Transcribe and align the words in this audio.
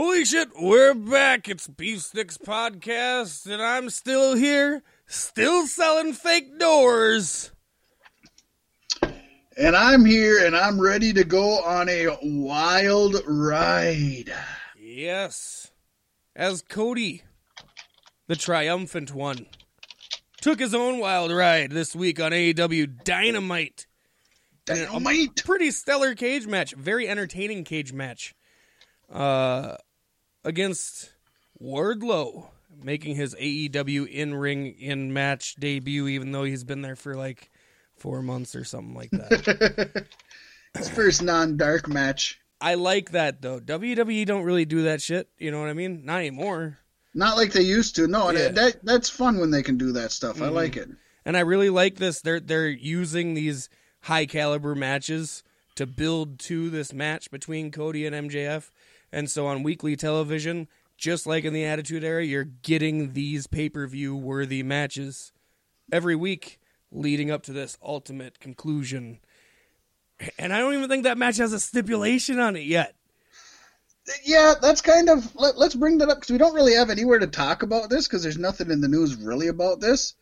Holy 0.00 0.24
shit, 0.24 0.50
we're 0.56 0.94
back. 0.94 1.48
It's 1.48 1.66
Beef 1.66 2.02
Sticks 2.02 2.38
Podcast, 2.38 3.50
and 3.52 3.60
I'm 3.60 3.90
still 3.90 4.36
here, 4.36 4.84
still 5.08 5.66
selling 5.66 6.12
fake 6.12 6.56
doors. 6.56 7.50
And 9.56 9.74
I'm 9.74 10.04
here 10.04 10.46
and 10.46 10.56
I'm 10.56 10.80
ready 10.80 11.12
to 11.14 11.24
go 11.24 11.64
on 11.64 11.88
a 11.88 12.16
wild 12.22 13.16
ride. 13.26 14.32
Yes. 14.78 15.72
As 16.36 16.62
Cody, 16.62 17.24
the 18.28 18.36
triumphant 18.36 19.12
one, 19.12 19.46
took 20.40 20.60
his 20.60 20.74
own 20.74 21.00
wild 21.00 21.32
ride 21.32 21.72
this 21.72 21.96
week 21.96 22.20
on 22.20 22.30
AEW 22.30 23.02
Dynamite. 23.02 23.88
Dynamite. 24.64 25.42
Pretty 25.44 25.72
stellar 25.72 26.14
cage 26.14 26.46
match, 26.46 26.72
very 26.74 27.08
entertaining 27.08 27.64
cage 27.64 27.92
match. 27.92 28.36
Uh, 29.12 29.74
against 30.48 31.10
Wardlow, 31.62 32.48
making 32.82 33.16
his 33.16 33.34
AEW 33.34 34.08
in 34.08 34.34
ring 34.34 34.66
in 34.80 35.12
match 35.12 35.56
debut, 35.56 36.08
even 36.08 36.32
though 36.32 36.44
he's 36.44 36.64
been 36.64 36.80
there 36.82 36.96
for 36.96 37.14
like 37.14 37.50
four 37.96 38.22
months 38.22 38.54
or 38.56 38.64
something 38.64 38.94
like 38.94 39.10
that. 39.10 40.04
His 40.76 40.88
first 40.88 41.22
non 41.22 41.56
dark 41.56 41.88
match. 41.88 42.40
I 42.60 42.74
like 42.74 43.10
that 43.12 43.42
though. 43.42 43.60
WWE 43.60 44.24
don't 44.26 44.44
really 44.44 44.64
do 44.64 44.82
that 44.82 45.00
shit. 45.02 45.28
You 45.38 45.50
know 45.50 45.60
what 45.60 45.68
I 45.68 45.72
mean? 45.74 46.04
Not 46.04 46.18
anymore. 46.20 46.78
Not 47.14 47.36
like 47.36 47.52
they 47.52 47.62
used 47.62 47.96
to. 47.96 48.06
No, 48.06 48.30
Yeah. 48.30 48.48
that 48.48 48.84
that's 48.84 49.08
fun 49.10 49.38
when 49.38 49.50
they 49.50 49.62
can 49.62 49.76
do 49.78 49.92
that 49.92 50.12
stuff. 50.12 50.40
I 50.42 50.46
Mhm. 50.48 50.52
like 50.52 50.76
it. 50.76 50.88
And 51.24 51.36
I 51.36 51.40
really 51.40 51.70
like 51.70 51.96
this. 51.96 52.20
They're 52.20 52.40
they're 52.40 52.68
using 52.68 53.34
these 53.34 53.68
high 54.02 54.26
caliber 54.26 54.74
matches 54.74 55.42
to 55.76 55.86
build 55.86 56.38
to 56.40 56.70
this 56.70 56.92
match 56.92 57.30
between 57.30 57.70
Cody 57.70 58.06
and 58.06 58.14
MJF. 58.14 58.70
And 59.12 59.30
so 59.30 59.46
on 59.46 59.62
weekly 59.62 59.96
television, 59.96 60.68
just 60.96 61.26
like 61.26 61.44
in 61.44 61.52
the 61.52 61.64
Attitude 61.64 62.04
Era, 62.04 62.24
you're 62.24 62.44
getting 62.44 63.12
these 63.12 63.46
pay 63.46 63.68
per 63.68 63.86
view 63.86 64.16
worthy 64.16 64.62
matches 64.62 65.32
every 65.90 66.16
week 66.16 66.58
leading 66.90 67.30
up 67.30 67.42
to 67.44 67.52
this 67.52 67.78
ultimate 67.82 68.40
conclusion. 68.40 69.20
And 70.38 70.52
I 70.52 70.58
don't 70.58 70.74
even 70.74 70.88
think 70.88 71.04
that 71.04 71.18
match 71.18 71.36
has 71.36 71.52
a 71.52 71.60
stipulation 71.60 72.40
on 72.40 72.56
it 72.56 72.64
yet. 72.64 72.94
Yeah, 74.24 74.54
that's 74.60 74.80
kind 74.80 75.10
of. 75.10 75.34
Let, 75.36 75.58
let's 75.58 75.74
bring 75.74 75.98
that 75.98 76.08
up 76.08 76.16
because 76.16 76.30
we 76.30 76.38
don't 76.38 76.54
really 76.54 76.74
have 76.74 76.90
anywhere 76.90 77.18
to 77.18 77.26
talk 77.26 77.62
about 77.62 77.90
this 77.90 78.08
because 78.08 78.22
there's 78.22 78.38
nothing 78.38 78.70
in 78.70 78.80
the 78.80 78.88
news 78.88 79.16
really 79.16 79.48
about 79.48 79.80
this. 79.80 80.14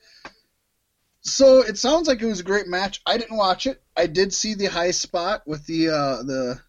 So 1.20 1.60
it 1.60 1.78
sounds 1.78 2.06
like 2.06 2.20
it 2.20 2.26
was 2.26 2.40
a 2.40 2.44
great 2.44 2.68
match. 2.68 3.00
I 3.06 3.16
didn't 3.16 3.36
watch 3.36 3.66
it. 3.66 3.82
I 3.96 4.06
did 4.06 4.32
see 4.32 4.54
the 4.54 4.66
high 4.66 4.92
spot 4.92 5.42
with 5.46 5.66
the 5.66 5.88
uh, 5.88 6.22
the 6.22 6.60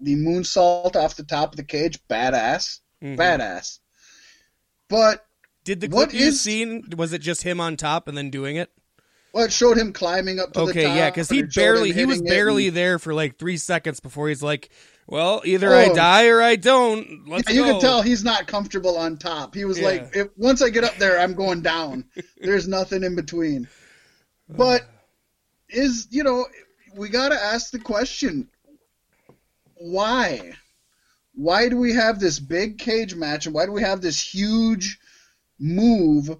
the 0.00 0.14
moonsault 0.16 0.96
off 0.96 1.16
the 1.16 1.24
top 1.24 1.52
of 1.52 1.56
the 1.56 1.64
cage. 1.64 1.98
Badass, 2.08 2.80
Mhm. 3.02 3.16
badass. 3.16 3.78
But 4.88 5.22
Did 5.64 5.80
the 5.80 5.88
What 5.88 6.10
clip 6.10 6.20
you 6.20 6.28
is- 6.28 6.40
seen 6.40 6.84
was 6.96 7.12
it 7.12 7.18
just 7.20 7.42
him 7.42 7.60
on 7.60 7.76
top 7.76 8.06
and 8.06 8.16
then 8.16 8.30
doing 8.30 8.54
it? 8.56 8.70
well, 9.32 9.44
it 9.44 9.52
showed 9.52 9.76
him 9.76 9.92
climbing 9.92 10.38
up 10.38 10.52
to 10.52 10.60
the 10.60 10.66
Okay, 10.66 10.82
yeah, 10.96 11.10
because 11.10 11.28
he 11.28 11.42
barely 11.42 11.92
he 11.92 12.06
was 12.06 12.22
barely 12.22 12.68
and- 12.68 12.76
there 12.76 12.98
for 13.00 13.12
like 13.12 13.36
three 13.38 13.56
seconds 13.56 13.98
before 14.00 14.28
he's 14.28 14.42
like, 14.44 14.70
"Well, 15.08 15.42
either 15.44 15.74
I 15.74 15.86
Oh. 15.86 15.94
die 15.94 16.28
or 16.28 16.40
I 16.40 16.54
don't." 16.56 17.28
Let's 17.28 17.48
Yeah, 17.48 17.54
you 17.56 17.64
go. 17.64 17.72
can 17.72 17.80
tell 17.80 18.02
he's 18.02 18.22
not 18.24 18.46
comfortable 18.46 18.96
on 18.96 19.16
top. 19.18 19.54
He 19.56 19.64
was 19.64 19.78
Yeah. 19.78 19.86
like, 19.88 20.10
if, 20.16 20.28
once 20.36 20.62
I 20.62 20.70
get 20.70 20.84
up 20.84 20.96
there, 20.98 21.18
I'm 21.18 21.34
going 21.34 21.60
down. 21.62 22.04
There's 22.40 22.68
nothing 22.68 23.02
in 23.02 23.14
between. 23.16 23.66
But 24.48 24.88
is 25.68 26.06
you 26.10 26.22
know, 26.22 26.46
we 26.94 27.08
got 27.08 27.30
to 27.30 27.34
ask 27.34 27.72
the 27.72 27.80
question: 27.80 28.48
Why? 29.76 30.54
Why 31.34 31.68
do 31.68 31.76
we 31.76 31.92
have 31.92 32.18
this 32.18 32.38
big 32.38 32.78
cage 32.78 33.14
match, 33.14 33.46
and 33.46 33.54
why 33.54 33.66
do 33.66 33.72
we 33.72 33.82
have 33.82 34.00
this 34.00 34.20
huge 34.20 34.98
move 35.58 36.30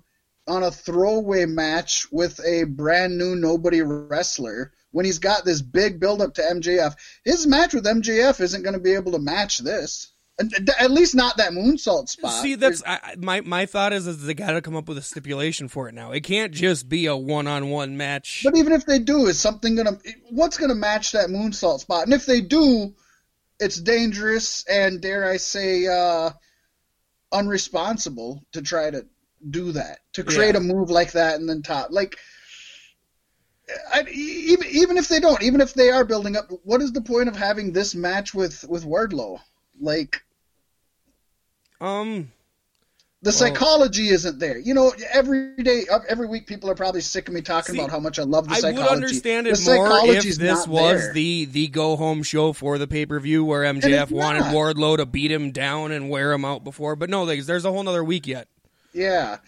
on 0.47 0.62
a 0.62 0.70
throwaway 0.70 1.45
match 1.45 2.11
with 2.11 2.41
a 2.44 2.65
brand 2.65 3.19
new 3.19 3.37
nobody 3.37 3.83
wrestler? 3.83 4.72
When 4.93 5.05
he's 5.05 5.19
got 5.19 5.44
this 5.44 5.61
big 5.61 6.00
build 6.00 6.22
up 6.22 6.34
to 6.34 6.43
MJF, 6.43 6.94
his 7.25 7.47
match 7.47 7.75
with 7.75 7.84
MJF 7.84 8.41
isn't 8.41 8.62
going 8.62 8.72
to 8.72 8.81
be 8.81 8.94
able 8.94 9.12
to 9.12 9.19
match 9.19 9.59
this. 9.59 10.11
At 10.38 10.91
least 10.91 11.15
not 11.15 11.38
that 11.38 11.53
moonsault 11.53 12.09
spot. 12.09 12.43
See, 12.43 12.56
that's 12.56 12.82
I, 12.87 13.15
my 13.19 13.41
my 13.41 13.65
thought 13.65 13.94
is 13.94 14.06
is 14.06 14.22
they 14.22 14.34
got 14.34 14.53
to 14.53 14.61
come 14.61 14.77
up 14.77 14.87
with 14.87 14.99
a 14.99 15.03
stipulation 15.03 15.69
for 15.69 15.88
it 15.88 15.94
now. 15.94 16.12
It 16.12 16.25
can't 16.25 16.53
just 16.53 16.91
be 16.91 17.06
a 17.06 17.16
one 17.16 17.47
on 17.47 17.71
one 17.71 17.97
match. 17.97 18.43
But 18.44 18.56
even 18.56 18.75
if 18.75 18.84
they 18.84 18.99
do, 18.99 19.27
is 19.27 19.38
something 19.38 19.77
gonna 19.77 19.99
what's 20.31 20.59
gonna 20.59 20.75
match 20.75 21.12
that 21.12 21.28
moonsault 21.31 21.81
spot? 21.81 22.05
And 22.05 22.12
if 22.12 22.27
they 22.27 22.43
do, 22.43 22.94
it's 23.59 23.81
dangerous 23.81 24.65
and 24.69 25.00
dare 25.00 25.25
I 25.28 25.37
say, 25.39 25.87
uh, 25.87 26.31
unresponsible 27.33 28.41
to 28.53 28.62
try 28.62 28.91
to 28.91 29.06
do 29.50 29.72
that 29.72 29.99
to 30.15 30.25
create 30.25 30.55
Yeah. 30.55 30.61
a 30.61 30.65
move 30.65 30.91
like 30.91 31.12
that 31.12 31.37
and 31.37 31.49
then 31.49 31.62
top 31.62 31.89
like. 31.91 32.17
I, 33.93 34.03
even 34.09 34.67
even 34.69 34.97
if 34.97 35.09
they 35.09 35.19
don't, 35.19 35.43
even 35.43 35.61
if 35.61 35.75
they 35.75 35.91
are 35.91 36.05
building 36.05 36.37
up, 36.37 36.53
what 36.62 36.81
is 36.81 36.93
the 36.93 37.00
point 37.00 37.28
of 37.28 37.37
having 37.37 37.72
this 37.72 37.97
match 37.97 38.33
with 38.33 38.65
with 38.69 38.84
Wardlow? 38.84 39.41
Like 39.81 40.23
um, 41.81 42.31
the 43.26 43.32
psychology 43.32 44.09
isn't 44.09 44.38
there. 44.38 44.56
You 44.56 44.72
know, 44.72 44.92
every 45.12 45.56
day, 45.56 45.84
every 46.09 46.28
week, 46.28 46.47
people 46.47 46.70
are 46.70 46.75
probably 46.76 47.00
sick 47.00 47.26
of 47.26 47.34
me 47.34 47.42
talking 47.42 47.75
See, 47.75 47.78
about 47.78 47.91
how 47.91 47.98
much 47.98 48.19
I 48.19 48.22
love 48.22 48.48
the 48.48 48.54
psychology. 48.54 48.78
I 48.78 48.84
would 48.84 48.92
understand 48.92 49.47
The 49.47 49.50
it 49.50 49.66
more 49.66 50.06
if 50.06 50.37
this 50.37 50.66
was 50.66 51.00
there. 51.00 51.12
the 51.12 51.44
the 51.47 51.69
go 51.69 51.97
home 51.97 52.22
show 52.22 52.53
for 52.53 52.78
the 52.78 52.87
pay 52.87 53.04
per 53.04 53.19
view 53.19 53.44
where 53.44 53.62
MJF 53.62 54.12
wanted 54.12 54.41
not. 54.41 54.54
Wardlow 54.54 54.98
to 54.98 55.06
beat 55.06 55.32
him 55.32 55.50
down 55.50 55.91
and 55.91 56.09
wear 56.09 56.32
him 56.32 56.44
out 56.44 56.62
before. 56.62 56.94
But 56.94 57.10
no, 57.10 57.26
there's 57.26 57.64
a 57.64 57.72
whole 57.72 57.82
nother 57.82 58.04
week 58.04 58.26
yet. 58.28 58.48
Yeah, 58.92 59.38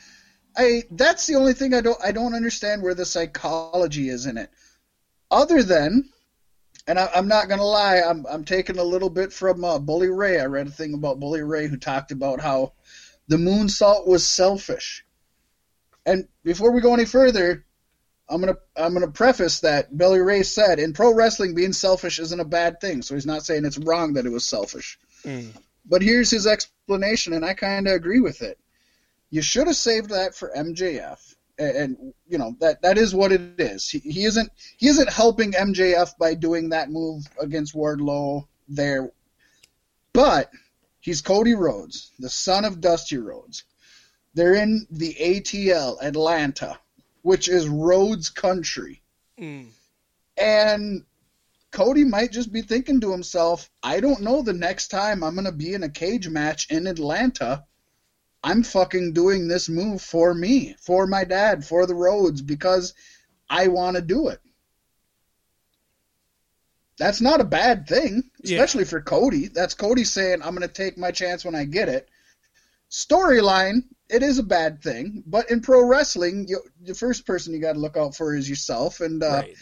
I 0.56 0.82
that's 0.90 1.26
the 1.26 1.36
only 1.36 1.52
thing 1.52 1.72
I 1.72 1.80
don't 1.80 1.98
I 2.04 2.10
don't 2.10 2.34
understand 2.34 2.82
where 2.82 2.94
the 2.94 3.06
psychology 3.06 4.08
is 4.08 4.26
in 4.26 4.36
it. 4.38 4.50
Other 5.30 5.62
than, 5.62 6.08
and 6.88 6.98
I, 6.98 7.08
I'm 7.14 7.28
not 7.28 7.48
gonna 7.48 7.64
lie, 7.64 8.00
I'm 8.00 8.26
I'm 8.26 8.44
taking 8.44 8.78
a 8.78 8.84
little 8.84 9.10
bit 9.10 9.32
from 9.32 9.62
uh, 9.62 9.78
Bully 9.78 10.08
Ray. 10.08 10.40
I 10.40 10.46
read 10.46 10.66
a 10.66 10.70
thing 10.70 10.94
about 10.94 11.20
Bully 11.20 11.42
Ray 11.42 11.68
who 11.68 11.76
talked 11.76 12.10
about 12.10 12.40
how 12.40 12.72
the 13.28 13.36
moonsault 13.36 14.06
was 14.06 14.26
selfish. 14.26 15.04
And 16.04 16.26
before 16.42 16.72
we 16.72 16.80
go 16.80 16.94
any 16.94 17.04
further, 17.04 17.64
I'm 18.28 18.40
gonna 18.40 18.56
I'm 18.76 18.92
gonna 18.92 19.10
preface 19.10 19.60
that 19.60 19.96
Bully 19.96 20.20
Ray 20.20 20.42
said 20.42 20.78
in 20.78 20.92
pro 20.92 21.14
wrestling 21.14 21.54
being 21.54 21.72
selfish 21.72 22.18
isn't 22.18 22.40
a 22.40 22.44
bad 22.44 22.80
thing. 22.80 23.02
So 23.02 23.14
he's 23.14 23.26
not 23.26 23.44
saying 23.44 23.64
it's 23.64 23.78
wrong 23.78 24.14
that 24.14 24.26
it 24.26 24.32
was 24.32 24.46
selfish. 24.46 24.98
Mm. 25.24 25.52
But 25.86 26.02
here's 26.02 26.30
his 26.30 26.46
explanation, 26.46 27.32
and 27.32 27.44
I 27.44 27.54
kind 27.54 27.86
of 27.86 27.94
agree 27.94 28.20
with 28.20 28.42
it. 28.42 28.58
You 29.30 29.40
should 29.40 29.66
have 29.66 29.76
saved 29.76 30.10
that 30.10 30.34
for 30.34 30.52
MJF, 30.54 31.34
and, 31.58 31.76
and 31.76 32.14
you 32.26 32.38
know 32.38 32.54
that 32.60 32.82
that 32.82 32.98
is 32.98 33.14
what 33.14 33.32
it 33.32 33.58
is. 33.58 33.88
He, 33.88 33.98
he 33.98 34.24
isn't 34.24 34.50
he 34.76 34.88
isn't 34.88 35.10
helping 35.10 35.52
MJF 35.52 36.16
by 36.18 36.34
doing 36.34 36.70
that 36.70 36.90
move 36.90 37.26
against 37.40 37.74
Wardlow 37.74 38.46
there, 38.68 39.10
but 40.12 40.50
he's 41.08 41.22
Cody 41.22 41.54
Rhodes, 41.54 42.12
the 42.18 42.28
son 42.28 42.66
of 42.66 42.82
Dusty 42.82 43.16
Rhodes. 43.16 43.64
They're 44.34 44.56
in 44.56 44.86
the 44.90 45.14
ATL 45.14 45.96
Atlanta, 46.02 46.78
which 47.22 47.48
is 47.48 47.66
Rhodes 47.66 48.28
country. 48.28 49.00
Mm. 49.40 49.68
And 50.36 51.04
Cody 51.70 52.04
might 52.04 52.30
just 52.30 52.52
be 52.52 52.60
thinking 52.60 53.00
to 53.00 53.10
himself, 53.10 53.70
I 53.82 54.00
don't 54.00 54.20
know 54.20 54.42
the 54.42 54.52
next 54.52 54.88
time 54.88 55.24
I'm 55.24 55.32
going 55.32 55.46
to 55.46 55.52
be 55.52 55.72
in 55.72 55.82
a 55.82 55.88
cage 55.88 56.28
match 56.28 56.70
in 56.70 56.86
Atlanta. 56.86 57.64
I'm 58.44 58.62
fucking 58.62 59.14
doing 59.14 59.48
this 59.48 59.70
move 59.70 60.02
for 60.02 60.34
me, 60.34 60.76
for 60.78 61.06
my 61.06 61.24
dad, 61.24 61.64
for 61.64 61.86
the 61.86 61.94
Rhodes, 61.94 62.42
because 62.42 62.92
I 63.48 63.68
want 63.68 63.96
to 63.96 64.02
do 64.02 64.28
it. 64.28 64.40
That's 66.98 67.20
not 67.20 67.40
a 67.40 67.44
bad 67.44 67.86
thing, 67.86 68.24
Yeah. 68.42 68.58
especially 68.58 68.84
for 68.84 69.00
Cody. 69.00 69.48
That's 69.48 69.74
Cody 69.74 70.04
saying, 70.04 70.42
I'm 70.42 70.54
going 70.54 70.66
to 70.66 70.72
take 70.72 70.98
my 70.98 71.10
chance 71.10 71.44
when 71.44 71.54
I 71.54 71.64
get 71.64 71.88
it. 71.88 72.08
Storyline, 72.90 73.84
it 74.08 74.22
is 74.22 74.38
a 74.38 74.42
bad 74.42 74.82
thing, 74.82 75.22
but 75.26 75.50
in 75.50 75.60
pro 75.60 75.84
wrestling, 75.84 76.46
you, 76.48 76.62
the 76.80 76.94
first 76.94 77.26
person 77.26 77.52
you 77.52 77.60
got 77.60 77.74
to 77.74 77.78
look 77.78 77.96
out 77.96 78.16
for 78.16 78.34
is 78.34 78.48
yourself. 78.48 79.00
And 79.00 79.22
uh, 79.22 79.42
right. 79.44 79.54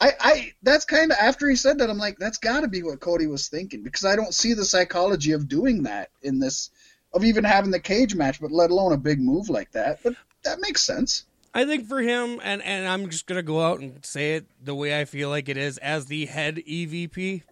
I, 0.00 0.12
I 0.20 0.52
that's 0.62 0.84
kind 0.84 1.10
of 1.10 1.18
after 1.20 1.48
he 1.48 1.56
said 1.56 1.78
that 1.78 1.90
I'm 1.90 1.98
like 1.98 2.18
that's 2.18 2.38
got 2.38 2.60
to 2.60 2.68
be 2.68 2.82
what 2.82 3.00
Cody 3.00 3.26
was 3.26 3.48
thinking 3.48 3.82
because 3.82 4.04
I 4.04 4.16
don't 4.16 4.34
see 4.34 4.54
the 4.54 4.64
psychology 4.64 5.32
of 5.32 5.48
doing 5.48 5.82
that 5.84 6.10
in 6.22 6.38
this 6.38 6.70
of 7.12 7.24
even 7.24 7.44
having 7.44 7.70
the 7.70 7.80
cage 7.80 8.14
match 8.14 8.40
but 8.40 8.52
let 8.52 8.70
alone 8.70 8.92
a 8.92 8.98
big 8.98 9.20
move 9.20 9.48
like 9.48 9.72
that 9.72 10.00
but 10.04 10.14
that 10.44 10.60
makes 10.60 10.82
sense 10.82 11.24
I 11.58 11.64
think 11.64 11.88
for 11.88 12.00
him, 12.00 12.40
and 12.44 12.62
and 12.62 12.86
I'm 12.86 13.10
just 13.10 13.26
gonna 13.26 13.42
go 13.42 13.60
out 13.60 13.80
and 13.80 14.06
say 14.06 14.36
it 14.36 14.46
the 14.64 14.76
way 14.76 15.00
I 15.00 15.04
feel 15.04 15.28
like 15.28 15.48
it 15.48 15.56
is 15.56 15.76
as 15.78 16.06
the 16.06 16.26
head 16.26 16.58
EVP. 16.58 17.42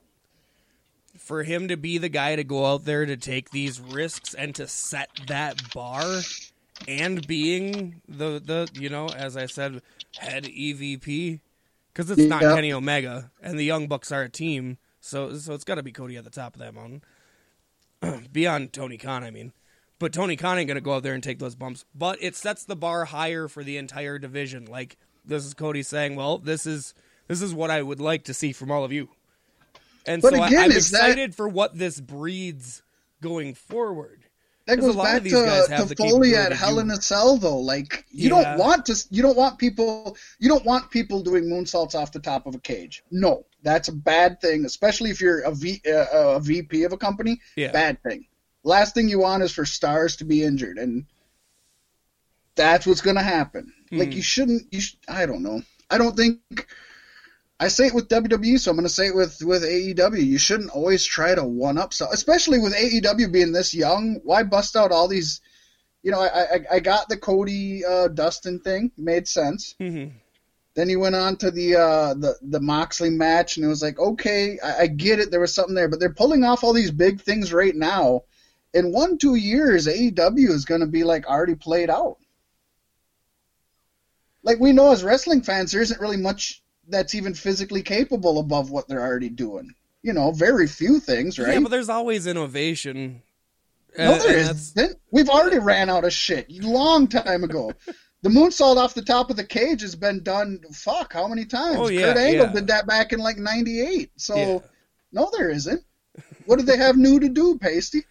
For 1.18 1.42
him 1.42 1.66
to 1.66 1.76
be 1.76 1.98
the 1.98 2.08
guy 2.08 2.36
to 2.36 2.44
go 2.44 2.66
out 2.66 2.84
there 2.84 3.04
to 3.04 3.16
take 3.16 3.50
these 3.50 3.80
risks 3.80 4.32
and 4.32 4.54
to 4.54 4.68
set 4.68 5.10
that 5.26 5.74
bar, 5.74 6.20
and 6.86 7.26
being 7.26 8.00
the 8.06 8.38
the 8.38 8.70
you 8.74 8.90
know 8.90 9.08
as 9.08 9.36
I 9.36 9.46
said 9.46 9.82
head 10.18 10.44
EVP, 10.44 11.40
because 11.92 12.08
it's 12.08 12.28
not 12.28 12.42
Yeah. 12.42 12.54
Kenny 12.54 12.72
Omega 12.72 13.32
and 13.42 13.58
the 13.58 13.64
Young 13.64 13.88
Bucks 13.88 14.12
are 14.12 14.22
a 14.22 14.28
team, 14.28 14.78
so 15.00 15.36
so 15.36 15.52
it's 15.52 15.64
got 15.64 15.76
to 15.76 15.82
be 15.82 15.90
Cody 15.90 16.16
at 16.16 16.22
the 16.22 16.30
top 16.30 16.54
of 16.54 16.60
that 16.60 16.74
mountain. 16.74 17.02
beyond 18.32 18.72
Tony 18.72 18.98
Khan, 18.98 19.24
I 19.24 19.32
mean. 19.32 19.52
But 19.98 20.12
Tony 20.12 20.36
Khan 20.36 20.58
ain't 20.58 20.68
gonna 20.68 20.80
go 20.80 20.94
out 20.94 21.02
there 21.02 21.14
and 21.14 21.22
take 21.22 21.38
those 21.38 21.54
bumps. 21.54 21.84
But 21.94 22.18
it 22.20 22.36
sets 22.36 22.64
the 22.64 22.76
bar 22.76 23.06
higher 23.06 23.48
for 23.48 23.64
the 23.64 23.76
entire 23.78 24.18
division. 24.18 24.66
Like 24.66 24.96
this 25.24 25.44
is 25.44 25.54
Cody 25.54 25.82
saying, 25.82 26.16
"Well, 26.16 26.38
this 26.38 26.66
is 26.66 26.94
this 27.28 27.40
is 27.42 27.54
what 27.54 27.70
I 27.70 27.82
would 27.82 28.00
like 28.00 28.24
to 28.24 28.34
see 28.34 28.52
from 28.52 28.70
all 28.70 28.84
of 28.84 28.92
you." 28.92 29.08
And 30.06 30.22
But 30.22 30.34
so 30.34 30.42
again, 30.44 30.58
I, 30.58 30.64
I'm 30.64 30.70
is 30.70 30.90
that- 30.90 30.98
excited 30.98 31.34
for 31.34 31.48
what 31.48 31.76
this 31.76 32.00
breeds 32.00 32.82
going 33.22 33.54
forward. 33.54 34.22
That 34.66 34.80
goes 34.80 34.96
lot 34.96 35.04
back 35.04 35.18
of 35.18 35.22
these 35.24 35.32
guys 35.32 35.66
to, 35.68 35.76
have 35.76 35.88
to 35.88 35.94
the 35.94 35.96
Foley 35.96 36.34
at 36.34 36.48
to 36.48 36.56
Hell 36.56 36.80
in 36.80 36.90
a 36.90 37.00
Cell, 37.00 37.36
though. 37.36 37.58
Like 37.58 38.04
you 38.10 38.28
Yeah. 38.30 38.42
don't 38.56 38.58
want 38.58 38.86
to, 38.86 39.06
you 39.10 39.22
don't 39.22 39.36
want 39.36 39.58
people, 39.60 40.16
you 40.40 40.48
don't 40.48 40.64
want 40.64 40.90
people 40.90 41.22
doing 41.22 41.44
moonsaults 41.44 41.94
off 41.94 42.10
the 42.10 42.18
top 42.18 42.46
of 42.46 42.56
a 42.56 42.58
cage. 42.58 43.04
No, 43.12 43.46
that's 43.62 43.86
a 43.86 43.92
bad 43.92 44.40
thing, 44.40 44.64
especially 44.64 45.10
if 45.10 45.20
you're 45.20 45.38
a, 45.42 45.52
v, 45.52 45.80
uh, 45.88 46.06
a 46.34 46.40
VP 46.40 46.82
of 46.82 46.92
a 46.92 46.96
company. 46.96 47.40
Yeah. 47.54 47.70
Bad 47.70 48.02
thing. 48.02 48.26
Last 48.66 48.94
thing 48.94 49.08
you 49.08 49.20
want 49.20 49.44
is 49.44 49.52
for 49.52 49.64
stars 49.64 50.16
to 50.16 50.24
be 50.24 50.42
injured, 50.42 50.76
and 50.76 51.06
that's 52.56 52.86
what's 52.86 53.00
going 53.00 53.16
to 53.16 53.22
happen. 53.22 53.72
Like 53.92 54.08
Hmm. 54.08 54.16
you 54.16 54.22
shouldn't. 54.22 54.62
You 54.72 54.80
sh- 54.80 54.96
I 55.08 55.24
don't 55.26 55.42
know. 55.42 55.62
I 55.88 55.98
don't 55.98 56.16
think. 56.16 56.40
I 57.60 57.68
say 57.68 57.86
it 57.86 57.94
with 57.94 58.08
WWE, 58.08 58.58
so 58.58 58.70
I'm 58.70 58.76
going 58.76 58.86
to 58.88 58.92
say 58.92 59.06
it 59.06 59.14
with 59.14 59.40
with 59.42 59.62
AEW. 59.62 60.24
You 60.26 60.36
shouldn't 60.38 60.70
always 60.70 61.04
try 61.04 61.34
to 61.34 61.44
one 61.44 61.78
up, 61.78 61.94
so 61.94 62.06
especially 62.12 62.58
with 62.58 62.74
AEW 62.74 63.30
being 63.32 63.52
this 63.52 63.72
young. 63.72 64.20
Why 64.24 64.42
bust 64.42 64.74
out 64.76 64.90
all 64.90 65.06
these? 65.08 65.40
You 66.02 66.10
know, 66.10 66.20
I 66.20 66.56
I, 66.56 66.60
I 66.72 66.80
got 66.80 67.08
the 67.08 67.16
Cody 67.16 67.84
uh, 67.84 68.08
Dustin 68.08 68.58
thing, 68.60 68.90
made 68.96 69.28
sense. 69.28 69.76
Mm-hmm. 69.80 70.16
Then 70.74 70.88
he 70.88 70.96
went 70.96 71.14
on 71.14 71.36
to 71.36 71.50
the 71.52 71.76
uh, 71.76 72.14
the 72.14 72.34
the 72.42 72.60
Moxley 72.60 73.10
match, 73.10 73.56
and 73.56 73.64
it 73.64 73.68
was 73.68 73.80
like, 73.82 73.98
okay, 73.98 74.58
I, 74.62 74.80
I 74.82 74.86
get 74.88 75.20
it. 75.20 75.30
There 75.30 75.40
was 75.40 75.54
something 75.54 75.74
there, 75.74 75.88
but 75.88 76.00
they're 76.00 76.12
pulling 76.12 76.42
off 76.42 76.64
all 76.64 76.72
these 76.74 76.90
big 76.90 77.20
things 77.20 77.52
right 77.52 77.74
now. 77.76 78.24
In 78.76 78.92
one 78.92 79.16
two 79.16 79.36
years, 79.36 79.86
AEW 79.86 80.50
is 80.50 80.66
going 80.66 80.82
to 80.82 80.86
be 80.86 81.02
like 81.02 81.26
already 81.26 81.54
played 81.54 81.88
out. 81.88 82.18
Like 84.42 84.60
we 84.60 84.72
know 84.72 84.92
as 84.92 85.02
wrestling 85.02 85.40
fans, 85.42 85.72
there 85.72 85.80
isn't 85.80 86.00
really 86.00 86.18
much 86.18 86.62
that's 86.88 87.14
even 87.14 87.32
physically 87.32 87.82
capable 87.82 88.38
above 88.38 88.70
what 88.70 88.86
they're 88.86 89.00
already 89.00 89.30
doing. 89.30 89.74
You 90.02 90.12
know, 90.12 90.30
very 90.30 90.66
few 90.68 91.00
things, 91.00 91.38
right? 91.38 91.54
Yeah, 91.54 91.60
but 91.60 91.70
there's 91.70 91.88
always 91.88 92.26
innovation. 92.26 93.22
No, 93.98 94.12
And- 94.12 94.20
there 94.20 94.36
and 94.36 94.46
that's- 94.48 94.72
isn't. 94.76 94.98
We've 95.10 95.30
already 95.30 95.58
ran 95.58 95.88
out 95.88 96.04
of 96.04 96.12
shit 96.12 96.50
long 96.50 97.08
time 97.08 97.44
ago. 97.44 97.72
the 98.22 98.28
moonsault 98.28 98.76
off 98.76 98.92
the 98.92 99.02
top 99.02 99.30
of 99.30 99.36
the 99.36 99.44
cage 99.44 99.80
has 99.80 99.96
been 99.96 100.22
done. 100.22 100.60
Fuck, 100.72 101.14
how 101.14 101.26
many 101.28 101.46
times? 101.46 101.78
Oh, 101.80 101.88
yeah, 101.88 102.02
Kurt 102.12 102.16
Angle 102.18 102.46
yeah. 102.46 102.52
did 102.52 102.66
that 102.66 102.86
back 102.86 103.14
in 103.14 103.20
like 103.20 103.38
'98. 103.38 104.10
So 104.16 104.36
Yeah. 104.36 104.58
no, 105.12 105.30
there 105.34 105.48
isn't. 105.50 105.82
What 106.44 106.58
do 106.58 106.64
they 106.66 106.76
have 106.76 106.96
new 106.98 107.18
to 107.20 107.28
do, 107.30 107.58
Pasty? 107.58 108.04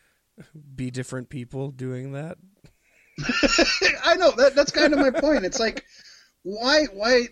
Be 0.75 0.91
different 0.91 1.29
people 1.29 1.71
doing 1.71 2.13
that. 2.13 2.37
I 4.03 4.15
know 4.15 4.31
that 4.31 4.53
that's 4.55 4.71
kind 4.71 4.93
of 4.93 4.99
my 4.99 5.11
point. 5.11 5.45
It's 5.45 5.59
like 5.59 5.85
why 6.43 6.85
why 6.93 7.27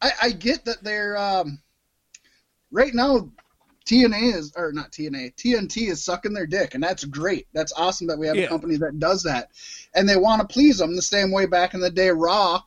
I, 0.00 0.10
I 0.22 0.30
get 0.30 0.64
that 0.66 0.82
they're 0.82 1.16
um, 1.16 1.60
right 2.70 2.94
now 2.94 3.30
TNA 3.84 4.34
is 4.34 4.52
or 4.56 4.72
not 4.72 4.92
TNA 4.92 5.34
TNT 5.34 5.88
is 5.88 6.04
sucking 6.04 6.34
their 6.34 6.46
dick 6.46 6.74
and 6.74 6.82
that's 6.82 7.04
great. 7.04 7.48
That's 7.52 7.72
awesome 7.72 8.06
that 8.08 8.18
we 8.18 8.28
have 8.28 8.36
Yeah. 8.36 8.44
a 8.44 8.48
company 8.48 8.76
that 8.76 8.98
does 8.98 9.24
that 9.24 9.50
and 9.94 10.08
they 10.08 10.16
want 10.16 10.40
to 10.40 10.52
please 10.52 10.78
them 10.78 10.94
the 10.94 11.02
same 11.02 11.32
way 11.32 11.46
back 11.46 11.74
in 11.74 11.80
the 11.80 11.90
day 11.90 12.10
Raw 12.10 12.62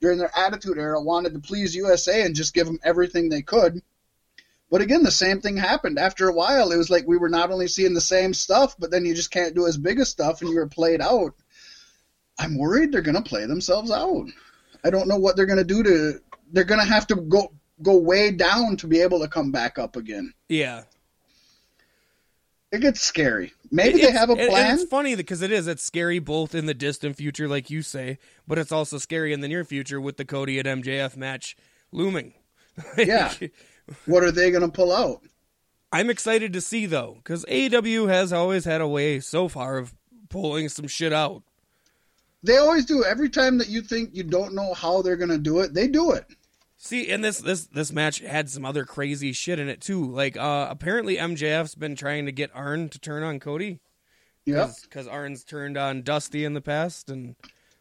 during 0.00 0.18
their 0.18 0.30
Attitude 0.38 0.78
Era 0.78 1.00
wanted 1.00 1.32
to 1.32 1.40
please 1.40 1.74
USA 1.74 2.22
and 2.24 2.36
just 2.36 2.54
give 2.54 2.66
them 2.66 2.78
everything 2.84 3.28
they 3.28 3.42
could. 3.42 3.82
But 4.70 4.82
again, 4.82 5.02
the 5.02 5.10
same 5.10 5.40
thing 5.40 5.56
happened. 5.56 5.98
After 5.98 6.28
a 6.28 6.32
while, 6.34 6.72
it 6.72 6.76
was 6.76 6.90
like 6.90 7.06
we 7.06 7.16
were 7.16 7.30
not 7.30 7.50
only 7.50 7.68
seeing 7.68 7.94
the 7.94 8.00
same 8.00 8.34
stuff, 8.34 8.76
but 8.78 8.90
then 8.90 9.06
you 9.06 9.14
just 9.14 9.30
can't 9.30 9.54
do 9.54 9.66
as 9.66 9.78
big 9.78 9.98
a 9.98 10.04
stuff 10.04 10.40
and 10.42 10.50
you 10.50 10.56
were 10.56 10.66
played 10.68 11.00
out. 11.00 11.34
I'm 12.38 12.58
worried 12.58 12.92
they're 12.92 13.00
going 13.00 13.14
to 13.16 13.22
play 13.28 13.46
themselves 13.46 13.90
out. 13.90 14.26
I 14.84 14.90
don't 14.90 15.08
know 15.08 15.16
what 15.16 15.36
they're 15.36 15.46
going 15.46 15.58
to 15.58 15.64
do 15.64 15.82
to. 15.82 16.20
They're 16.52 16.64
going 16.64 16.80
to 16.80 16.86
have 16.86 17.06
to 17.08 17.16
go 17.16 17.52
go 17.82 17.96
way 17.96 18.30
down 18.30 18.76
to 18.78 18.86
be 18.86 19.00
able 19.00 19.20
to 19.20 19.28
come 19.28 19.52
back 19.52 19.78
up 19.78 19.96
again. 19.96 20.34
Yeah. 20.48 20.82
It 22.70 22.80
gets 22.82 23.00
scary. 23.00 23.52
Maybe 23.70 24.00
It- 24.00 24.06
they 24.06 24.12
have 24.12 24.28
a 24.30 24.36
plan. 24.36 24.74
it's 24.74 24.84
funny 24.84 25.14
because 25.16 25.40
it 25.42 25.50
is. 25.50 25.66
It's 25.66 25.82
scary 25.82 26.18
both 26.18 26.54
in 26.54 26.66
the 26.66 26.74
distant 26.74 27.16
future, 27.16 27.48
like 27.48 27.70
you 27.70 27.80
say, 27.82 28.18
but 28.46 28.58
it's 28.58 28.72
also 28.72 28.98
scary 28.98 29.32
in 29.32 29.40
the 29.40 29.48
near 29.48 29.64
future 29.64 30.00
with 30.00 30.16
the 30.18 30.24
Cody 30.24 30.58
and 30.58 30.68
MJF 30.82 31.16
match 31.16 31.56
looming. 31.92 32.34
Yeah. 32.96 33.32
What 34.06 34.22
are 34.22 34.30
they 34.30 34.50
going 34.50 34.62
to 34.62 34.68
pull 34.68 34.92
out? 34.92 35.22
I'm 35.92 36.10
excited 36.10 36.52
to 36.52 36.60
see 36.60 36.86
though, 36.86 37.14
because 37.16 37.44
AEW 37.46 38.08
has 38.08 38.32
always 38.32 38.64
had 38.64 38.80
a 38.80 38.88
way 38.88 39.20
so 39.20 39.48
far 39.48 39.78
of 39.78 39.94
pulling 40.28 40.68
some 40.68 40.86
shit 40.86 41.12
out. 41.12 41.42
They 42.42 42.56
always 42.58 42.84
do. 42.84 43.04
Every 43.04 43.28
time 43.30 43.58
that 43.58 43.68
you 43.68 43.80
think 43.80 44.10
you 44.12 44.22
don't 44.22 44.54
know 44.54 44.74
how 44.74 45.02
they're 45.02 45.16
going 45.16 45.30
to 45.30 45.38
do 45.38 45.60
it, 45.60 45.74
they 45.74 45.88
do 45.88 46.12
it. 46.12 46.26
See, 46.76 47.10
and 47.10 47.24
this 47.24 47.38
this 47.38 47.66
this 47.66 47.92
match 47.92 48.20
had 48.20 48.48
some 48.48 48.64
other 48.64 48.84
crazy 48.84 49.32
shit 49.32 49.58
in 49.58 49.68
it 49.68 49.80
too. 49.80 50.08
Like, 50.08 50.36
uh, 50.36 50.68
apparently 50.70 51.16
MJF's 51.16 51.74
been 51.74 51.96
trying 51.96 52.26
to 52.26 52.32
get 52.32 52.50
Arn 52.54 52.88
to 52.90 53.00
turn 53.00 53.24
on 53.24 53.40
Cody. 53.40 53.80
Yep. 54.46 54.70
Because 54.82 55.08
Arn's 55.08 55.42
turned 55.42 55.76
on 55.76 56.02
Dusty 56.02 56.44
in 56.44 56.54
the 56.54 56.60
past, 56.60 57.10
and 57.10 57.34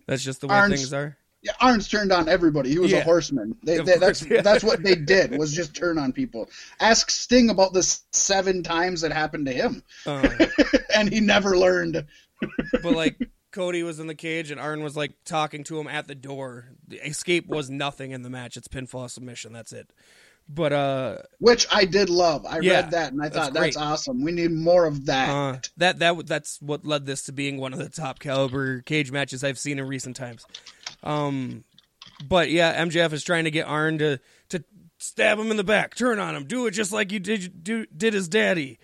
that's 0.07 0.24
just 0.24 0.42
the 0.42 0.48
way 0.48 0.56
Arn's- 0.56 0.75
things 0.75 0.94
are. 0.94 1.18
Arn's 1.62 1.88
turned 1.88 2.12
on 2.12 2.28
everybody. 2.30 2.70
He 2.72 2.80
was 2.80 2.92
Yeah. 2.92 3.00
a 3.00 3.04
horseman. 3.04 3.56
They, 3.64 3.78
they, 3.80 3.98
that's 3.98 4.26
yeah. 4.26 4.42
that's 4.42 4.64
what 4.64 4.84
they 4.84 4.96
did 5.16 5.38
was 5.38 5.54
just 5.54 5.76
turn 5.76 5.98
on 5.98 6.14
people. 6.14 6.50
Ask 6.80 7.10
Sting 7.10 7.50
about 7.50 7.74
the 7.74 7.84
seven 8.12 8.64
times 8.64 9.02
that 9.02 9.12
happened 9.12 9.46
to 9.48 9.54
him, 9.54 9.84
Uh, 10.06 10.28
and 10.96 11.12
he 11.12 11.20
never 11.20 11.58
learned. 11.58 12.06
but 12.84 12.94
like 12.94 13.18
Cody 13.52 13.82
was 13.84 14.00
in 14.00 14.08
the 14.08 14.16
cage 14.16 14.52
and 14.52 14.60
Arn 14.60 14.84
was 14.84 14.96
like 14.96 15.14
talking 15.26 15.64
to 15.66 15.80
him 15.80 15.88
at 15.88 16.08
the 16.08 16.16
door. 16.16 16.70
The 16.88 16.98
escape 17.06 17.48
was 17.48 17.70
nothing 17.70 18.12
in 18.12 18.22
the 18.22 18.30
match. 18.30 18.58
It's 18.58 18.68
pinfall 18.68 19.10
submission. 19.10 19.54
That's 19.54 19.74
it. 19.74 19.92
But 20.50 20.72
uh, 20.72 21.18
Which 21.40 21.68
I 21.74 21.84
did 21.84 22.10
love. 22.10 22.46
I 22.46 22.60
Yeah, 22.60 22.74
read 22.82 22.92
that 22.92 23.12
and 23.12 23.22
I 23.22 23.26
that's 23.30 23.36
thought 23.36 23.54
that's 23.54 23.76
great. 23.76 23.84
awesome. 23.86 24.24
We 24.24 24.32
need 24.32 24.52
more 24.52 24.86
of 24.86 25.06
that. 25.08 25.30
uh 25.30 25.58
that 25.78 26.00
that 26.00 26.26
that's 26.26 26.62
what 26.62 26.86
led 26.86 27.06
this 27.06 27.24
to 27.24 27.34
being 27.34 27.58
one 27.58 27.74
of 27.74 27.80
the 27.80 27.90
top 27.90 28.20
caliber 28.20 28.80
cage 28.82 29.12
matches 29.12 29.44
I've 29.44 29.60
seen 29.60 29.78
in 29.80 29.86
recent 29.88 30.16
times. 30.16 30.46
Um, 31.07 31.63
but 32.27 32.51
yeah, 32.51 32.83
MJF 32.83 33.13
is 33.13 33.24
trying 33.24 33.45
to 33.45 33.51
get 33.51 33.68
Arn 33.68 33.98
to 34.00 34.19
to 34.50 34.63
stab 34.98 35.39
him 35.39 35.51
in 35.51 35.57
the 35.57 35.63
back, 35.63 35.95
turn 35.95 36.19
on 36.19 36.36
him, 36.36 36.45
do 36.45 36.68
it 36.68 36.71
just 36.71 36.92
like 36.92 37.12
you 37.12 37.19
did 37.19 37.63
do, 37.63 37.86
did 37.86 38.13
his 38.13 38.27
daddy, 38.27 38.77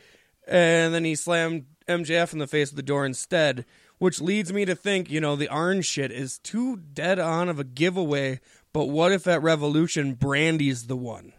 and 0.48 0.94
then 0.94 1.04
he 1.04 1.16
slammed 1.16 1.66
MJF 1.88 2.32
in 2.32 2.40
the 2.40 2.48
face 2.48 2.72
of 2.72 2.78
the 2.78 2.84
door 2.84 3.06
instead. 3.06 3.66
Which 4.00 4.20
leads 4.20 4.52
me 4.52 4.66
to 4.66 4.76
think, 4.76 5.10
you 5.10 5.22
know, 5.22 5.38
the 5.38 5.48
Arn 5.48 5.82
shit 5.82 6.12
is 6.12 6.38
too 6.40 6.78
dead 6.78 7.20
on 7.20 7.48
of 7.48 7.60
a 7.60 7.64
giveaway. 7.64 8.42
But 8.74 8.86
what 8.86 9.14
if 9.14 9.28
at 9.28 9.42
Revolution, 9.42 10.16
Brandi's 10.16 10.88
the 10.88 10.98
one? 10.98 11.32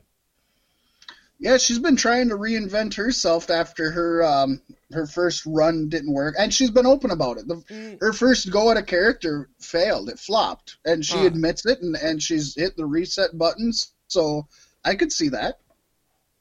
Yeah, 1.44 1.58
she's 1.58 1.78
been 1.78 1.96
trying 1.96 2.30
to 2.30 2.36
reinvent 2.36 2.94
herself 2.94 3.50
after 3.50 3.90
her 3.90 4.24
um, 4.24 4.62
her 4.92 5.06
first 5.06 5.44
run 5.44 5.90
didn't 5.90 6.10
work, 6.10 6.36
and 6.38 6.54
she's 6.54 6.70
been 6.70 6.86
open 6.86 7.10
about 7.10 7.36
it. 7.36 7.46
The, 7.46 7.98
her 8.00 8.14
first 8.14 8.50
go 8.50 8.70
at 8.70 8.78
a 8.78 8.82
character 8.82 9.50
failed; 9.60 10.08
it 10.08 10.18
flopped, 10.18 10.78
and 10.86 11.04
she 11.04 11.26
admits 11.26 11.66
it, 11.66 11.82
and, 11.82 11.96
and 11.96 12.22
she's 12.22 12.54
hit 12.54 12.78
the 12.78 12.86
reset 12.86 13.36
buttons. 13.36 13.92
So 14.08 14.48
I 14.86 14.94
could 14.94 15.12
see 15.12 15.28
that. 15.28 15.58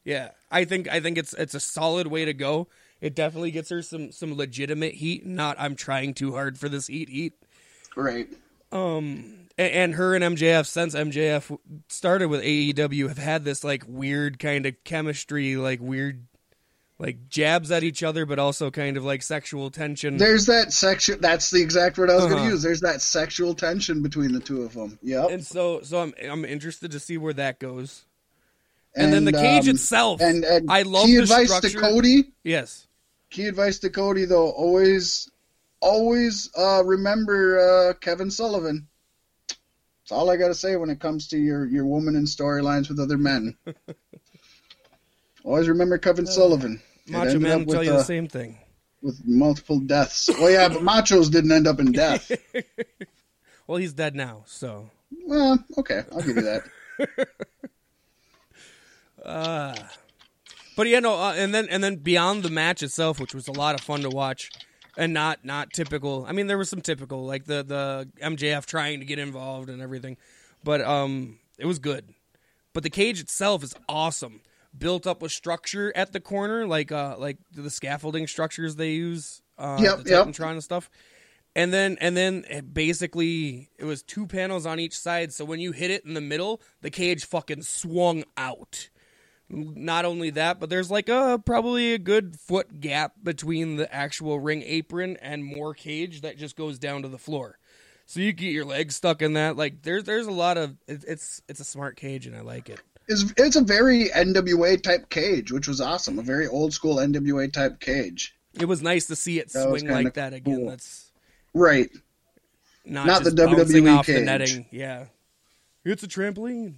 Yeah, 0.06 0.30
I 0.50 0.64
think 0.64 0.88
I 0.88 1.02
think 1.02 1.18
it's 1.18 1.34
it's 1.34 1.54
a 1.54 1.60
solid 1.60 2.08
way 2.08 2.24
to 2.24 2.34
go. 2.34 2.70
It 3.02 3.14
definitely 3.14 3.52
gets 3.52 3.72
her 3.72 3.82
some 3.82 4.14
some 4.14 4.38
legitimate 4.38 4.94
heat. 4.94 5.26
Not 5.26 5.58
I'm 5.60 5.76
trying 5.76 6.14
too 6.14 6.32
hard 6.32 6.58
for 6.58 6.70
this 6.70 6.88
heat 6.88 7.10
heat. 7.10 7.34
Right. 7.98 8.30
Um, 8.72 9.43
and 9.58 9.94
her 9.96 10.16
and 10.16 10.24
MJF 10.36 10.66
since 10.66 10.96
MJF 10.96 11.58
started 11.90 12.28
with 12.28 12.42
AEW 12.44 13.08
have 13.08 13.18
had 13.18 13.46
this 13.46 13.64
like 13.64 13.84
weird 13.88 14.40
kind 14.40 14.66
of 14.66 14.76
chemistry, 14.84 15.56
like 15.58 15.80
weird, 15.80 16.26
like 16.98 17.30
jabs 17.30 17.70
at 17.72 17.84
each 17.84 18.02
other, 18.04 18.26
but 18.26 18.40
also 18.40 18.72
kind 18.72 18.98
of 18.98 19.04
like 19.04 19.22
sexual 19.22 19.70
tension. 19.70 20.18
There's 20.18 20.48
that 20.48 20.74
sexual. 20.74 21.18
That's 21.20 21.52
the 21.52 21.62
exact 21.62 21.98
word 21.98 22.10
I 22.10 22.16
was 22.16 22.24
going 22.26 22.36
Uh-huh. 22.36 22.46
to 22.46 22.50
use. 22.52 22.64
There's 22.64 22.82
that 22.82 23.02
sexual 23.02 23.54
tension 23.54 24.02
between 24.02 24.32
the 24.32 24.40
two 24.40 24.64
of 24.64 24.74
them. 24.74 24.98
Yep. 25.04 25.30
and 25.30 25.46
so 25.46 25.82
so 25.82 26.00
I'm 26.02 26.14
I'm 26.24 26.46
interested 26.46 26.92
to 26.92 27.00
see 27.00 27.18
where 27.18 27.34
that 27.34 27.60
goes. 27.60 28.06
And, 28.96 29.12
then 29.12 29.26
the 29.26 29.32
cage 29.32 29.68
um, 29.68 29.74
itself, 29.74 30.22
And, 30.22 30.44
and 30.44 30.72
I 30.72 30.84
love 30.84 31.08
key 31.08 31.16
the 31.18 31.24
advice 31.24 31.52
structure. 31.52 31.80
to 31.80 31.80
Cody. 31.80 32.32
Yes, 32.44 32.86
Key 33.32 33.48
advice 33.48 33.80
to 33.80 33.90
Cody 33.90 34.26
though: 34.26 34.52
always, 34.52 35.32
always 35.80 36.52
uh, 36.56 36.84
remember 36.86 37.90
uh, 37.90 37.94
Kevin 37.96 38.30
Sullivan. 38.30 38.88
That's 40.04 40.12
all 40.12 40.30
I 40.30 40.36
got 40.36 40.50
to 40.50 40.56
say 40.56 40.76
when 40.76 40.90
it 40.90 41.00
comes 41.00 41.28
to 41.30 41.38
your 41.38 41.66
your 41.66 41.86
woman 41.86 42.16
in 42.18 42.26
storylines 42.26 42.90
with 42.90 43.00
other 43.00 43.18
men. 43.18 43.56
always 45.46 45.70
remember 45.70 45.98
Kevin 45.98 46.26
Sullivan. 46.26 46.82
Macho 47.08 47.40
Man 47.40 47.66
will 47.66 47.74
tell 47.74 47.84
you 47.84 47.94
uh, 47.94 47.98
the 47.98 48.04
same 48.04 48.28
thing. 48.28 48.58
with 49.02 49.22
multiple 49.26 49.80
deaths. 49.80 50.30
Well, 50.40 50.50
yeah, 50.50 50.68
but 50.70 50.82
Machos 50.82 51.30
didn't 51.32 51.52
end 51.52 51.68
up 51.68 51.80
in 51.80 51.92
death. 51.92 52.32
Well, 53.66 53.78
he's 53.78 53.94
dead 53.94 54.14
now, 54.14 54.44
so 54.46 54.90
Well, 55.26 55.58
okay, 55.78 56.04
I'll 56.12 56.22
give 56.22 56.36
you 56.36 56.42
that. 56.42 57.28
uh 59.24 59.74
But 60.76 60.88
yeah, 60.88 61.00
no, 61.00 61.14
uh, 61.14 61.34
and 61.38 61.54
then 61.56 61.68
and 61.70 61.82
then 61.82 61.96
beyond 61.96 62.44
the 62.44 62.50
match 62.50 62.84
itself, 62.84 63.22
which 63.22 63.34
was 63.34 63.48
a 63.48 63.54
lot 63.54 63.74
of 63.76 63.82
fun 63.82 64.02
to 64.02 64.10
watch, 64.10 64.50
and 64.98 65.14
not 65.14 65.44
not 65.44 65.72
typical. 65.74 66.26
I 66.28 66.32
mean, 66.32 66.48
there 66.48 66.58
was 66.58 66.70
some 66.70 66.82
typical, 66.82 67.26
like 67.26 67.46
the 67.46 67.64
the 67.64 68.10
MJF 68.22 68.66
trying 68.66 69.00
to 69.00 69.06
get 69.06 69.20
involved 69.20 69.70
and 69.70 69.82
everything, 69.82 70.18
but 70.64 70.82
um, 70.82 71.40
it 71.58 71.66
was 71.66 71.80
good. 71.80 72.14
But 72.74 72.84
the 72.84 72.90
cage 72.90 73.20
itself 73.20 73.64
is 73.64 73.76
awesome, 73.88 74.42
built 74.78 75.06
up 75.06 75.22
with 75.22 75.32
structure 75.32 75.96
at 75.96 76.12
the 76.12 76.20
corner, 76.20 76.68
like 76.68 76.92
uh 76.92 77.16
like 77.18 77.38
the 77.52 77.70
scaffolding 77.70 78.28
structures 78.28 78.76
they 78.76 78.92
use, 78.92 79.42
uh, 79.58 79.80
Yep, 79.82 80.04
the 80.04 80.10
yep. 80.10 80.28
Titantron 80.28 80.52
and 80.52 80.64
stuff. 80.64 80.90
And 81.56 81.72
then 81.72 81.98
and 82.02 82.18
then 82.18 82.46
it 82.50 82.74
basically 82.74 83.70
it 83.78 83.86
was 83.86 84.02
two 84.02 84.26
panels 84.26 84.66
on 84.66 84.80
each 84.80 84.98
side, 84.98 85.34
so 85.34 85.46
when 85.46 85.60
you 85.60 85.72
hit 85.72 85.92
it 85.92 86.04
in 86.04 86.16
the 86.16 86.22
middle, 86.22 86.62
the 86.82 86.90
cage 86.90 87.26
fucking 87.26 87.62
swung 87.62 88.24
out 88.38 88.90
not 89.50 90.06
only 90.06 90.30
that, 90.32 90.60
but 90.60 90.70
there's 90.70 90.90
like 90.90 91.10
a 91.10 91.42
probably 91.46 91.94
a 91.94 91.98
good 92.00 92.40
foot 92.40 92.80
gap 92.80 93.14
between 93.22 93.76
the 93.76 93.94
actual 93.94 94.40
ring 94.40 94.64
apron 94.66 95.18
and 95.22 95.44
more 95.44 95.74
cage 95.74 96.22
that 96.22 96.38
just 96.38 96.56
goes 96.56 96.80
down 96.80 97.02
to 97.04 97.08
the 97.08 97.18
floor. 97.18 97.58
So 98.06 98.20
you 98.20 98.34
get 98.34 98.48
your 98.52 98.66
legs 98.66 98.96
stuck 98.96 99.22
in 99.22 99.34
that. 99.34 99.56
Like 99.56 99.82
there's 99.84 100.04
there's 100.06 100.28
a 100.28 100.32
lot 100.32 100.58
of 100.58 100.76
it, 100.88 101.04
it's 101.08 101.42
it's 101.48 101.60
a 101.60 101.64
smart 101.66 101.96
cage 101.98 102.26
and 102.28 102.36
I 102.36 102.42
like 102.42 102.70
it. 102.70 102.82
It's, 103.08 103.34
it's 103.38 103.56
a 103.58 103.62
very 103.62 104.06
NWA 104.10 104.82
type 104.82 105.10
cage, 105.10 105.52
which 105.52 105.68
was 105.68 105.82
awesome. 105.82 106.20
A 106.20 106.22
very 106.22 106.48
old 106.48 106.74
school 106.74 106.96
NWA 106.98 107.52
type 107.52 107.80
cage. 107.82 108.34
It 108.54 108.66
was 108.66 108.82
nice 108.82 109.08
to 109.08 109.16
see 109.16 109.40
it 109.40 109.52
That 109.52 109.68
swing 109.68 109.88
like 109.90 110.14
that 110.14 110.34
again. 110.34 110.56
cool. 110.58 110.70
That's 110.70 111.12
Right. 111.54 111.90
not, 112.86 113.06
Not 113.06 113.24
the 113.24 113.32
WWE 113.32 113.94
off 113.98 114.06
the 114.06 114.14
cage. 114.14 114.26
netting. 114.26 114.66
Yeah, 114.72 115.06
it's 115.84 116.02
a 116.04 116.08
trampoline. 116.08 116.76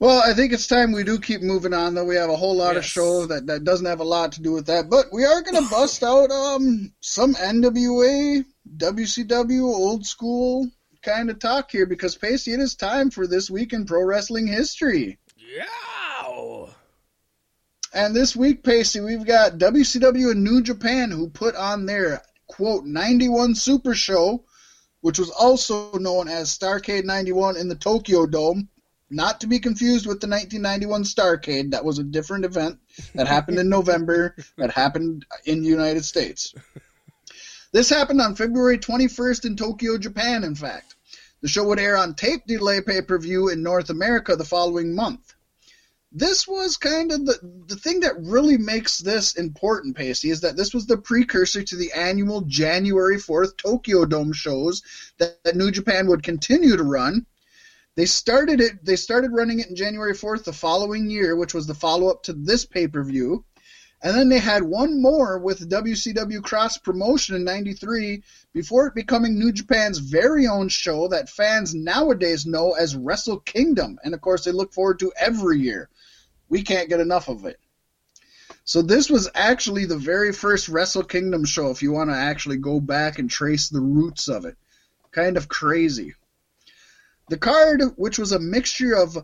Well, 0.00 0.22
I 0.24 0.32
think 0.32 0.54
it's 0.54 0.66
time 0.66 0.92
we 0.92 1.04
do 1.04 1.18
keep 1.20 1.42
moving 1.42 1.74
on, 1.74 1.94
though. 1.94 2.06
We 2.06 2.16
have 2.16 2.30
a 2.30 2.36
whole 2.36 2.56
lot 2.56 2.76
of 2.76 2.82
Yes. 2.84 2.90
show 2.90 3.26
that, 3.26 3.46
that 3.48 3.64
doesn't 3.64 3.84
have 3.86 4.00
a 4.00 4.04
lot 4.04 4.32
to 4.32 4.42
do 4.42 4.52
with 4.52 4.66
that. 4.66 4.88
But 4.88 5.12
we 5.12 5.26
are 5.26 5.42
going 5.42 5.62
to 5.62 5.70
bust 5.70 6.02
out 6.02 6.30
um 6.30 6.92
some 7.00 7.34
NWA, 7.34 8.44
WCW, 8.78 9.62
old 9.62 10.06
school 10.06 10.70
kind 11.02 11.28
of 11.30 11.38
talk 11.38 11.70
here 11.70 11.84
because, 11.86 12.16
Pacey, 12.16 12.52
it 12.54 12.60
is 12.60 12.74
time 12.74 13.10
for 13.10 13.26
This 13.26 13.50
Week 13.50 13.72
in 13.74 13.84
Pro 13.84 14.02
Wrestling 14.02 14.46
History. 14.46 15.18
Yeah. 15.36 16.66
And 17.92 18.14
this 18.14 18.36
week, 18.36 18.62
Pacey, 18.62 19.00
we've 19.00 19.26
got 19.26 19.58
WCW 19.58 20.30
and 20.30 20.44
New 20.44 20.62
Japan 20.62 21.10
who 21.10 21.28
put 21.28 21.56
on 21.56 21.86
their, 21.86 22.22
quote, 22.46 22.84
91 22.84 23.54
Super 23.56 23.94
Show, 23.94 24.44
which 25.00 25.18
was 25.18 25.30
also 25.30 25.92
known 25.98 26.28
as 26.28 26.56
Starcade 26.56 27.04
91 27.04 27.56
in 27.56 27.68
the 27.68 27.74
Tokyo 27.74 28.26
Dome. 28.26 28.68
Not 29.10 29.40
to 29.40 29.46
be 29.46 29.58
confused 29.58 30.06
with 30.06 30.20
the 30.20 30.28
1991 30.28 31.02
Starcade. 31.02 31.72
That 31.72 31.84
was 31.84 31.98
a 31.98 32.04
different 32.04 32.44
event 32.44 32.78
that 33.14 33.26
happened 33.26 33.58
in 33.58 33.68
November, 33.68 34.36
that 34.56 34.70
happened 34.70 35.26
in 35.44 35.62
the 35.62 35.68
United 35.68 36.04
States. 36.04 36.54
This 37.72 37.90
happened 37.90 38.20
on 38.20 38.36
February 38.36 38.78
21st 38.78 39.44
in 39.44 39.56
Tokyo, 39.56 39.98
Japan, 39.98 40.44
in 40.44 40.54
fact. 40.54 40.94
The 41.40 41.48
show 41.48 41.64
would 41.64 41.80
air 41.80 41.96
on 41.96 42.14
tape 42.14 42.46
delay 42.46 42.80
pay 42.80 43.02
per 43.02 43.18
view 43.18 43.48
in 43.48 43.62
North 43.62 43.90
America 43.90 44.36
the 44.36 44.44
following 44.44 44.94
month 44.94 45.34
this 46.12 46.46
was 46.46 46.76
kind 46.76 47.12
of 47.12 47.24
the 47.24 47.38
the 47.66 47.76
thing 47.76 48.00
that 48.00 48.20
really 48.20 48.56
makes 48.56 48.98
this 48.98 49.36
important, 49.36 49.96
Pacey, 49.96 50.30
is 50.30 50.40
that 50.40 50.56
this 50.56 50.74
was 50.74 50.86
the 50.86 50.96
precursor 50.96 51.62
to 51.62 51.76
the 51.76 51.92
annual 51.92 52.40
January 52.42 53.16
4th 53.16 53.56
Tokyo 53.56 54.04
Dome 54.04 54.32
shows 54.32 54.82
that, 55.18 55.42
that 55.44 55.56
New 55.56 55.70
Japan 55.70 56.08
would 56.08 56.22
continue 56.22 56.76
to 56.76 56.82
run. 56.82 57.26
They 58.00 58.06
started 58.06 58.62
it 58.62 58.82
they 58.82 58.96
started 58.96 59.30
running 59.30 59.60
it 59.60 59.68
in 59.68 59.76
January 59.76 60.14
4th 60.14 60.44
the 60.44 60.54
following 60.54 61.10
year, 61.10 61.36
which 61.36 61.52
was 61.52 61.66
the 61.66 61.74
follow-up 61.74 62.22
to 62.22 62.32
this 62.32 62.64
pay-per-view. 62.64 63.44
And 64.02 64.16
then 64.16 64.30
they 64.30 64.38
had 64.38 64.62
one 64.62 65.02
more 65.02 65.38
with 65.38 65.68
WCW 65.68 66.42
Cross 66.42 66.78
Promotion 66.78 67.36
in 67.36 67.44
93 67.44 68.22
before 68.54 68.86
it 68.86 68.94
becoming 68.94 69.38
New 69.38 69.52
Japan's 69.52 69.98
very 69.98 70.46
own 70.46 70.70
show 70.70 71.08
that 71.08 71.28
fans 71.28 71.74
nowadays 71.74 72.46
know 72.46 72.72
as 72.72 72.96
Wrestle 72.96 73.40
Kingdom. 73.40 73.98
And 74.02 74.14
of 74.14 74.22
course, 74.22 74.44
they 74.44 74.52
look 74.52 74.72
forward 74.72 75.00
to 75.00 75.12
every 75.20 75.58
year. 75.58 75.90
We 76.48 76.62
can't 76.62 76.88
get 76.88 77.00
enough 77.00 77.28
of 77.28 77.44
it. 77.44 77.60
So 78.64 78.80
this 78.80 79.10
was 79.10 79.28
actually 79.34 79.84
the 79.84 79.98
very 79.98 80.32
first 80.32 80.70
Wrestle 80.70 81.04
Kingdom 81.04 81.44
show 81.44 81.68
if 81.68 81.82
you 81.82 81.92
want 81.92 82.08
to 82.08 82.16
actually 82.16 82.56
go 82.56 82.80
back 82.80 83.18
and 83.18 83.28
trace 83.28 83.68
the 83.68 83.82
roots 83.82 84.26
of 84.26 84.46
it. 84.46 84.56
Kind 85.12 85.36
of 85.36 85.50
crazy. 85.50 86.14
The 87.30 87.38
card, 87.38 87.80
which 87.94 88.18
was 88.18 88.32
a 88.32 88.40
mixture 88.40 88.92
of 88.92 89.16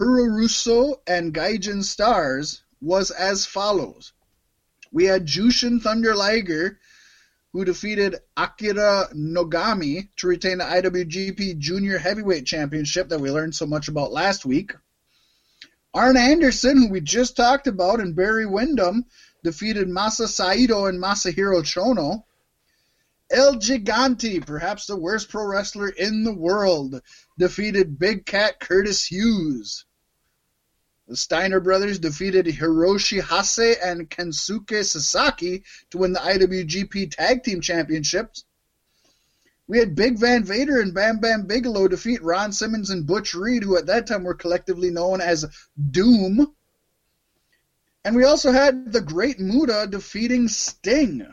Puroresu 0.00 0.96
and 1.06 1.34
Gaijin 1.34 1.84
stars, 1.84 2.62
was 2.80 3.10
as 3.10 3.44
follows. 3.44 4.14
We 4.92 5.04
had 5.04 5.26
Jushin 5.26 5.82
Thunder 5.82 6.14
Liger, 6.14 6.78
who 7.52 7.66
defeated 7.66 8.16
Akira 8.34 9.10
Nogami 9.14 10.08
to 10.16 10.26
retain 10.26 10.56
the 10.56 10.64
IWGP 10.64 11.58
Junior 11.58 11.98
Heavyweight 11.98 12.46
Championship 12.46 13.10
that 13.10 13.20
we 13.20 13.30
learned 13.30 13.54
so 13.54 13.66
much 13.66 13.88
about 13.88 14.10
last 14.10 14.46
week. 14.46 14.72
Arn 15.92 16.16
Anderson, 16.16 16.78
who 16.78 16.88
we 16.88 17.02
just 17.02 17.36
talked 17.36 17.66
about, 17.66 18.00
and 18.00 18.16
Barry 18.16 18.46
Windham 18.46 19.04
defeated 19.44 19.86
Masa 19.88 20.28
Saito 20.28 20.86
and 20.86 20.98
Masahiro 20.98 21.60
Chono. 21.60 22.24
El 23.30 23.56
Gigante, 23.56 24.44
perhaps 24.44 24.86
the 24.86 24.96
worst 24.96 25.28
pro 25.28 25.44
wrestler 25.44 25.88
in 25.88 26.24
the 26.24 26.32
world, 26.32 27.02
defeated 27.36 27.98
Big 27.98 28.24
Cat 28.24 28.58
Curtis 28.58 29.04
Hughes. 29.04 29.84
The 31.08 31.16
Steiner 31.16 31.60
brothers 31.60 31.98
defeated 31.98 32.46
Hiroshi 32.46 33.20
Hase 33.22 33.76
and 33.82 34.08
Kensuke 34.08 34.84
Sasaki 34.84 35.64
to 35.90 35.98
win 35.98 36.12
the 36.12 36.20
IWGP 36.20 37.10
Tag 37.10 37.42
Team 37.42 37.60
Championships. 37.60 38.44
We 39.66 39.78
had 39.78 39.94
Big 39.94 40.18
Van 40.18 40.44
Vader 40.44 40.80
and 40.80 40.94
Bam 40.94 41.18
Bam 41.18 41.46
Bigelow 41.46 41.88
defeat 41.88 42.22
Ron 42.22 42.52
Simmons 42.52 42.88
and 42.88 43.06
Butch 43.06 43.34
Reed, 43.34 43.62
who 43.62 43.76
at 43.76 43.86
that 43.86 44.06
time 44.06 44.24
were 44.24 44.34
collectively 44.34 44.90
known 44.90 45.20
as 45.20 45.44
Doom. 45.90 46.54
And 48.04 48.16
we 48.16 48.24
also 48.24 48.52
had 48.52 48.90
the 48.92 49.02
Great 49.02 49.38
Muta 49.38 49.86
defeating 49.90 50.48
Sting. 50.48 51.26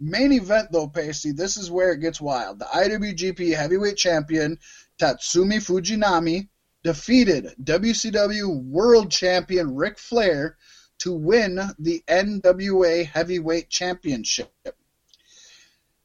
Main 0.00 0.32
event, 0.32 0.72
though, 0.72 0.88
Pacey, 0.88 1.32
this 1.32 1.58
is 1.58 1.70
where 1.70 1.92
it 1.92 2.00
gets 2.00 2.22
wild. 2.22 2.58
The 2.58 2.64
IWGP 2.64 3.54
Heavyweight 3.54 3.98
Champion 3.98 4.58
Tatsumi 4.98 5.58
Fujinami 5.58 6.48
defeated 6.82 7.54
WCW 7.62 8.64
World 8.64 9.10
Champion 9.10 9.74
Ric 9.74 9.98
Flair 9.98 10.56
to 11.00 11.12
win 11.12 11.60
the 11.78 12.02
NWA 12.08 13.04
Heavyweight 13.04 13.68
Championship. 13.68 14.50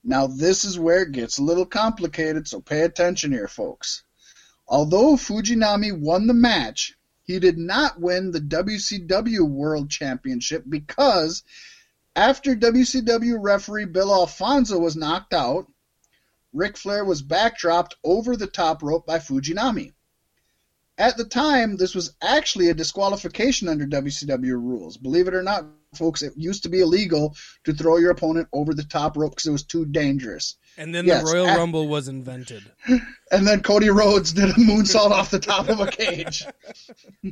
Now, 0.03 0.27
this 0.27 0.65
is 0.65 0.77
where 0.77 1.03
it 1.03 1.13
gets 1.13 1.37
a 1.37 1.43
little 1.43 1.65
complicated, 1.65 2.49
so 2.49 2.59
pay 2.59 2.81
attention 2.81 3.31
here, 3.31 3.47
folks. 3.47 4.03
Although 4.67 5.15
Fujinami 5.15 5.97
won 5.97 6.27
the 6.27 6.33
match, 6.33 6.97
he 7.23 7.39
did 7.39 7.57
not 7.57 8.01
win 8.01 8.31
the 8.31 8.41
WCW 8.41 9.47
World 9.47 9.89
Championship 9.89 10.65
because 10.67 11.43
after 12.15 12.55
WCW 12.55 13.37
referee 13.39 13.85
Bill 13.85 14.13
Alfonso 14.13 14.79
was 14.79 14.95
knocked 14.95 15.33
out, 15.33 15.67
Ric 16.53 16.77
Flair 16.77 17.03
was 17.03 17.21
backdropped 17.21 17.93
over 18.03 18.37
the 18.37 18.47
top 18.47 18.81
rope 18.81 19.05
by 19.05 19.19
Fujinami. 19.19 19.93
At 20.97 21.17
the 21.17 21.25
time, 21.25 21.75
this 21.75 21.93
was 21.93 22.15
actually 22.21 22.69
a 22.69 22.73
disqualification 22.73 23.67
under 23.67 23.85
WCW 23.85 24.53
rules. 24.53 24.95
Believe 24.95 25.27
it 25.27 25.33
or 25.33 25.43
not, 25.43 25.65
folks, 25.93 26.21
it 26.21 26.31
used 26.37 26.63
to 26.63 26.69
be 26.69 26.79
illegal 26.79 27.35
to 27.65 27.73
throw 27.73 27.97
your 27.97 28.11
opponent 28.11 28.47
over 28.53 28.73
the 28.73 28.83
top 28.85 29.17
rope 29.17 29.31
because 29.31 29.47
it 29.47 29.51
was 29.51 29.63
too 29.63 29.85
dangerous. 29.85 30.55
And 30.77 30.95
then 30.95 31.05
Yes, 31.05 31.25
the 31.25 31.33
Royal 31.33 31.47
a- 31.47 31.57
Rumble 31.57 31.87
was 31.87 32.07
invented. 32.07 32.63
And 33.31 33.45
then 33.45 33.61
Cody 33.61 33.89
Rhodes 33.89 34.31
did 34.31 34.49
a 34.49 34.53
moonsault 34.53 35.09
off 35.11 35.31
the 35.31 35.39
top 35.39 35.67
of 35.67 35.79
a 35.81 35.87
cage. 35.87 36.45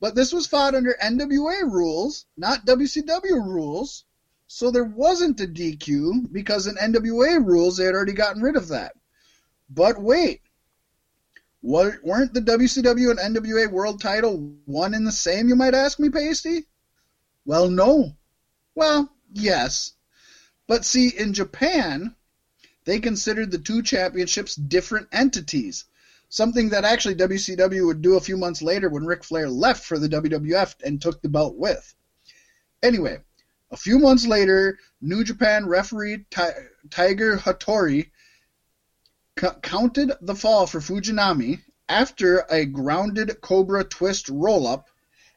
but 0.00 0.14
this 0.14 0.32
was 0.32 0.46
fought 0.46 0.74
under 0.74 0.96
NWA 1.02 1.62
rules, 1.62 2.26
not 2.36 2.66
WCW 2.66 3.44
rules. 3.44 4.04
So 4.46 4.70
there 4.70 4.84
wasn't 4.84 5.40
a 5.40 5.46
DQ 5.46 6.32
because 6.32 6.66
in 6.66 6.76
NWA 6.76 7.44
rules 7.44 7.76
they 7.76 7.84
had 7.84 7.94
already 7.94 8.14
gotten 8.14 8.42
rid 8.42 8.56
of 8.56 8.68
that. 8.68 8.94
But 9.68 10.00
wait, 10.00 10.40
weren't 11.60 12.32
the 12.32 12.40
WCW 12.40 13.10
and 13.10 13.36
NWA 13.36 13.70
world 13.70 14.00
title 14.00 14.56
one 14.64 14.94
and 14.94 15.06
the 15.06 15.12
same, 15.12 15.48
you 15.48 15.56
might 15.56 15.74
ask 15.74 15.98
me, 15.98 16.08
Pasty? 16.08 16.66
Well, 17.44 17.68
no. 17.68 18.16
Well, 18.74 19.12
yes. 19.32 19.92
But 20.66 20.84
see, 20.84 21.08
in 21.08 21.34
Japan, 21.34 22.14
they 22.84 23.00
considered 23.00 23.50
the 23.50 23.58
two 23.58 23.82
championships 23.82 24.54
different 24.54 25.08
entities. 25.12 25.84
Something 26.30 26.68
that 26.70 26.84
actually 26.84 27.14
WCW 27.14 27.86
would 27.86 28.02
do 28.02 28.16
a 28.16 28.20
few 28.20 28.36
months 28.36 28.60
later 28.60 28.88
when 28.88 29.06
Ric 29.06 29.24
Flair 29.24 29.48
left 29.48 29.84
for 29.84 29.98
the 29.98 30.08
WWF 30.08 30.74
and 30.84 31.00
took 31.00 31.22
the 31.22 31.28
belt 31.28 31.56
with. 31.56 31.94
Anyway, 32.82 33.18
a 33.70 33.76
few 33.76 33.98
months 33.98 34.26
later, 34.26 34.78
New 35.00 35.24
Japan 35.24 35.66
referee 35.66 36.26
Ti- 36.30 36.66
Tiger 36.90 37.36
Hattori 37.38 38.10
c- 39.40 39.46
counted 39.62 40.12
the 40.20 40.34
fall 40.34 40.66
for 40.66 40.80
Fujinami 40.80 41.60
after 41.88 42.44
a 42.50 42.66
grounded 42.66 43.40
Cobra 43.40 43.84
twist 43.84 44.28
roll 44.28 44.66
up 44.66 44.88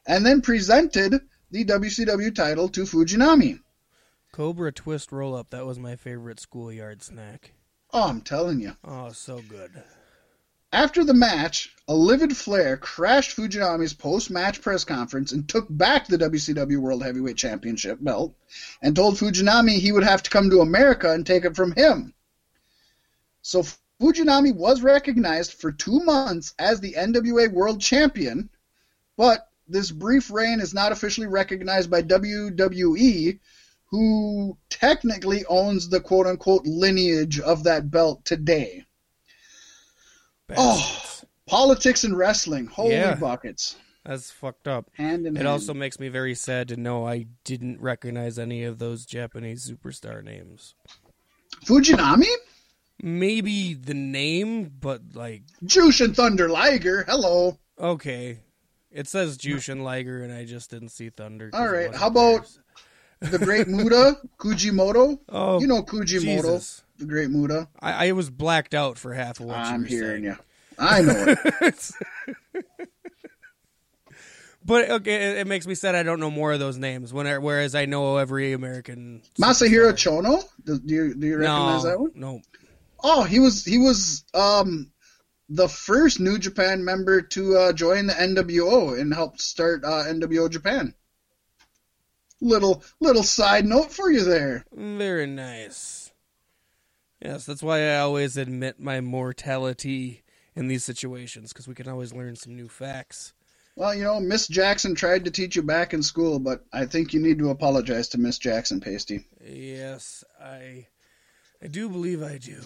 and 0.06 0.26
then 0.26 0.42
presented 0.42 1.20
the 1.50 1.64
WCW 1.64 2.34
title 2.34 2.68
to 2.68 2.82
Fujinami. 2.82 3.60
Cobra 4.32 4.72
Twist 4.72 5.12
roll 5.12 5.34
up. 5.34 5.50
That 5.50 5.66
was 5.66 5.78
my 5.78 5.94
favorite 5.94 6.40
schoolyard 6.40 7.02
snack. 7.02 7.52
Oh, 7.92 8.08
I'm 8.08 8.22
telling 8.22 8.60
you. 8.60 8.76
Oh, 8.82 9.12
so 9.12 9.42
good. 9.46 9.70
After 10.74 11.04
the 11.04 11.12
match, 11.12 11.76
a 11.86 11.94
livid 11.94 12.34
Flair 12.34 12.78
crashed 12.78 13.36
Fujinami's 13.36 13.92
post-match 13.92 14.62
press 14.62 14.84
conference 14.84 15.30
and 15.30 15.46
took 15.46 15.66
back 15.68 16.06
the 16.06 16.16
WCW 16.16 16.78
World 16.78 17.02
Heavyweight 17.02 17.36
Championship 17.36 17.98
belt 18.00 18.34
and 18.80 18.96
told 18.96 19.18
Fujinami 19.18 19.72
he 19.72 19.92
would 19.92 20.02
have 20.02 20.22
to 20.22 20.30
come 20.30 20.48
to 20.48 20.62
America 20.62 21.12
and 21.12 21.26
take 21.26 21.44
it 21.44 21.56
from 21.56 21.72
him. 21.72 22.14
So 23.42 23.62
Fujinami 24.00 24.54
was 24.54 24.80
recognized 24.80 25.52
for 25.52 25.72
two 25.72 26.00
months 26.00 26.54
as 26.58 26.80
the 26.80 26.94
NWA 26.94 27.52
World 27.52 27.78
Champion, 27.78 28.48
but 29.18 29.46
this 29.68 29.90
brief 29.90 30.30
reign 30.30 30.58
is 30.58 30.72
not 30.72 30.90
officially 30.90 31.26
recognized 31.26 31.90
by 31.90 32.00
WWE, 32.00 33.38
who 33.90 34.56
technically 34.70 35.44
owns 35.44 35.90
the 35.90 36.00
quote 36.00 36.26
unquote 36.26 36.64
lineage 36.64 37.40
of 37.40 37.64
that 37.64 37.90
belt 37.90 38.24
today. 38.24 38.86
Bastards. 40.56 41.24
Oh, 41.24 41.28
politics 41.48 42.04
and 42.04 42.16
wrestling. 42.16 42.66
Holy 42.66 42.92
Yeah. 42.94 43.14
buckets. 43.14 43.76
That's 44.04 44.30
fucked 44.30 44.66
up. 44.66 44.90
Hand 44.94 45.26
in 45.26 45.36
It 45.36 45.38
hand. 45.38 45.48
also 45.48 45.72
makes 45.74 46.00
me 46.00 46.08
very 46.08 46.34
sad 46.34 46.68
to 46.68 46.76
know 46.76 47.06
I 47.06 47.26
didn't 47.44 47.80
recognize 47.80 48.38
any 48.38 48.64
of 48.64 48.78
those 48.78 49.06
Japanese 49.06 49.70
superstar 49.70 50.24
names. 50.24 50.74
Fujinami? 51.64 52.26
Maybe 53.02 53.74
the 53.74 53.94
name, 53.94 54.72
but 54.80 55.00
like, 55.14 55.42
Jushin 55.64 56.14
Thunder 56.14 56.48
Liger. 56.48 57.04
Hello. 57.08 57.58
okay. 57.78 58.40
It 58.90 59.08
says 59.08 59.38
Jushin 59.38 59.82
Liger, 59.82 60.22
and 60.22 60.30
I 60.32 60.44
just 60.44 60.70
didn't 60.70 60.90
see 60.90 61.08
Thunder. 61.08 61.48
All 61.54 61.68
right, 61.68 61.94
how 61.94 62.08
about- 62.08 62.46
The 63.20 63.38
Great 63.38 63.68
Muta, 63.68 64.18
Kujimoto. 64.38 65.18
Oh, 65.28 65.60
You 65.60 65.66
know 65.68 65.82
Kujimoto, 65.82 66.20
Jesus. 66.42 66.82
The 67.02 67.08
Great 67.08 67.30
Muta. 67.30 67.68
I, 67.80 68.08
I 68.08 68.12
was 68.12 68.30
blacked 68.30 68.74
out 68.74 68.98
for 68.98 69.12
half 69.12 69.40
of 69.40 69.46
what 69.46 69.56
you 69.56 69.62
I'm 69.62 69.80
were 69.82 69.86
hearing 69.86 70.22
saying. 70.22 70.36
you. 70.36 70.36
I 70.78 71.02
know 71.02 71.24
it. 71.60 71.90
but 74.64 74.90
okay, 74.90 75.30
it, 75.30 75.38
it 75.38 75.46
makes 75.46 75.66
me 75.66 75.74
sad 75.74 75.94
I 75.94 76.02
don't 76.02 76.20
know 76.20 76.30
more 76.30 76.52
of 76.52 76.60
those 76.60 76.78
names. 76.78 77.12
When 77.12 77.26
I, 77.26 77.38
whereas 77.38 77.74
I 77.74 77.86
know 77.86 78.16
every 78.16 78.52
American. 78.52 79.22
Masahiro 79.40 79.92
superstar. 79.92 80.22
Chono. 80.22 80.44
Do, 80.64 80.78
do 80.78 80.94
you 80.94 81.14
do 81.14 81.26
you 81.26 81.36
recognize 81.38 81.84
no, 81.84 81.90
that 81.90 82.00
one? 82.00 82.10
No, 82.14 82.40
Oh, 83.02 83.24
he 83.24 83.40
was 83.40 83.64
he 83.64 83.78
was 83.78 84.24
um 84.32 84.92
the 85.48 85.68
first 85.68 86.20
New 86.20 86.38
Japan 86.38 86.84
member 86.84 87.20
to 87.20 87.56
uh, 87.56 87.72
join 87.72 88.06
the 88.06 88.14
NWO 88.14 88.98
and 88.98 89.12
helped 89.12 89.40
start 89.40 89.84
uh, 89.84 90.04
NWO 90.04 90.48
Japan. 90.48 90.94
Little 92.40 92.82
little 93.00 93.22
side 93.22 93.66
note 93.66 93.92
for 93.92 94.10
you 94.10 94.24
there. 94.24 94.64
very 94.72 95.26
nice. 95.26 96.01
Yes, 97.24 97.46
that's 97.46 97.62
why 97.62 97.90
I 97.90 97.98
always 97.98 98.36
admit 98.36 98.80
my 98.80 99.00
mortality 99.00 100.24
in 100.56 100.66
these 100.66 100.84
situations 100.84 101.52
because 101.52 101.68
we 101.68 101.74
can 101.74 101.88
always 101.88 102.12
learn 102.12 102.34
some 102.34 102.56
new 102.56 102.68
facts. 102.68 103.32
Well, 103.76 103.94
you 103.94 104.02
know, 104.02 104.20
Miss 104.20 104.48
Jackson 104.48 104.94
tried 104.94 105.24
to 105.24 105.30
teach 105.30 105.56
you 105.56 105.62
back 105.62 105.94
in 105.94 106.02
school, 106.02 106.38
but 106.38 106.64
I 106.72 106.84
think 106.84 107.14
you 107.14 107.20
need 107.20 107.38
to 107.38 107.50
apologize 107.50 108.08
to 108.08 108.18
Miss 108.18 108.38
Jackson, 108.38 108.80
Pasty. 108.80 109.24
Yes, 109.42 110.24
I, 110.42 110.88
I 111.62 111.68
do 111.68 111.88
believe 111.88 112.22
I 112.22 112.38
do. 112.38 112.60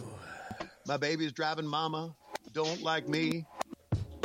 My 0.86 0.96
baby's 0.96 1.32
driving 1.32 1.66
mama. 1.66 2.16
Don't 2.52 2.82
like 2.82 3.08
me. 3.08 3.44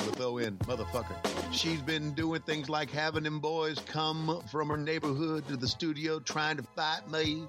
With 0.05 0.20
O-N, 0.20 0.58
motherfucker. 0.63 1.15
She's 1.51 1.81
been 1.81 2.13
doing 2.13 2.41
things 2.41 2.70
like 2.70 2.89
having 2.89 3.24
them 3.24 3.39
boys 3.39 3.79
come 3.79 4.41
from 4.51 4.70
her 4.70 4.77
neighborhood 4.77 5.48
to 5.48 5.58
the 5.58 5.67
studio 5.67 6.20
trying 6.20 6.58
to 6.58 6.63
fight 6.75 7.10
me. 7.12 7.48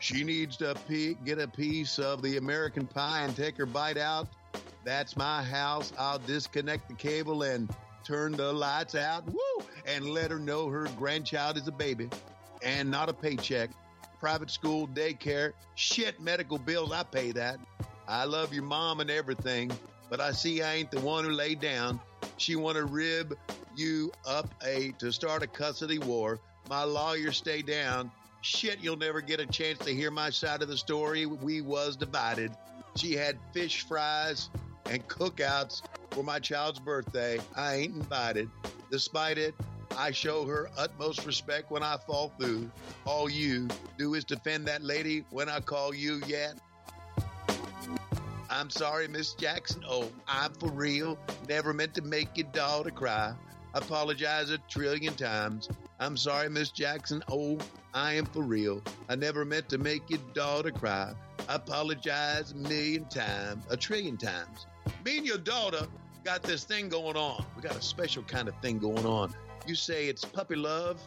She 0.00 0.24
needs 0.24 0.56
to 0.58 0.74
get 1.24 1.38
a 1.38 1.46
piece 1.46 1.98
of 1.98 2.22
the 2.22 2.36
American 2.36 2.86
pie 2.86 3.20
and 3.20 3.36
take 3.36 3.56
her 3.58 3.66
bite 3.66 3.96
out. 3.96 4.28
That's 4.84 5.16
my 5.16 5.42
house. 5.42 5.92
I'll 5.98 6.18
disconnect 6.18 6.88
the 6.88 6.94
cable 6.94 7.42
and 7.42 7.68
turn 8.04 8.32
the 8.32 8.52
lights 8.52 8.94
out. 8.94 9.24
Woo! 9.26 9.64
And 9.86 10.06
let 10.06 10.30
her 10.30 10.38
know 10.38 10.68
her 10.68 10.88
grandchild 10.96 11.56
is 11.56 11.68
a 11.68 11.72
baby 11.72 12.08
and 12.62 12.90
not 12.90 13.08
a 13.08 13.12
paycheck. 13.12 13.70
Private 14.20 14.50
school, 14.50 14.88
daycare, 14.88 15.52
shit, 15.74 16.20
medical 16.20 16.58
bills, 16.58 16.92
I 16.92 17.02
pay 17.02 17.32
that. 17.32 17.58
I 18.08 18.24
love 18.24 18.52
your 18.52 18.64
mom 18.64 19.00
and 19.00 19.10
everything, 19.10 19.70
but 20.10 20.20
I 20.20 20.32
see 20.32 20.62
I 20.62 20.74
ain't 20.74 20.90
the 20.90 21.00
one 21.00 21.24
who 21.24 21.30
laid 21.30 21.60
down. 21.60 22.00
She 22.36 22.56
want 22.56 22.76
to 22.76 22.84
rib 22.84 23.36
you 23.76 24.12
up 24.26 24.48
a 24.64 24.92
to 24.98 25.12
start 25.12 25.42
a 25.42 25.46
custody 25.46 25.98
war. 25.98 26.40
My 26.68 26.84
lawyer 26.84 27.32
stay 27.32 27.62
down. 27.62 28.10
Shit, 28.40 28.78
you'll 28.80 28.96
never 28.96 29.20
get 29.20 29.40
a 29.40 29.46
chance 29.46 29.78
to 29.80 29.90
hear 29.90 30.10
my 30.10 30.30
side 30.30 30.62
of 30.62 30.68
the 30.68 30.76
story. 30.76 31.26
We 31.26 31.60
was 31.60 31.96
divided. 31.96 32.52
She 32.96 33.14
had 33.14 33.38
fish 33.52 33.82
fries 33.86 34.50
and 34.90 35.06
cookouts 35.08 35.82
for 36.10 36.22
my 36.22 36.38
child's 36.38 36.78
birthday. 36.78 37.38
I 37.56 37.74
ain't 37.76 37.96
invited. 37.96 38.50
Despite 38.90 39.38
it, 39.38 39.54
I 39.96 40.10
show 40.10 40.44
her 40.46 40.68
utmost 40.76 41.24
respect 41.24 41.70
when 41.70 41.82
I 41.82 41.96
fall 41.96 42.32
through. 42.38 42.70
All 43.04 43.30
you 43.30 43.68
do 43.98 44.14
is 44.14 44.24
defend 44.24 44.66
that 44.66 44.82
lady 44.82 45.24
when 45.30 45.48
I 45.48 45.60
call 45.60 45.94
you 45.94 46.20
yet. 46.26 46.54
I'm 48.54 48.70
sorry, 48.70 49.08
Miss 49.08 49.34
Jackson. 49.34 49.82
Oh, 49.84 50.08
I'm 50.28 50.52
for 50.54 50.70
real. 50.70 51.18
Never 51.48 51.72
meant 51.72 51.92
to 51.94 52.02
make 52.02 52.36
your 52.36 52.46
daughter 52.52 52.92
cry. 52.92 53.34
Apologize 53.74 54.50
a 54.50 54.58
trillion 54.68 55.14
times. 55.14 55.68
I'm 55.98 56.16
sorry, 56.16 56.48
Miss 56.48 56.70
Jackson. 56.70 57.20
Oh, 57.28 57.58
I 57.94 58.12
am 58.12 58.26
for 58.26 58.42
real. 58.42 58.80
I 59.08 59.16
never 59.16 59.44
meant 59.44 59.68
to 59.70 59.78
make 59.78 60.08
your 60.08 60.20
daughter 60.34 60.70
cry. 60.70 61.14
Apologize 61.48 62.52
a 62.52 62.54
million 62.54 63.06
times, 63.06 63.64
a 63.70 63.76
trillion 63.76 64.16
times. 64.16 64.66
Me 65.04 65.18
and 65.18 65.26
your 65.26 65.38
daughter 65.38 65.88
got 66.22 66.44
this 66.44 66.62
thing 66.62 66.88
going 66.88 67.16
on. 67.16 67.44
We 67.56 67.62
got 67.62 67.76
a 67.76 67.82
special 67.82 68.22
kind 68.22 68.46
of 68.46 68.54
thing 68.62 68.78
going 68.78 69.04
on. 69.04 69.34
You 69.66 69.74
say 69.74 70.06
it's 70.06 70.24
puppy 70.24 70.54
love. 70.54 71.02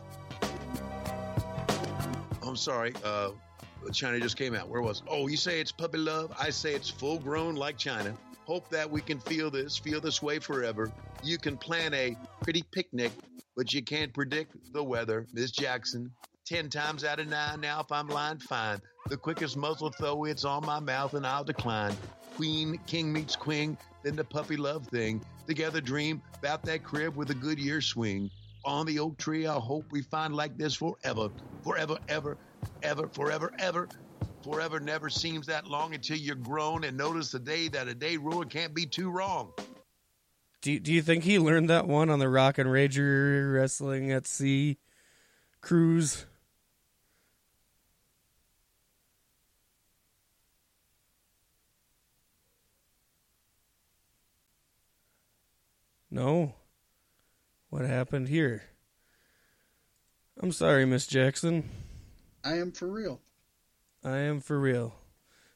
I'm 2.44 2.58
sorry. 2.58 2.94
Uh, 3.06 3.30
China 3.94 4.20
just 4.20 4.38
came 4.38 4.56
out. 4.56 4.70
Where 4.70 4.82
was? 4.82 5.04
Oh, 5.08 5.28
you 5.28 5.38
say 5.38 5.60
it's 5.60 5.72
puppy 5.72 5.98
love. 5.98 6.32
I 6.40 6.50
say 6.50 6.74
it's 6.74 6.90
full 6.90 7.20
grown 7.20 7.56
like 7.56 7.78
China. 7.78 8.16
Hope 8.46 8.70
that 8.70 8.90
we 8.90 9.02
can 9.02 9.20
feel 9.20 9.52
this, 9.52 9.78
feel 9.78 10.00
this 10.00 10.22
way 10.22 10.40
forever. 10.40 10.92
You 11.24 11.38
can 11.38 11.58
plan 11.58 11.94
a 11.94 12.16
pretty 12.42 12.64
picnic, 12.72 13.12
but 13.56 13.74
you 13.74 13.84
can't 13.84 14.14
predict 14.14 14.56
the 14.74 14.84
weather, 14.84 15.28
Miss 15.34 15.52
Jackson. 15.52 16.12
Ten 16.46 16.70
times 16.70 17.04
out 17.04 17.20
of 17.20 17.28
nine, 17.28 17.60
now 17.60 17.82
if 17.82 17.92
I'm 17.92 18.08
lying, 18.08 18.40
fine. 18.40 18.80
The 19.10 19.18
quickest 19.18 19.58
muzzle 19.58 19.92
throw, 20.00 20.24
it's 20.24 20.46
on 20.46 20.66
my 20.66 20.80
mouth 20.80 21.14
and 21.14 21.28
I'll 21.28 21.44
decline. 21.44 21.96
Queen, 22.36 22.80
king 22.88 23.12
meets 23.12 23.36
queen, 23.36 23.78
then 24.04 24.16
the 24.16 24.24
puppy 24.24 24.56
love 24.56 24.88
thing. 24.88 25.22
Together 25.48 25.82
dream 25.82 26.22
about 26.40 26.64
that 26.66 26.84
crib 26.84 27.16
with 27.18 27.32
a 27.32 27.36
good 27.36 27.60
year 27.60 27.82
swing. 27.82 28.30
On 28.64 28.86
the 28.86 29.00
oak 29.00 29.18
tree, 29.18 29.48
I 29.48 29.56
hope 29.56 29.86
we 29.92 30.02
find 30.04 30.36
like 30.36 30.58
this 30.58 30.76
forever, 30.76 31.30
forever, 31.64 31.98
ever, 32.08 32.38
ever, 32.84 33.08
forever, 33.08 33.54
ever. 33.60 33.88
Forever 34.44 34.80
never 34.80 35.10
seems 35.10 35.48
that 35.48 35.68
long 35.68 35.94
until 35.94 36.18
you're 36.18 36.36
grown 36.36 36.84
and 36.84 36.96
notice 36.96 37.32
the 37.32 37.40
day 37.40 37.68
that 37.70 37.88
a 37.88 37.96
day 37.96 38.18
ruler 38.18 38.46
can't 38.46 38.74
be 38.74 38.86
too 38.86 39.10
wrong. 39.10 39.52
Do 40.62 40.72
you, 40.72 40.80
do 40.80 40.94
you 40.94 41.02
think 41.02 41.24
he 41.24 41.40
learned 41.40 41.70
that 41.70 41.88
one 41.88 42.10
on 42.10 42.20
the 42.20 42.30
Rock 42.30 42.58
and 42.58 42.70
Rager 42.70 43.54
Wrestling 43.54 44.12
at 44.12 44.26
Sea 44.26 44.78
cruise? 45.62 46.26
No. 56.10 56.56
What 57.70 57.86
happened 57.86 58.30
here? 58.30 58.64
I'm 60.42 60.52
sorry, 60.52 60.86
Miss 60.86 61.06
Jackson. 61.06 61.70
I 62.44 62.58
am 62.58 62.72
for 62.72 62.88
real. 62.88 63.22
I 64.04 64.18
am 64.18 64.40
for 64.40 64.60
real. 64.60 64.96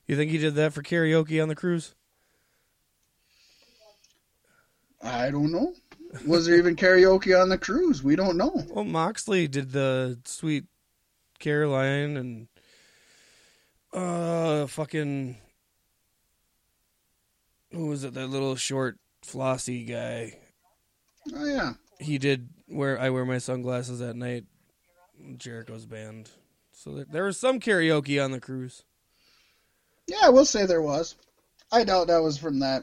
You 0.08 0.16
think 0.16 0.32
he 0.32 0.38
did 0.38 0.56
that 0.56 0.74
for 0.74 0.82
karaoke 0.82 1.42
on 1.42 1.48
the 1.48 1.56
cruise? 1.56 1.96
I 5.02 5.32
don't 5.32 5.52
know. 5.52 5.74
Was 6.28 6.46
there 6.46 6.58
even 6.58 6.76
karaoke 6.76 7.40
on 7.40 7.50
the 7.50 7.58
cruise? 7.58 8.04
We 8.04 8.16
don't 8.16 8.38
know. 8.38 8.66
Well, 8.70 8.84
Moxley 8.84 9.48
did 9.48 9.72
the 9.72 10.20
Sweet 10.26 10.66
Caroline 11.40 12.18
and 12.18 12.48
uh 13.94 14.68
fucking 14.68 15.38
who 17.72 17.88
was 17.88 18.04
it? 18.04 18.14
That 18.14 18.28
little 18.28 18.56
short 18.56 18.98
flossy 19.24 19.86
guy. 19.86 20.38
Oh 21.34 21.46
yeah. 21.46 21.74
He 22.00 22.18
did 22.18 22.50
where 22.68 23.00
I 23.00 23.10
wear 23.10 23.26
my 23.26 23.38
sunglasses 23.38 24.02
at 24.02 24.16
night. 24.16 24.46
Jericho's 25.38 25.86
band. 25.86 26.30
So 26.84 26.96
there, 26.96 27.06
there 27.12 27.24
was 27.26 27.40
some 27.40 27.60
karaoke 27.60 28.24
on 28.24 28.32
the 28.32 28.40
cruise. 28.40 28.84
Yeah, 30.08 30.30
we'll 30.30 30.46
say 30.46 30.66
there 30.66 30.82
was. 30.82 31.16
I 31.72 31.84
doubt 31.84 32.08
that 32.08 32.24
was 32.24 32.40
from 32.40 32.58
that. 32.62 32.82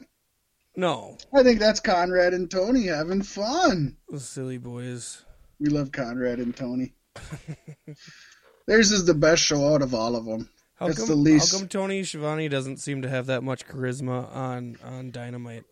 No, 0.76 1.18
I 1.34 1.42
think 1.42 1.58
that's 1.58 1.80
Conrad 1.80 2.32
and 2.32 2.48
Tony 2.48 2.86
having 2.86 3.22
fun. 3.22 3.96
those 4.08 4.28
silly 4.28 4.58
boys. 4.58 5.24
We 5.58 5.68
love 5.70 5.90
Conrad 5.90 6.38
and 6.38 6.54
Tony. 6.54 6.92
Theirs 8.68 8.92
is 8.92 9.04
the 9.04 9.14
best 9.14 9.42
show 9.42 9.74
out 9.74 9.82
of 9.82 9.94
all 9.94 10.14
of 10.14 10.24
them. 10.26 10.48
How 10.76 10.86
It's 10.86 10.98
come, 11.00 11.08
the 11.08 11.14
least- 11.16 11.50
how 11.52 11.58
come 11.58 11.66
Tony 11.68 12.04
Schiavone 12.04 12.48
doesn't 12.48 12.76
seem 12.76 13.02
to 13.02 13.08
have 13.08 13.26
that 13.26 13.42
much 13.42 13.66
charisma 13.66 14.32
on 14.32 14.76
on 14.84 15.10
Dynamite? 15.10 15.64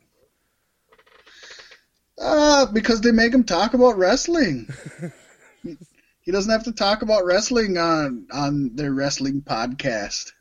Uh, 2.21 2.67
because 2.73 3.03
they 3.03 3.13
make 3.13 3.33
him 3.33 3.45
talk 3.45 3.75
about 3.75 3.97
wrestling. 3.97 4.69
he 6.27 6.33
doesn't 6.33 6.51
have 6.51 6.65
to 6.65 6.73
talk 6.73 7.01
about 7.03 7.25
wrestling 7.25 7.79
on 7.79 8.27
on 8.33 8.73
their 8.75 8.93
wrestling 8.93 9.41
podcast. 9.41 10.33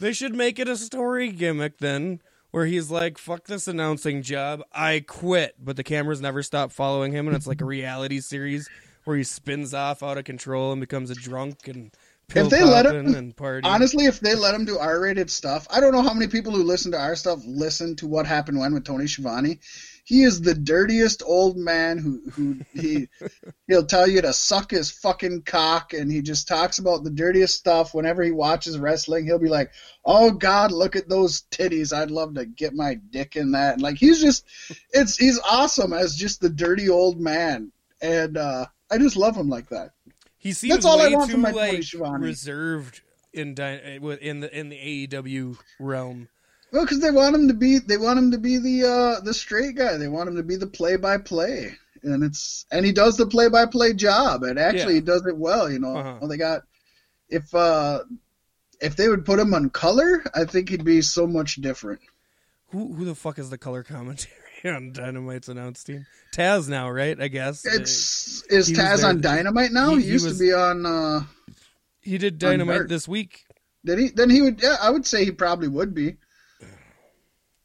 They 0.00 0.12
should 0.12 0.34
make 0.34 0.58
it 0.58 0.68
a 0.68 0.76
story 0.76 1.30
gimmick 1.30 1.78
then, 1.78 2.20
where 2.50 2.66
he's 2.66 2.90
like, 2.90 3.16
"Fuck 3.18 3.46
this 3.46 3.68
announcing 3.68 4.22
job, 4.22 4.62
I 4.72 5.00
quit," 5.06 5.54
but 5.64 5.76
the 5.76 5.84
cameras 5.84 6.20
never 6.20 6.42
stop 6.42 6.72
following 6.72 7.12
him, 7.12 7.28
and 7.28 7.36
it's 7.36 7.46
like 7.46 7.60
a 7.60 7.64
reality 7.64 8.20
series 8.20 8.68
where 9.04 9.16
he 9.16 9.22
spins 9.24 9.72
off 9.72 10.02
out 10.02 10.18
of 10.18 10.24
control 10.24 10.72
and 10.72 10.80
becomes 10.80 11.10
a 11.10 11.14
drunk 11.14 11.68
and 11.68 11.92
pill 12.28 12.46
If 12.46 12.50
they 12.50 12.64
let 12.64 12.86
him- 12.86 13.14
and 13.14 13.36
party. 13.36 13.68
Honestly, 13.68 14.06
if 14.06 14.20
they 14.20 14.34
let 14.34 14.54
him 14.54 14.64
do 14.64 14.78
R-rated 14.78 15.30
stuff, 15.30 15.66
I 15.70 15.80
don't 15.80 15.92
know 15.92 16.02
how 16.02 16.14
many 16.14 16.28
people 16.28 16.52
who 16.52 16.62
listen 16.62 16.92
to 16.92 16.98
our 17.00 17.14
stuff 17.16 17.40
listen 17.44 17.94
to 17.96 18.06
what 18.06 18.26
happened 18.26 18.58
when 18.58 18.74
with 18.74 18.84
Tony 18.84 19.06
Schiavone. 19.06 19.60
He 20.04 20.24
is 20.24 20.40
the 20.40 20.54
dirtiest 20.54 21.22
old 21.24 21.56
man 21.56 21.98
who 21.98 22.22
who 22.32 22.56
he 22.74 23.08
he'll 23.68 23.86
tell 23.86 24.08
you 24.08 24.20
to 24.22 24.32
suck 24.32 24.70
his 24.70 24.90
fucking 24.90 25.42
cock, 25.42 25.92
and 25.92 26.10
he 26.10 26.22
just 26.22 26.48
talks 26.48 26.78
about 26.78 27.04
the 27.04 27.10
dirtiest 27.10 27.56
stuff. 27.56 27.94
Whenever 27.94 28.22
he 28.22 28.32
watches 28.32 28.78
wrestling, 28.78 29.26
he'll 29.26 29.38
be 29.38 29.48
like, 29.48 29.70
"Oh 30.04 30.32
God, 30.32 30.72
look 30.72 30.96
at 30.96 31.08
those 31.08 31.42
titties! 31.50 31.92
I'd 31.92 32.10
love 32.10 32.34
to 32.34 32.44
get 32.44 32.74
my 32.74 32.94
dick 32.94 33.36
in 33.36 33.52
that." 33.52 33.74
And 33.74 33.82
like 33.82 33.96
he's 33.96 34.20
just, 34.20 34.44
it's 34.90 35.16
he's 35.16 35.38
awesome 35.48 35.92
as 35.92 36.16
just 36.16 36.40
the 36.40 36.50
dirty 36.50 36.88
old 36.88 37.20
man, 37.20 37.70
and 38.00 38.36
uh, 38.36 38.66
I 38.90 38.98
just 38.98 39.16
love 39.16 39.36
him 39.36 39.48
like 39.48 39.68
that. 39.68 39.92
he 40.36 40.52
seems 40.52 40.74
that's 40.74 40.84
all 40.84 41.00
I 41.00 41.06
way 41.08 41.14
want 41.14 41.30
too 41.30 41.34
from 41.34 41.42
my 41.42 41.52
like 41.52 41.84
reserved 42.20 43.02
in 43.32 43.54
in 43.56 44.40
the 44.40 44.50
in 44.52 44.68
the 44.68 45.06
AEW 45.06 45.58
realm. 45.78 46.28
Well, 46.72 46.84
because 46.84 47.00
they 47.00 47.10
want 47.10 47.34
him 47.36 47.48
to 47.48 47.54
be 47.54 47.78
they 47.78 47.98
want 47.98 48.18
him 48.18 48.30
to 48.32 48.38
be 48.38 48.56
the 48.58 48.88
uh, 48.88 49.20
the 49.20 49.34
straight 49.34 49.76
guy. 49.76 49.96
They 49.98 50.08
want 50.08 50.28
him 50.28 50.36
to 50.36 50.42
be 50.42 50.56
the 50.56 50.66
play 50.66 50.96
by 50.96 51.18
play, 51.18 51.72
and 52.02 52.24
it's 52.24 52.64
and 52.72 52.84
he 52.86 52.92
does 52.92 53.16
the 53.18 53.26
play 53.26 53.48
by 53.48 53.66
play 53.66 53.92
job. 53.92 54.42
And 54.42 54.58
actually, 54.58 54.94
Yeah. 54.94 55.00
he 55.00 55.06
does 55.06 55.26
it 55.26 55.36
well. 55.36 55.70
You 55.70 55.78
know, 55.78 55.96
Uh-huh. 55.96 56.16
well, 56.20 56.28
they 56.28 56.38
got 56.38 56.62
if 57.28 57.54
uh 57.54 58.00
if 58.80 58.96
they 58.96 59.08
would 59.08 59.24
put 59.26 59.38
him 59.38 59.52
on 59.54 59.68
color, 59.70 60.24
I 60.34 60.44
think 60.44 60.70
he'd 60.70 60.84
be 60.84 61.02
so 61.02 61.26
much 61.26 61.56
different. 61.56 62.00
Who 62.70 62.94
who 62.94 63.04
the 63.04 63.14
fuck 63.14 63.38
is 63.38 63.50
the 63.50 63.58
color 63.58 63.82
commentary 63.82 64.32
on 64.64 64.92
Dynamite's 64.94 65.50
announce 65.50 65.84
team? 65.84 66.06
Taz 66.34 66.70
now, 66.70 66.88
right? 66.90 67.20
I 67.20 67.28
guess 67.28 67.66
It's 67.66 68.42
is 68.44 68.68
he 68.68 68.74
Taz 68.74 69.04
on 69.04 69.20
Dynamite 69.20 69.72
now? 69.72 69.90
he- 69.90 69.96
He, 70.00 70.06
he 70.06 70.12
used 70.12 70.24
was- 70.26 70.38
to 70.38 70.44
be 70.44 70.52
on. 70.54 70.86
uh 70.86 71.24
he 72.00 72.16
did 72.16 72.38
Dynamite 72.38 72.88
this 72.88 73.06
week. 73.06 73.44
Did 73.84 73.98
he? 73.98 74.08
Then 74.08 74.30
he 74.30 74.40
would. 74.40 74.60
Yeah, 74.62 74.76
I 74.80 74.88
would 74.90 75.06
say 75.06 75.24
he 75.26 75.30
probably 75.32 75.68
would 75.68 75.94
be. 75.94 76.16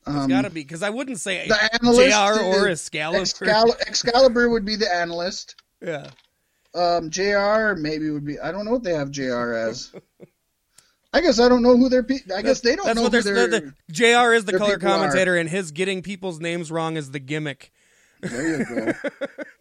It's 0.07 0.15
Um, 0.15 0.29
got 0.29 0.43
to 0.43 0.49
be 0.49 0.61
because 0.61 0.83
I 0.83 0.89
wouldn't 0.89 1.19
say 1.19 1.47
the 1.47 1.69
analyst 1.81 2.09
Jr. 2.09 2.43
or 2.43 2.67
Excalibur. 2.69 3.21
Excal- 3.21 3.75
Excalibur 3.87 4.49
would 4.49 4.65
be 4.65 4.75
the 4.75 4.93
analyst. 4.93 5.55
yeah, 5.81 6.09
Um, 6.73 7.09
JR 7.09 7.73
maybe 7.75 8.09
would 8.09 8.25
be. 8.25 8.39
I 8.39 8.51
don't 8.51 8.65
know 8.65 8.71
what 8.71 8.83
they 8.83 8.93
have 8.93 9.11
JR 9.11 9.53
as. 9.53 9.91
I 11.13 11.21
guess 11.21 11.39
I 11.39 11.49
don't 11.49 11.61
know 11.63 11.75
who 11.77 11.89
their. 11.89 12.03
Pe- 12.03 12.19
I 12.35 12.41
guess 12.41 12.61
they 12.61 12.75
don't 12.75 12.85
that's 12.85 12.95
know 12.97 13.03
what 13.03 13.13
who 13.13 13.21
they're. 13.21 13.47
their. 13.47 13.59
The, 13.61 13.73
Jr. 13.91 14.33
is 14.33 14.45
the 14.45 14.57
color 14.57 14.75
people 14.77 14.89
are. 14.89 14.97
commentator, 14.97 15.35
and 15.35 15.49
his 15.49 15.71
getting 15.71 16.01
people's 16.01 16.39
names 16.39 16.71
wrong 16.71 16.95
is 16.97 17.11
the 17.11 17.19
gimmick. 17.19 17.71
There 18.21 18.59
you 18.59 18.65
go. 18.65 18.91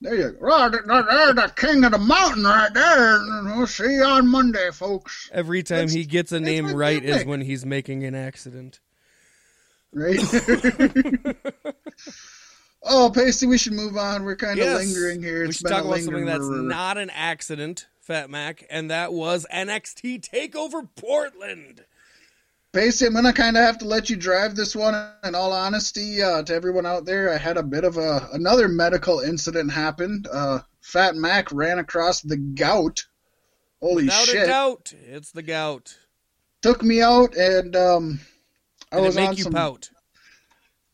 there 0.00 0.14
you 0.14 0.30
go. 0.32 0.38
Right, 0.40 0.70
there's 0.72 1.34
the 1.34 1.52
king 1.56 1.84
of 1.84 1.92
the 1.92 1.98
mountain 1.98 2.44
right 2.44 2.72
there. 2.72 3.18
We'll 3.56 3.66
see 3.66 3.94
you 3.94 4.04
on 4.04 4.28
Monday, 4.28 4.70
folks. 4.72 5.30
Every 5.32 5.62
time 5.62 5.76
That's- 5.86 5.92
he 5.94 6.04
gets 6.04 6.32
a 6.32 6.40
name 6.40 6.74
right 6.74 7.02
is 7.02 7.24
when 7.24 7.40
he's 7.40 7.64
making 7.66 8.04
an 8.04 8.14
accident. 8.14 8.80
Right. 9.92 10.18
oh, 12.82 13.10
Pasty, 13.14 13.46
we 13.46 13.56
should 13.58 13.72
move 13.72 13.96
on. 13.96 14.24
We're 14.24 14.36
kind 14.36 14.58
of 14.58 14.64
Yes. 14.64 14.78
lingering 14.84 15.22
here. 15.22 15.42
we 15.42 15.48
It's 15.48 15.58
should 15.58 15.64
been 15.64 15.72
talk 15.72 15.84
a 15.84 15.88
about 15.88 16.00
something 16.00 16.24
that's 16.26 16.44
not 16.44 16.98
an 16.98 17.10
accident, 17.10 17.86
Fat 18.00 18.28
Mack, 18.30 18.64
and 18.70 18.90
that 18.90 19.12
was 19.12 19.46
NXT 19.52 20.20
Takeover 20.20 20.88
Portland. 20.96 21.84
Pacey, 22.76 23.06
I'm 23.06 23.14
gonna 23.14 23.32
kind 23.32 23.56
of 23.56 23.62
have 23.62 23.78
to 23.78 23.86
let 23.86 24.10
you 24.10 24.16
drive 24.16 24.54
this 24.54 24.76
one. 24.76 24.94
In 25.24 25.34
all 25.34 25.50
honesty, 25.50 26.20
uh, 26.20 26.42
to 26.42 26.54
everyone 26.54 26.84
out 26.84 27.06
there, 27.06 27.32
I 27.32 27.38
had 27.38 27.56
a 27.56 27.62
bit 27.62 27.84
of 27.84 27.96
a 27.96 28.28
another 28.34 28.68
medical 28.68 29.20
incident 29.20 29.72
happen. 29.72 30.24
Uh, 30.30 30.58
Fat 30.82 31.16
Mack 31.16 31.50
ran 31.52 31.78
across 31.78 32.20
the 32.20 32.36
gout. 32.36 33.02
Holy 33.80 34.04
Without 34.04 34.26
shit! 34.26 34.42
a 34.42 34.46
doubt, 34.46 34.92
it's 35.06 35.32
the 35.32 35.42
gout. 35.42 35.96
Took 36.60 36.82
me 36.82 37.00
out, 37.00 37.34
and 37.34 37.74
um, 37.74 38.20
I 38.92 38.96
Did 38.96 39.04
it 39.04 39.06
was 39.06 39.16
make 39.16 39.28
on 39.30 39.36
you 39.38 39.44
some. 39.44 39.52
pout? 39.54 39.90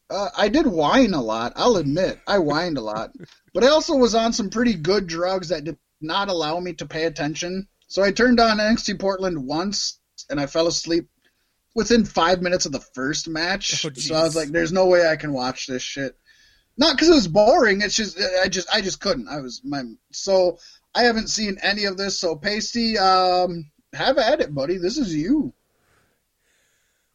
Uh, 0.09 0.29
I 0.39 0.49
did 0.49 0.69
whine 0.69 1.15
a 1.15 1.21
lot. 1.21 1.53
I'll 1.57 1.79
admit, 1.79 2.21
I 2.29 2.37
whined 2.37 2.79
a 2.79 2.83
lot, 2.83 3.11
but 3.55 3.65
I 3.65 3.71
also 3.71 3.97
was 3.97 4.15
on 4.15 4.33
some 4.33 4.51
pretty 4.51 4.75
good 4.75 5.09
drugs 5.09 5.49
that 5.49 5.65
did 5.65 5.79
not 6.01 6.29
allow 6.29 6.61
me 6.61 6.75
to 6.75 6.87
pay 6.87 7.07
attention. 7.07 7.67
So 7.89 8.05
I 8.05 8.13
turned 8.13 8.39
on 8.39 8.59
NXT 8.59 9.01
Portland 9.01 9.45
once, 9.45 9.99
and 10.31 10.39
I 10.39 10.47
fell 10.47 10.69
asleep 10.69 11.09
within 11.75 12.05
five 12.05 12.43
minutes 12.43 12.67
of 12.67 12.73
the 12.73 12.81
first 12.81 13.29
match. 13.29 13.85
Oh, 13.85 13.91
so 13.95 14.15
I 14.15 14.23
was 14.23 14.37
like, 14.37 14.49
"There's 14.49 14.73
no 14.73 14.87
way 14.87 15.07
I 15.07 15.17
can 15.17 15.33
watch 15.33 15.67
this 15.67 15.83
shit." 15.83 16.17
Not 16.77 16.97
because 16.97 17.09
it 17.09 17.15
was 17.15 17.29
boring. 17.29 17.83
It's 17.83 17.97
just 17.97 18.19
I 18.43 18.49
just 18.49 18.69
I 18.73 18.81
just 18.81 19.01
couldn't. 19.01 19.29
I 19.29 19.41
was 19.41 19.61
my 19.65 19.83
so 20.11 20.59
I 20.95 21.05
haven't 21.05 21.29
seen 21.29 21.59
any 21.63 21.85
of 21.85 21.97
this. 21.97 22.19
So 22.19 22.37
Pasty, 22.37 22.99
um, 22.99 23.71
have 23.93 24.19
at 24.19 24.41
it, 24.41 24.55
buddy. 24.55 24.79
This 24.79 24.99
is 24.99 25.15
you. 25.15 25.53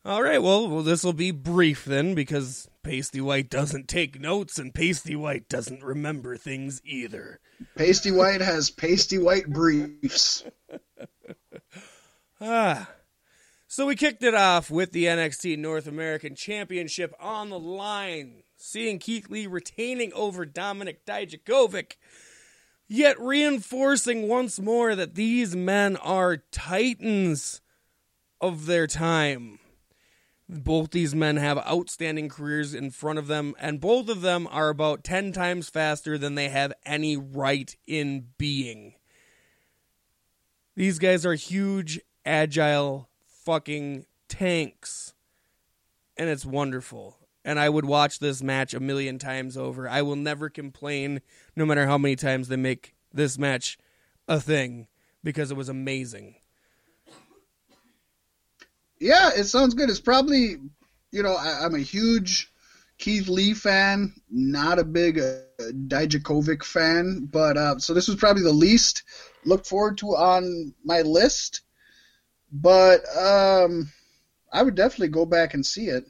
All 0.06 0.24
right, 0.24 0.42
well, 0.42 0.70
well 0.70 0.84
this 0.84 1.04
will 1.04 1.12
be 1.12 1.32
brief 1.32 1.84
then 1.84 2.16
because 2.16 2.70
Pasty 2.82 3.20
White 3.20 3.50
doesn't 3.50 3.90
take 3.90 4.22
notes 4.22 4.58
and 4.58 4.74
Pasty 4.74 5.18
White 5.18 5.50
doesn't 5.50 5.84
remember 5.84 6.38
things 6.38 6.82
either. 6.86 7.42
Pasty 7.76 8.12
White 8.12 8.40
has 8.40 8.70
pasty 8.70 9.18
white 9.18 9.48
briefs. 9.48 10.44
Ah. 12.40 12.88
So 13.70 13.86
we 13.86 13.98
kicked 13.98 14.24
it 14.24 14.34
off 14.34 14.72
with 14.72 14.94
the 14.94 15.06
NXT 15.06 15.58
North 15.58 15.88
American 15.88 16.36
Championship 16.36 17.14
on 17.20 17.50
the 17.50 17.60
line, 17.60 18.44
seeing 18.56 18.98
Keith 18.98 19.30
Lee 19.30 19.46
retaining 19.46 20.14
over 20.14 20.46
Dominik 20.46 21.00
Dijakovic, 21.06 21.98
yet 22.88 23.20
reinforcing 23.20 24.30
once 24.30 24.58
more 24.58 24.96
that 24.96 25.16
these 25.16 25.54
men 25.54 25.98
are 25.98 26.38
titans 26.38 27.60
of 28.40 28.68
their 28.68 28.88
time. 28.88 29.60
Both 30.48 30.92
these 30.92 31.14
men 31.14 31.36
have 31.36 31.58
outstanding 31.58 32.30
careers 32.30 32.74
in 32.74 32.90
front 32.90 33.20
of 33.20 33.28
them, 33.28 33.54
and 33.60 33.82
both 33.82 34.08
of 34.08 34.22
them 34.22 34.48
are 34.50 34.70
about 34.70 35.04
10 35.04 35.34
times 35.34 35.68
faster 35.68 36.18
than 36.18 36.36
they 36.36 36.48
have 36.48 36.72
any 36.86 37.18
right 37.18 37.76
in 37.86 38.28
being. 38.38 38.94
These 40.78 41.00
guys 41.00 41.26
are 41.26 41.34
huge, 41.34 42.00
agile 42.26 43.07
fucking 43.48 44.06
tanks. 44.28 45.14
And 46.18 46.28
it's 46.30 46.46
wonderful. 46.46 47.18
And 47.46 47.58
I 47.58 47.70
would 47.70 47.86
watch 47.86 48.20
this 48.20 48.44
match 48.44 48.74
a 48.74 48.82
million 48.82 49.20
times 49.20 49.56
over. 49.56 49.88
I 49.88 50.02
will 50.02 50.18
never 50.18 50.50
complain, 50.50 51.22
no 51.56 51.66
matter 51.66 51.86
how 51.86 51.98
many 51.98 52.18
times 52.18 52.50
they 52.50 52.58
make 52.58 52.94
this 53.14 53.38
match 53.38 53.78
a 54.28 54.42
thing, 54.42 54.88
because 55.24 55.50
it 55.50 55.56
was 55.56 55.70
amazing. 55.70 56.36
Yeah, 59.00 59.30
it 59.34 59.46
sounds 59.46 59.76
good. 59.76 59.90
It's 59.90 60.02
probably, 60.02 60.58
you 61.12 61.24
know, 61.24 61.36
I, 61.36 61.64
I'm 61.64 61.76
a 61.76 61.80
huge 61.80 62.52
Keith 62.98 63.30
Lee 63.30 63.54
fan, 63.54 64.14
not 64.30 64.78
a 64.78 64.84
big 64.84 65.20
uh, 65.20 65.38
Dijakovic 65.88 66.66
fan, 66.66 67.30
but 67.32 67.56
uh, 67.56 67.80
so 67.80 67.94
this 67.94 68.10
was 68.10 68.18
probably 68.18 68.44
the 68.44 68.52
least 68.52 69.04
looked 69.46 69.68
forward 69.68 69.98
to 70.00 70.18
on 70.18 70.74
my 70.84 71.02
list. 71.02 71.62
But 72.52 73.02
um, 73.18 73.92
I 74.52 74.64
would 74.64 74.76
definitely 74.76 75.10
go 75.10 75.26
back 75.26 75.54
and 75.54 75.66
see 75.66 75.88
it. 75.88 76.06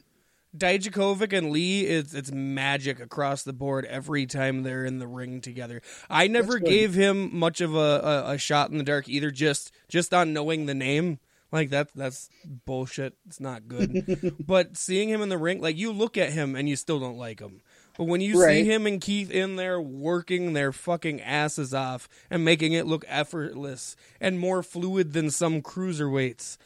Dijakovic 0.56 1.36
and 1.36 1.50
Lee, 1.50 1.82
it's 1.82 2.14
it's 2.14 2.32
magic 2.32 3.00
across 3.00 3.42
the 3.42 3.52
board 3.52 3.84
every 3.84 4.26
time 4.26 4.62
they're 4.62 4.84
in 4.84 4.98
the 4.98 5.06
ring 5.06 5.40
together. 5.40 5.82
I 6.08 6.26
never 6.26 6.58
gave 6.58 6.94
him 6.94 7.36
much 7.36 7.60
of 7.60 7.74
a, 7.74 7.78
a, 7.78 8.32
a 8.32 8.38
shot 8.38 8.70
in 8.70 8.78
the 8.78 8.84
dark 8.84 9.08
either, 9.08 9.30
just 9.30 9.72
just 9.88 10.14
on 10.14 10.32
knowing 10.32 10.66
the 10.66 10.74
name. 10.74 11.18
Like 11.52 11.70
that 11.70 11.90
that's 11.94 12.30
bullshit. 12.44 13.14
It's 13.26 13.40
not 13.40 13.68
good. 13.68 14.36
but 14.46 14.76
seeing 14.76 15.10
him 15.10 15.20
in 15.20 15.28
the 15.28 15.38
ring, 15.38 15.60
like 15.60 15.76
you 15.76 15.92
look 15.92 16.16
at 16.16 16.32
him 16.32 16.56
and 16.56 16.68
you 16.68 16.76
still 16.76 16.98
don't 16.98 17.18
like 17.18 17.40
him. 17.40 17.60
But 17.98 18.04
when 18.04 18.20
you 18.22 18.34
see 18.34 18.64
him 18.64 18.86
and 18.86 19.00
Keith 19.00 19.30
in 19.30 19.56
there 19.56 19.80
working 19.80 20.52
their 20.54 20.72
fucking 20.72 21.20
asses 21.20 21.74
off 21.74 22.08
and 22.30 22.44
making 22.44 22.72
it 22.72 22.86
look 22.86 23.04
effortless 23.08 23.96
and 24.20 24.38
more 24.38 24.62
fluid 24.62 25.12
than 25.12 25.30
some 25.30 25.60
cruiserweights, 25.60 26.56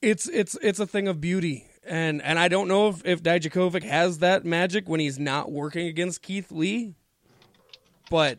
it's 0.00 0.28
it's 0.28 0.56
it's 0.62 0.78
a 0.78 0.86
thing 0.86 1.08
of 1.08 1.20
beauty. 1.20 1.66
And 1.84 2.22
and 2.22 2.38
I 2.38 2.46
don't 2.48 2.68
know 2.68 2.88
if 2.88 3.04
if 3.04 3.20
Dijakovic 3.22 3.82
has 3.82 4.18
that 4.18 4.44
magic 4.44 4.88
when 4.88 5.00
he's 5.00 5.18
not 5.18 5.50
working 5.50 5.88
against 5.88 6.22
Keith 6.22 6.52
Lee. 6.52 6.94
but 8.10 8.38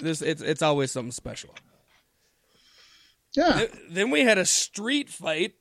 this 0.00 0.20
it's 0.20 0.42
it's 0.42 0.62
always 0.62 0.90
something 0.90 1.12
special. 1.12 1.54
Yeah. 3.36 3.52
Th- 3.58 3.70
Then 3.88 4.10
we 4.10 4.22
had 4.22 4.36
a 4.38 4.44
street 4.44 5.08
fight 5.08 5.54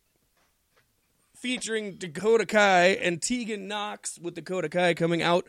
featuring 1.41 1.95
Dakota 1.95 2.45
Kai 2.45 2.89
and 3.01 3.19
Tegan 3.19 3.67
Nox 3.67 4.19
with 4.19 4.35
Dakota 4.35 4.69
Kai 4.69 4.93
coming 4.93 5.23
out 5.23 5.47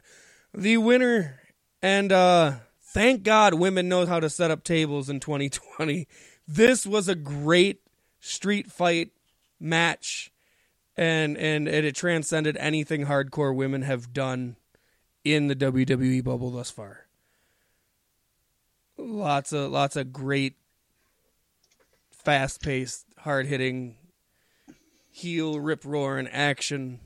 the 0.54 0.78
winner. 0.78 1.40
And 1.82 2.10
uh 2.10 2.54
thank 2.80 3.22
God 3.22 3.54
women 3.54 3.88
know 3.88 4.06
how 4.06 4.18
to 4.18 4.30
set 4.30 4.50
up 4.50 4.64
tables 4.64 5.10
in 5.10 5.20
2020. 5.20 6.08
This 6.48 6.86
was 6.86 7.08
a 7.08 7.14
great 7.14 7.82
street 8.20 8.72
fight 8.72 9.10
match 9.60 10.32
and 10.96 11.36
and 11.36 11.68
it, 11.68 11.94
transcended 11.94 12.56
anything 12.56 13.06
hardcore 13.06 13.54
women 13.54 13.82
have 13.82 14.12
done 14.12 14.56
in 15.24 15.46
the 15.48 15.56
WWE 15.56 16.24
bubble 16.24 16.50
thus 16.50 16.70
far. 16.70 17.06
Lots 18.96 19.52
of 19.52 19.70
lots 19.70 19.96
of 19.96 20.12
great 20.12 20.56
fast 22.10 22.62
paced, 22.62 23.06
hard 23.18 23.46
hitting, 23.46 23.96
heel 25.12 25.60
rip 25.60 25.84
roaring 25.84 26.26
action. 26.28 26.98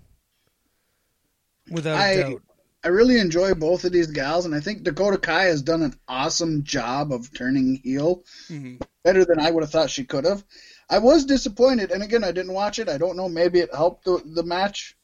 Without 1.70 1.98
a 1.98 2.02
I- 2.02 2.16
doubt. 2.16 2.42
I 2.84 2.88
really 2.88 3.18
enjoy 3.18 3.52
both 3.54 3.84
of 3.84 3.90
these 3.90 4.06
gals, 4.12 4.44
and 4.46 4.54
I 4.54 4.60
think 4.60 4.84
Dakota 4.84 5.18
Kai 5.18 5.46
has 5.46 5.60
done 5.60 5.82
an 5.82 5.94
awesome 6.06 6.62
job 6.62 7.12
of 7.12 7.34
turning 7.34 7.80
heel, 7.82 8.22
Mhm. 8.48 8.80
better 9.02 9.24
than 9.24 9.40
I 9.40 9.50
would 9.50 9.64
have 9.64 9.72
thought 9.72 9.90
she 9.90 10.04
could 10.04 10.24
have. 10.24 10.44
I 10.88 10.98
was 10.98 11.24
disappointed, 11.24 11.90
and 11.90 12.04
again, 12.04 12.22
I 12.22 12.30
didn't 12.30 12.52
watch 12.52 12.78
it. 12.78 12.88
I 12.88 12.96
don't 12.96 13.16
know. 13.16 13.28
Maybe 13.28 13.58
it 13.58 13.74
helped 13.74 14.04
the, 14.04 14.22
the 14.24 14.44
match, 14.44 14.96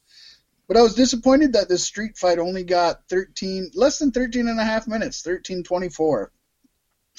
but 0.69 0.77
I 0.77 0.83
was 0.83 0.95
disappointed 0.95 1.55
that 1.55 1.69
this 1.69 1.83
street 1.83 2.17
fight 2.17 2.39
only 2.39 2.63
got 2.63 3.09
13, 3.09 3.73
less 3.75 3.99
than 3.99 4.13
13 4.13 4.47
and 4.47 4.61
a 4.61 4.65
half 4.65 4.87
minutes, 4.87 5.23
13:24. 5.23 6.31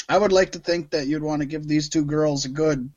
I 0.07 0.17
would 0.17 0.31
like 0.31 0.53
to 0.53 0.59
think 0.59 0.91
that 0.91 1.07
you'd 1.07 1.23
want 1.23 1.41
to 1.41 1.45
give 1.45 1.67
these 1.67 1.89
two 1.89 2.05
girls 2.05 2.45
a 2.45 2.49
good, 2.49 2.89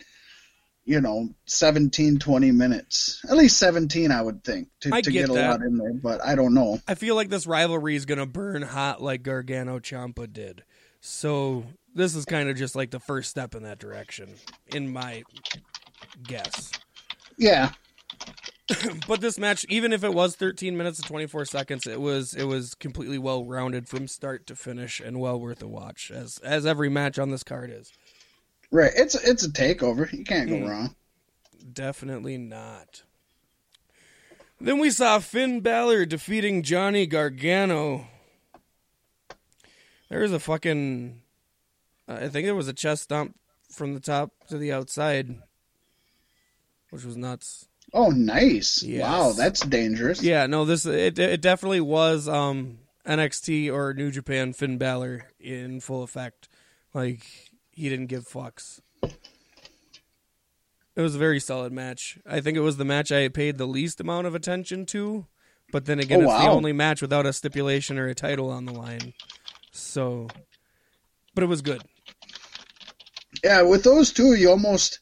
you 0.86 1.00
know, 1.00 1.28
17, 1.46 2.18
20 2.18 2.52
minutes, 2.52 3.20
at 3.28 3.36
least 3.36 3.58
17, 3.58 4.10
I 4.10 4.22
would 4.22 4.44
think, 4.44 4.68
to, 4.80 4.94
I 4.94 5.02
to 5.02 5.10
get 5.10 5.26
get, 5.26 5.28
a 5.28 5.48
lot 5.48 5.60
in 5.60 5.76
there. 5.76 5.92
But 5.92 6.24
I 6.24 6.36
don't 6.36 6.54
know. 6.54 6.78
I 6.88 6.94
feel 6.94 7.16
like 7.16 7.28
this 7.28 7.46
rivalry 7.46 7.96
is 7.96 8.06
going 8.06 8.18
to 8.18 8.26
burn 8.26 8.62
hot 8.62 9.02
like 9.02 9.22
Gargano 9.22 9.80
Ciampa 9.80 10.32
did. 10.32 10.62
So 11.00 11.64
this 11.94 12.14
is 12.14 12.24
kind 12.24 12.48
of 12.48 12.56
just 12.56 12.76
like 12.76 12.92
the 12.92 13.00
first 13.00 13.30
step 13.30 13.54
in 13.54 13.64
that 13.64 13.78
direction, 13.78 14.34
in 14.68 14.92
my 14.92 15.24
guess. 16.22 16.70
Yeah, 17.36 17.72
But 19.06 19.20
this 19.20 19.38
match, 19.38 19.64
even 19.68 19.92
if 19.92 20.02
it 20.02 20.12
was 20.12 20.34
13 20.36 20.76
minutes 20.76 20.98
and 20.98 21.06
24 21.06 21.44
seconds, 21.44 21.86
it 21.86 22.00
was 22.00 22.34
it 22.34 22.44
was 22.44 22.74
completely 22.74 23.18
well 23.18 23.44
rounded 23.44 23.88
from 23.88 24.08
start 24.08 24.46
to 24.48 24.56
finish 24.56 25.00
and 25.00 25.20
well 25.20 25.40
worth 25.40 25.62
a 25.62 25.68
watch, 25.68 26.10
as 26.10 26.38
as 26.38 26.66
every 26.66 26.88
match 26.88 27.18
on 27.18 27.30
this 27.30 27.44
card 27.44 27.70
is. 27.70 27.92
Right. 28.76 28.92
It's 28.94 29.14
it's 29.14 29.44
a 29.44 29.50
takeover. 29.50 30.10
You 30.12 30.24
can't 30.24 30.48
go 30.48 30.56
Mm. 30.56 30.68
wrong. 30.68 30.94
Definitely 31.72 32.38
not. 32.38 33.02
Then 34.60 34.78
we 34.78 34.90
saw 34.90 35.18
Finn 35.18 35.60
Balor 35.60 36.06
defeating 36.06 36.62
Johnny 36.62 37.06
Gargano. 37.06 38.06
There 40.08 40.20
was 40.20 40.32
a 40.32 40.38
fucking. 40.40 41.20
I 42.08 42.28
think 42.28 42.46
there 42.46 42.54
was 42.54 42.68
a 42.68 42.72
chest 42.72 43.02
stomp 43.04 43.36
from 43.70 43.94
the 43.94 44.00
top 44.00 44.30
to 44.48 44.56
the 44.58 44.72
outside, 44.72 45.36
which 46.90 47.04
was 47.04 47.16
nuts. 47.16 47.66
Oh, 47.92 48.10
nice! 48.10 48.82
Yes. 48.82 49.02
Wow, 49.02 49.32
that's 49.32 49.60
dangerous. 49.60 50.22
Yeah, 50.22 50.46
no, 50.46 50.64
this 50.64 50.86
it 50.86 51.18
it 51.18 51.40
definitely 51.40 51.80
was 51.80 52.28
um 52.28 52.78
NXT 53.06 53.72
or 53.72 53.92
New 53.94 54.10
Japan 54.10 54.52
Finn 54.52 54.78
Balor 54.78 55.26
in 55.40 55.80
full 55.80 56.02
effect. 56.02 56.48
Like 56.94 57.45
he 57.76 57.90
didn't 57.90 58.06
give 58.06 58.26
fucks. 58.26 58.80
It 59.02 61.02
was 61.02 61.14
a 61.14 61.18
very 61.18 61.38
solid 61.38 61.72
match. 61.72 62.18
I 62.26 62.40
think 62.40 62.56
it 62.56 62.62
was 62.62 62.78
the 62.78 62.84
match 62.84 63.12
I 63.12 63.28
paid 63.28 63.58
the 63.58 63.66
least 63.66 64.00
amount 64.00 64.26
of 64.26 64.34
attention 64.34 64.86
to, 64.86 65.26
but 65.70 65.84
then 65.84 66.00
again, 66.00 66.24
Oh, 66.24 66.30
it's 66.30 66.42
the 66.42 66.48
only 66.48 66.72
match 66.72 67.02
without 67.02 67.26
a 67.26 67.34
stipulation 67.34 67.98
or 67.98 68.08
a 68.08 68.14
title 68.14 68.50
on 68.50 68.64
the 68.64 68.72
line. 68.72 69.12
So, 69.72 70.28
but 71.34 71.44
it 71.44 71.48
was 71.48 71.60
good. 71.60 71.82
Yeah, 73.44 73.62
with 73.62 73.84
those 73.84 74.10
two, 74.10 74.32
you 74.32 74.48
almost 74.48 75.00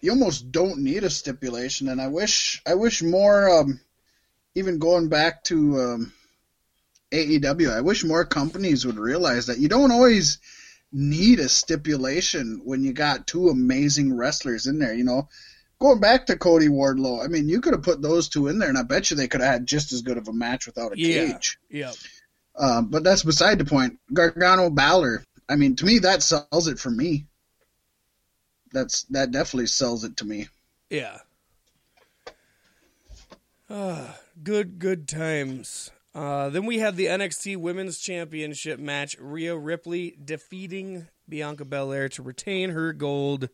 you 0.00 0.12
almost 0.12 0.52
don't 0.52 0.78
need 0.78 1.02
a 1.02 1.10
stipulation, 1.10 1.88
and 1.88 2.00
I 2.00 2.06
wish 2.06 2.62
I 2.64 2.74
wish 2.74 3.02
more. 3.02 3.50
Um, 3.50 3.80
even 4.54 4.78
going 4.78 5.08
back 5.08 5.42
to 5.44 5.80
um, 5.80 6.12
AEW, 7.10 7.76
I 7.76 7.80
wish 7.80 8.04
more 8.04 8.24
companies 8.24 8.86
would 8.86 8.98
realize 8.98 9.46
that 9.46 9.58
you 9.58 9.68
don't 9.68 9.90
always 9.90 10.38
need 10.94 11.40
a 11.40 11.48
stipulation 11.48 12.62
when 12.64 12.84
you 12.84 12.92
got 12.92 13.26
two 13.26 13.48
amazing 13.50 14.16
wrestlers 14.16 14.66
in 14.66 14.78
there. 14.78 14.94
You 14.94 15.04
know, 15.04 15.28
going 15.80 16.00
back 16.00 16.26
to 16.26 16.36
Cody 16.38 16.68
Wardlow, 16.68 17.22
I 17.24 17.28
mean, 17.28 17.48
you 17.48 17.60
could 17.60 17.74
have 17.74 17.82
put 17.82 18.00
those 18.00 18.28
two 18.28 18.46
in 18.48 18.58
there, 18.58 18.68
and 18.68 18.78
I 18.78 18.82
bet 18.82 19.10
you 19.10 19.16
they 19.16 19.28
could 19.28 19.40
have 19.42 19.52
had 19.52 19.66
just 19.66 19.92
as 19.92 20.02
good 20.02 20.16
of 20.18 20.28
a 20.28 20.32
match 20.32 20.66
without 20.66 20.92
a 20.92 20.96
Yeah. 20.96 21.24
cage. 21.34 21.58
Yeah, 21.68 21.92
Um, 22.56 22.88
but 22.88 23.02
that's 23.04 23.24
beside 23.24 23.58
the 23.58 23.64
point. 23.64 23.98
Gargano 24.12 24.70
Balor. 24.70 25.24
I 25.48 25.56
mean, 25.56 25.76
to 25.76 25.84
me, 25.84 25.98
that 25.98 26.22
sells 26.22 26.68
it 26.68 26.78
for 26.78 26.90
me. 26.90 27.26
That's 28.72 29.02
that 29.10 29.30
definitely 29.32 29.66
sells 29.66 30.04
it 30.04 30.16
to 30.18 30.24
me. 30.24 30.48
yeah. 30.90 31.18
Ah, 33.68 34.18
good, 34.42 34.78
good 34.78 35.08
times. 35.08 35.90
Uh, 36.14 36.48
then 36.48 36.64
we 36.64 36.78
had 36.78 36.96
the 36.96 37.06
NXT 37.06 37.56
Women's 37.56 37.98
Championship 37.98 38.78
match. 38.78 39.16
Rhea 39.18 39.56
Ripley 39.56 40.16
defeating 40.22 41.08
Bianca 41.28 41.64
Belair 41.64 42.08
to 42.10 42.22
retain 42.22 42.70
her 42.70 42.92
gold. 42.92 43.48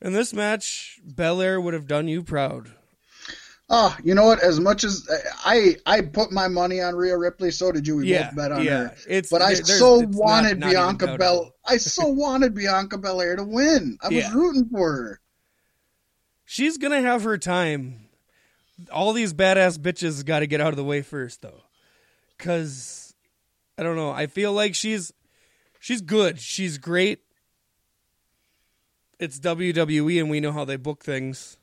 In 0.00 0.14
this 0.14 0.32
match, 0.32 0.98
Belair 1.04 1.60
would 1.60 1.74
have 1.74 1.86
done 1.86 2.08
you 2.08 2.22
proud. 2.22 2.70
Oh, 3.68 3.94
you 4.02 4.14
know 4.14 4.24
what? 4.24 4.42
As 4.42 4.58
much 4.58 4.82
as 4.82 5.06
I 5.44 5.76
I 5.86 6.00
put 6.00 6.32
my 6.32 6.48
money 6.48 6.80
on 6.80 6.96
Rhea 6.96 7.16
Ripley, 7.16 7.50
so 7.52 7.70
did 7.70 7.86
you. 7.86 7.96
We 7.96 8.08
Yeah, 8.08 8.28
both 8.30 8.36
bet 8.36 8.52
on 8.52 8.64
yeah. 8.64 8.70
her. 8.88 8.96
It's 9.08 9.30
But 9.30 9.42
I 9.42 9.54
so 9.54 10.00
not- 10.00 10.08
wanted 10.14 10.58
not 10.58 10.72
even 10.72 10.82
Bianca. 10.96 11.18
Bel. 11.18 11.54
I 11.66 11.76
so 11.76 12.06
wanted 12.08 12.54
Bianca 12.54 12.98
Belair 12.98 13.36
to 13.36 13.44
win. 13.44 13.96
I 14.02 14.08
was 14.08 14.16
Yeah. 14.16 14.32
rooting 14.34 14.68
for 14.70 14.90
her. 14.92 15.20
She's 16.46 16.78
gonna 16.78 17.00
have 17.02 17.22
her 17.22 17.38
time. 17.38 18.08
All 18.92 19.12
these 19.12 19.32
badass 19.32 19.78
bitches 19.78 20.24
got 20.24 20.40
to 20.40 20.46
get 20.46 20.60
out 20.60 20.68
of 20.70 20.76
the 20.76 20.84
way 20.84 21.02
first, 21.02 21.42
though, 21.42 21.62
because 22.36 23.14
I 23.76 23.82
don't 23.82 23.96
know. 23.96 24.10
I 24.10 24.26
feel 24.26 24.52
like 24.52 24.74
she's 24.74 25.12
she's 25.78 26.00
good. 26.00 26.40
She's 26.40 26.78
great. 26.78 27.20
It's 29.18 29.38
WWE, 29.38 30.20
and 30.20 30.30
we 30.30 30.40
know 30.40 30.52
how 30.52 30.64
they 30.64 30.76
book 30.76 31.04
things. 31.04 31.58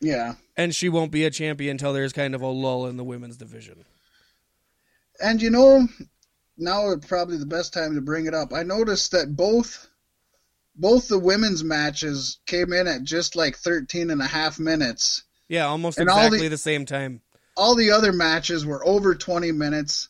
Yeah. 0.00 0.34
And 0.56 0.74
she 0.74 0.88
won't 0.88 1.10
be 1.10 1.24
a 1.24 1.30
champion 1.30 1.72
until 1.72 1.92
there's 1.92 2.12
kind 2.12 2.34
of 2.34 2.42
a 2.42 2.46
lull 2.46 2.86
in 2.86 2.96
the 2.96 3.04
women's 3.04 3.36
division. 3.36 3.84
And 5.20 5.42
you 5.42 5.50
know, 5.50 5.88
now 6.56 6.90
is 6.90 7.04
probably 7.06 7.38
the 7.38 7.46
best 7.46 7.72
time 7.72 7.94
to 7.94 8.00
bring 8.00 8.26
it 8.26 8.34
up. 8.34 8.52
I 8.52 8.62
noticed 8.62 9.12
that 9.12 9.34
both 9.34 9.88
both 10.76 11.08
the 11.08 11.18
women's 11.18 11.64
matches 11.64 12.38
came 12.46 12.72
in 12.72 12.86
at 12.86 13.02
just 13.02 13.34
like 13.34 13.56
13 13.56 14.10
and 14.10 14.22
a 14.22 14.26
half 14.26 14.60
minutes. 14.60 15.24
Yeah, 15.48 15.66
almost 15.66 15.98
And 15.98 16.08
all 16.08 16.18
exactly 16.18 16.40
the- 16.48 16.48
the 16.50 16.58
same 16.58 16.84
time. 16.86 17.22
All 17.56 17.74
the 17.74 17.90
other 17.90 18.12
matches 18.12 18.64
were 18.64 18.86
over 18.86 19.14
20 19.14 19.50
minutes. 19.52 20.08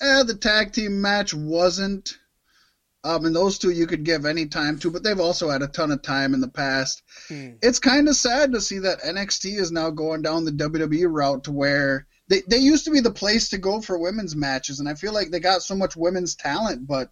Eh, 0.00 0.22
the 0.24 0.34
tag 0.34 0.72
team 0.72 1.00
match 1.00 1.32
wasn't. 1.32 2.16
Um, 3.04 3.24
and 3.26 3.34
those 3.36 3.58
two 3.58 3.70
you 3.70 3.86
could 3.86 4.02
give 4.04 4.26
any 4.26 4.46
time 4.46 4.78
to, 4.80 4.90
but 4.90 5.04
they've 5.04 5.20
also 5.20 5.48
had 5.48 5.62
a 5.62 5.68
ton 5.68 5.92
of 5.92 6.02
time 6.02 6.34
in 6.34 6.40
the 6.40 6.48
past. 6.48 7.02
Hmm. 7.28 7.50
It's 7.62 7.78
kind 7.78 8.08
of 8.08 8.16
sad 8.16 8.52
to 8.52 8.60
see 8.60 8.80
that 8.80 9.00
NXT 9.02 9.56
is 9.58 9.70
now 9.70 9.90
going 9.90 10.22
down 10.22 10.44
the 10.44 10.50
WWE 10.50 11.06
route 11.08 11.44
to 11.44 11.52
where 11.52 12.06
they, 12.26 12.42
they 12.48 12.58
used 12.58 12.84
to 12.86 12.90
be 12.90 13.00
the 13.00 13.12
place 13.12 13.50
to 13.50 13.58
go 13.58 13.80
for 13.80 13.96
women's 13.98 14.34
matches, 14.34 14.80
and 14.80 14.88
I 14.88 14.94
feel 14.94 15.12
like 15.12 15.30
they 15.30 15.40
got 15.40 15.62
so 15.62 15.76
much 15.76 15.96
women's 15.96 16.34
talent, 16.34 16.86
but 16.86 17.10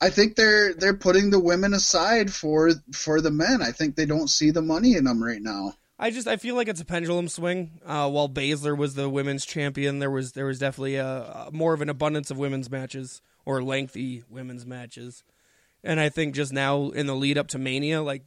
I 0.00 0.10
think 0.10 0.36
they're 0.36 0.72
they're 0.74 0.96
putting 0.96 1.30
the 1.30 1.40
women 1.40 1.74
aside 1.74 2.32
for 2.32 2.70
for 2.92 3.20
the 3.20 3.30
men. 3.30 3.62
I 3.62 3.72
think 3.72 3.96
they 3.96 4.06
don't 4.06 4.30
see 4.30 4.50
the 4.50 4.62
money 4.62 4.94
in 4.94 5.04
them 5.04 5.22
right 5.22 5.42
now. 5.42 5.74
I 6.02 6.10
just 6.10 6.26
I 6.26 6.36
feel 6.36 6.56
like 6.56 6.66
it's 6.66 6.80
a 6.80 6.84
pendulum 6.84 7.28
swing. 7.28 7.80
Uh, 7.86 8.10
while 8.10 8.28
Baszler 8.28 8.76
was 8.76 8.96
the 8.96 9.08
women's 9.08 9.46
champion, 9.46 10.00
there 10.00 10.10
was 10.10 10.32
there 10.32 10.46
was 10.46 10.58
definitely 10.58 10.96
a, 10.96 11.06
a 11.06 11.50
more 11.52 11.74
of 11.74 11.80
an 11.80 11.88
abundance 11.88 12.28
of 12.28 12.38
women's 12.38 12.68
matches 12.68 13.22
or 13.44 13.62
lengthy 13.62 14.24
women's 14.28 14.66
matches, 14.66 15.22
and 15.84 16.00
I 16.00 16.08
think 16.08 16.34
just 16.34 16.52
now 16.52 16.88
in 16.88 17.06
the 17.06 17.14
lead 17.14 17.38
up 17.38 17.46
to 17.48 17.58
Mania, 17.58 18.02
like 18.02 18.24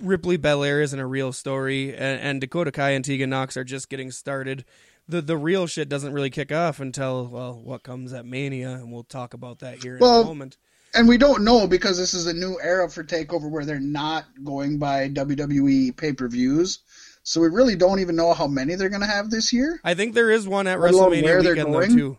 Ripley 0.00 0.38
Belair 0.38 0.80
isn't 0.80 0.98
a 0.98 1.06
real 1.06 1.30
story, 1.30 1.90
and, 1.94 2.20
and 2.20 2.40
Dakota 2.40 2.72
Kai 2.72 2.92
and 2.92 3.04
Tegan 3.04 3.28
Nox 3.28 3.58
are 3.58 3.64
just 3.64 3.90
getting 3.90 4.10
started. 4.10 4.64
The 5.06 5.20
the 5.20 5.36
real 5.36 5.66
shit 5.66 5.90
doesn't 5.90 6.14
really 6.14 6.30
kick 6.30 6.50
off 6.52 6.80
until 6.80 7.26
well 7.26 7.60
what 7.62 7.82
comes 7.82 8.14
at 8.14 8.24
Mania, 8.24 8.72
and 8.72 8.90
we'll 8.90 9.04
talk 9.04 9.34
about 9.34 9.58
that 9.58 9.82
here 9.82 9.96
in 9.96 10.00
Well, 10.00 10.22
a 10.22 10.24
moment. 10.24 10.56
And 10.96 11.08
we 11.08 11.18
don't 11.18 11.44
know 11.44 11.66
because 11.66 11.98
this 11.98 12.14
is 12.14 12.26
a 12.26 12.32
new 12.32 12.58
era 12.62 12.88
for 12.88 13.04
Takeover 13.04 13.50
where 13.50 13.64
they're 13.64 13.78
not 13.80 14.24
going 14.42 14.78
by 14.78 15.08
WWE 15.08 15.96
pay 15.96 16.12
per 16.12 16.28
views. 16.28 16.80
So 17.22 17.40
we 17.40 17.48
really 17.48 17.76
don't 17.76 18.00
even 18.00 18.16
know 18.16 18.32
how 18.32 18.46
many 18.46 18.76
they're 18.76 18.88
going 18.88 19.00
to 19.00 19.06
have 19.06 19.30
this 19.30 19.52
year. 19.52 19.80
I 19.82 19.94
think 19.94 20.14
there 20.14 20.30
is 20.30 20.46
one 20.46 20.66
at 20.66 20.80
Let 20.80 20.94
WrestleMania 20.94 21.22
where 21.24 21.42
they're 21.42 21.54
weekend 21.54 21.74
though 21.74 21.86
too. 21.86 22.18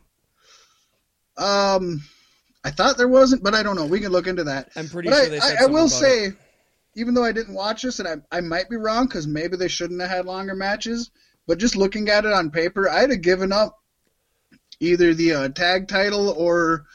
Um, 1.37 2.03
I 2.63 2.71
thought 2.71 2.97
there 2.97 3.07
wasn't, 3.07 3.43
but 3.43 3.55
I 3.55 3.63
don't 3.63 3.75
know. 3.75 3.85
We 3.85 3.99
can 3.99 4.11
look 4.11 4.27
into 4.27 4.43
that. 4.45 4.69
I'm 4.75 4.89
pretty 4.89 5.09
But 5.09 5.15
sure 5.15 5.25
I, 5.25 5.29
they 5.29 5.39
I, 5.39 5.55
I 5.63 5.65
will 5.67 5.87
say, 5.87 6.25
it. 6.25 6.35
even 6.95 7.13
though 7.13 7.23
I 7.23 7.31
didn't 7.31 7.53
watch 7.53 7.83
this, 7.83 7.99
and 7.99 8.07
I, 8.31 8.37
I 8.37 8.41
might 8.41 8.69
be 8.69 8.75
wrong 8.75 9.05
because 9.05 9.27
maybe 9.27 9.55
they 9.55 9.67
shouldn't 9.69 10.01
have 10.01 10.09
had 10.09 10.25
longer 10.25 10.55
matches, 10.55 11.09
but 11.47 11.57
just 11.57 11.75
looking 11.75 12.09
at 12.09 12.25
it 12.25 12.33
on 12.33 12.51
paper, 12.51 12.89
I'd 12.89 13.11
have 13.11 13.21
given 13.21 13.53
up 13.53 13.77
either 14.79 15.13
the 15.13 15.33
uh, 15.33 15.49
tag 15.49 15.87
title 15.87 16.29
or 16.29 16.85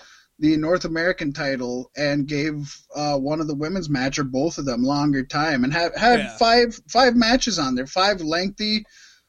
the 0.43 0.57
North 0.57 0.85
American 0.85 1.33
title 1.33 1.89
and 1.97 2.27
gave 2.27 2.77
uh, 2.97 3.17
one 3.17 3.41
of 3.41 3.47
the 3.47 3.55
women's 3.55 3.89
match 3.89 4.19
or 4.19 4.25
both 4.25 4.59
of 4.59 4.65
them 4.65 4.83
longer 4.83 5.23
time 5.23 5.63
and 5.63 5.73
have 5.73 5.95
had 5.95 6.19
Yeah. 6.19 6.37
five 6.37 6.81
five 6.89 7.15
matches 7.15 7.61
on 7.61 7.77
there, 7.77 7.87
five 7.87 8.21
lengthy, 8.21 8.85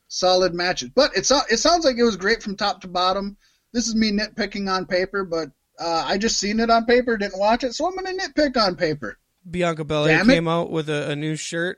solid 0.07 0.55
matches. 0.55 0.89
But 0.93 1.15
it 1.15 1.27
so- 1.27 1.45
it 1.51 1.57
sounds 1.57 1.85
like 1.85 1.97
it 1.97 2.03
was 2.03 2.17
great 2.17 2.41
from 2.41 2.55
top 2.57 2.81
to 2.81 2.87
bottom. 2.87 3.37
This 3.73 3.87
is 3.87 3.93
me 3.95 4.11
nitpicking 4.11 4.67
on 4.71 4.87
paper, 4.87 5.23
but 5.23 5.49
uh, 5.79 6.03
I 6.07 6.17
just 6.17 6.39
seen 6.39 6.59
it 6.59 6.71
on 6.71 6.85
paper, 6.85 7.15
didn't 7.15 7.37
watch 7.39 7.63
it, 7.63 7.73
so 7.75 7.85
I'm 7.87 7.95
gonna 7.95 8.17
nitpick 8.17 8.57
on 8.57 8.75
paper. 8.75 9.19
Bianca 9.49 9.83
Belair 9.83 10.25
came 10.25 10.47
out 10.47 10.71
with 10.71 10.89
a, 10.89 11.11
a 11.11 11.15
new 11.15 11.35
shirt. 11.35 11.77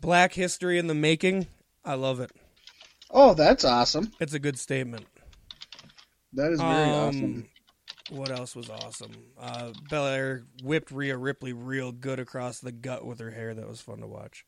Black 0.00 0.32
history 0.32 0.78
in 0.78 0.88
the 0.88 0.94
making. 0.94 1.46
I 1.84 1.94
love 1.94 2.18
it. 2.18 2.32
Oh, 3.08 3.34
that's 3.34 3.64
awesome. 3.64 4.10
It's 4.18 4.34
a 4.34 4.40
good 4.40 4.58
statement. 4.58 5.06
That 6.32 6.50
is 6.50 6.60
very 6.60 6.72
Um, 6.90 6.90
awesome. 6.90 7.48
What 8.10 8.30
else 8.30 8.54
was 8.54 8.70
awesome? 8.70 9.12
Uh, 9.38 9.72
Belair 9.90 10.44
whipped 10.62 10.90
Rhea 10.92 11.16
Ripley 11.16 11.52
real 11.52 11.90
good 11.90 12.20
across 12.20 12.60
the 12.60 12.70
gut 12.72 13.04
with 13.04 13.18
her 13.18 13.30
hair. 13.32 13.52
That 13.54 13.68
was 13.68 13.80
fun 13.80 13.98
to 13.98 14.06
watch. 14.06 14.44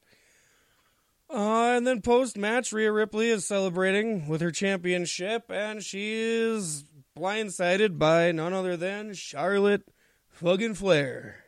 Uh, 1.31 1.75
and 1.77 1.87
then 1.87 2.01
post 2.01 2.39
match, 2.39 2.73
Rhea 2.73 2.91
Ripley 2.91 3.29
is 3.29 3.45
celebrating 3.45 4.29
with 4.29 4.41
her 4.41 4.51
championship, 4.51 5.51
and 5.51 5.83
she 5.83 6.15
is 6.15 6.85
blindsided 7.19 7.99
by 7.99 8.33
none 8.33 8.55
other 8.55 8.77
than 8.77 9.13
Charlotte 9.13 9.83
fucking 10.29 10.75
Flair, 10.75 11.45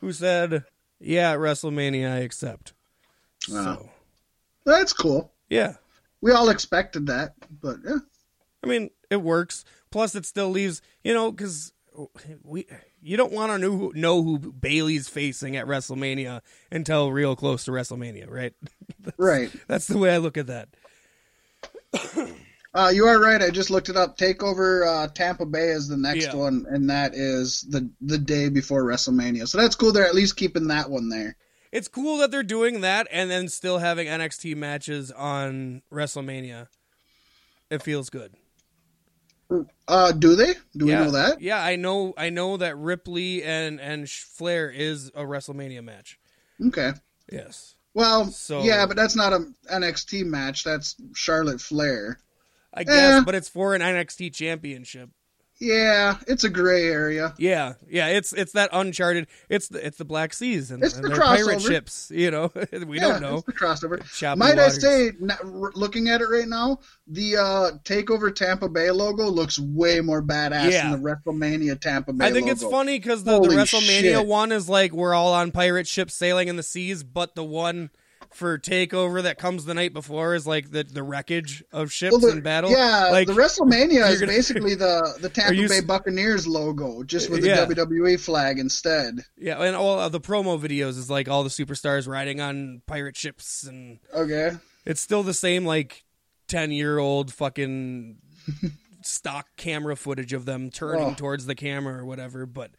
who 0.00 0.12
said, 0.12 0.64
"Yeah, 1.00 1.32
at 1.32 1.38
WrestleMania, 1.38 2.12
I 2.12 2.18
accept." 2.18 2.74
Wow. 3.48 3.62
So, 3.62 3.90
That's 4.64 4.92
cool. 4.92 5.32
yeah, 5.48 5.76
We 6.20 6.32
all 6.32 6.50
expected 6.50 7.06
that, 7.06 7.34
but 7.62 7.76
yeah. 7.86 7.98
I 8.62 8.66
mean, 8.66 8.90
it 9.08 9.22
works. 9.22 9.64
Plus, 9.90 10.14
it 10.14 10.26
still 10.26 10.50
leaves 10.50 10.82
you 11.02 11.14
know 11.14 11.30
because 11.32 11.72
we 12.44 12.66
you 13.00 13.16
don't 13.16 13.32
want 13.32 13.50
to 13.52 13.58
know, 13.58 13.92
know 13.94 14.22
who 14.22 14.38
Bayley's 14.38 15.08
facing 15.08 15.56
at 15.56 15.66
WrestleMania 15.66 16.42
until 16.70 17.10
real 17.12 17.34
close 17.36 17.64
to 17.64 17.70
WrestleMania, 17.72 18.30
right? 18.30 18.52
Right. 19.16 19.50
That's 19.68 19.86
the 19.86 19.96
way 19.98 20.12
I 20.14 20.18
look 20.18 20.36
at 20.36 20.48
that. 20.48 20.68
Uh, 22.74 22.90
you 22.94 23.06
are 23.06 23.18
right. 23.18 23.40
I 23.40 23.50
just 23.50 23.70
looked 23.70 23.88
it 23.88 23.96
up. 23.96 24.18
Takeover 24.18 24.86
uh, 24.86 25.08
Tampa 25.08 25.46
Bay 25.46 25.68
is 25.70 25.88
the 25.88 25.96
next 25.96 26.26
Yeah. 26.26 26.34
one, 26.34 26.66
and 26.68 26.90
that 26.90 27.14
is 27.14 27.62
the 27.62 27.88
the 28.00 28.18
day 28.18 28.50
before 28.50 28.84
WrestleMania. 28.84 29.48
So 29.48 29.58
that's 29.58 29.74
cool. 29.74 29.92
They're 29.92 30.06
at 30.06 30.14
least 30.14 30.36
keeping 30.36 30.68
that 30.68 30.90
one 30.90 31.08
there. 31.08 31.36
It's 31.72 31.88
cool 31.88 32.18
that 32.18 32.30
they're 32.30 32.42
doing 32.42 32.82
that 32.82 33.08
and 33.10 33.30
then 33.30 33.48
still 33.48 33.78
having 33.78 34.06
NXT 34.06 34.56
matches 34.56 35.10
on 35.10 35.82
WrestleMania. 35.92 36.68
It 37.70 37.82
feels 37.82 38.10
good. 38.10 38.34
Uh, 39.86 40.12
do 40.12 40.36
they? 40.36 40.54
Do 40.76 40.86
yeah. 40.86 40.98
we 41.00 41.04
know 41.06 41.10
that? 41.12 41.40
Yeah, 41.40 41.62
I 41.62 41.76
know. 41.76 42.12
I 42.16 42.30
know 42.30 42.56
that 42.58 42.76
Ripley 42.76 43.42
and 43.42 43.80
and 43.80 44.08
Flair 44.08 44.70
is 44.70 45.08
a 45.14 45.22
WrestleMania 45.22 45.82
match. 45.82 46.18
Okay. 46.66 46.92
Yes. 47.32 47.74
Well, 47.94 48.26
So- 48.26 48.62
yeah, 48.62 48.86
but 48.86 48.96
that's 48.96 49.16
not 49.16 49.32
a 49.32 49.46
NXT 49.72 50.24
match. 50.24 50.64
That's 50.64 50.96
Charlotte 51.14 51.60
Flair. 51.60 52.20
I 52.72 52.84
guess, 52.84 53.20
Eh. 53.20 53.24
but 53.24 53.34
it's 53.34 53.48
for 53.48 53.74
an 53.74 53.80
NXT 53.80 54.30
championship. 54.34 55.10
Yeah, 55.60 56.18
it's 56.28 56.44
a 56.44 56.48
gray 56.48 56.84
area. 56.84 57.34
Yeah, 57.36 57.74
yeah, 57.88 58.08
it's 58.08 58.32
it's 58.32 58.52
that 58.52 58.70
uncharted. 58.72 59.26
It's 59.48 59.66
the 59.68 59.84
it's 59.84 59.98
the 59.98 60.04
Black 60.04 60.32
Seas 60.32 60.70
and, 60.70 60.84
It's 60.84 60.94
and 60.94 61.04
the 61.04 61.10
pirate 61.18 61.60
ships. 61.60 62.12
You 62.14 62.30
know, 62.30 62.52
we 62.86 62.98
yeah, 62.98 63.08
don't 63.08 63.22
know. 63.22 63.36
It's 63.38 63.46
the 63.46 63.52
crossover. 63.52 64.36
Might 64.36 64.58
I 64.58 64.68
say, 64.68 65.10
looking 65.74 66.08
at 66.10 66.20
it 66.20 66.26
right 66.26 66.46
now, 66.46 66.78
the 67.08 67.36
uh, 67.36 67.70
Takeover 67.82 68.32
Tampa 68.32 68.68
Bay 68.68 68.92
logo 68.92 69.28
looks 69.28 69.58
way 69.58 70.00
more 70.00 70.22
badass 70.22 70.70
Yeah. 70.70 70.90
than 70.90 71.02
the 71.02 71.08
WrestleMania 71.10 71.80
Tampa 71.80 72.12
Bay. 72.12 72.26
I 72.26 72.32
think 72.32 72.48
it's 72.48 72.62
funny 72.62 72.98
because 72.98 73.24
the, 73.24 73.40
the 73.40 73.48
WrestleMania 73.48 74.00
shit. 74.00 74.26
one 74.26 74.52
is 74.52 74.68
like 74.68 74.92
we're 74.92 75.14
all 75.14 75.32
on 75.32 75.50
pirate 75.50 75.88
ships 75.88 76.14
sailing 76.14 76.46
in 76.46 76.54
the 76.54 76.62
seas, 76.62 77.02
but 77.02 77.34
the 77.34 77.44
one 77.44 77.90
for 78.34 78.58
Takeover 78.58 79.22
that 79.22 79.38
comes 79.38 79.64
the 79.64 79.74
night 79.74 79.92
before 79.92 80.34
is 80.34 80.46
like 80.46 80.70
the, 80.70 80.84
the 80.84 81.02
wreckage 81.02 81.64
of 81.72 81.90
ships 81.92 82.12
Well, 82.12 82.20
the- 82.20 82.28
in 82.36 82.40
battle. 82.42 82.70
Yeah, 82.70 83.08
like 83.10 83.26
the 83.26 83.32
WrestleMania 83.32 84.08
is 84.10 84.20
gonna- 84.20 84.32
basically 84.36 84.74
the 84.74 85.16
the 85.20 85.28
Tampa 85.28 85.54
you 85.56 85.68
Bay 85.68 85.80
Buccaneers 85.80 86.46
logo, 86.46 87.02
just 87.02 87.30
with 87.30 87.40
the 87.42 87.48
Yeah. 87.48 87.64
WWE 87.66 88.20
flag 88.20 88.58
instead. 88.58 89.20
yeah, 89.36 89.62
and 89.62 89.74
all 89.74 89.98
of 89.98 90.12
the 90.12 90.20
promo 90.20 90.60
videos 90.60 90.90
is 90.98 91.08
like 91.10 91.28
all 91.28 91.42
the 91.42 91.48
superstars 91.50 92.06
riding 92.06 92.40
on 92.40 92.82
pirate 92.86 93.16
ships, 93.16 93.64
and 93.64 93.98
Okay. 94.14 94.52
it's 94.84 95.00
still 95.00 95.22
the 95.22 95.34
same 95.34 95.64
like 95.64 96.04
ten 96.48 96.70
year 96.70 96.98
old 96.98 97.32
fucking 97.32 98.18
stock 99.02 99.46
camera 99.56 99.96
footage 99.96 100.32
of 100.32 100.44
them 100.44 100.70
turning 100.70 101.02
Oh. 101.10 101.14
towards 101.14 101.46
the 101.46 101.54
camera 101.54 102.00
or 102.02 102.04
whatever. 102.04 102.46
But 102.46 102.72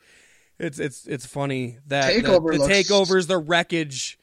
it's 0.60 0.80
it's 0.80 1.06
it's 1.08 1.26
funny 1.26 1.78
that 1.88 2.14
the- 2.14 2.22
Takeover 2.22 2.52
the, 2.54 2.60
looks- 2.60 2.74
takeovers 2.90 3.28
the 3.28 3.38
wreckage, 3.38 4.18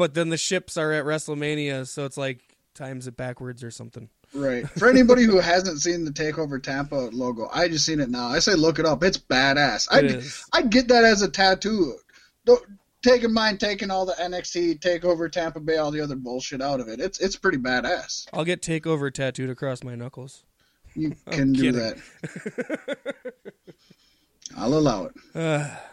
but 0.00 0.14
then 0.14 0.30
the 0.30 0.38
ships 0.38 0.78
are 0.78 0.92
at 0.92 1.04
WrestleMania, 1.04 1.86
so 1.86 2.06
it's 2.06 2.16
like 2.16 2.56
times 2.74 3.06
it 3.06 3.18
backwards 3.18 3.62
or 3.62 3.70
something. 3.70 4.08
Right. 4.32 4.66
For 4.66 4.88
anybody 4.88 5.24
who 5.24 5.38
hasn't 5.40 5.82
seen 5.82 6.06
the 6.06 6.10
Takeover 6.10 6.62
Tampa 6.62 7.10
logo, 7.12 7.50
I 7.52 7.68
just 7.68 7.84
seen 7.84 8.00
it 8.00 8.08
now. 8.08 8.28
I 8.28 8.38
say 8.38 8.54
look 8.54 8.78
it 8.78 8.86
up. 8.86 9.04
It's 9.04 9.18
badass. 9.18 9.88
I'd, 9.90 10.06
is. 10.06 10.42
I'd 10.54 10.70
get 10.70 10.88
that 10.88 11.04
as 11.04 11.20
a 11.20 11.28
tattoo. 11.28 11.98
Don't, 12.46 12.64
take 13.02 13.24
in 13.24 13.34
mind 13.34 13.60
taking 13.60 13.90
all 13.90 14.06
the 14.06 14.14
NXT 14.14 14.80
Takeover 14.80 15.30
Tampa 15.30 15.60
Bay, 15.60 15.76
all 15.76 15.90
the 15.90 16.00
other 16.00 16.16
bullshit 16.16 16.62
out 16.62 16.80
of 16.80 16.88
it. 16.88 16.98
It's 16.98 17.20
it's 17.20 17.36
pretty 17.36 17.58
badass. 17.58 18.26
I'll 18.32 18.46
get 18.46 18.62
takeover 18.62 19.12
tattooed 19.12 19.50
across 19.50 19.84
my 19.84 19.96
knuckles. 19.96 20.44
You 20.94 21.14
can 21.30 21.52
do 21.52 21.72
that. 21.72 21.98
I'll 24.56 24.72
allow 24.72 25.10
it. 25.34 25.70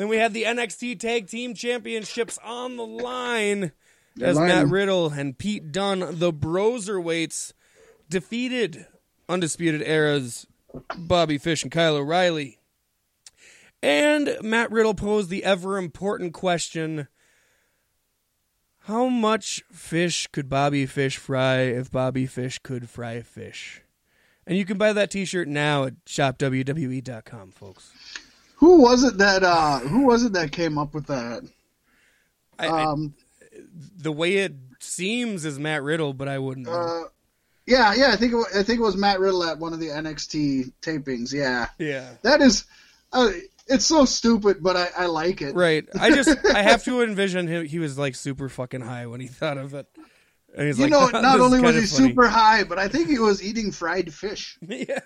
Then 0.00 0.08
we 0.08 0.16
have 0.16 0.32
the 0.32 0.44
NXT 0.44 0.98
Tag 0.98 1.26
Team 1.26 1.52
Championships 1.52 2.38
on 2.42 2.78
the 2.78 2.86
line 2.86 3.72
as 4.18 4.34
line. 4.34 4.48
Matt 4.48 4.68
Riddle 4.68 5.10
and 5.10 5.36
Pete 5.36 5.72
Dunne, 5.72 6.18
the 6.18 6.32
Broserweights, 6.32 7.52
defeated 8.08 8.86
Undisputed 9.28 9.82
Era's 9.82 10.46
Bobby 10.96 11.36
Fish 11.36 11.62
and 11.62 11.70
Kyle 11.70 11.96
O'Reilly. 11.96 12.60
And 13.82 14.38
Matt 14.40 14.70
Riddle 14.70 14.94
posed 14.94 15.28
the 15.28 15.44
ever 15.44 15.76
important 15.76 16.32
question 16.32 17.06
How 18.84 19.06
much 19.06 19.62
fish 19.70 20.28
could 20.28 20.48
Bobby 20.48 20.86
Fish 20.86 21.18
fry 21.18 21.58
if 21.58 21.90
Bobby 21.90 22.24
Fish 22.24 22.58
could 22.62 22.88
fry 22.88 23.20
fish? 23.20 23.82
And 24.46 24.56
you 24.56 24.64
can 24.64 24.78
buy 24.78 24.94
that 24.94 25.10
t 25.10 25.26
shirt 25.26 25.46
now 25.46 25.84
at 25.84 26.02
shopwwe.com, 26.06 27.50
folks. 27.50 27.92
Who 28.60 28.80
was 28.82 29.04
it 29.04 29.18
that 29.18 29.42
uh 29.42 29.80
who 29.80 30.06
was 30.06 30.22
it 30.24 30.32
that 30.34 30.52
came 30.52 30.78
up 30.78 30.94
with 30.94 31.06
that? 31.08 31.42
I, 32.58 32.66
I- 32.68 32.82
Um 32.84 33.14
the 33.98 34.12
way 34.12 34.36
it 34.38 34.54
seems 34.78 35.44
is 35.44 35.58
Matt 35.58 35.82
Riddle, 35.82 36.12
but 36.14 36.28
I 36.28 36.38
wouldn't. 36.38 36.66
know. 36.66 36.72
uh 36.72 37.02
yeah, 37.66 37.94
yeah, 37.94 38.08
I 38.10 38.16
think 38.16 38.32
it 38.32 38.36
was, 38.36 38.46
I 38.56 38.62
think 38.64 38.80
it 38.80 38.82
was 38.82 38.96
Matt 38.96 39.20
Riddle 39.20 39.44
at 39.44 39.58
one 39.58 39.72
of 39.72 39.78
the 39.78 39.88
NXT 39.88 40.72
tapings. 40.82 41.32
Yeah. 41.32 41.68
yeah, 41.78 42.08
That 42.22 42.40
is 42.40 42.64
uh, 43.12 43.30
it's 43.68 43.86
so 43.86 44.04
stupid, 44.06 44.60
but 44.62 44.76
I, 44.76 44.88
I 44.96 45.06
like 45.06 45.40
it. 45.42 45.54
right. 45.54 45.86
I 46.00 46.10
just 46.10 46.36
I 46.54 46.62
have 46.62 46.82
to 46.84 47.02
envision 47.02 47.46
him. 47.46 47.66
He 47.66 47.78
was 47.78 47.96
like 47.98 48.14
super 48.16 48.48
fucking 48.48 48.80
high 48.80 49.06
when 49.06 49.20
he 49.20 49.26
thought 49.28 49.56
of 49.58 49.74
it. 49.74 49.86
And 50.56 50.66
he's 50.66 50.78
You 50.78 50.84
like, 50.88 50.90
know, 50.92 51.06
"This 51.12 51.22
not 51.22 51.38
only 51.40 51.60
was 51.60 51.74
he 51.76 51.86
funny." 51.86 52.08
super 52.10 52.26
high, 52.28 52.64
but 52.64 52.78
I 52.78 52.88
think 52.88 53.08
he 53.08 53.18
was 53.20 53.40
eating 53.42 53.70
fried 53.70 54.12
fish. 54.12 54.58
yeah, 54.66 54.98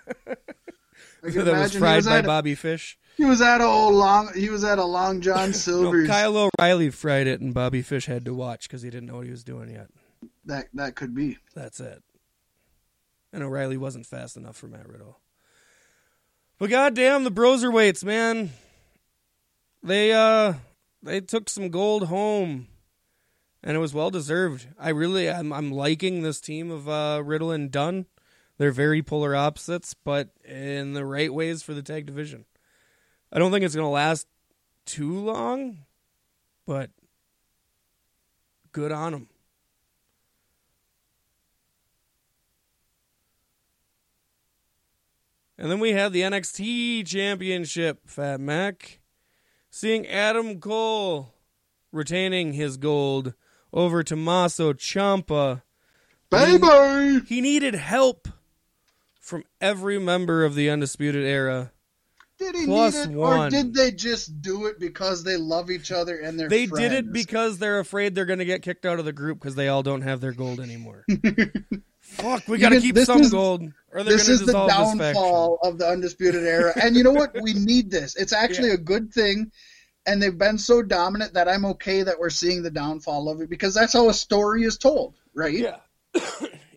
I 1.25 1.31
can 1.31 1.35
that 1.45 1.53
was 1.53 1.75
imagine 1.75 1.81
fried 1.81 1.93
he 1.93 1.97
was 1.97 2.07
by 2.07 2.19
at, 2.19 2.27
Bobby 2.27 2.55
Fish. 2.55 2.99
He 3.17 3.25
was 3.25 3.41
at 3.41 3.61
a 3.61 3.65
old 3.65 3.95
long. 3.95 4.31
He 4.35 4.51
was 4.51 4.65
at 4.65 4.79
a 4.79 4.85
Long 4.85 5.21
John 5.21 5.53
Silver's. 5.53 6.09
No. 6.09 6.15
Kyle 6.15 6.51
O'Reilly 6.59 6.91
fried 6.91 7.27
it, 7.27 7.41
and 7.41 7.55
Bobby 7.55 7.83
Fish 7.83 8.07
had 8.07 8.25
to 8.25 8.35
watch 8.35 8.69
because 8.69 8.83
he 8.83 8.91
didn't 8.91 9.07
know 9.07 9.17
what 9.17 9.25
he 9.25 9.31
was 9.31 9.45
doing 9.45 9.71
yet. 9.71 9.89
That 10.45 10.67
that 10.75 10.97
could 10.97 11.15
be. 11.15 11.39
That's 11.55 11.81
it. 11.81 12.03
And 13.33 13.43
O'Reilly 13.43 13.77
wasn't 13.77 14.07
fast 14.07 14.37
enough 14.37 14.57
for 14.57 14.69
Matt 14.69 14.89
Riddle. 14.89 15.21
But 16.59 16.71
goddamn, 16.71 17.25
the 17.25 17.33
Broserweights, 17.33 18.05
man. 18.05 18.51
They 19.83 20.13
uh 20.13 20.55
they 21.03 21.21
took 21.21 21.49
some 21.49 21.69
gold 21.69 22.05
home. 22.09 22.69
And 23.63 23.77
it 23.77 23.81
was 23.81 23.95
well 23.95 24.11
deserved. 24.11 24.69
I 24.79 24.91
really 24.91 25.29
I'm 25.31 25.53
I'm 25.53 25.73
liking 25.73 26.23
this 26.23 26.41
team 26.41 26.71
of 26.71 26.89
uh 26.89 27.23
Riddle 27.25 27.51
and 27.51 27.71
Dunne. 27.71 28.07
They're 28.59 28.73
very 28.73 29.03
polar 29.03 29.35
opposites, 29.35 29.95
but 29.95 30.31
in 30.45 30.93
the 30.93 31.05
right 31.05 31.33
ways 31.33 31.63
for 31.63 31.75
the 31.75 31.83
tag 31.83 32.07
division. 32.07 32.45
I 33.33 33.39
don't 33.39 33.51
think 33.51 33.65
it's 33.65 33.75
gonna 33.75 33.91
last 33.91 34.29
too 34.87 35.19
long, 35.19 35.79
but 36.67 36.91
good 38.73 38.93
on 38.93 39.13
them. 39.13 39.29
And 45.57 45.71
then 45.71 45.79
we 45.79 45.93
have 45.93 46.13
the 46.13 46.23
NXT 46.23 47.07
Championship, 47.07 48.09
Fat 48.09 48.41
Mack. 48.41 49.01
Seeing 49.71 50.07
Adam 50.07 50.61
Cole 50.61 51.35
retaining 51.93 52.53
his 52.53 52.77
gold 52.77 53.35
over 53.73 54.03
Tommaso 54.03 54.73
Ciampa. 54.73 55.63
Baby! 56.31 57.25
He 57.27 57.41
needed 57.41 57.75
help 57.75 58.29
from 59.25 59.43
every 59.61 59.99
member 59.99 60.45
of 60.45 60.55
the 60.55 60.69
Undisputed 60.69 61.25
Era. 61.25 61.73
Did 62.39 62.55
he 62.57 62.67
Plus 62.67 63.07
need 63.07 63.15
it, 63.15 63.17
one. 63.17 63.47
or 63.47 63.51
did 63.51 63.73
they 63.75 63.91
just 63.93 64.43
do 64.43 64.67
it 64.67 64.79
because 64.79 65.25
they 65.25 65.37
love 65.37 65.71
each 65.71 65.91
other 65.93 66.19
and 66.19 66.39
they're 66.39 66.49
They 66.49 66.67
friends? 66.67 66.81
did 66.89 66.93
it 66.93 67.13
because 67.13 67.59
they're 67.59 67.79
afraid 67.79 68.15
they're 68.15 68.25
going 68.27 68.41
to 68.41 68.45
get 68.45 68.61
kicked 68.63 68.85
out 68.85 68.99
of 68.99 69.05
the 69.05 69.13
group 69.13 69.39
because 69.39 69.55
they 69.55 69.69
all 69.69 69.83
don't 69.83 70.03
have 70.03 70.21
their 70.21 70.33
gold 70.33 70.61
anymore. 70.61 71.07
Fuck, 72.01 72.47
we 72.49 72.59
got 72.59 72.69
to 72.71 72.81
keep 72.81 72.99
some 72.99 73.23
is- 73.23 73.31
gold, 73.31 73.63
or 73.93 74.03
this 74.03 74.29
is 74.29 74.45
the 74.45 74.53
downfall 74.53 75.59
of 75.63 75.79
the 75.79 75.89
undisputed 75.89 76.45
era 76.45 76.73
and 76.81 76.95
you 76.97 77.03
know 77.03 77.13
what 77.13 77.35
we 77.41 77.55
need 77.55 77.91
this 77.91 78.15
it's 78.17 78.33
actually 78.33 78.71
a 78.71 78.77
good 78.77 79.13
thing 79.13 79.51
and 80.07 80.23
they've 80.23 80.37
been 80.37 80.59
so 80.59 80.83
dominant 80.83 81.33
that 81.35 81.49
i'm 81.49 81.65
okay 81.65 82.03
that 82.03 82.19
we're 82.19 82.29
seeing 82.31 82.63
the 82.63 82.71
downfall 82.71 83.29
of 83.31 83.41
it 83.41 83.49
because 83.49 83.73
that's 83.75 83.93
how 83.95 84.09
a 84.09 84.15
story 84.15 84.65
is 84.65 84.77
told 84.77 85.15
right 85.33 85.55
Yeah. 85.55 85.77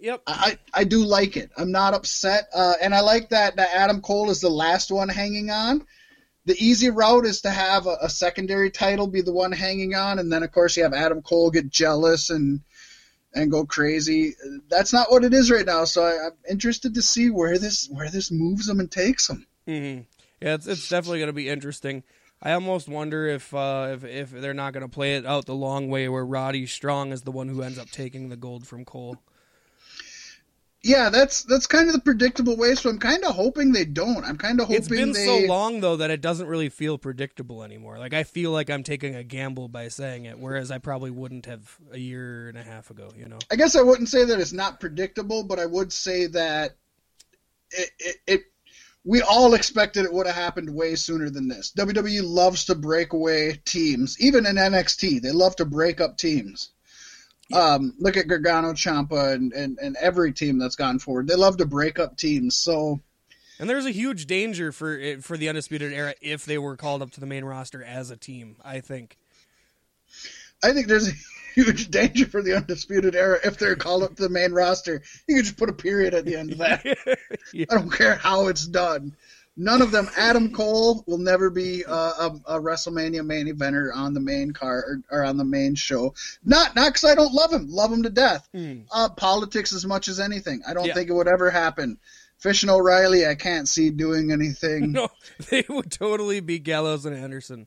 yep. 0.01 0.21
I, 0.27 0.57
I 0.73 0.83
do 0.83 1.03
like 1.03 1.37
it. 1.37 1.51
I'm 1.57 1.71
not 1.71 1.93
upset, 1.93 2.47
uh, 2.53 2.73
and 2.81 2.93
I 2.93 3.01
like 3.01 3.29
that 3.29 3.55
that 3.57 3.69
Adam 3.73 4.01
Cole 4.01 4.29
is 4.29 4.41
the 4.41 4.49
last 4.49 4.91
one 4.91 5.09
hanging 5.09 5.49
on. 5.49 5.85
The 6.45 6.55
easy 6.57 6.89
route 6.89 7.25
is 7.25 7.41
to 7.41 7.49
have 7.49 7.87
a, 7.87 7.97
a 8.03 8.09
secondary 8.09 8.71
title 8.71 9.07
be 9.07 9.21
the 9.21 9.33
one 9.33 9.51
hanging 9.51 9.95
on, 9.95 10.19
and 10.19 10.31
then 10.31 10.43
of 10.43 10.51
course 10.51 10.77
you 10.77 10.83
have 10.83 10.93
Adam 10.93 11.21
Cole 11.21 11.51
get 11.51 11.69
jealous 11.69 12.29
and 12.29 12.61
and 13.33 13.51
go 13.51 13.65
crazy. 13.65 14.35
That's 14.69 14.93
not 14.93 15.11
what 15.11 15.23
it 15.23 15.33
is 15.33 15.51
right 15.51 15.65
now. 15.65 15.85
So 15.85 16.03
I, 16.03 16.27
I'm 16.27 16.37
interested 16.49 16.95
to 16.95 17.01
see 17.01 17.29
where 17.29 17.57
this 17.57 17.87
where 17.89 18.09
this 18.09 18.31
moves 18.31 18.67
them 18.67 18.79
and 18.79 18.91
takes 18.91 19.27
them. 19.27 19.45
Mm-hmm. 19.67 20.03
Yeah, 20.41 20.53
it's 20.53 20.67
it's 20.67 20.89
definitely 20.89 21.19
going 21.19 21.27
to 21.27 21.33
be 21.33 21.49
interesting. 21.49 22.03
I 22.41 22.51
almost 22.51 22.87
wonder 22.87 23.27
if 23.27 23.53
uh, 23.53 23.89
if 23.93 24.03
if 24.03 24.31
they're 24.31 24.53
not 24.53 24.73
going 24.73 24.83
to 24.85 24.89
play 24.89 25.15
it 25.15 25.25
out 25.25 25.45
the 25.45 25.55
long 25.55 25.89
way, 25.89 26.07
where 26.07 26.25
Roddy 26.25 26.65
Strong 26.67 27.11
is 27.11 27.23
the 27.23 27.31
one 27.31 27.47
who 27.47 27.63
ends 27.63 27.79
up 27.79 27.89
taking 27.89 28.29
the 28.29 28.37
gold 28.37 28.67
from 28.67 28.85
Cole. 28.85 29.17
Yeah, 30.83 31.09
that's 31.09 31.43
that's 31.43 31.65
kind 31.65 31.87
of 31.87 31.93
the 31.93 32.01
predictable 32.01 32.55
way. 32.55 32.75
So 32.75 32.89
I'm 32.89 32.99
kind 32.99 33.23
of 33.23 33.35
hoping 33.35 33.71
they 33.71 33.83
don't. 33.83 34.23
I'm 34.23 34.37
kind 34.37 34.59
of 34.59 34.67
hoping 34.67 34.77
It's 34.77 34.87
been 34.87 35.11
they. 35.11 35.25
so 35.25 35.47
long 35.47 35.81
though 35.81 35.97
that 35.97 36.11
it 36.11 36.21
doesn't 36.21 36.47
really 36.47 36.69
feel 36.69 36.97
predictable 36.97 37.63
anymore. 37.63 37.97
Like 37.97 38.13
I 38.13 38.23
feel 38.23 38.51
like 38.51 38.69
I'm 38.69 38.83
taking 38.83 39.15
a 39.15 39.23
gamble 39.23 39.67
by 39.69 39.87
saying 39.87 40.25
it, 40.25 40.37
whereas 40.37 40.69
I 40.69 40.77
probably 40.77 41.11
wouldn't 41.11 41.47
have 41.47 41.75
a 41.91 41.97
year 41.97 42.47
and 42.47 42.57
a 42.57 42.63
half 42.63 42.91
ago. 42.91 43.09
You 43.17 43.25
know. 43.25 43.39
I 43.51 43.55
guess 43.55 43.75
I 43.75 43.81
wouldn't 43.81 44.09
say 44.09 44.23
that 44.25 44.39
it's 44.39 44.53
not 44.53 44.79
predictable, 44.79 45.43
but 45.43 45.59
I 45.59 45.65
would 45.65 45.91
say 45.91 46.27
that 46.27 46.75
it, 47.71 47.89
it, 47.99 48.15
it 48.27 48.41
we 49.03 49.21
all 49.21 49.55
expected 49.55 50.05
it 50.05 50.13
would 50.13 50.27
have 50.27 50.35
happened 50.35 50.69
way 50.69 50.95
sooner 50.95 51.29
than 51.29 51.47
this. 51.47 51.71
WWE 51.77 52.21
loves 52.23 52.65
to 52.65 52.75
break 52.75 53.13
away 53.13 53.61
teams, 53.65 54.17
even 54.19 54.45
in 54.45 54.57
NXT. 54.57 55.21
They 55.21 55.31
love 55.31 55.55
to 55.55 55.65
break 55.65 56.01
up 56.01 56.17
teams. 56.17 56.69
Um, 57.53 57.93
look 57.97 58.17
at 58.17 58.27
Gargano, 58.27 58.73
Ciampa, 58.73 59.33
and, 59.33 59.53
and, 59.53 59.77
and 59.81 59.95
every 60.01 60.33
team 60.33 60.59
that's 60.59 60.75
gone 60.75 60.99
forward. 60.99 61.27
They 61.27 61.35
love 61.35 61.57
to 61.57 61.65
break 61.65 61.97
up 61.97 62.17
teams. 62.17 62.55
So 62.55 62.99
And 63.59 63.69
there's 63.69 63.85
a 63.85 63.91
huge 63.91 64.25
danger 64.27 64.71
for 64.71 65.21
for 65.21 65.37
the 65.37 65.49
undisputed 65.49 65.93
era 65.93 66.13
if 66.21 66.45
they 66.45 66.57
were 66.57 66.75
called 66.75 67.01
up 67.01 67.11
to 67.11 67.19
the 67.19 67.25
main 67.25 67.45
roster 67.45 67.83
as 67.83 68.11
a 68.11 68.17
team. 68.17 68.57
I 68.63 68.81
think. 68.81 69.17
I 70.63 70.73
think 70.73 70.87
there's 70.87 71.07
a 71.07 71.13
huge 71.57 71.89
danger 71.89 72.25
for 72.25 72.41
the 72.41 72.55
Undisputed 72.55 73.15
Era 73.15 73.39
if 73.43 73.57
they're 73.57 73.75
called 73.75 74.03
up 74.03 74.15
to 74.15 74.23
the 74.23 74.29
main 74.29 74.51
roster. 74.51 75.01
You 75.27 75.35
can 75.35 75.43
just 75.43 75.57
put 75.57 75.69
a 75.69 75.73
period 75.73 76.13
at 76.13 76.25
the 76.25 76.35
end 76.35 76.51
of 76.51 76.57
that. 76.59 76.85
Yeah. 77.53 77.65
I 77.71 77.75
don't 77.75 77.89
care 77.89 78.15
how 78.15 78.47
it's 78.47 78.67
done. 78.67 79.15
None 79.59 79.81
of 79.81 79.91
them. 79.91 80.07
Adam 80.15 80.53
Cole 80.53 81.03
will 81.07 81.17
never 81.17 81.49
be 81.49 81.83
uh, 81.83 81.91
a, 82.47 82.57
a 82.57 82.61
WrestleMania 82.61 83.25
main 83.25 83.47
eventer 83.47 83.89
on 83.93 84.13
the 84.13 84.19
main 84.19 84.51
car 84.51 84.77
or, 84.77 85.01
or 85.19 85.23
on 85.25 85.37
the 85.37 85.43
main 85.43 85.73
show. 85.73 86.13
Not 86.45 86.75
not 86.75 86.93
because 86.93 87.09
I 87.09 87.15
don't 87.15 87.33
love 87.33 87.51
him. 87.51 87.67
Love 87.67 87.91
him 87.91 88.03
to 88.03 88.09
death. 88.11 88.47
Hmm. 88.53 88.81
Uh, 88.91 89.09
politics 89.09 89.73
as 89.73 89.85
much 89.85 90.07
as 90.07 90.19
anything. 90.19 90.61
I 90.67 90.73
don't 90.73 90.85
Yeah. 90.85 90.93
think 90.93 91.09
it 91.09 91.13
would 91.13 91.27
ever 91.27 91.49
happen. 91.49 91.97
Fish 92.37 92.61
and 92.61 92.69
O'Reilly, 92.69 93.25
I 93.25 93.33
can't 93.33 93.67
see 93.67 93.89
doing 93.89 94.31
anything. 94.31 94.91
No, 94.93 95.09
they 95.49 95.65
would 95.67 95.91
totally 95.91 96.39
be 96.39 96.59
Gallows 96.59 97.05
and 97.07 97.15
Anderson. 97.15 97.65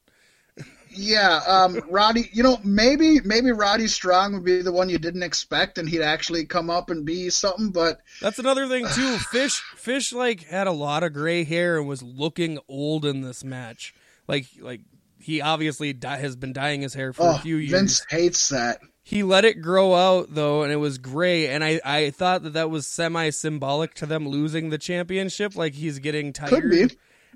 Yeah, 0.93 1.41
um, 1.47 1.81
Roddy. 1.89 2.29
You 2.33 2.43
know, 2.43 2.59
maybe 2.65 3.21
maybe 3.21 3.53
Roddy 3.53 3.87
Strong 3.87 4.35
would 4.35 4.45
be 4.45 4.63
the 4.63 4.73
one 4.73 4.89
you 4.89 4.99
didn't 4.99 5.23
expect, 5.23 5.79
and 5.79 5.89
he'd 5.89 6.03
actually 6.03 6.47
come 6.47 6.71
up 6.71 6.91
and 6.91 7.05
be 7.05 7.31
something. 7.31 7.71
But 7.71 8.01
That's 8.21 8.39
another 8.39 8.67
thing 8.67 8.87
too. 8.95 9.19
Fish, 9.19 9.61
Fish, 9.77 10.13
like 10.13 10.45
had 10.45 10.67
a 10.67 10.73
lot 10.73 11.03
of 11.03 11.13
gray 11.13 11.45
hair 11.45 11.79
and 11.79 11.89
was 11.89 12.03
looking 12.03 12.59
old 12.69 13.05
in 13.05 13.21
this 13.21 13.45
match. 13.45 13.95
Like, 14.27 14.47
like 14.61 14.81
he 15.19 15.41
obviously 15.41 15.93
di- 15.93 16.17
has 16.17 16.37
been 16.37 16.53
dyeing 16.53 16.83
his 16.83 16.95
hair 16.95 17.13
for 17.13 17.25
oh, 17.25 17.37
a 17.37 17.39
few 17.39 17.57
years. 17.57 17.73
Vince 17.73 18.07
hates 18.11 18.49
that. 18.49 18.81
He 19.03 19.23
let 19.23 19.45
it 19.45 19.61
grow 19.61 19.95
out 19.95 20.29
though, 20.31 20.63
and 20.63 20.73
it 20.73 20.77
was 20.77 20.99
gray. 20.99 21.49
And 21.49 21.65
I, 21.65 21.81
I 21.85 22.11
thought 22.11 22.43
that 22.45 22.53
that 22.55 22.71
was 22.71 22.87
semi 22.87 23.31
symbolic 23.31 23.95
to 23.95 24.07
them 24.07 24.29
losing 24.29 24.71
the 24.71 24.79
championship. 24.79 25.57
Like 25.57 25.75
he's 25.75 25.99
getting 25.99 26.33
tired. 26.33 26.51
Could 26.51 26.71
be. 26.71 26.83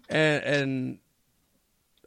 And, 0.08 0.44
and 0.44 0.98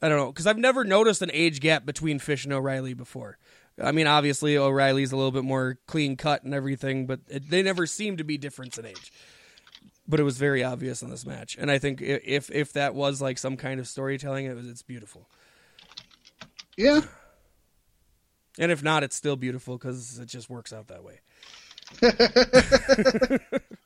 I 0.02 0.10
don't 0.10 0.18
know 0.18 0.32
because 0.32 0.48
I've 0.48 0.58
never 0.58 0.84
noticed 0.84 1.22
an 1.22 1.32
age 1.34 1.60
gap 1.60 1.86
between 1.86 2.20
Fish 2.20 2.46
and 2.46 2.54
O'Reilly 2.54 2.94
before. 2.94 3.38
I 3.82 3.92
mean, 3.92 4.08
obviously 4.08 4.58
O'Reilly's 4.58 5.12
a 5.12 5.16
little 5.16 5.32
bit 5.32 5.44
more 5.44 5.78
clean 5.86 6.16
cut 6.18 6.44
and 6.44 6.54
everything, 6.54 7.06
but 7.06 7.20
it, 7.28 7.50
they 7.50 7.62
never 7.62 7.86
seem 7.86 8.18
to 8.18 8.24
be 8.24 8.38
difference 8.38 8.78
in 8.78 8.86
age. 8.86 9.12
But 10.08 10.20
it 10.20 10.24
was 10.24 10.38
very 10.38 10.64
obvious 10.64 11.02
in 11.02 11.10
this 11.10 11.26
match, 11.26 11.58
and 11.60 11.70
I 11.70 11.80
think 11.80 12.02
if 12.02 12.50
if 12.50 12.74
that 12.74 12.96
was 12.96 13.22
like 13.22 13.38
some 13.38 13.58
kind 13.58 13.80
of 13.80 13.88
storytelling, 13.88 14.46
it 14.46 14.56
was 14.56 14.68
it's 14.68 14.82
beautiful. 14.82 15.28
Yeah, 16.78 17.02
And 18.60 18.72
if 18.72 18.84
not, 18.84 19.04
it's 19.04 19.16
still 19.16 19.36
beautiful 19.36 19.78
because 19.78 20.20
it 20.20 20.28
just 20.28 20.50
works 20.50 20.72
out 20.72 20.88
that 20.88 21.04
way. 21.04 21.20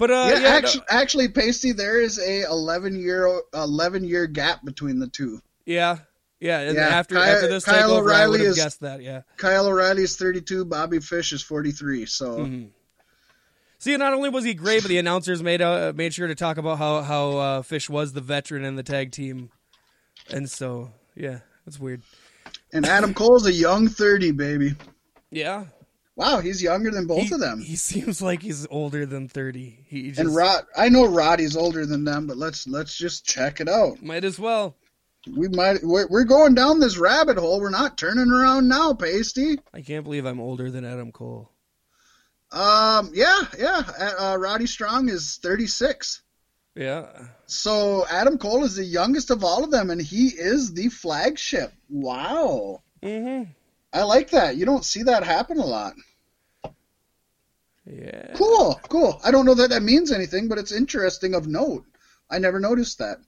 but 0.00 0.10
uh, 0.10 0.14
yeah. 0.14 0.32
yeah, 0.34 0.40
no- 0.40 0.48
actually, 0.48 0.84
actually, 0.90 1.28
Paystee, 1.28 1.76
there 1.76 2.00
is 2.00 2.18
a 2.18 2.42
eleven 2.42 2.98
year 2.98 3.40
eleven 3.54 4.02
year 4.02 4.26
gap 4.26 4.64
between 4.64 4.98
the 4.98 5.06
two. 5.06 5.40
yeah, 5.64 5.98
yeah. 6.40 6.58
And 6.60 6.74
Yeah, 6.76 6.88
after 6.88 7.14
Kyle- 7.14 7.34
after 7.36 7.46
this 7.46 7.64
Kyle 7.64 7.88
takeover, 7.88 7.96
I 8.12 8.24
O'Reilly 8.24 8.30
would 8.30 8.40
have 8.40 8.48
is- 8.50 8.56
guessed 8.56 8.80
that. 8.80 9.02
Yeah. 9.02 9.22
Kyle 9.36 9.66
O'Reilly 9.68 10.02
is 10.02 10.16
thirty 10.16 10.40
two. 10.40 10.64
Bobby 10.64 10.98
Fish 10.98 11.32
is 11.32 11.42
forty 11.42 11.70
three. 11.70 12.06
So 12.06 12.38
Mm-hmm. 12.38 12.64
See, 13.78 13.96
not 13.96 14.12
only 14.12 14.28
was 14.28 14.44
he 14.44 14.52
great, 14.52 14.82
but 14.82 14.88
the 14.90 14.98
announcers 14.98 15.42
made 15.42 15.62
uh, 15.62 15.92
made 15.96 16.12
sure 16.12 16.26
to 16.26 16.34
talk 16.34 16.58
about 16.58 16.76
how 16.78 17.00
how 17.02 17.30
uh, 17.38 17.62
Fish 17.62 17.88
was 17.88 18.12
the 18.12 18.20
veteran 18.20 18.62
in 18.64 18.76
the 18.76 18.82
tag 18.82 19.10
team, 19.10 19.48
and 20.30 20.50
so 20.50 20.90
yeah, 21.16 21.38
that's 21.64 21.78
weird. 21.80 22.02
and 22.74 22.84
Adam 22.84 23.14
Cole's 23.14 23.46
a 23.46 23.52
young 23.52 23.88
thirty 23.88 24.32
baby. 24.32 24.74
Yeah, 25.30 25.64
Wow, 26.16 26.40
he's 26.40 26.62
younger 26.62 26.90
than 26.90 27.06
both 27.06 27.28
he, 27.28 27.34
of 27.34 27.40
them. 27.40 27.60
He 27.60 27.76
seems 27.76 28.20
like 28.20 28.42
he's 28.42 28.66
older 28.70 29.06
than 29.06 29.28
thirty. 29.28 29.84
He 29.86 30.08
just 30.08 30.20
and 30.20 30.34
Rod, 30.34 30.64
I 30.76 30.88
know 30.88 31.06
Roddy's 31.06 31.56
older 31.56 31.86
than 31.86 32.04
them, 32.04 32.26
but 32.26 32.36
let's 32.36 32.66
let's 32.66 32.96
just 32.96 33.24
check 33.24 33.60
it 33.60 33.68
out. 33.68 34.02
might 34.02 34.24
as 34.24 34.38
well. 34.38 34.76
We 35.36 35.48
might 35.48 35.82
we're, 35.82 36.08
we're 36.08 36.24
going 36.24 36.54
down 36.54 36.80
this 36.80 36.98
rabbit 36.98 37.36
hole. 37.36 37.60
We're 37.60 37.70
not 37.70 37.98
turning 37.98 38.30
around 38.30 38.68
now, 38.68 38.92
Paystee. 38.92 39.58
I 39.72 39.82
can't 39.82 40.04
believe 40.04 40.24
I'm 40.24 40.40
older 40.40 40.70
than 40.70 40.84
Adam 40.84 41.12
Cole. 41.12 41.50
Um, 42.52 43.10
yeah, 43.14 43.40
yeah. 43.58 43.82
Uh, 44.18 44.36
Roddy 44.38 44.66
Strong 44.66 45.08
is 45.08 45.38
thirty 45.42 45.66
six. 45.66 46.22
Yeah, 46.76 47.08
So 47.46 48.06
Adam 48.08 48.38
Cole 48.38 48.64
is 48.64 48.76
the 48.76 48.84
youngest 48.84 49.30
of 49.30 49.42
all 49.42 49.64
of 49.64 49.72
them, 49.72 49.90
and 49.90 50.00
he 50.00 50.28
is 50.28 50.72
the 50.72 50.88
flagship. 50.88 51.72
Wow, 51.88 52.82
mm-hmm. 53.02 53.50
I 53.92 54.02
like 54.04 54.30
that. 54.30 54.56
You 54.56 54.64
don't 54.66 54.84
see 54.84 55.02
that 55.04 55.24
happen 55.24 55.58
a 55.58 55.66
lot. 55.66 55.94
Yeah. 57.86 58.34
Cool, 58.36 58.80
cool. 58.88 59.20
I 59.24 59.30
don't 59.32 59.46
know 59.46 59.54
that 59.54 59.70
that 59.70 59.82
means 59.82 60.12
anything, 60.12 60.46
but 60.48 60.58
it's 60.58 60.70
interesting 60.72 61.34
of 61.34 61.48
note. 61.48 61.84
I 62.30 62.38
never 62.38 62.60
noticed 62.60 62.98
that. 62.98 63.18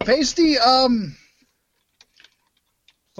Paystee, 0.00 0.58
um, 0.60 1.16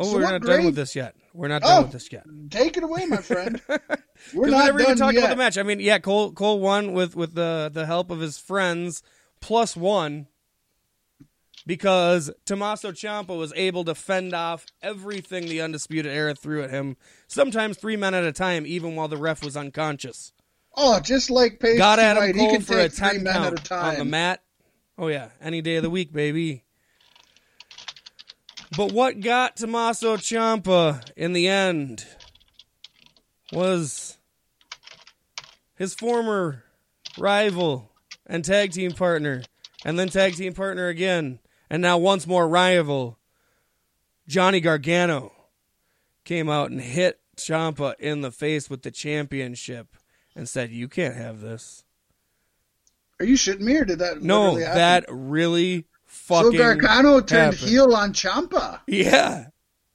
Oh, 0.00 0.04
So 0.04 0.14
we're 0.14 0.20
not 0.20 0.40
grade- 0.42 0.58
done 0.58 0.66
with 0.66 0.76
this 0.76 0.94
yet. 0.94 1.16
We're 1.34 1.48
not 1.48 1.62
Oh. 1.64 1.68
done 1.68 1.82
with 1.84 1.92
this 1.92 2.12
yet. 2.12 2.24
take 2.50 2.76
it 2.76 2.84
away, 2.84 3.04
my 3.06 3.16
friend. 3.16 3.60
We're 4.32 4.48
not 4.48 4.66
never 4.66 4.78
done 4.78 4.86
even 4.88 4.98
talked 4.98 5.14
yet. 5.14 5.24
about 5.24 5.30
the 5.30 5.36
match. 5.36 5.58
I 5.58 5.62
mean, 5.64 5.80
yeah, 5.80 5.98
Cole 5.98 6.32
Cole 6.32 6.60
won 6.60 6.92
with 6.92 7.16
with 7.16 7.34
the 7.34 7.68
the 7.72 7.84
help 7.86 8.10
of 8.12 8.20
his 8.20 8.38
friends 8.38 9.02
plus 9.40 9.76
one 9.76 10.28
because 11.68 12.30
Tommaso 12.46 12.92
Ciampa 12.92 13.36
was 13.36 13.52
able 13.54 13.84
to 13.84 13.94
fend 13.94 14.32
off 14.32 14.64
everything 14.80 15.46
the 15.46 15.60
Undisputed 15.60 16.10
Era 16.10 16.34
threw 16.34 16.62
at 16.62 16.70
him, 16.70 16.96
sometimes 17.26 17.76
three 17.76 17.94
men 17.94 18.14
at 18.14 18.24
a 18.24 18.32
time, 18.32 18.66
even 18.66 18.96
while 18.96 19.06
the 19.06 19.18
ref 19.18 19.44
was 19.44 19.54
unconscious. 19.54 20.32
Oh, 20.74 20.98
just 20.98 21.28
like 21.28 21.60
Paystee 21.60 21.76
Got 21.76 21.98
Adam 21.98 22.24
White, 22.24 22.34
he 22.36 22.40
Cole 22.40 22.52
can 22.52 22.62
for 22.62 22.78
a 22.78 22.88
ten 22.88 23.22
men 23.22 23.36
at 23.36 23.52
a 23.52 23.56
count 23.56 23.64
time. 23.66 23.84
on 23.84 23.98
the 23.98 24.04
mat. 24.06 24.42
Oh 24.96 25.08
yeah, 25.08 25.28
any 25.42 25.60
day 25.60 25.76
of 25.76 25.82
the 25.82 25.90
week, 25.90 26.10
baby. 26.10 26.64
But 28.74 28.92
what 28.92 29.20
got 29.20 29.56
Tommaso 29.56 30.16
Ciampa 30.16 31.06
in 31.18 31.34
the 31.34 31.48
end 31.48 32.06
was 33.52 34.16
his 35.76 35.92
former 35.94 36.64
rival 37.18 37.92
and 38.26 38.42
tag 38.42 38.72
team 38.72 38.92
partner, 38.92 39.42
and 39.84 39.98
then 39.98 40.08
tag 40.08 40.34
team 40.34 40.54
partner 40.54 40.88
again, 40.88 41.40
and 41.70 41.82
now 41.82 41.98
once 41.98 42.26
more 42.26 42.48
rival, 42.48 43.18
Johnny 44.26 44.60
Gargano, 44.60 45.32
came 46.24 46.48
out 46.48 46.70
and 46.70 46.80
hit 46.80 47.20
Ciampa 47.36 47.94
in 47.98 48.20
the 48.20 48.30
face 48.30 48.68
with 48.68 48.82
the 48.82 48.90
championship 48.90 49.96
and 50.34 50.48
said, 50.48 50.70
"You 50.70 50.88
can't 50.88 51.16
have 51.16 51.40
this." 51.40 51.84
Are 53.20 53.24
you 53.26 53.34
shitting 53.36 53.60
me, 53.60 53.76
or 53.76 53.84
did 53.84 53.98
that? 53.98 54.22
No, 54.22 54.54
happen? 54.56 54.74
that 54.76 55.04
really 55.08 55.86
fucking. 56.06 56.52
So 56.52 56.58
Gargano 56.58 57.20
turned 57.20 57.54
happened. 57.54 57.70
heel 57.70 57.94
on 57.94 58.12
Ciampa. 58.12 58.80
Yeah, 58.86 59.46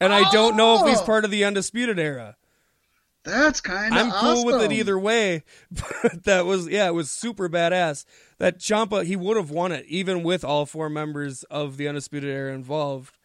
and 0.02 0.14
I 0.14 0.30
don't 0.32 0.58
know 0.58 0.82
if 0.84 0.90
he's 0.90 1.02
Oh! 1.02 1.06
part 1.06 1.24
of 1.26 1.32
the 1.32 1.44
undisputed 1.46 2.00
era. 2.00 2.36
That's 3.24 3.62
kind 3.62 3.94
of 3.94 4.00
I'm 4.00 4.12
cool 4.12 4.46
with 4.46 4.62
it 4.64 4.72
either 4.74 5.00
way, 5.00 5.44
but 5.72 6.24
that 6.26 6.46
was 6.46 6.68
yeah, 6.68 6.88
it 6.88 6.94
was 6.94 7.10
super 7.10 7.48
badass. 7.48 8.06
That 8.38 8.60
Ciampa 8.60 9.06
he 9.06 9.16
would 9.16 9.38
have 9.38 9.50
won 9.50 9.72
it 9.72 9.86
even 9.88 10.24
with 10.24 10.44
all 10.44 10.66
four 10.66 10.90
members 10.90 11.44
of 11.44 11.78
the 11.78 11.88
undisputed 11.88 12.30
era 12.30 12.54
involved. 12.54 13.18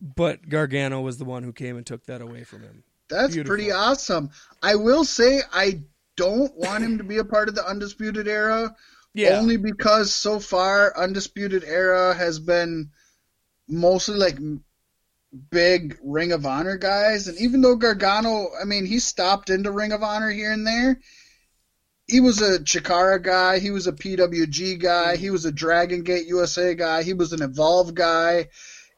But 0.00 0.50
Gargano 0.50 1.00
was 1.00 1.16
the 1.16 1.24
one 1.24 1.42
who 1.42 1.54
came 1.54 1.76
and 1.76 1.86
took 1.86 2.04
that 2.04 2.20
away 2.20 2.44
from 2.44 2.62
him. 2.62 2.84
That's 3.08 3.32
Beautiful. 3.32 3.56
pretty 3.56 3.72
awesome. 3.72 4.30
I 4.62 4.74
will 4.74 5.04
say 5.04 5.40
I 5.52 5.80
don't 6.16 6.54
want 6.54 6.84
him 6.84 6.98
to 6.98 7.04
be 7.04 7.16
a 7.16 7.24
part 7.24 7.48
of 7.48 7.54
the 7.54 7.66
undisputed 7.66 8.28
era. 8.28 8.74
Yeah, 9.16 9.38
Only 9.38 9.56
because 9.56 10.14
so 10.14 10.38
far 10.38 10.94
Undisputed 10.94 11.64
Era 11.64 12.12
has 12.12 12.38
been 12.38 12.90
mostly 13.66 14.16
like 14.16 14.36
big 15.50 15.98
Ring 16.02 16.32
of 16.32 16.46
Honor 16.46 16.76
guys, 16.76 17.28
and 17.28 17.38
even 17.38 17.60
though 17.60 17.76
Gargano, 17.76 18.48
I 18.60 18.64
mean, 18.64 18.86
he 18.86 18.98
stopped 18.98 19.50
into 19.50 19.70
Ring 19.70 19.92
of 19.92 20.02
Honor 20.02 20.30
here 20.30 20.52
and 20.52 20.66
there. 20.66 21.00
He 22.08 22.20
was 22.20 22.40
a 22.40 22.60
Chikara 22.60 23.20
guy. 23.20 23.58
He 23.58 23.70
was 23.70 23.86
a 23.86 23.92
PWG 23.92 24.78
guy. 24.80 25.16
He 25.16 25.30
was 25.30 25.44
a 25.44 25.52
Dragon 25.52 26.02
Gate 26.02 26.26
USA 26.26 26.74
guy. 26.74 27.02
He 27.02 27.14
was 27.14 27.32
an 27.32 27.42
Evolve 27.42 27.94
guy. 27.94 28.48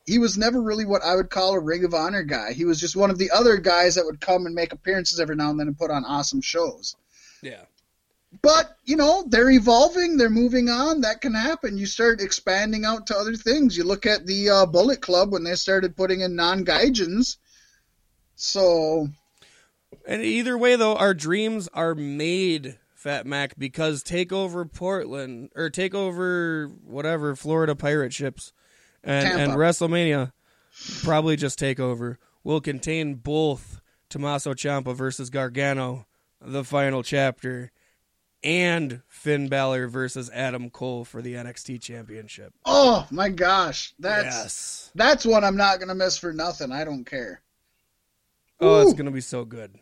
He 0.07 0.19
was 0.19 0.37
never 0.39 0.61
really 0.61 0.85
what 0.85 1.03
I 1.03 1.15
would 1.17 1.31
call 1.31 1.55
a 1.55 1.61
Ring 1.61 1.85
of 1.85 1.95
Honor 1.95 2.23
guy. 2.23 2.53
He 2.53 2.65
was 2.65 2.81
just 2.81 2.97
one 2.97 3.11
of 3.11 3.19
the 3.19 3.31
other 3.31 3.57
guys 3.57 3.95
that 3.95 4.05
would 4.05 4.21
come 4.21 4.47
and 4.47 4.55
make 4.55 4.73
appearances 4.73 5.21
every 5.21 5.37
now 5.37 5.51
and 5.51 5.59
then 5.59 5.69
and 5.69 5.79
put 5.79 5.91
on 5.91 6.05
awesome 6.05 6.41
shows. 6.43 6.97
yeah, 7.43 7.65
But, 8.43 8.77
you 8.85 8.97
know, 8.97 9.25
they're 9.27 9.51
evolving, 9.51 10.17
they're 10.19 10.29
moving 10.29 10.69
on. 10.69 11.01
That 11.01 11.23
can 11.23 11.35
happen. 11.35 11.79
You 11.79 11.87
start 11.87 12.21
expanding 12.21 12.85
out 12.85 13.07
to 13.07 13.17
other 13.17 13.35
things. 13.35 13.77
You 13.77 13.85
look 13.85 14.05
at 14.05 14.27
the 14.27 14.51
uh, 14.51 14.67
Bullet 14.67 15.01
Club 15.01 15.33
when 15.33 15.45
they 15.45 15.55
started 15.55 15.97
putting 15.97 16.21
in 16.21 16.37
non 16.37 16.65
Gaijins. 16.65 17.39
So, 18.37 19.09
And 20.07 20.23
either 20.23 20.57
way, 20.59 20.77
though, 20.77 20.95
our 20.95 21.15
dreams 21.15 21.69
are 21.73 21.95
made, 21.95 22.79
Fat 22.95 23.27
Mack, 23.27 23.59
because 23.59 24.03
take 24.03 24.33
over 24.33 24.65
Portland 24.65 25.51
or 25.57 25.71
take 25.71 25.95
over 25.95 26.71
whatever 26.85 27.35
Florida 27.35 27.75
pirate 27.75 28.13
ships 28.13 28.53
and, 29.03 29.27
Tampa. 29.27 29.43
and 29.43 29.53
WrestleMania, 29.53 30.33
probably 31.03 31.35
just 31.37 31.59
Takeover, 31.59 32.17
will 32.45 32.61
contain 32.61 33.15
both 33.15 33.81
Tommaso 34.09 34.55
Ciampa 34.55 34.95
versus 34.95 35.31
Gargano, 35.31 36.07
the 36.41 36.63
final 36.63 37.03
chapter, 37.03 37.73
and 38.45 39.03
Finn 39.09 39.49
Balor 39.49 39.89
versus 39.89 40.31
Adam 40.33 40.71
Cole 40.71 41.05
for 41.05 41.21
the 41.23 41.35
NXT 41.35 41.81
Championship. 41.81 42.53
oh 42.65 43.07
my 43.11 43.29
gosh, 43.29 43.95
that's 43.99 44.25
yes. 44.37 44.91
that's 44.95 45.25
one 45.27 45.45
I'm 45.45 45.57
not 45.57 45.81
gonna 45.81 45.95
miss 45.95 46.17
for 46.19 46.33
nothing. 46.33 46.73
I 46.73 46.85
don't 46.85 47.05
care. 47.05 47.43
Oh, 48.61 48.81
it's 48.83 48.95
gonna 48.95 49.11
be 49.11 49.21
so 49.21 49.45
good. 49.45 49.75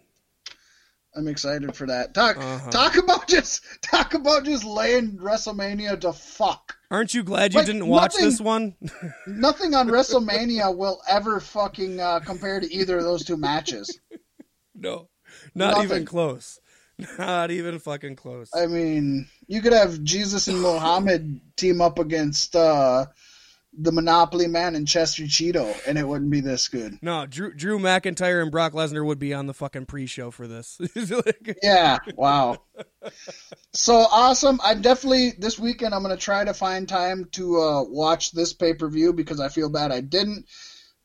I'm 1.15 1.29
excited 1.29 1.75
for 1.75 1.87
that. 1.87 2.13
Talk 2.13 2.37
Uh-huh. 2.37 2.71
talk 2.71 2.97
about 2.99 3.27
just 3.27 3.63
talk 3.83 4.13
about 4.13 4.45
just 4.45 4.65
laying 4.65 5.13
WrestleMania 5.17 5.99
to 6.03 6.13
fuck. 6.13 6.77
Aren't 6.91 7.15
you 7.15 7.23
glad 7.23 7.53
you 7.55 7.59
Like, 7.61 7.67
didn't 7.67 7.87
watch 7.87 8.13
nothing- 8.15 8.25
this 8.27 8.41
one? 8.41 8.75
Nothing 9.27 9.75
on 9.75 9.89
WrestleMania 9.89 10.77
will 10.77 11.01
ever 11.09 11.41
fucking 11.41 11.99
uh, 12.01 12.21
compare 12.21 12.61
to 12.61 12.71
either 12.73 12.99
of 12.99 13.05
those 13.05 13.25
two 13.25 13.37
matches. 13.39 13.99
No, 14.75 15.09
not 15.55 15.83
even 15.83 16.05
close. 16.05 16.61
Not 17.19 17.51
even 17.51 17.79
fucking 17.79 18.17
close. 18.17 18.51
I 18.55 18.67
mean, 18.67 19.29
you 19.47 19.61
could 19.61 19.73
have 19.73 20.03
Jesus 20.03 20.49
and 20.49 20.61
Mohammed 20.61 21.41
team 21.57 21.81
up 21.81 21.99
against 21.99 22.57
uh, 22.57 23.07
the 23.79 23.93
Monopoly 23.93 24.47
Man 24.47 24.75
and 24.75 24.89
Chester 24.89 25.25
Cheeto, 25.25 25.75
and 25.87 25.99
it 25.99 26.09
wouldn't 26.09 26.31
be 26.31 26.41
this 26.41 26.69
good. 26.69 26.99
no, 27.03 27.27
Drew 27.27 27.53
Drew 27.53 27.79
McIntyre 27.79 28.41
and 28.41 28.51
Brock 28.51 28.73
Lesnar 28.73 29.05
would 29.05 29.19
be 29.19 29.35
on 29.35 29.47
the 29.47 29.53
fucking 29.53 29.87
pre-show 29.87 30.31
for 30.31 30.47
this. 30.47 30.79
Like, 30.97 31.59
Yeah, 31.63 31.99
wow. 32.17 32.57
So 33.73 33.95
awesome. 33.95 34.61
I 34.65 34.75
definitely, 34.75 35.33
this 35.39 35.59
weekend, 35.59 35.95
I'm 35.95 36.03
going 36.03 36.17
to 36.17 36.23
try 36.23 36.45
to 36.45 36.55
find 36.55 36.89
time 36.89 37.27
to 37.33 37.61
uh, 37.61 37.83
watch 37.85 38.33
this 38.33 38.53
pay 38.55 38.73
per 38.75 38.89
view 38.89 39.13
because 39.13 39.41
I 39.41 39.49
feel 39.49 39.69
bad 39.69 39.93
I 39.93 40.01
didn't. 40.01 40.47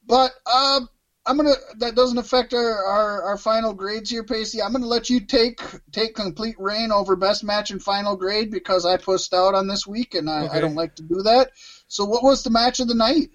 But 0.06 0.32
uh, 0.46 0.82
I'm 1.26 1.38
gonna. 1.38 1.54
That 1.78 1.94
doesn't 1.96 2.18
affect 2.18 2.54
our, 2.54 2.84
our, 2.84 3.24
our 3.24 3.38
final 3.38 3.74
grades 3.74 4.10
here, 4.10 4.24
Pacey. 4.24 4.62
I'm 4.62 4.72
gonna 4.72 4.88
let 4.88 5.10
you 5.10 5.20
take 5.20 5.60
take 5.92 6.16
complete 6.16 6.56
reign 6.58 6.92
over 6.92 7.16
best 7.16 7.44
match 7.44 7.70
and 7.70 7.82
final 7.82 8.16
grade 8.16 8.50
because 8.50 8.86
I 8.88 8.98
pushed 8.98 9.32
out 9.34 9.54
on 9.54 9.68
this 9.68 9.86
week 9.86 10.16
and 10.16 10.28
I, 10.30 10.46
Okay. 10.46 10.58
I 10.58 10.62
don't 10.62 10.74
like 10.76 10.96
to 10.96 11.04
do 11.04 11.22
that. 11.22 11.52
So, 11.88 12.06
what 12.06 12.24
was 12.24 12.44
the 12.44 12.50
match 12.50 12.80
of 12.80 12.88
the 12.88 12.96
night? 12.96 13.30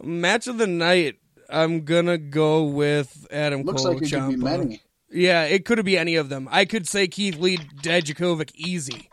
match 0.00 0.46
of 0.46 0.58
the 0.58 0.66
night. 0.68 1.16
I'm 1.50 1.84
gonna 1.84 2.18
go 2.18 2.64
with 2.64 3.26
Adam 3.32 3.62
Looks 3.62 3.82
Cole. 3.82 3.94
like 3.94 4.02
it 4.04 4.10
could 4.12 4.28
be 4.28 4.36
many. 4.36 4.82
Yeah, 5.10 5.44
it 5.44 5.64
could 5.64 5.84
be 5.84 5.98
any 5.98 6.14
of 6.16 6.28
them. 6.28 6.46
I 6.52 6.66
could 6.66 6.86
say 6.86 7.08
Keith 7.08 7.36
Lee, 7.38 7.56
Dijakovic, 7.56 8.52
easy. 8.54 9.08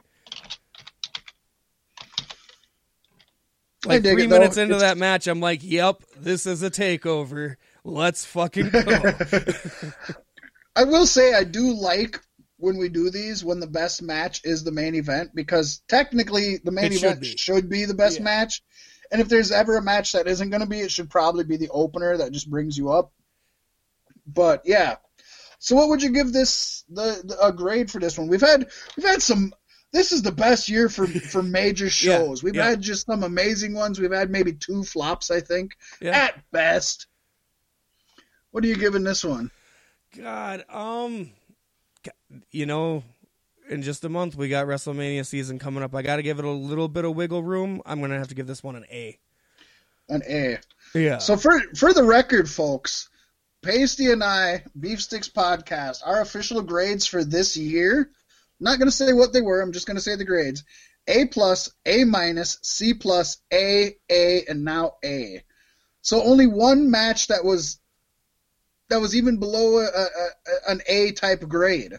Like 3.86 4.02
three 4.02 4.28
minutes 4.28 4.58
into 4.58 4.76
that 4.78 4.98
match, 4.98 5.28
I'm 5.28 5.40
like, 5.40 5.62
"Yep, 5.64 6.04
this 6.18 6.46
is 6.46 6.64
a 6.64 6.70
takeover. 6.72 7.56
Let's 7.86 8.26
fucking 8.26 8.70
go." 8.70 8.82
I 10.76 10.84
will 10.84 11.06
say 11.08 11.34
I 11.34 11.44
do 11.46 11.74
like 11.74 12.20
when 12.58 12.78
we 12.78 12.90
do 12.90 13.10
these 13.10 13.44
when 13.46 13.60
the 13.60 13.68
best 13.68 14.02
match 14.02 14.42
is 14.44 14.64
the 14.64 14.72
main 14.72 14.96
event 14.96 15.32
because 15.34 15.82
technically 15.88 16.58
the 16.64 16.72
main 16.72 16.86
It 16.86 16.94
should 16.94 17.04
event 17.04 17.22
be. 17.22 17.38
should 17.38 17.70
be 17.70 17.86
the 17.86 17.94
best 17.94 18.18
Yeah. 18.18 18.24
match. 18.26 18.64
And 19.12 19.22
if 19.22 19.30
there's 19.30 19.52
ever 19.52 19.78
a 19.78 19.82
match 19.84 20.14
that 20.14 20.28
isn't 20.28 20.50
going 20.50 20.62
to 20.64 20.68
be, 20.68 20.80
it 20.80 20.90
should 20.92 21.10
probably 21.10 21.44
be 21.44 21.58
the 21.58 21.70
opener 21.70 22.18
that 22.18 22.32
just 22.32 22.50
brings 22.50 22.76
you 22.78 22.92
up. 22.92 23.12
But 24.26 24.64
yeah. 24.66 24.96
So 25.60 25.76
what 25.76 25.90
would 25.90 26.02
you 26.02 26.10
give 26.10 26.34
this 26.34 26.84
the, 26.90 27.22
the 27.24 27.38
a 27.46 27.52
grade 27.54 27.92
for 27.92 28.00
this 28.00 28.18
one? 28.18 28.28
We've 28.28 28.42
had 28.42 28.68
we've 28.98 29.06
had 29.06 29.22
some 29.22 29.54
this 29.94 30.12
is 30.12 30.24
the 30.24 30.32
best 30.32 30.68
year 30.68 30.90
for 30.90 31.08
for 31.08 31.44
major 31.62 31.90
shows. 31.90 32.42
We've 32.44 32.56
yeah. 32.56 32.70
had 32.70 32.82
just 32.82 33.06
some 33.06 33.24
amazing 33.24 33.74
ones. 33.74 34.00
We've 34.00 34.12
had 34.12 34.30
maybe 34.32 34.54
two 34.54 34.84
flops, 34.84 35.30
I 35.32 35.40
think, 35.42 35.72
Yeah. 36.02 36.18
at 36.18 36.44
best. 36.52 37.08
What 38.56 38.64
are 38.64 38.68
you 38.68 38.78
giving 38.78 39.04
this 39.04 39.22
one? 39.22 39.52
God, 40.18 40.64
um, 40.70 41.30
you 42.52 42.66
know, 42.66 43.04
in 43.70 43.82
just 43.82 44.06
a 44.06 44.08
month 44.08 44.38
we 44.38 44.48
got 44.48 44.66
WrestleMania 44.66 45.26
season 45.26 45.60
coming 45.60 45.84
up. 45.84 45.94
I 45.94 46.02
got 46.02 46.16
to 46.16 46.24
give 46.24 46.40
it 46.40 46.46
a 46.46 46.50
little 46.50 46.88
bit 46.88 47.04
of 47.04 47.18
wiggle 47.18 47.44
room. 47.44 47.82
I'm 47.86 48.00
gonna 48.00 48.18
have 48.18 48.30
to 48.30 48.34
give 48.34 48.48
this 48.48 48.64
one 48.64 48.78
an 48.78 48.86
A. 48.90 49.20
An 50.08 50.22
A. 50.26 50.60
Yeah. 50.94 51.18
So 51.18 51.36
for 51.36 51.60
for 51.76 51.94
the 51.94 52.06
record, 52.06 52.50
folks, 52.50 53.10
Paystee 53.62 54.14
and 54.14 54.24
I, 54.24 54.64
Beef 54.80 55.02
Sticks 55.02 55.28
Podcast, 55.28 56.04
our 56.06 56.22
official 56.22 56.62
grades 56.62 57.06
for 57.06 57.26
this 57.26 57.58
year. 57.58 58.10
I'm 58.10 58.64
not 58.64 58.80
going 58.80 58.88
to 58.88 58.96
say 58.96 59.12
what 59.12 59.34
they 59.34 59.42
were. 59.42 59.60
I'm 59.60 59.74
just 59.74 59.86
going 59.86 59.98
to 59.98 60.02
say 60.02 60.16
the 60.16 60.24
grades: 60.24 60.64
A 61.10 61.26
plus, 61.26 61.70
A 61.86 62.06
minus, 62.06 62.58
C 62.62 62.94
plus, 62.94 63.36
A, 63.52 63.98
A, 64.10 64.46
and 64.48 64.64
now 64.64 64.94
A. 65.04 65.44
So 66.04 66.24
only 66.24 66.48
one 66.48 66.90
match 66.90 67.28
that 67.28 67.44
was 67.44 67.80
that 68.90 69.00
was 69.00 69.16
even 69.16 69.38
below 69.38 69.80
a, 69.80 69.86
a, 69.86 70.04
a, 70.04 70.72
an 70.72 70.82
A 70.88 71.12
type 71.12 71.48
grade. 71.48 71.94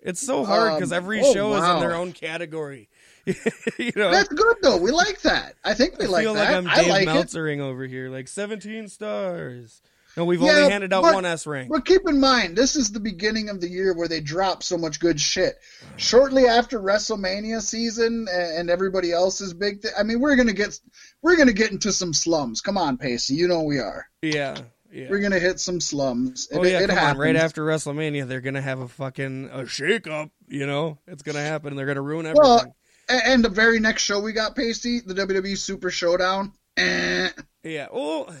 it's 0.00 0.20
so 0.20 0.44
hard 0.44 0.74
because 0.74 0.92
um, 0.92 0.96
every 0.96 1.20
oh, 1.20 1.32
show 1.32 1.54
is 1.54 1.68
in 1.68 1.80
their 1.80 1.94
own 1.94 2.12
category. 2.12 2.88
you 3.26 3.92
know, 3.94 4.10
That's 4.10 4.28
good 4.28 4.56
though. 4.62 4.78
We 4.78 4.90
like 4.90 5.20
that. 5.22 5.54
I 5.64 5.74
think 5.74 5.98
we 5.98 6.06
like 6.06 6.24
that. 6.24 6.30
I 6.30 6.32
like 6.32 6.34
feel 6.34 6.34
that. 6.34 6.40
like 6.40 6.56
I'm 6.56 6.68
I 6.68 6.76
Dave 6.76 6.88
like 6.88 7.02
it. 7.02 7.08
Meltzering 7.08 7.60
over 7.60 7.84
here, 7.84 8.08
like 8.08 8.28
17 8.28 8.88
stars. 8.88 9.82
No, 10.16 10.24
we've 10.24 10.40
Yeah, 10.40 10.50
only 10.52 10.70
handed 10.70 10.92
out 10.92 11.02
but- 11.02 11.14
one 11.14 11.24
S 11.26 11.46
ring. 11.46 11.68
But 11.68 11.84
keep 11.84 12.08
in 12.08 12.18
mind, 12.18 12.56
this 12.56 12.74
is 12.74 12.90
the 12.90 12.98
beginning 13.00 13.50
of 13.50 13.60
the 13.60 13.68
year 13.68 13.94
where 13.94 14.08
they 14.08 14.20
drop 14.20 14.62
so 14.62 14.76
much 14.78 14.98
good 14.98 15.20
shit. 15.20 15.56
Shortly 15.96 16.46
after 16.46 16.80
WrestleMania 16.80 17.60
season 17.62 18.26
and 18.32 18.70
everybody 18.70 19.12
else's 19.12 19.54
big 19.54 19.82
thing, 19.82 19.92
I 19.96 20.02
mean, 20.02 20.20
we're 20.20 20.34
gonna 20.36 20.54
get 20.54 20.80
we're 21.22 21.36
gonna 21.36 21.52
get 21.52 21.70
into 21.70 21.92
some 21.92 22.12
slums. 22.14 22.62
Come 22.62 22.78
on, 22.78 22.96
Pacey, 22.96 23.34
you 23.34 23.46
know 23.46 23.62
we 23.62 23.78
are. 23.78 24.06
Yeah, 24.22 24.56
yeah. 24.92 25.08
We're 25.10 25.20
gonna 25.20 25.38
hit 25.38 25.60
some 25.60 25.80
slums. 25.80 26.48
Oh 26.52 26.62
It- 26.62 26.72
yeah, 26.72 26.80
it 26.80 26.88
come 26.90 26.98
on! 26.98 27.16
Right 27.18 27.36
after 27.36 27.64
WrestleMania, 27.64 28.26
they're 28.26 28.40
gonna 28.40 28.62
have 28.62 28.80
a 28.80 28.88
fucking 28.88 29.50
a 29.52 29.66
shake 29.66 30.06
up. 30.06 30.30
You 30.48 30.66
know, 30.66 30.98
it's 31.06 31.22
gonna 31.22 31.42
happen. 31.42 31.76
They're 31.76 31.86
gonna 31.86 32.02
ruin 32.02 32.26
everything. 32.26 32.42
Well, 32.42 32.74
And 33.08 33.42
the 33.44 33.48
very 33.48 33.80
next 33.80 34.02
show 34.02 34.20
we 34.20 34.32
got, 34.32 34.54
Pacey, 34.54 35.00
the 35.00 35.14
WWE 35.14 35.56
Super 35.56 35.90
Showdown. 35.90 36.52
Eh. 36.76 37.28
Yeah. 37.62 37.88
Well, 37.92 38.34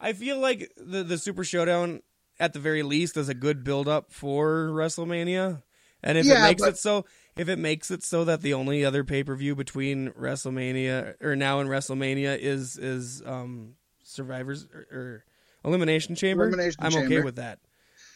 I 0.00 0.12
feel 0.14 0.38
like 0.38 0.72
the 0.76 1.02
the 1.04 1.18
Super 1.18 1.44
Showdown 1.44 2.02
at 2.40 2.52
the 2.52 2.58
very 2.58 2.82
least 2.82 3.16
is 3.16 3.28
a 3.28 3.34
good 3.34 3.62
build 3.64 3.86
up 3.86 4.10
for 4.12 4.68
WrestleMania, 4.70 5.62
And 6.02 6.18
if 6.18 6.26
Yeah, 6.26 6.44
it 6.44 6.48
makes 6.48 6.60
but- 6.62 6.68
it 6.70 6.78
so, 6.78 7.04
if 7.36 7.48
it 7.48 7.58
makes 7.58 7.90
it 7.90 8.02
so 8.02 8.24
that 8.24 8.42
the 8.42 8.54
only 8.54 8.84
other 8.84 9.04
pay 9.04 9.22
per 9.24 9.34
view 9.36 9.54
between 9.54 10.10
WrestleMania 10.10 11.14
or 11.22 11.36
now 11.36 11.60
in 11.60 11.68
WrestleMania 11.68 12.36
is 12.38 12.76
is 12.78 13.22
um 13.24 13.74
Survivors 14.02 14.66
or, 14.74 14.80
or 14.90 15.24
Elimination 15.64 16.14
Chamber, 16.14 16.44
Elimination 16.44 16.78
I'm 16.82 16.94
okay 17.04 17.20
with 17.22 17.36
that. 17.36 17.58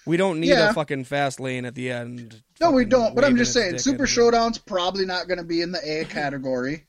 We 0.07 0.17
don't 0.17 0.41
need 0.41 0.49
Yeah. 0.49 0.71
a 0.71 0.73
fucking 0.75 1.05
Fastlane 1.05 1.67
at 1.67 1.75
the 1.75 1.91
end. 1.91 2.43
No, 2.61 2.71
we 2.71 2.85
don't. 2.85 3.15
But 3.15 3.25
I'm 3.25 3.37
just 3.37 3.53
saying, 3.53 3.79
Super. 3.79 4.07
Showdown's 4.07 4.59
probably 4.59 5.05
not 5.05 5.29
going 5.29 5.39
to 5.39 5.45
be 5.45 5.61
in 5.61 5.71
the 5.73 5.81
A 5.85 6.05
category. 6.09 6.87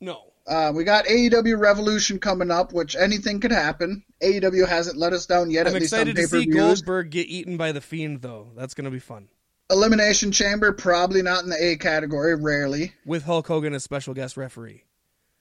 No. 0.00 0.22
Uh, 0.46 0.72
we 0.72 0.84
got 0.84 1.06
AEW 1.06 1.58
Revolution 1.58 2.20
coming 2.20 2.52
up, 2.52 2.72
which 2.72 2.94
anything 2.94 3.40
could 3.40 3.50
happen. 3.50 4.04
AEW 4.22 4.68
hasn't 4.68 4.96
let 4.96 5.12
us 5.12 5.26
down 5.26 5.50
yet. 5.50 5.66
I'm 5.66 5.74
at 5.74 5.80
least 5.82 5.92
on 5.92 6.00
excited 6.08 6.16
to 6.16 6.28
see. 6.28 6.46
Goldberg 6.46 7.10
get 7.10 7.26
eaten 7.26 7.56
by 7.56 7.72
the 7.72 7.80
Fiend, 7.80 8.22
though. 8.22 8.52
That's 8.56 8.72
gonna 8.74 8.92
be 8.92 9.00
fun. 9.00 9.26
Elimination 9.70 10.30
Chamber 10.30 10.70
probably 10.72 11.22
not 11.22 11.42
in 11.42 11.50
the 11.50 11.60
A 11.60 11.76
category. 11.76 12.36
Rarely. 12.36 12.92
With 13.04 13.24
Hulk 13.24 13.48
Hogan 13.48 13.74
as 13.74 13.82
special 13.82 14.14
guest 14.14 14.36
referee. 14.36 14.84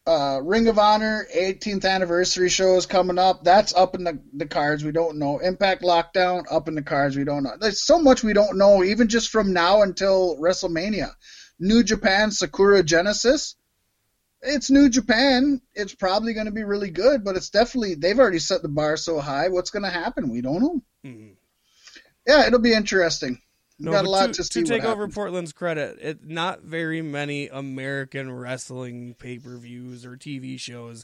Uh, 0.07 0.39
Ring 0.43 0.67
of 0.67 0.77
Honor 0.77 1.25
18th 1.35 1.83
anniversary 1.83 2.49
show 2.49 2.75
is 2.77 2.85
coming 2.85 3.17
up. 3.17 3.43
That's 3.43 3.73
up 3.73 3.95
in 3.95 4.03
the, 4.03 4.21
the 4.33 4.45
cards. 4.45 4.83
We 4.83 4.91
don't 4.91 5.17
know. 5.17 5.39
Impact 5.39 5.81
Lockdown 5.81 6.43
up 6.51 6.67
in 6.67 6.75
the 6.75 6.83
cards. 6.83 7.17
We 7.17 7.23
don't 7.23 7.41
know. 7.41 7.53
There's 7.59 7.83
so 7.83 7.97
much 7.97 8.23
we 8.23 8.33
don't 8.33 8.57
know, 8.57 8.83
even 8.83 9.07
just 9.07 9.29
from 9.29 9.53
now 9.53 9.81
until 9.81 10.37
WrestleMania. 10.37 11.09
New 11.59 11.83
Japan 11.83 12.29
Sakura 12.29 12.83
Genesis. 12.83 13.55
It's 14.41 14.69
New 14.69 14.89
Japan. 14.89 15.59
It's 15.73 15.95
probably 15.95 16.33
going 16.33 16.45
to 16.45 16.51
be 16.51 16.63
really 16.63 16.91
good, 16.91 17.23
but 17.23 17.35
it's 17.35 17.49
definitely 17.49 17.95
they've 17.95 18.19
already 18.19 18.37
set 18.37 18.61
the 18.61 18.69
bar 18.69 18.97
so 18.97 19.19
high. 19.19 19.47
What's 19.47 19.71
going 19.71 19.83
to 19.83 19.89
happen? 19.89 20.29
We 20.29 20.41
don't 20.41 20.61
know. 20.61 20.83
Mhm. 21.03 21.35
Yeah, 22.27 22.45
it'll 22.45 22.59
be 22.59 22.73
interesting. 22.73 23.41
No, 23.77 23.91
got 23.91 24.05
a 24.05 24.09
lot 24.09 24.33
to, 24.33 24.43
to 24.43 24.49
to 24.49 24.63
take 24.63 24.83
over. 24.85 25.07
Portland's 25.07 25.51
credit, 25.51 25.97
it 26.01 26.23
not 26.25 26.61
very 26.61 27.01
many 27.01 27.49
American 27.49 28.31
wrestling 28.31 29.15
pay 29.19 29.37
per 29.37 29.57
views 29.57 30.05
or 30.05 30.15
TV 30.15 30.59
shows 30.59 31.03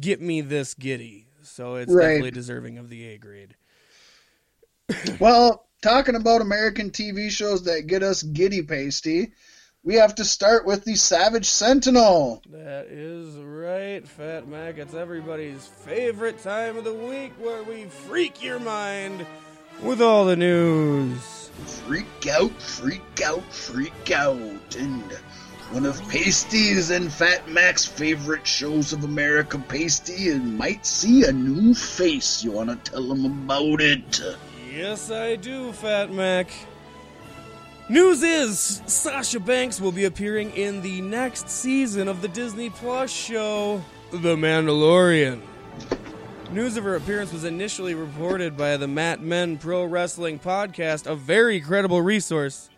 get 0.00 0.20
me 0.20 0.40
this 0.40 0.74
giddy. 0.74 1.26
So 1.42 1.76
it's 1.76 1.92
Right. 1.92 2.06
definitely 2.08 2.30
deserving 2.32 2.78
of 2.78 2.88
the 2.88 3.06
A 3.08 3.18
grade. 3.18 3.54
Well, 5.20 5.66
talking 5.82 6.14
about 6.16 6.40
American 6.40 6.90
TV 6.90 7.30
shows 7.30 7.64
that 7.64 7.86
get 7.86 8.02
us 8.02 8.22
giddy 8.22 8.62
Paystee, 8.62 9.32
we 9.84 9.94
have 9.94 10.14
to 10.16 10.24
start 10.24 10.66
with 10.66 10.84
the 10.84 10.96
Savage 10.96 11.46
Sentinel. 11.46 12.42
That 12.50 12.86
is 12.86 13.36
right, 13.36 14.06
Fat 14.06 14.48
Mack. 14.48 14.78
It's 14.78 14.94
everybody's 14.94 15.66
favorite 15.66 16.42
time 16.42 16.76
of 16.76 16.84
the 16.84 16.94
week 16.94 17.32
where 17.38 17.62
we 17.62 17.84
freak 17.84 18.42
your 18.42 18.58
mind 18.58 19.24
with 19.82 20.02
all 20.02 20.24
the 20.24 20.36
news. 20.36 21.37
Freak 21.66 22.26
out, 22.30 22.52
freak 22.60 23.20
out, 23.24 23.52
freak 23.52 24.10
out. 24.10 24.76
And 24.76 25.02
one 25.70 25.84
of 25.84 26.00
Paystee's 26.02 26.90
and 26.90 27.12
Fat 27.12 27.48
Mack's 27.48 27.84
favorite 27.84 28.46
shows 28.46 28.92
of 28.92 29.04
America, 29.04 29.58
Paystee, 29.58 30.32
and 30.32 30.56
might 30.56 30.86
see 30.86 31.24
a 31.24 31.32
new 31.32 31.74
face. 31.74 32.42
You 32.42 32.52
want 32.52 32.70
to 32.84 32.90
tell 32.90 33.06
them 33.06 33.24
about 33.26 33.80
it? 33.80 34.20
Yes, 34.74 35.10
I 35.10 35.36
do, 35.36 35.72
Fat 35.72 36.12
Mack. 36.12 36.50
News 37.90 38.22
is 38.22 38.82
Sasha 38.86 39.40
Banks 39.40 39.80
will 39.80 39.92
be 39.92 40.04
appearing 40.04 40.50
in 40.50 40.82
the 40.82 41.00
next 41.00 41.48
season 41.48 42.06
of 42.06 42.20
the 42.20 42.28
Disney 42.28 42.68
Plus 42.68 43.10
show, 43.10 43.82
The 44.10 44.36
Mandalorian. 44.36 45.40
News 46.50 46.78
of 46.78 46.84
her 46.84 46.96
appearance 46.96 47.30
was 47.30 47.44
initially 47.44 47.94
reported 47.94 48.56
by 48.56 48.78
the 48.78 48.88
Mat 48.88 49.20
Men 49.20 49.58
Pro 49.58 49.84
Wrestling 49.84 50.38
Podcast, 50.38 51.06
a 51.06 51.14
very 51.14 51.60
credible 51.60 52.00
resource. 52.00 52.70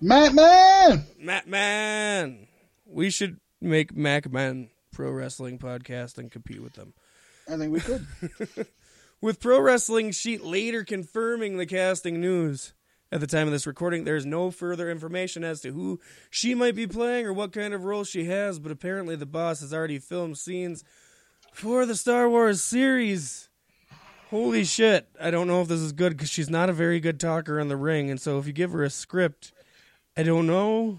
Matt 0.00 0.34
Man! 0.34 1.04
Matt 1.18 1.48
Man! 1.48 2.46
We 2.86 3.10
should 3.10 3.40
make 3.60 3.96
Mac 3.96 4.30
Men 4.30 4.70
Pro 4.92 5.10
Wrestling 5.10 5.58
Podcast 5.58 6.18
and 6.18 6.30
compete 6.30 6.62
with 6.62 6.74
them. 6.74 6.94
I 7.50 7.56
think 7.56 7.72
we 7.72 7.80
could. 7.80 8.06
With 9.20 9.40
Pro 9.40 9.60
Wrestling 9.60 10.12
Sheet 10.12 10.44
later 10.44 10.84
confirming 10.84 11.56
the 11.56 11.66
casting 11.66 12.20
news. 12.20 12.72
At 13.10 13.18
the 13.18 13.26
time 13.26 13.48
of 13.48 13.52
this 13.52 13.66
recording, 13.66 14.04
there's 14.04 14.26
no 14.26 14.52
further 14.52 14.88
information 14.88 15.42
as 15.42 15.60
to 15.62 15.72
who 15.72 15.98
she 16.30 16.54
might 16.54 16.76
be 16.76 16.86
playing 16.86 17.26
or 17.26 17.32
what 17.32 17.52
kind 17.52 17.74
of 17.74 17.84
role 17.84 18.04
she 18.04 18.26
has, 18.26 18.60
but 18.60 18.70
apparently 18.70 19.16
the 19.16 19.26
boss 19.26 19.60
has 19.60 19.74
already 19.74 19.98
filmed 19.98 20.38
scenes 20.38 20.84
for 21.52 21.86
the 21.86 21.96
Star 21.96 22.28
Wars 22.28 22.62
series. 22.62 23.48
Holy 24.30 24.64
shit. 24.64 25.08
I 25.20 25.30
don't 25.30 25.46
know 25.48 25.62
if 25.62 25.68
this 25.68 25.80
is 25.80 25.92
good 25.92 26.10
because 26.16 26.30
she's 26.30 26.50
not 26.50 26.68
a 26.68 26.74
very 26.74 27.00
good 27.00 27.18
talker 27.18 27.58
in 27.58 27.68
the 27.68 27.76
ring, 27.76 28.10
and 28.10 28.20
so 28.20 28.38
if 28.38 28.46
you 28.46 28.52
give 28.52 28.72
her 28.72 28.82
a 28.84 28.90
script, 28.90 29.52
I 30.16 30.22
don't 30.22 30.46
know. 30.46 30.98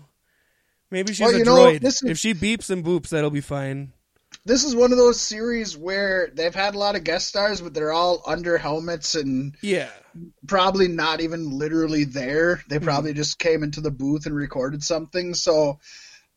Maybe 0.92 1.14
she's 1.14 1.28
Well, 1.28 1.36
a 1.42 1.44
know, 1.44 1.56
droid. 1.56 1.84
is- 1.84 2.02
If 2.02 2.18
she 2.18 2.34
beeps 2.34 2.70
and 2.72 2.84
boops, 2.84 3.10
that'll 3.10 3.30
be 3.30 3.42
fine. 3.42 3.94
this 4.46 4.64
is 4.64 4.76
one 4.76 4.92
of 4.92 4.98
those 4.98 5.20
series 5.22 5.78
where 5.78 6.32
they've 6.34 6.56
had 6.56 6.74
a 6.74 6.78
lot 6.78 6.96
of 6.96 7.04
guest 7.04 7.28
stars, 7.28 7.62
but 7.62 7.74
they're 7.74 7.92
all 7.92 8.24
under 8.26 8.58
helmets 8.58 9.14
and 9.16 9.56
Yeah. 9.62 9.90
probably 10.48 10.88
not 10.88 11.22
even 11.22 11.52
literally 11.58 12.04
there. 12.06 12.64
They 12.68 12.78
mm-hmm. 12.78 12.86
probably 12.86 13.14
just 13.14 13.38
came 13.38 13.62
into 13.64 13.82
the 13.82 13.92
booth 13.92 14.26
and 14.26 14.36
recorded 14.36 14.84
something. 14.84 15.34
So 15.36 15.80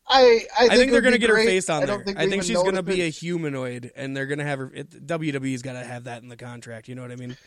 I 0.07 0.19
I 0.57 0.67
think, 0.67 0.71
I 0.71 0.77
think 0.77 0.91
they're 0.91 1.01
gonna 1.01 1.15
be 1.15 1.19
get 1.19 1.29
her 1.29 1.43
face 1.43 1.69
on 1.69 1.83
I 1.83 1.85
there. 1.85 2.03
think 2.03 2.17
I 2.17 2.29
think 2.29 2.43
she's 2.43 2.61
gonna 2.61 2.79
if 2.79 2.85
be 2.85 3.01
a 3.01 3.09
humanoid, 3.09 3.91
and 3.95 4.15
they're 4.15 4.25
gonna 4.27 4.43
have 4.43 4.59
her. 4.59 4.71
It, 4.73 5.07
WWE's 5.07 5.61
got 5.61 5.73
to 5.73 5.83
have 5.83 6.05
that 6.05 6.23
in 6.23 6.29
the 6.29 6.37
contract. 6.37 6.87
You 6.87 6.95
know 6.95 7.01
what 7.01 7.11
I 7.11 7.15
mean? 7.15 7.37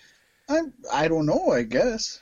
I, 0.48 0.61
I 0.92 1.09
don't 1.09 1.26
know. 1.26 1.50
I 1.50 1.62
guess 1.62 2.20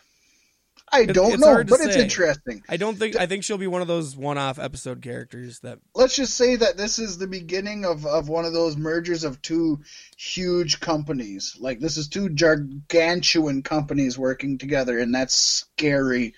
I 0.94 1.06
don't 1.06 1.34
it's 1.34 1.42
know, 1.42 1.58
to 1.58 1.64
but 1.64 1.80
it's 1.80 1.96
interesting. 1.96 2.62
I 2.68 2.76
don't 2.76 2.96
think. 2.96 3.16
I 3.16 3.26
think 3.26 3.42
she'll 3.42 3.58
be 3.58 3.66
one 3.66 3.82
of 3.82 3.88
those 3.88 4.16
one-off 4.16 4.58
episode 4.58 5.02
characters 5.02 5.60
that. 5.60 5.78
Let's 5.94 6.14
just 6.14 6.34
say 6.34 6.56
that 6.56 6.76
this 6.76 6.98
is 6.98 7.18
the 7.18 7.26
beginning 7.26 7.84
of, 7.84 8.06
of 8.06 8.28
one 8.28 8.44
of 8.44 8.52
those 8.52 8.76
mergers 8.76 9.24
of 9.24 9.42
two 9.42 9.80
huge 10.16 10.80
companies. 10.80 11.56
Like 11.58 11.80
this 11.80 11.96
is 11.96 12.08
two 12.08 12.28
gargantuan 12.28 13.62
companies 13.62 14.18
working 14.18 14.58
together, 14.58 14.98
and 14.98 15.14
that's 15.14 15.34
scary. 15.34 16.34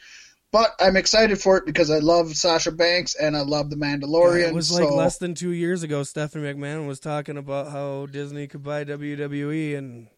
But 0.56 0.74
I'm 0.80 0.96
excited 0.96 1.38
for 1.38 1.58
it 1.58 1.66
because 1.66 1.90
I 1.90 1.98
love 1.98 2.34
Sasha 2.34 2.72
Banks 2.72 3.14
and 3.14 3.36
I 3.36 3.42
love 3.42 3.68
the 3.68 3.76
Mandalorian. 3.76 4.48
it 4.48 4.54
was 4.54 4.72
like 4.72 4.90
less 4.90 5.18
than 5.18 5.34
two 5.34 5.50
years 5.50 5.82
ago. 5.82 6.02
Stephanie 6.02 6.50
McMahon 6.50 6.86
was 6.86 6.98
talking 6.98 7.36
about 7.36 7.70
how 7.70 8.06
Disney 8.06 8.46
could 8.46 8.62
buy 8.62 8.86
WWE, 8.86 9.76
and 9.76 10.08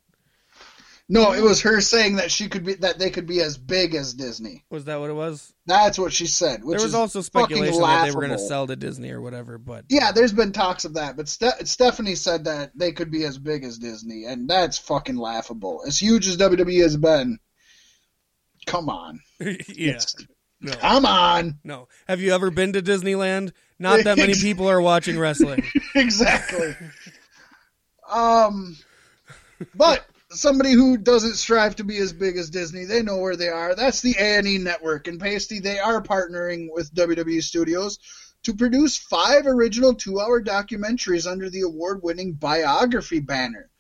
No, 1.09 1.33
it 1.33 1.43
was 1.43 1.63
her 1.63 1.81
saying 1.81 2.17
that 2.17 2.31
she 2.31 2.49
could 2.49 2.65
be 2.65 2.75
that 2.75 3.01
they 3.01 3.11
could 3.11 3.27
be 3.27 3.41
as 3.41 3.59
big 3.59 3.97
as 3.97 4.15
Disney. 4.15 4.65
was 4.71 4.85
that 4.85 5.01
what 5.01 5.11
it 5.11 5.15
was? 5.15 5.53
That's 5.67 5.99
what 5.99 6.13
she 6.13 6.29
said. 6.29 6.63
Which 6.63 6.79
there 6.79 6.87
was 6.87 6.95
also 6.95 7.21
speculation 7.21 7.81
that 7.81 8.05
they 8.05 8.13
were 8.13 8.25
going 8.25 8.39
to 8.39 8.39
sell 8.39 8.69
to 8.69 8.77
Disney 8.77 9.11
or 9.11 9.21
whatever, 9.21 9.59
but 9.59 9.87
Yeah, 9.89 10.13
there's 10.13 10.33
been 10.33 10.53
talks 10.53 10.85
of 10.85 10.95
that, 10.95 11.17
but 11.17 11.29
Ste- 11.29 11.67
Stephanie 11.67 12.15
said 12.15 12.45
that 12.45 12.71
they 12.77 12.93
could 12.93 13.11
be 13.11 13.25
as 13.25 13.39
big 13.39 13.65
as 13.65 13.79
Disney, 13.79 14.27
and 14.27 14.49
that's 14.49 14.79
fucking 14.79 15.17
laughable. 15.17 15.83
As 15.85 15.99
huge 15.99 16.29
as 16.29 16.37
WWE 16.37 16.81
has 16.83 16.97
been, 16.97 17.41
come 18.71 18.89
on, 18.89 19.21
yeah, 19.69 19.99
no, 20.61 20.73
come 20.73 21.07
on, 21.07 21.59
no. 21.65 21.89
Have 22.07 22.21
you 22.21 22.33
ever 22.33 22.51
been 22.51 22.73
to 22.75 22.83
Disneyland? 22.83 23.53
Not 23.79 24.05
that 24.05 24.17
many 24.17 24.35
people 24.35 24.69
are 24.69 24.81
watching 24.81 25.19
wrestling. 25.19 25.65
exactly. 25.95 26.75
um, 28.11 28.77
but 29.75 30.05
somebody 30.31 30.73
who 30.73 30.97
doesn't 30.97 31.35
strive 31.35 31.77
to 31.77 31.85
be 31.85 31.99
as 31.99 32.13
big 32.13 32.37
as 32.37 32.51
Disney, 32.51 32.85
they 32.85 33.03
know 33.03 33.19
where 33.19 33.37
they 33.37 33.49
are. 33.49 33.75
That's 33.75 34.01
the 34.01 34.15
A 34.19 34.39
and 34.39 34.47
E 34.47 34.59
Network, 34.59 35.07
and 35.07 35.21
Paystee. 35.21 35.63
They 35.63 35.79
are 35.79 36.03
partnering 36.03 36.69
with 36.73 36.93
WWE 36.95 37.43
Studios 37.43 37.99
to 38.45 38.55
produce 38.55 38.97
five 38.97 39.47
original 39.47 39.95
two-hour 39.95 40.43
documentaries 40.43 41.31
under 41.31 41.51
the 41.51 41.63
award-winning 41.63 42.35
biography 42.35 43.21
banner, 43.21 43.71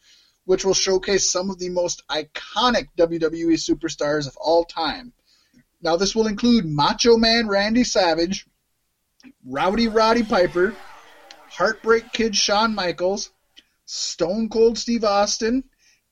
which 0.48 0.64
will 0.64 0.72
showcase 0.72 1.30
some 1.30 1.50
of 1.50 1.58
the 1.58 1.68
most 1.68 2.02
iconic 2.08 2.86
WWE 2.96 3.52
superstars 3.52 4.26
of 4.26 4.34
all 4.38 4.64
time. 4.64 5.12
Now, 5.82 5.96
this 5.96 6.16
will 6.16 6.26
include 6.26 6.64
Macho 6.64 7.18
Man 7.18 7.48
Randy 7.48 7.84
Savage, 7.84 8.46
Rowdy 9.44 9.88
Roddy 9.88 10.22
Piper, 10.22 10.74
Heartbreak 11.50 12.14
Kid 12.14 12.34
Shawn 12.34 12.74
Michaels, 12.74 13.30
Stone 13.84 14.48
Cold 14.48 14.78
Steve 14.78 15.04
Austin, 15.04 15.64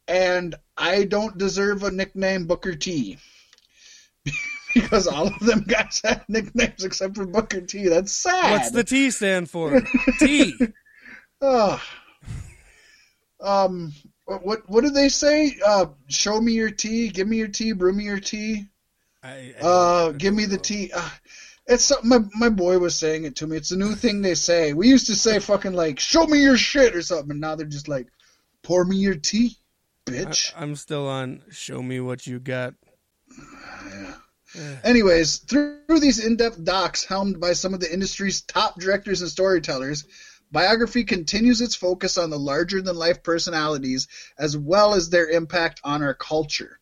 and 0.07 0.55
I 0.77 1.05
don't 1.05 1.39
deserve 1.39 1.83
a 1.83 1.91
nickname 1.91 2.47
Booker 2.47 2.75
T. 2.75 3.17
because 4.75 5.07
all 5.07 5.29
of 5.29 5.41
them 5.41 5.63
guys 5.63 6.03
had 6.05 6.23
nicknames 6.29 6.85
except 6.85 7.17
for 7.17 7.25
Booker 7.25 7.63
T. 7.63 7.89
That's 7.89 8.13
sad. 8.13 8.53
What's 8.53 8.71
the 8.71 8.85
T 8.85 9.11
stand 9.11 9.49
for? 9.49 9.81
T. 10.19 10.53
Ugh. 11.41 11.81
Um, 13.41 13.95
what 14.27 14.69
what 14.69 14.83
did 14.83 14.95
they 14.95 15.09
say? 15.09 15.57
Uh, 15.65 15.87
show 16.09 16.41
me 16.41 16.53
your 16.53 16.71
tea, 16.71 17.09
give 17.09 17.29
me 17.29 17.37
your 17.37 17.49
tea, 17.49 17.73
brew 17.73 17.93
me 17.93 18.05
your 18.05 18.21
tea. 18.21 18.67
I, 19.23 19.55
I 19.61 19.65
Uh, 19.65 20.13
give 20.13 20.35
me 20.35 20.47
the 20.47 20.59
tea. 20.59 20.91
Uh, 20.93 21.09
it's 21.67 21.85
something 21.85 22.09
my 22.09 22.19
my 22.35 22.49
boy 22.49 22.79
was 22.79 22.97
saying 22.97 23.25
it 23.25 23.37
to 23.37 23.47
me. 23.47 23.57
It's 23.57 23.71
a 23.71 23.77
new 23.77 23.95
thing 23.95 24.23
they 24.23 24.35
say. 24.35 24.73
We 24.73 24.89
used 24.89 25.07
to 25.07 25.17
say 25.17 25.39
fucking 25.39 25.73
like 25.73 26.01
show 26.01 26.27
me 26.27 26.43
your 26.43 26.57
shit 26.57 26.95
or 26.95 27.03
something, 27.03 27.31
and 27.33 27.41
now 27.41 27.55
they're 27.55 27.67
just 27.67 27.89
like 27.89 28.09
pour 28.63 28.85
me 28.85 28.97
your 28.97 29.15
tea, 29.17 29.57
bitch. 30.05 30.53
I, 30.57 30.63
I'm 30.63 30.77
still 30.77 31.09
on. 31.09 31.43
Show 31.51 31.83
me 31.83 32.01
what 32.01 32.27
you 32.27 32.39
got. 32.39 32.75
Yeah. 33.37 34.15
Anyways, 34.85 35.39
through 35.39 36.01
these 36.01 36.25
in-depth 36.25 36.65
docs 36.65 37.05
helmed 37.05 37.41
by 37.41 37.53
some 37.53 37.75
of 37.75 37.81
the 37.81 37.93
industry's 37.93 38.41
top 38.43 38.81
directors 38.81 39.21
and 39.21 39.31
storytellers, 39.31 40.07
biography 40.53 41.05
continues 41.05 41.61
its 41.61 41.75
focus 41.75 42.19
on 42.19 42.31
the 42.31 42.39
larger-than-life 42.39 43.23
personalities 43.23 44.09
as 44.39 44.57
well 44.57 44.95
as 44.95 45.11
their 45.11 45.29
impact 45.29 45.81
on 45.85 46.03
our 46.03 46.15
culture. 46.15 46.79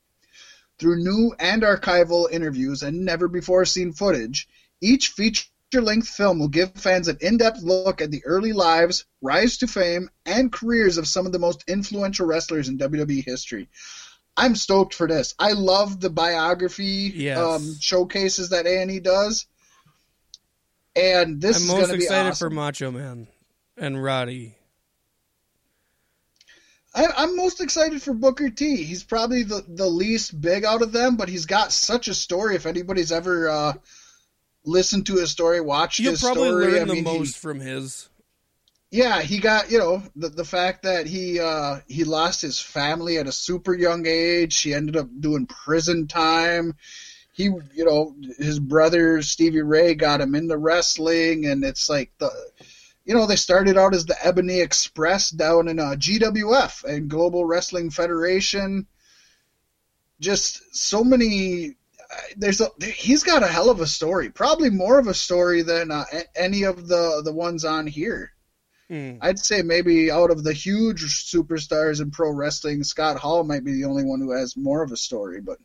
Through 0.78 1.04
new 1.04 1.34
and 1.38 1.62
archival 1.62 2.30
interviews 2.30 2.82
and 2.82 3.04
never-before-seen 3.04 3.92
footage, 3.92 4.48
each 4.80 5.08
feature-length 5.10 6.08
film 6.08 6.38
will 6.40 6.48
give 6.48 6.72
fans 6.74 7.08
an 7.08 7.18
in-depth 7.20 7.62
look 7.62 8.00
at 8.02 8.10
the 8.10 8.24
early 8.24 8.52
lives, 8.52 9.06
rise 9.22 9.58
to 9.58 9.66
fame, 9.66 10.10
and 10.26 10.52
careers 10.52 10.98
of 10.98 11.06
some 11.06 11.26
of 11.26 11.32
the 11.32 11.38
most 11.38 11.64
influential 11.68 12.26
wrestlers 12.26 12.68
in 12.68 12.78
WWE 12.78 13.24
history. 13.24 13.68
I'm 14.36 14.56
stoked 14.56 14.94
for 14.94 15.06
this. 15.06 15.34
I 15.38 15.52
love 15.52 16.00
the 16.00 16.10
biography 16.10 17.12
Yes. 17.14 17.38
um, 17.38 17.76
showcases 17.80 18.48
that 18.48 18.66
Annie 18.66 18.98
does, 18.98 19.46
and 20.96 21.40
this 21.40 21.56
I'm 21.56 21.62
is 21.62 21.68
most 21.68 21.76
going 21.78 21.90
to 21.92 21.98
be 21.98 22.04
excited 22.04 22.30
awesome. 22.30 22.50
for 22.50 22.54
Macho 22.54 22.90
Man 22.90 23.28
and 23.76 24.02
Roddy. 24.02 24.56
I, 26.94 27.06
I'm 27.16 27.36
most 27.36 27.60
excited 27.60 28.02
for 28.02 28.14
Booker 28.14 28.50
T. 28.50 28.76
He's 28.84 29.02
probably 29.02 29.42
the, 29.42 29.64
the 29.66 29.86
least 29.86 30.40
big 30.40 30.64
out 30.64 30.82
of 30.82 30.92
them, 30.92 31.16
but 31.16 31.28
he's 31.28 31.46
got 31.46 31.72
such 31.72 32.08
a 32.08 32.14
story. 32.14 32.54
If 32.54 32.66
anybody's 32.66 33.10
ever 33.10 33.48
uh, 33.48 33.72
listened 34.64 35.06
to 35.06 35.16
his 35.16 35.30
story, 35.30 35.60
watched 35.60 36.00
You'll 36.00 36.12
his 36.12 36.20
probably 36.20 36.50
story, 36.50 36.66
learn 36.66 36.82
I 36.82 36.84
the 36.84 36.94
mean, 36.94 37.04
he- 37.04 37.18
most 37.18 37.38
from 37.38 37.60
his. 37.60 38.08
yeah, 38.90 39.22
he 39.22 39.38
got 39.38 39.72
you 39.72 39.78
know 39.78 40.02
the 40.14 40.28
the 40.28 40.44
fact 40.44 40.84
that 40.84 41.06
he 41.06 41.40
uh, 41.40 41.80
he 41.88 42.04
lost 42.04 42.40
his 42.42 42.60
family 42.60 43.18
at 43.18 43.26
a 43.26 43.32
super 43.32 43.74
young 43.74 44.06
age. 44.06 44.60
He 44.60 44.72
ended 44.72 44.96
up 44.96 45.08
doing 45.18 45.46
prison 45.46 46.06
time. 46.06 46.76
He 47.32 47.44
you 47.44 47.84
know 47.84 48.14
his 48.38 48.60
brother 48.60 49.20
Stevie 49.22 49.62
Ray 49.62 49.94
got 49.96 50.20
him 50.20 50.36
into 50.36 50.56
wrestling, 50.56 51.46
and 51.46 51.64
it's 51.64 51.88
like 51.88 52.12
the 52.18 52.30
you 53.04 53.14
know 53.14 53.26
they 53.26 53.36
started 53.36 53.76
out 53.76 53.94
as 53.94 54.06
the 54.06 54.16
Ebony 54.24 54.60
Express 54.60 55.30
down 55.30 55.68
in 55.68 55.78
uh, 55.78 55.94
GWF 55.96 56.84
and 56.84 57.08
Global 57.10 57.44
Wrestling 57.44 57.90
Federation. 57.90 58.86
Just 60.20 60.62
so 60.74 61.04
many. 61.04 61.76
uh, 62.10 62.16
There's 62.36 62.60
a, 62.60 62.70
he's 62.82 63.22
got 63.22 63.42
a 63.42 63.48
hell 63.48 63.68
of 63.68 63.80
a 63.80 63.86
story. 63.86 64.30
Probably 64.30 64.70
more 64.70 64.98
of 64.98 65.06
a 65.06 65.14
story 65.14 65.62
than 65.62 65.90
uh, 65.90 66.04
any 66.34 66.62
of 66.62 66.88
the 66.88 67.20
the 67.24 67.32
ones 67.32 67.64
on 67.64 67.86
here. 67.86 68.32
Hmm. 68.88 69.16
I'd 69.20 69.38
say 69.38 69.62
maybe 69.62 70.10
out 70.10 70.30
of 70.30 70.44
the 70.44 70.52
huge 70.52 71.02
superstars 71.02 72.00
in 72.00 72.10
pro 72.10 72.30
wrestling, 72.30 72.84
Scott 72.84 73.18
Hall 73.18 73.42
might 73.44 73.64
be 73.64 73.72
the 73.72 73.84
only 73.84 74.04
one 74.04 74.20
who 74.20 74.32
has 74.32 74.56
more 74.56 74.82
of 74.82 74.92
a 74.92 74.96
story, 74.96 75.40
but 75.40 75.58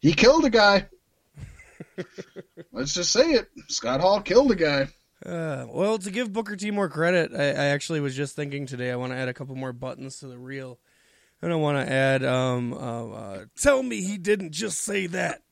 he 0.00 0.12
killed 0.12 0.44
a 0.44 0.50
guy. 0.50 0.86
Let's 2.72 2.94
just 2.94 3.12
say 3.12 3.32
it. 3.32 3.48
Scott 3.68 4.00
Hall 4.00 4.20
killed 4.20 4.50
a 4.50 4.56
guy. 4.56 4.88
Uh, 5.24 5.66
well, 5.68 5.98
to 5.98 6.10
give 6.10 6.32
Booker 6.32 6.56
T 6.56 6.70
more 6.70 6.88
credit, 6.88 7.32
I, 7.34 7.50
I 7.50 7.64
actually 7.66 8.00
was 8.00 8.16
just 8.16 8.34
thinking 8.34 8.66
today. 8.66 8.90
I 8.90 8.96
want 8.96 9.12
to 9.12 9.16
add 9.18 9.28
a 9.28 9.34
couple 9.34 9.54
more 9.54 9.72
buttons 9.72 10.18
to 10.20 10.26
the 10.26 10.38
reel, 10.38 10.78
and 11.40 11.52
I 11.52 11.56
want 11.56 11.78
to 11.86 11.92
add, 11.92 12.24
um, 12.24 12.72
uh, 12.72 13.08
uh, 13.10 13.44
"Tell 13.56 13.82
me 13.82 14.02
he 14.02 14.18
didn't 14.18 14.52
just 14.52 14.78
say 14.78 15.06
that." 15.08 15.42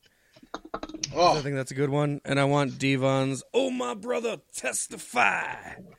I 0.53 0.79
Oh, 1.15 1.41
think 1.41 1.55
that's 1.55 1.71
a 1.71 1.75
good 1.75 1.91
one, 1.91 2.21
and 2.25 2.41
I 2.41 2.45
want 2.45 2.79
D-Von's 2.79 3.45
"Oh 3.55 3.71
my 3.71 3.95
brother, 3.95 4.39
testify." 4.57 5.55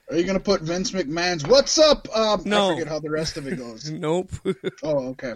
are 0.09 0.15
you 0.17 0.24
gonna 0.26 0.39
put 0.41 0.61
Vince 0.61 0.91
McMahon's 0.91 1.47
"What's 1.47 1.78
up"? 1.80 2.07
Um, 2.13 2.41
No. 2.45 2.72
I 2.72 2.74
forget 2.74 2.88
how 2.89 2.99
the 2.99 3.09
rest 3.09 3.38
of 3.38 3.47
it 3.47 3.55
goes. 3.57 3.89
Nope. 3.91 4.32
oh, 4.84 5.09
okay. 5.09 5.36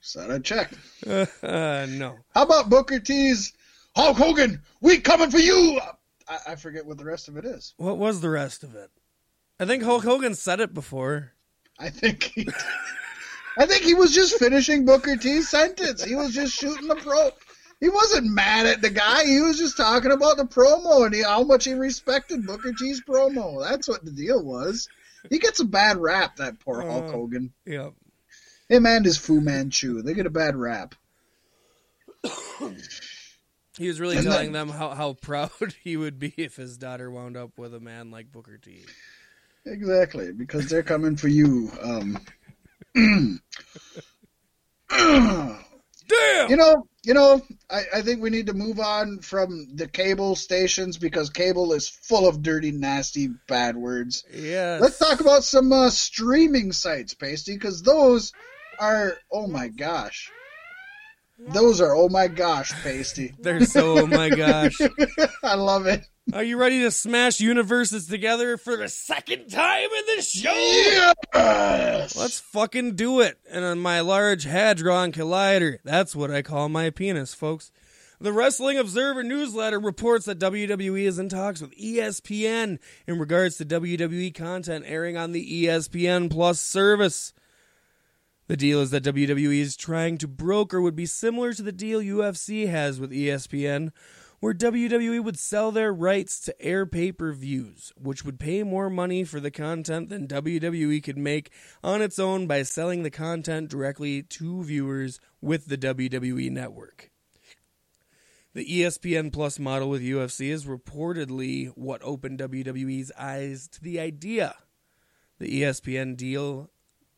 So 0.00 0.28
I 0.28 0.38
checked. 0.38 0.74
uh, 1.06 1.86
no. 1.90 2.16
How 2.34 2.42
about 2.42 2.70
Booker 2.70 2.98
T's 2.98 3.52
Hulk 3.94 4.16
Hogan? 4.16 4.62
We 4.80 4.98
coming 4.98 5.30
for 5.30 5.38
you. 5.38 5.80
I, 6.28 6.52
I 6.52 6.54
forget 6.56 6.86
what 6.86 6.98
the 6.98 7.04
rest 7.04 7.28
of 7.28 7.36
it 7.36 7.44
is. 7.44 7.74
What 7.76 7.98
was 7.98 8.20
the 8.20 8.30
rest 8.30 8.62
of 8.62 8.74
it? 8.74 8.90
I 9.60 9.64
think 9.64 9.82
Hulk 9.82 10.04
Hogan 10.04 10.34
said 10.34 10.60
it 10.60 10.72
before. 10.74 11.32
I 11.78 11.90
think 11.90 12.22
he, 12.24 12.48
I 13.56 13.66
think 13.66 13.82
he 13.82 13.94
was 13.94 14.14
just 14.14 14.38
finishing 14.38 14.84
Booker 14.84 15.16
T's 15.16 15.48
sentence. 15.48 16.02
He 16.02 16.14
was 16.14 16.32
just 16.34 16.52
shooting 16.54 16.88
the 16.88 16.96
pro. 16.96 17.30
He 17.80 17.88
wasn't 17.88 18.32
mad 18.32 18.66
at 18.66 18.82
the 18.82 18.90
guy. 18.90 19.24
He 19.24 19.40
was 19.40 19.56
just 19.58 19.76
talking 19.76 20.10
about 20.10 20.36
the 20.36 20.44
promo 20.44 21.06
and 21.06 21.14
he, 21.14 21.22
how 21.22 21.44
much 21.44 21.64
he 21.64 21.74
respected 21.74 22.46
Booker 22.46 22.72
T's 22.72 23.02
promo. 23.02 23.62
That's 23.68 23.88
what 23.88 24.04
the 24.04 24.10
deal 24.10 24.44
was. 24.44 24.88
He 25.30 25.38
gets 25.38 25.60
a 25.60 25.64
bad 25.64 25.96
rap, 25.96 26.36
that 26.36 26.58
poor 26.60 26.82
Hulk 26.82 27.04
Uh. 27.04 27.10
Hogan. 27.12 27.52
Yeah. 27.64 27.90
Him 28.68 28.86
and 28.86 29.04
his 29.04 29.16
Fu 29.16 29.40
Manchu. 29.40 30.02
They 30.02 30.14
get 30.14 30.26
a 30.26 30.30
bad 30.30 30.54
rap. 30.56 30.94
He 33.78 33.88
was 33.88 34.00
really 34.00 34.16
And 34.16 34.26
telling 34.26 34.52
then- 34.52 34.68
them 34.68 34.76
how, 34.76 34.90
how 34.90 35.12
proud 35.22 35.50
he 35.82 35.96
would 35.96 36.18
be 36.18 36.34
if 36.36 36.56
his 36.56 36.76
daughter 36.76 37.10
wound 37.10 37.36
up 37.36 37.58
with 37.58 37.74
a 37.74 37.80
man 37.80 38.10
like 38.10 38.30
Booker 38.32 38.58
T. 38.58 38.84
Exactly, 39.64 40.32
because 40.32 40.68
they're 40.68 40.82
coming 40.82 41.16
for 41.16 41.28
you. 41.28 41.70
Um, 41.82 42.18
Damn. 46.08 46.50
You 46.50 46.56
know, 46.56 46.86
you 47.04 47.12
know, 47.12 47.42
I, 47.70 47.82
I 47.96 48.02
think 48.02 48.22
we 48.22 48.30
need 48.30 48.46
to 48.46 48.54
move 48.54 48.80
on 48.80 49.18
from 49.20 49.68
the 49.74 49.86
cable 49.86 50.34
stations 50.36 50.96
because 50.96 51.28
cable 51.28 51.74
is 51.74 51.86
full 51.88 52.26
of 52.26 52.42
dirty, 52.42 52.70
nasty, 52.72 53.28
bad 53.46 53.76
words. 53.76 54.24
Yeah. 54.32 54.78
Let's 54.80 54.98
talk 54.98 55.20
about 55.20 55.44
some 55.44 55.70
uh, 55.72 55.90
streaming 55.90 56.72
sites, 56.72 57.12
Paystee, 57.14 57.54
because 57.54 57.82
those 57.82 58.32
are 58.78 59.18
oh 59.30 59.46
my 59.48 59.68
gosh, 59.68 60.30
those 61.38 61.80
are 61.80 61.94
oh 61.94 62.08
my 62.08 62.28
gosh, 62.28 62.72
Paystee. 62.72 63.34
They're 63.42 63.64
so. 63.64 63.98
Oh 64.00 64.06
my 64.06 64.28
gosh. 64.28 64.78
I 65.42 65.54
love 65.54 65.86
it. 65.86 66.06
Are 66.32 66.42
you 66.42 66.58
ready 66.58 66.82
to 66.82 66.90
smash 66.90 67.40
universes 67.40 68.06
together 68.06 68.58
for 68.58 68.76
the 68.76 68.88
second 68.88 69.48
time 69.48 69.88
in 69.98 70.16
the 70.16 70.22
show? 70.22 70.52
Yes. 71.34 72.16
Let's 72.16 72.38
fucking 72.40 72.96
do 72.96 73.20
it. 73.20 73.38
And 73.50 73.64
on 73.64 73.78
my 73.78 74.00
large 74.00 74.44
Hadron 74.44 75.12
Collider, 75.12 75.78
that's 75.84 76.14
what 76.14 76.30
I 76.30 76.42
call 76.42 76.68
my 76.68 76.90
penis, 76.90 77.32
folks. 77.32 77.70
The 78.20 78.32
Wrestling 78.32 78.78
Observer 78.78 79.22
newsletter 79.22 79.78
reports 79.78 80.26
that 80.26 80.40
WWE 80.40 81.04
is 81.04 81.18
in 81.18 81.28
talks 81.28 81.62
with 81.62 81.74
ESPN 81.78 82.78
in 83.06 83.18
regards 83.18 83.56
to 83.56 83.64
WWE 83.64 84.34
content 84.34 84.84
airing 84.86 85.16
on 85.16 85.32
the 85.32 85.64
ESPN 85.64 86.28
Plus 86.28 86.60
service. 86.60 87.32
The 88.48 88.56
deal 88.56 88.80
is 88.80 88.90
that 88.90 89.04
WWE 89.04 89.60
is 89.60 89.76
trying 89.76 90.16
to 90.18 90.26
broker 90.26 90.80
would 90.80 90.96
be 90.96 91.04
similar 91.04 91.52
to 91.52 91.62
the 91.62 91.70
deal 91.70 92.00
UFC 92.00 92.66
has 92.66 92.98
with 92.98 93.10
ESPN, 93.10 93.92
where 94.40 94.54
WWE 94.54 95.22
would 95.22 95.38
sell 95.38 95.70
their 95.70 95.92
rights 95.92 96.40
to 96.40 96.62
air 96.62 96.86
pay 96.86 97.12
per 97.12 97.32
views, 97.32 97.92
which 98.00 98.24
would 98.24 98.40
pay 98.40 98.62
more 98.62 98.88
money 98.88 99.22
for 99.22 99.38
the 99.38 99.50
content 99.50 100.08
than 100.08 100.26
WWE 100.26 101.02
could 101.02 101.18
make 101.18 101.50
on 101.84 102.00
its 102.00 102.18
own 102.18 102.46
by 102.46 102.62
selling 102.62 103.02
the 103.02 103.10
content 103.10 103.68
directly 103.68 104.22
to 104.22 104.64
viewers 104.64 105.20
with 105.42 105.66
the 105.66 105.76
WWE 105.76 106.50
network. 106.50 107.10
The 108.54 108.64
ESPN 108.64 109.30
Plus 109.30 109.58
model 109.58 109.90
with 109.90 110.00
UFC 110.00 110.48
is 110.48 110.64
reportedly 110.64 111.66
what 111.74 112.00
opened 112.02 112.38
WWE's 112.38 113.12
eyes 113.18 113.68
to 113.68 113.82
the 113.82 114.00
idea. 114.00 114.54
The 115.38 115.62
ESPN 115.62 116.16
deal 116.16 116.70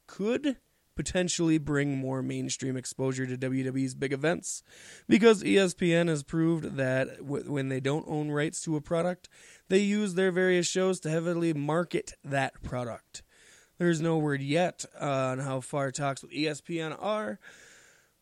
could 0.08 0.56
potentially 1.00 1.56
bring 1.56 1.96
more 1.96 2.22
mainstream 2.22 2.76
exposure 2.76 3.26
to 3.26 3.38
WWE's 3.38 3.94
big 3.94 4.12
events 4.12 4.62
because 5.08 5.42
ESPN 5.42 6.08
has 6.08 6.22
proved 6.22 6.76
that 6.76 7.16
w- 7.20 7.50
when 7.50 7.70
they 7.70 7.80
don't 7.80 8.04
own 8.06 8.30
rights 8.30 8.60
to 8.60 8.76
a 8.76 8.82
product, 8.82 9.26
they 9.70 9.78
use 9.78 10.12
their 10.12 10.30
various 10.30 10.66
shows 10.66 11.00
to 11.00 11.08
heavily 11.08 11.54
market 11.54 12.12
that 12.22 12.62
product. 12.62 13.22
There's 13.78 14.02
no 14.02 14.18
word 14.18 14.42
yet 14.42 14.84
on 15.00 15.38
how 15.38 15.62
far 15.62 15.90
talks 15.90 16.20
with 16.20 16.32
ESPN 16.32 16.94
are, 17.00 17.40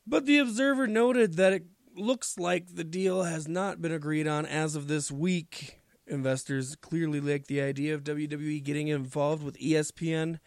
but 0.06 0.24
the 0.24 0.38
Observer 0.38 0.86
noted 0.86 1.34
that 1.34 1.52
it 1.52 1.64
looks 1.96 2.38
like 2.38 2.76
the 2.76 2.84
deal 2.84 3.24
has 3.24 3.48
not 3.48 3.82
been 3.82 3.90
agreed 3.90 4.28
on 4.28 4.46
as 4.46 4.76
of 4.76 4.86
this 4.86 5.10
week. 5.10 5.80
Investors 6.06 6.76
clearly 6.76 7.20
like 7.20 7.48
the 7.48 7.60
idea 7.60 7.96
of 7.96 8.04
WWE 8.04 8.62
getting 8.62 8.86
involved 8.86 9.42
with 9.42 9.58
ESPN. 9.58 10.38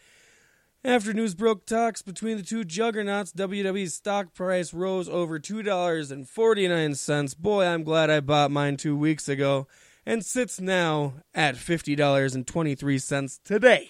After 0.84 1.13
news 1.13 1.36
broke 1.36 1.67
talks 1.67 2.01
between 2.01 2.38
the 2.38 2.43
two 2.43 2.63
juggernauts, 2.63 3.32
WWE's 3.34 3.93
stock 3.93 4.34
price 4.34 4.73
rose 4.73 5.07
over 5.07 5.38
$2.49. 5.39 7.38
Boy, 7.38 7.65
I'm 7.65 7.84
glad 7.84 8.09
I 8.09 8.19
bought 8.19 8.49
mine 8.49 8.77
two 8.77 8.95
weeks 8.97 9.29
ago, 9.29 9.67
and 10.07 10.25
sits 10.25 10.59
now 10.59 11.13
at 11.36 11.53
$50.23 11.53 13.39
today. 13.43 13.89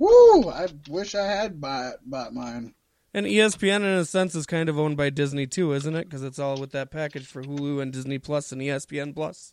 Woo! 0.00 0.50
I 0.50 0.66
wish 0.88 1.14
I 1.14 1.26
had 1.26 1.60
bought 1.60 1.96
bought 2.04 2.34
mine. 2.34 2.74
And 3.14 3.26
ESPN, 3.26 3.80
in 3.80 3.84
a 3.84 4.04
sense, 4.04 4.34
is 4.34 4.46
kind 4.46 4.68
of 4.68 4.76
owned 4.78 4.96
by 4.96 5.10
Disney 5.10 5.46
too, 5.46 5.72
isn't 5.74 5.94
it? 5.94 6.04
Because 6.04 6.24
it's 6.24 6.38
all 6.40 6.56
with 6.56 6.72
that 6.72 6.90
package 6.90 7.26
for 7.26 7.44
Hulu 7.44 7.80
and 7.82 7.92
Disney 7.92 8.18
Plus 8.18 8.50
and 8.50 8.60
ESPN 8.62 9.14
Plus 9.14 9.52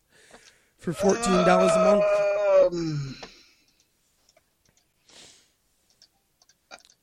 for 0.78 0.94
fourteen 0.94 1.44
dollars 1.46 1.74
a 1.74 1.80
month. 1.84 2.74
Um, 2.74 3.16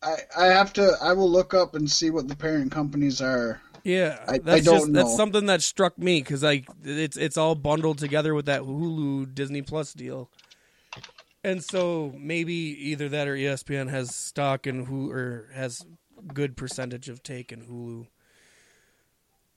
I 0.05 0.17
I 0.37 0.47
have 0.47 0.73
to. 0.75 0.97
I 1.01 1.13
will 1.15 1.31
look 1.31 1.55
up 1.55 1.75
and 1.75 1.91
see 1.91 2.11
what 2.11 2.29
the 2.29 2.37
parent 2.37 2.71
companies 2.73 3.21
are 3.21 3.61
Yeah, 3.85 4.19
I- 4.29 4.35
I 4.35 4.39
that's 4.39 4.65
don't 4.65 4.79
just 4.81 4.93
that's 4.93 5.17
something 5.17 5.47
that 5.47 5.63
struck 5.63 5.99
me 5.99 6.21
because 6.21 6.43
like 6.43 6.67
it's 6.85 7.17
it's 7.17 7.37
all 7.37 7.55
bundled 7.55 7.99
together 7.99 8.35
with 8.35 8.47
that 8.47 8.63
Hulu 8.63 9.35
Disney 9.35 9.63
Plus 9.63 9.93
deal, 9.93 10.31
and 11.43 11.63
so 11.65 12.15
maybe 12.19 12.55
either 12.55 13.09
that 13.09 13.29
or 13.29 13.35
ESPN 13.37 13.89
has 13.91 14.15
stock 14.15 14.67
in 14.67 14.85
who 14.87 15.11
or 15.11 15.49
has 15.55 15.85
good 16.33 16.57
percentage 16.57 17.09
of 17.09 17.23
take 17.23 17.53
in 17.53 17.63
Hulu. 17.63 18.07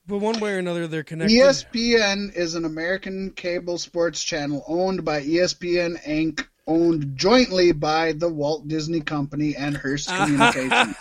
But 0.08 0.20
one 0.20 0.40
way 0.40 0.54
or 0.54 0.58
another, 0.60 0.88
they're 0.88 1.04
connected. 1.04 1.36
ESPN 1.36 2.34
is 2.34 2.56
an 2.56 2.64
American 2.64 3.32
cable 3.32 3.78
sports 3.78 4.24
channel 4.24 4.64
owned 4.66 5.04
by 5.04 5.22
ESPN 5.22 6.02
Inc., 6.06 6.48
owned 6.68 7.18
jointly 7.18 7.72
by 7.72 8.12
the 8.12 8.30
Walt 8.30 8.68
Disney 8.68 9.02
Company 9.02 9.56
and 9.56 9.76
Hearst 9.76 10.08
Communications. 10.16 10.96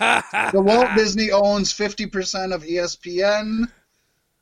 the 0.52 0.62
Walt 0.62 0.88
Disney 0.96 1.30
owns 1.32 1.72
50% 1.72 2.54
of 2.54 2.62
ESPN. 2.62 3.70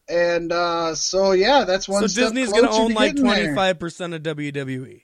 And 0.09 0.53
uh, 0.53 0.95
so, 0.95 1.33
yeah, 1.33 1.64
that's 1.64 1.89
one 1.89 2.07
so 2.07 2.20
Disney's 2.20 2.53
gonna 2.53 2.70
own 2.70 2.93
like 2.93 3.16
twenty 3.16 3.55
five 3.55 3.79
percent 3.79 4.12
of. 4.12 4.22
WWE. 4.22 5.01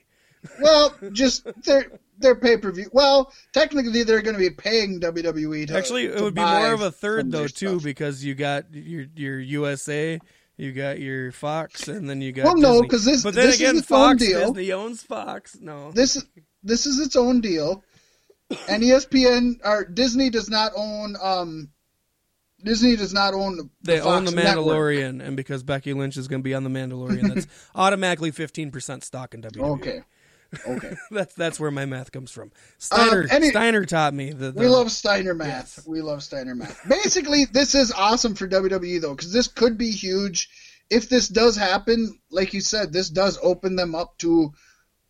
Well, 0.59 0.95
just 1.11 1.47
their 1.63 1.87
their 2.19 2.35
pay 2.35 2.57
per 2.57 2.71
view. 2.71 2.89
Well, 2.93 3.33
technically, 3.51 4.03
they're 4.03 4.21
going 4.21 4.35
to 4.35 4.39
be 4.39 4.49
paying 4.51 4.99
WWE 4.99 5.67
to 5.67 5.77
Actually, 5.77 6.05
it 6.05 6.17
to 6.17 6.23
would 6.23 6.35
be 6.35 6.41
more 6.41 6.73
of 6.73 6.81
a 6.81 6.91
third 6.91 7.31
though 7.31 7.47
too, 7.47 7.79
stuff. 7.79 7.83
because 7.83 8.23
you 8.23 8.35
got 8.35 8.73
your 8.73 9.05
your 9.15 9.39
USA, 9.39 10.19
you 10.61 10.71
got 10.73 10.99
your 10.99 11.31
Fox, 11.31 11.87
and 11.87 12.07
then 12.09 12.21
you 12.21 12.31
got. 12.31 12.45
Well, 12.45 12.57
no, 12.57 12.81
because 12.81 13.03
this- 13.03 13.23
But 13.23 13.33
then 13.33 13.47
this 13.47 13.55
is 13.55 13.61
again, 13.61 13.77
its 13.77 13.91
own 13.91 13.97
Fox 14.17 14.23
deal. 14.23 14.53
Disney 14.53 14.71
owns 14.71 15.01
Fox. 15.03 15.57
No, 15.59 15.91
this 15.91 16.23
this 16.63 16.85
is 16.85 16.99
its 16.99 17.15
own 17.15 17.41
deal, 17.41 17.83
and 18.69 18.83
ESPN 18.83 19.59
or 19.65 19.85
Disney 19.85 20.29
does 20.29 20.49
not 20.49 20.71
own. 20.75 21.15
Um, 21.21 21.69
Disney 22.63 22.95
does 22.95 23.11
not 23.11 23.33
own. 23.33 23.57
The 23.57 23.69
they 23.81 23.99
own 23.99 24.25
the 24.25 24.31
network. 24.31 24.65
Mandalorian, 24.67 25.19
and 25.25 25.35
because 25.35 25.63
Becky 25.63 25.93
Lynch 25.93 26.15
is 26.15 26.27
going 26.27 26.41
to 26.41 26.43
be 26.43 26.53
on 26.53 26.63
the 26.63 26.69
Mandalorian, 26.69 27.33
that's 27.33 27.47
automatically 27.75 28.29
fifteen 28.29 28.69
percent 28.69 29.03
stock 29.03 29.33
in 29.33 29.41
WWE. 29.41 29.79
Okay, 29.79 30.01
okay. 30.67 30.95
that's 31.11 31.33
that's 31.35 31.59
where 31.59 31.71
my 31.71 31.85
math 31.85 32.11
comes 32.11 32.31
from. 32.31 32.51
Steiner 32.77 33.21
Um, 33.23 33.27
any- 33.31 33.49
Steiner 33.49 33.85
taught 33.85 34.13
me 34.13 34.31
that. 34.33 34.55
we 34.55 34.67
love 34.67 34.91
Steiner 34.91 35.33
math. 35.33 35.75
Yes. 35.77 35.87
We 35.87 36.01
love 36.01 36.23
Steiner 36.23 36.55
math. 36.55 36.87
Basically, 36.87 37.45
this 37.45 37.75
is 37.75 37.91
awesome 37.91 38.35
for 38.35 38.47
WWE 38.47 39.01
though, 39.01 39.15
because 39.15 39.31
this 39.33 39.47
could 39.47 39.77
be 39.77 39.91
huge. 39.91 40.49
If 40.89 41.07
this 41.07 41.27
does 41.29 41.55
happen, 41.55 42.19
like 42.31 42.53
you 42.53 42.59
said, 42.61 42.91
this 42.91 43.09
does 43.09 43.39
open 43.41 43.75
them 43.77 43.95
up 43.95 44.17
to 44.19 44.51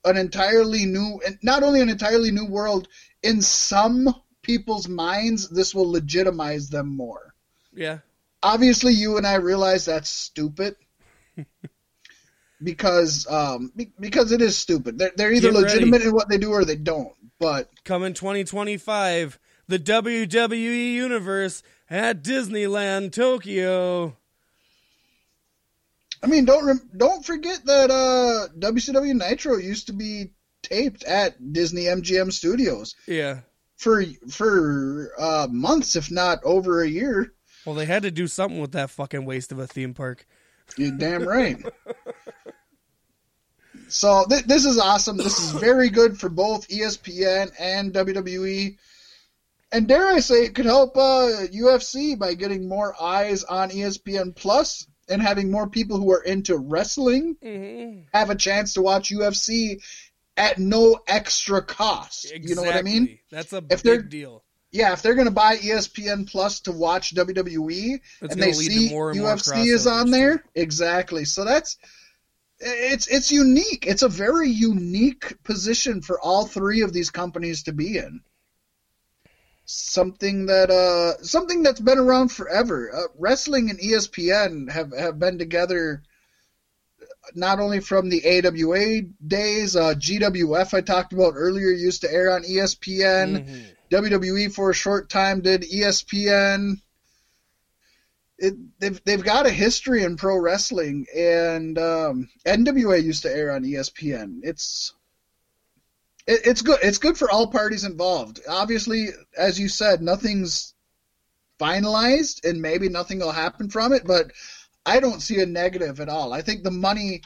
an 0.05 0.17
entirely 0.17 0.85
new, 0.85 1.19
and 1.25 1.37
not 1.41 1.63
only 1.63 1.81
an 1.81 1.89
entirely 1.89 2.31
new 2.31 2.45
world. 2.45 2.87
In 3.23 3.41
some 3.43 4.13
people's 4.41 4.87
minds, 4.87 5.47
this 5.49 5.75
will 5.75 5.91
legitimize 5.91 6.69
them 6.69 6.87
more. 6.95 7.35
Yeah, 7.73 7.99
obviously 8.43 8.93
you 8.93 9.17
and 9.17 9.27
I 9.27 9.35
realize 9.35 9.85
that's 9.85 10.09
stupid 10.09 10.75
because 12.64 13.28
um 13.30 13.72
because 13.99 14.32
it 14.32 14.41
is 14.41 14.57
stupid. 14.57 14.97
They're 14.97 15.12
they're 15.16 15.32
either 15.34 15.51
Get 15.51 15.55
ready. 15.62 15.66
legitimate 15.76 16.01
in 16.03 16.14
what 16.14 16.30
they 16.30 16.38
do 16.38 16.51
or 16.51 16.66
they 16.66 16.76
don't. 16.76 17.14
But 17.39 17.70
coming 17.86 18.14
twenty 18.14 18.43
twenty 18.43 18.78
five, 18.78 19.39
the 19.68 19.80
WWE 19.80 20.93
universe 20.93 21.64
at 21.89 22.24
Disneyland 22.24 23.12
Tokyo. 23.14 24.16
I 26.24 26.28
mean, 26.28 26.45
don't 26.45 26.66
rem- 26.66 26.89
don't 26.95 27.26
forget 27.26 27.66
that 27.66 27.89
uh 27.89 28.47
WCW 28.59 29.16
Nitro 29.16 29.57
used 29.57 29.88
to 29.88 29.93
be 29.93 30.32
taped 30.62 31.03
at 31.03 31.51
Disney 31.53 31.86
MGM 31.86 32.32
Studios 32.32 32.95
Yeah. 33.07 33.39
for 33.78 34.03
for 34.30 35.12
uh 35.18 35.47
months, 35.49 35.95
if 35.95 36.12
not 36.12 36.39
over 36.43 36.82
a 36.84 36.88
year. 36.88 37.34
Well, 37.66 37.76
they 37.76 37.86
had 37.86 38.03
to 38.03 38.12
do 38.12 38.28
something 38.28 38.59
with 38.59 38.72
that 38.74 38.89
fucking 38.91 39.26
waste 39.26 39.51
of 39.51 39.59
a 39.59 39.68
theme 39.68 39.93
park. 39.95 40.26
You're 40.78 40.97
damn 40.97 41.28
right. 41.28 41.57
So 43.91 44.25
th- 44.29 44.45
this 44.45 44.65
is 44.65 44.77
awesome. 44.79 45.17
This 45.17 45.39
is 45.39 45.51
very 45.51 45.89
good 45.89 46.17
for 46.19 46.29
both 46.29 46.67
ESPN 46.69 47.51
and 47.59 47.93
WWE. 47.93 48.77
And 49.73 49.87
dare 49.87 50.07
I 50.07 50.19
say, 50.19 50.45
it 50.45 50.55
could 50.55 50.65
help 50.65 50.97
uh, 50.97 51.47
UFC 51.51 52.17
by 52.17 52.33
getting 52.33 52.67
more 52.67 52.93
eyes 53.01 53.43
on 53.43 53.69
ESPN 53.69 54.35
Plus 54.35 54.87
and 55.07 55.21
having 55.21 55.51
more 55.51 55.69
people 55.69 55.97
who 55.97 56.11
are 56.11 56.21
into 56.23 56.57
wrestling 56.57 57.35
Mm-hmm. 57.43 58.01
have 58.13 58.29
a 58.29 58.35
chance 58.35 58.73
to 58.73 58.81
watch 58.81 59.09
UFC 59.11 59.81
at 60.37 60.57
no 60.57 60.99
extra 61.07 61.61
cost. 61.61 62.31
You 62.35 62.55
know 62.55 62.63
what 62.63 62.75
I 62.75 62.81
mean? 62.81 63.19
That's 63.29 63.53
a 63.53 63.63
If 63.69 63.83
big 63.83 64.09
deal. 64.09 64.43
Yeah, 64.71 64.93
if 64.93 65.01
they're 65.01 65.15
going 65.15 65.27
to 65.27 65.31
buy 65.31 65.57
ESPN 65.57 66.29
Plus 66.31 66.61
to 66.61 66.71
watch 66.71 67.13
WWE 67.13 67.99
It's 68.21 68.33
and 68.33 68.41
they 68.41 68.53
see 68.53 68.89
more 68.89 69.11
and 69.11 69.19
more 69.19 69.35
UFC 69.35 69.65
is 69.67 69.85
on 69.85 70.11
there, 70.11 70.43
exactly. 70.55 71.25
So 71.25 71.43
that's 71.43 71.77
it's 72.62 73.07
it's 73.07 73.32
unique. 73.32 73.86
It's 73.88 74.03
a 74.03 74.09
very 74.09 74.49
unique 74.49 75.41
position 75.43 76.01
for 76.01 76.20
all 76.20 76.45
three 76.45 76.82
of 76.82 76.93
these 76.93 77.09
companies 77.09 77.64
to 77.64 77.74
be 77.74 77.97
in. 77.97 78.22
Something 79.66 80.47
that 80.47 80.70
uh 80.70 81.22
something 81.24 81.64
that's 81.64 81.80
been 81.80 81.97
around 81.97 82.30
forever. 82.30 82.91
Uh, 82.93 83.07
wrestling 83.18 83.70
and 83.70 83.80
ESPN 83.80 84.70
have 84.72 84.91
have 84.97 85.20
been 85.20 85.38
together 85.38 86.03
not 87.36 87.59
only 87.59 87.80
from 87.80 88.09
the 88.09 88.26
AWA 88.26 89.01
days, 89.26 89.76
uh, 89.76 89.93
GWF 89.93 90.74
I 90.74 90.82
talked 90.82 91.14
about 91.14 91.34
earlier 91.36 91.70
used 91.70 92.01
to 92.01 92.12
air 92.12 92.32
on 92.32 92.43
ESPN. 92.43 93.45
Mhm. 93.45 93.66
WWE 93.91 94.53
for 94.53 94.70
a 94.70 94.74
short 94.74 95.09
time 95.09 95.41
did 95.41 95.64
ESPN. 95.64 96.82
It, 98.41 98.55
they've 98.79 98.99
they've 99.03 99.23
got 99.23 99.45
a 99.45 99.51
history 99.51 100.03
in 100.03 100.17
pro 100.17 100.35
wrestling, 100.35 101.05
and 101.15 101.77
um, 101.77 102.29
NWA 102.43 103.01
used 103.01 103.21
to 103.21 103.31
air 103.31 103.51
on 103.51 103.63
ESPN. 103.63 104.39
It's 104.41 104.93
it, 106.25 106.41
it's 106.45 106.63
good. 106.63 106.79
It's 106.81 106.97
good 106.97 107.19
for 107.19 107.29
all 107.29 107.47
parties 107.47 107.83
involved. 107.83 108.39
Obviously, 108.49 109.09
as 109.37 109.59
you 109.59 109.69
said, 109.69 110.01
nothing's 110.01 110.73
finalized, 111.59 112.43
and 112.43 112.63
maybe 112.63 112.89
nothing 112.89 113.19
will 113.19 113.31
happen 113.31 113.69
from 113.69 113.93
it. 113.93 114.07
But 114.07 114.31
I 114.87 114.99
don't 114.99 115.21
see 115.21 115.39
a 115.39 115.45
negative 115.45 115.99
at 115.99 116.09
all. 116.09 116.33
I 116.33 116.41
think 116.41 116.63
the 116.63 116.71
money 116.71 117.21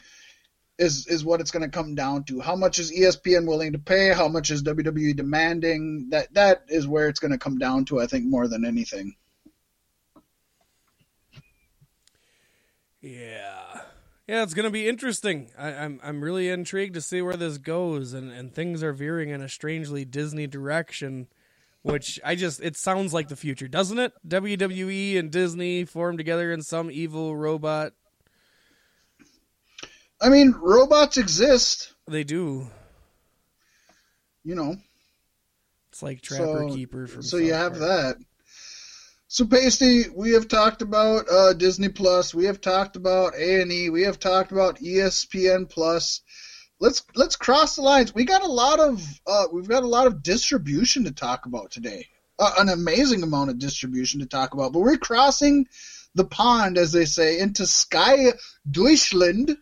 is 0.78 1.08
is 1.08 1.24
what 1.24 1.40
it's 1.40 1.52
going 1.52 1.64
to 1.64 1.70
come 1.70 1.96
down 1.96 2.26
to. 2.26 2.42
How 2.42 2.58
much 2.58 2.80
is 2.80 2.92
ESPN 2.92 3.48
willing 3.48 3.72
to 3.72 3.80
pay? 3.80 4.10
How 4.10 4.28
much 4.28 4.52
is 4.52 4.64
WWE 4.64 5.16
demanding? 5.16 6.10
That 6.10 6.34
that 6.34 6.66
is 6.68 6.86
where 6.86 7.08
it's 7.08 7.20
going 7.20 7.32
to 7.32 7.38
come 7.38 7.58
down 7.58 7.86
to. 7.86 8.02
I 8.02 8.08
think 8.08 8.26
more 8.26 8.50
than 8.50 8.66
anything. 8.66 9.16
Yeah. 13.06 13.82
Yeah, 14.28 14.42
it's 14.42 14.56
gonna 14.56 14.72
be 14.72 14.88
interesting. 14.88 15.52
I, 15.58 15.68
I'm 15.70 16.00
I'm 16.04 16.24
really 16.24 16.50
intrigued 16.50 16.96
to 16.96 17.02
see 17.02 17.22
where 17.22 17.38
this 17.38 17.60
goes, 17.60 18.14
and, 18.14 18.32
and 18.32 18.52
things 18.52 18.82
are 18.82 18.94
veering 18.94 19.30
in 19.30 19.42
a 19.42 19.48
strangely 19.48 20.04
Disney 20.04 20.48
direction, 20.48 21.28
which 21.84 22.20
I 22.26 22.34
just 22.34 22.60
it 22.64 22.76
sounds 22.76 23.14
like 23.14 23.28
the 23.28 23.36
future, 23.36 23.68
doesn't 23.68 24.00
it? 24.00 24.14
WWE 24.28 25.20
and 25.20 25.30
Disney 25.30 25.86
form 25.86 26.18
together 26.18 26.52
in 26.52 26.64
some 26.64 26.90
evil 26.90 27.38
robot. 27.38 27.94
I 30.20 30.30
mean, 30.30 30.56
robots 30.60 31.18
exist. 31.18 31.94
They 32.08 32.24
do. 32.24 32.72
You 34.44 34.56
know, 34.56 34.76
It's 35.92 36.02
like 36.02 36.22
Trapper 36.22 36.68
so 36.70 36.76
Keeper 36.76 37.06
from. 37.06 37.22
so 37.22 37.38
you 37.38 37.54
have 37.54 37.78
that. 37.80 38.18
So 39.28 39.44
Paystee, 39.46 40.10
we 40.16 40.32
have 40.34 40.48
talked 40.48 40.84
about 40.84 41.26
uh, 41.30 41.54
Disney 41.54 41.90
Plus. 41.90 42.34
We 42.36 42.46
have 42.46 42.62
talked 42.62 42.96
about 42.96 43.34
A 43.36 43.62
and 43.62 43.72
E. 43.72 43.90
We 43.90 44.04
have 44.04 44.20
talked 44.20 44.52
about 44.52 44.78
ESPN 44.78 45.68
Plus. 45.68 46.22
Let's 46.80 47.04
let's 47.16 47.36
cross 47.36 47.76
the 47.76 47.82
lines. 47.82 48.14
We 48.14 48.26
got 48.26 48.44
a 48.44 48.48
lot 48.48 48.80
of 48.80 49.04
uh, 49.26 49.46
we've 49.52 49.68
got 49.68 49.84
a 49.84 49.88
lot 49.88 50.06
of 50.06 50.22
distribution 50.22 51.06
to 51.06 51.12
talk 51.12 51.48
about 51.48 51.72
today. 51.72 52.08
Uh, 52.38 52.52
an 52.60 52.70
amazing 52.70 53.24
amount 53.24 53.50
of 53.50 53.58
distribution 53.58 54.20
to 54.20 54.28
talk 54.28 54.54
about. 54.54 54.74
But 54.74 54.82
we're 54.82 54.98
crossing 54.98 55.68
the 56.14 56.26
pond, 56.26 56.78
as 56.78 56.92
they 56.92 57.06
say, 57.06 57.40
into 57.40 57.66
Sky 57.66 58.34
Deutschland. 58.70 59.58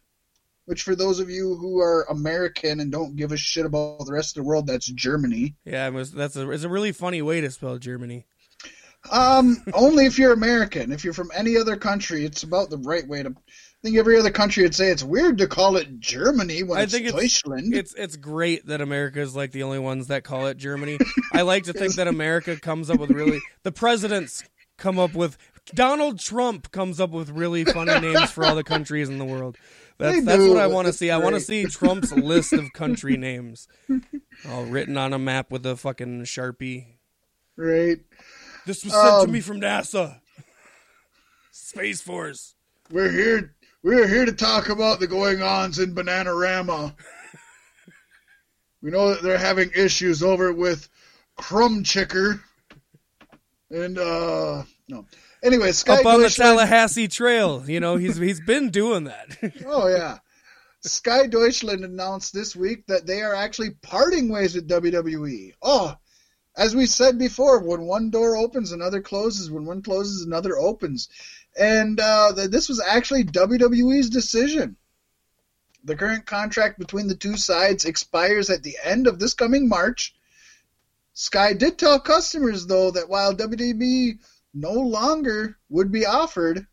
Which, 0.66 0.84
for 0.84 0.96
those 0.96 1.20
of 1.20 1.30
you 1.30 1.56
who 1.56 1.80
are 1.80 2.04
American 2.10 2.80
and 2.80 2.92
don't 2.92 3.16
give 3.16 3.32
a 3.32 3.38
shit 3.38 3.66
about 3.66 4.06
the 4.06 4.14
rest 4.14 4.38
of 4.38 4.44
the 4.44 4.48
world, 4.48 4.68
that's 4.68 4.88
Germany. 4.88 5.56
Yeah, 5.66 5.88
it 5.88 5.94
was, 5.94 6.12
that's 6.12 6.38
a 6.38 6.50
it's 6.52 6.64
a 6.64 6.70
really 6.70 6.94
funny 6.94 7.22
way 7.22 7.42
to 7.42 7.52
spell 7.52 7.78
Germany. 7.78 8.26
Um, 9.12 9.64
only 9.74 10.06
if 10.06 10.18
you're 10.18 10.34
American. 10.34 10.92
If 10.92 11.04
you're 11.04 11.14
from 11.14 11.32
any 11.36 11.58
other 11.58 11.76
country, 11.76 12.26
it's 12.26 12.44
about 12.44 12.70
the 12.70 12.78
right 12.78 13.08
way 13.08 13.24
to. 13.24 13.30
I 13.30 13.88
think 13.88 13.98
every 13.98 14.18
other 14.18 14.32
country 14.32 14.64
would 14.64 14.74
say 14.74 14.88
it's 14.92 15.04
weird 15.04 15.38
to 15.40 15.48
call 15.48 15.76
it 15.76 16.00
Germany 16.00 16.64
when 16.64 16.80
I 16.80 16.84
it's 16.84 16.94
think 16.94 17.08
it's- 17.08 17.22
Deutschland. 17.22 17.74
It's 17.76 17.94
it's 17.96 18.16
great 18.16 18.66
that 18.68 18.80
America 18.80 19.20
is 19.20 19.36
like 19.36 19.52
the 19.52 19.64
only 19.64 19.80
ones 19.80 20.08
that 20.08 20.24
call 20.24 20.48
it 20.48 20.56
Germany. 20.58 20.98
I 21.34 21.42
like 21.42 21.64
to 21.64 21.74
think 21.74 21.96
that 21.96 22.08
America 22.08 22.58
comes 22.58 22.90
up 22.90 23.00
with 23.00 23.12
really 23.12 23.42
the 23.64 23.74
presidents 23.74 24.42
come 24.78 24.98
up 24.98 25.14
with 25.14 25.38
Donald 25.76 26.20
Trump 26.20 26.72
comes 26.72 27.00
up 27.02 27.10
with 27.12 27.30
really 27.30 27.66
funny 27.66 28.00
names 28.00 28.32
for 28.32 28.46
all 28.46 28.56
the 28.56 28.64
countries 28.64 29.10
in 29.10 29.18
the 29.18 29.26
world. 29.26 29.58
That's 29.98 30.24
that's 30.26 30.48
what 30.48 30.58
I 30.58 30.68
want 30.68 30.88
to 30.88 30.94
see. 30.94 31.12
I 31.12 31.18
want 31.18 31.36
to 31.36 31.42
see 31.42 31.66
Trump's 31.66 32.14
list 32.14 32.54
of 32.54 32.72
country 32.72 33.18
names, 33.18 33.68
all 34.50 34.64
written 34.64 34.98
on 34.98 35.12
a 35.12 35.20
map 35.20 35.52
with 35.52 35.66
a 35.66 35.76
fucking 35.76 36.24
sharpie. 36.24 36.86
right. 37.58 38.00
This 38.66 38.84
was 38.84 38.94
sent 38.94 39.06
to 39.06 39.14
Um, 39.24 39.32
me 39.32 39.42
from 39.42 39.60
NASA. 39.62 40.20
Space 41.52 42.02
Force. 42.02 42.56
We're 42.92 43.12
here. 43.12 43.56
We're 43.84 44.08
here 44.08 44.26
to 44.26 44.32
talk 44.32 44.70
about 44.70 45.00
the 45.00 45.08
going-ons 45.08 45.80
in 45.80 45.94
Bananarama. 45.94 46.96
we 48.82 48.92
know 48.92 49.10
that 49.14 49.22
they're 49.22 49.38
having 49.38 49.72
issues 49.76 50.24
over 50.24 50.54
with 50.54 50.88
Crumb 51.36 51.84
Chicker, 51.84 52.42
and 53.70 53.98
uh, 53.98 54.64
no. 54.88 55.06
Anyway, 55.44 55.72
Sky 55.74 55.96
Up 56.00 56.06
on 56.06 56.22
the 56.22 56.30
Tallahassee 56.30 57.10
Trail. 57.10 57.64
You 57.68 57.82
know, 57.82 57.98
he's 57.98 58.16
he's 58.18 58.40
been 58.40 58.70
doing 58.70 59.06
that. 59.06 59.38
Oh 59.66 59.88
yeah. 59.90 60.20
Sky 60.82 61.28
Deutschland 61.28 61.84
announced 61.86 62.34
this 62.34 62.56
week 62.58 62.86
that 62.88 63.06
they 63.06 63.22
are 63.22 63.34
actually 63.34 63.72
parting 63.82 64.30
ways 64.30 64.54
with 64.56 64.68
WWE. 64.70 65.54
Oh, 65.62 65.96
as 66.56 66.76
we 66.76 66.86
said 66.86 67.18
before, 67.18 67.60
when 67.60 67.82
one 67.82 68.10
door 68.10 68.36
opens, 68.38 68.72
another 68.72 69.02
closes. 69.02 69.50
When 69.50 69.66
one 69.66 69.82
closes, 69.82 70.24
another 70.24 70.58
opens. 70.58 71.10
And 71.60 72.00
uh, 72.00 72.34
th- 72.36 72.52
this 72.52 72.70
was 72.70 72.82
actually 72.82 73.24
WWE's 73.26 74.10
decision. 74.10 74.76
The 75.84 75.96
current 75.96 76.26
contract 76.26 76.80
between 76.80 77.08
the 77.08 77.16
two 77.16 77.38
sides 77.38 77.86
expires 77.86 78.50
at 78.50 78.64
the 78.64 78.78
end 78.84 79.08
of 79.08 79.20
this 79.20 79.34
coming 79.34 79.68
March. 79.68 80.16
Sky 81.14 81.54
did 81.54 81.78
tell 81.78 82.00
customers, 82.00 82.66
though, 82.66 82.92
that 82.92 83.10
while 83.10 83.36
WWE 83.36 84.20
no 84.54 84.74
longer 84.74 85.58
would 85.70 85.92
be 85.92 86.06
offered, 86.06 86.66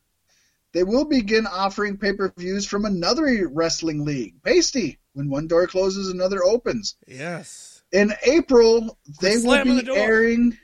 they 0.72 0.84
will 0.84 1.04
begin 1.04 1.46
offering 1.46 1.96
pay 1.96 2.12
per 2.12 2.32
views 2.36 2.64
from 2.66 2.84
another 2.84 3.48
wrestling 3.48 4.04
league, 4.04 4.40
Paystee. 4.42 4.98
When 5.12 5.28
one 5.28 5.48
door 5.48 5.66
closes, 5.66 6.08
another 6.08 6.44
opens. 6.44 6.96
yes. 7.06 7.69
In 7.92 8.12
April, 8.22 8.98
they 9.20 9.38
will 9.38 9.64
be 9.64 9.80
the 9.80 9.94
airing 9.94 10.56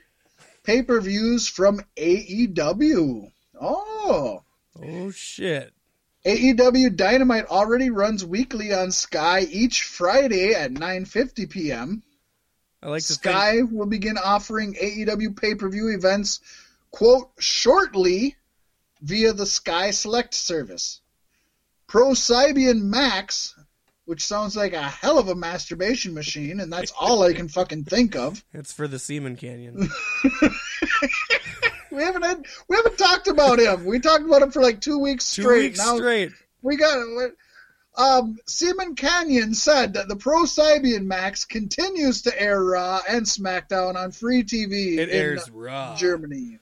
pay 0.63 0.81
per 0.81 1.01
views 1.01 1.47
from 1.47 1.81
AEW. 1.97 3.31
Oh. 3.59 4.43
Oh 4.81 5.11
shit. 5.11 5.73
AEW 6.25 6.95
Dynamite 6.95 7.45
already 7.45 7.89
runs 7.89 8.25
weekly 8.25 8.73
on 8.73 8.91
Sky 8.91 9.41
each 9.49 9.83
Friday 9.83 10.53
at 10.53 10.73
9:50 10.73 11.49
p.m. 11.49 12.03
I 12.81 12.89
like 12.89 13.03
to 13.03 13.07
think 13.13 13.19
Sky 13.19 13.61
will 13.61 13.85
begin 13.85 14.17
offering 14.17 14.75
AEW 14.75 15.39
pay-per-view 15.39 15.87
events 15.89 16.41
quote 16.91 17.31
shortly 17.39 18.35
via 19.01 19.33
the 19.33 19.45
Sky 19.45 19.91
Select 19.91 20.33
service. 20.33 21.01
ProSieben 21.87 22.81
Maxx, 22.81 23.55
which 24.07 24.25
sounds 24.25 24.55
like 24.55 24.73
a 24.73 24.81
hell 24.81 25.19
of 25.19 25.27
a 25.27 25.35
masturbation 25.35 26.13
machine, 26.13 26.61
and 26.61 26.71
that's 26.73 26.91
all 26.99 27.21
I 27.23 27.33
can 27.33 27.47
fucking 27.49 27.83
think 27.83 28.15
of. 28.15 28.43
it's 28.53 28.73
for 28.73 28.87
the 28.87 28.97
Seaman 28.97 29.35
Canyon. 29.35 29.89
We 31.89 32.03
haven't 32.03 32.23
had, 32.23 32.45
we 32.67 32.75
haven't 32.75 32.97
talked 32.97 33.27
about 33.27 33.59
him. 33.59 33.85
We 33.85 33.99
talked 33.99 34.23
about 34.23 34.41
him 34.43 34.51
for 34.51 34.61
like 34.61 34.81
two 34.81 34.99
weeks 34.99 35.31
Two 35.33 35.41
straight. 35.43 35.61
weeks 35.69 35.79
now 35.79 35.95
straight. 35.95 36.31
we 36.61 36.75
got 36.75 36.97
it. 36.99 37.35
Um, 37.97 38.37
Seaman 38.45 38.93
Canyon 38.95 39.55
said 39.55 39.93
that 39.93 40.07
the 40.07 40.15
ProSieben 40.15 41.05
Maxx 41.05 41.45
continues 41.45 42.23
to 42.23 42.39
air 42.39 42.63
Raw 42.63 43.01
and 43.09 43.25
SmackDown 43.25 43.95
on 43.95 44.11
free 44.11 44.43
TV 44.43 44.97
It 44.99 45.09
in 45.09 45.15
airs 45.15 45.49
raw. 45.49 45.95
Germany. 45.95 46.59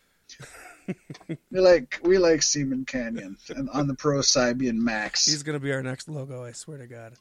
we 1.28 1.60
like 1.60 2.00
we 2.04 2.18
like 2.18 2.41
Seaman 2.41 2.86
Canyon 2.86 3.36
and 3.50 3.70
on 3.72 3.88
the 3.88 3.96
ProSieben 3.96 4.76
Maxx. 4.78 5.26
He's 5.26 5.43
gonna 5.43 5.60
be 5.60 5.74
our 5.74 5.84
next 5.84 6.08
logo. 6.08 6.46
I 6.46 6.54
swear 6.54 6.78
to 6.78 6.88
God. 6.88 7.14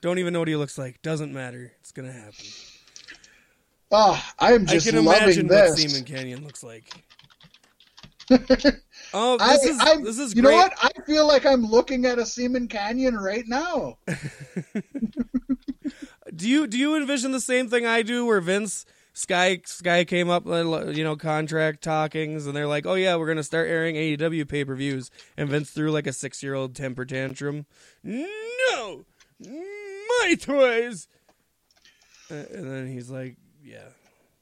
Don't 0.00 0.18
even 0.18 0.32
know 0.32 0.38
what 0.38 0.48
he 0.48 0.56
looks 0.56 0.78
like. 0.78 1.00
Doesn't 1.02 1.32
matter. 1.32 1.72
It's 1.80 1.92
gonna 1.92 2.12
happen. 2.12 2.44
oh, 3.90 4.22
I'm 4.38 4.66
just 4.66 4.86
I 4.86 4.90
can 4.92 5.04
loving 5.04 5.22
imagine 5.22 5.48
what 5.48 5.76
this. 5.76 5.82
Seaman 5.92 6.04
Canyon 6.04 6.44
looks 6.44 6.62
like. 6.62 6.84
oh, 9.12 9.36
I, 9.40 9.56
this 9.56 9.64
is 9.64 9.80
I'm- 9.80 10.04
this 10.04 10.18
is 10.18 10.34
you 10.34 10.42
great. 10.42 10.52
know 10.52 10.58
what? 10.58 10.72
I 10.82 10.90
feel 11.04 11.26
like 11.26 11.44
I'm 11.44 11.62
looking 11.64 12.06
at 12.06 12.18
a 12.18 12.24
Seaman 12.24 12.68
Canyon 12.68 13.16
right 13.16 13.44
now. 13.46 13.98
Do 16.34 16.48
you 16.48 16.66
do 16.68 16.78
you 16.78 16.94
envision 16.96 17.32
the 17.32 17.40
same 17.40 17.68
thing 17.68 17.84
I 17.84 18.02
do, 18.02 18.24
where 18.24 18.40
Vince 18.40 18.86
Sky 19.14 19.60
Sky 19.64 20.04
came 20.04 20.30
up, 20.30 20.46
uh, 20.46 20.86
you 20.86 21.02
know, 21.02 21.16
contract 21.16 21.82
talkings, 21.82 22.46
and 22.46 22.54
they're 22.54 22.68
like, 22.68 22.86
"Oh 22.86 22.94
yeah, 22.94 23.16
we're 23.16 23.26
gonna 23.26 23.42
start 23.42 23.68
airing 23.68 23.96
AEW 23.96 24.48
pay 24.48 24.64
per 24.64 24.76
views," 24.76 25.10
and 25.36 25.48
Vince 25.48 25.70
threw 25.70 25.90
like 25.90 26.06
a 26.06 26.12
six 26.12 26.40
year 26.42 26.54
old 26.54 26.76
temper 26.76 27.04
tantrum. 27.04 27.66
No, 28.04 29.04
my 30.20 30.34
toys. 30.34 31.08
And 32.28 32.46
then 32.70 32.86
he's 32.86 33.10
like, 33.10 33.36
"Yeah, 33.62 33.88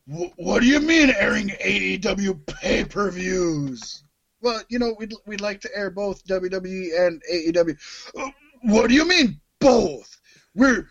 What 0.07 0.61
do 0.61 0.67
you 0.67 0.81
mean 0.81 1.11
airing 1.11 1.49
AEW 1.49 2.47
pay-per-views? 2.47 4.03
Well, 4.41 4.63
you 4.69 4.79
know, 4.79 4.95
we'd 4.99 5.15
we'd 5.27 5.41
like 5.41 5.61
to 5.63 5.71
air 5.75 5.91
both 5.91 6.25
WWE 6.27 7.07
and 7.07 7.23
AEW. 7.33 7.77
Uh, 8.17 8.31
What 8.63 8.89
do 8.89 8.95
you 8.95 9.07
mean 9.07 9.41
both? 9.61 10.21
We're 10.55 10.89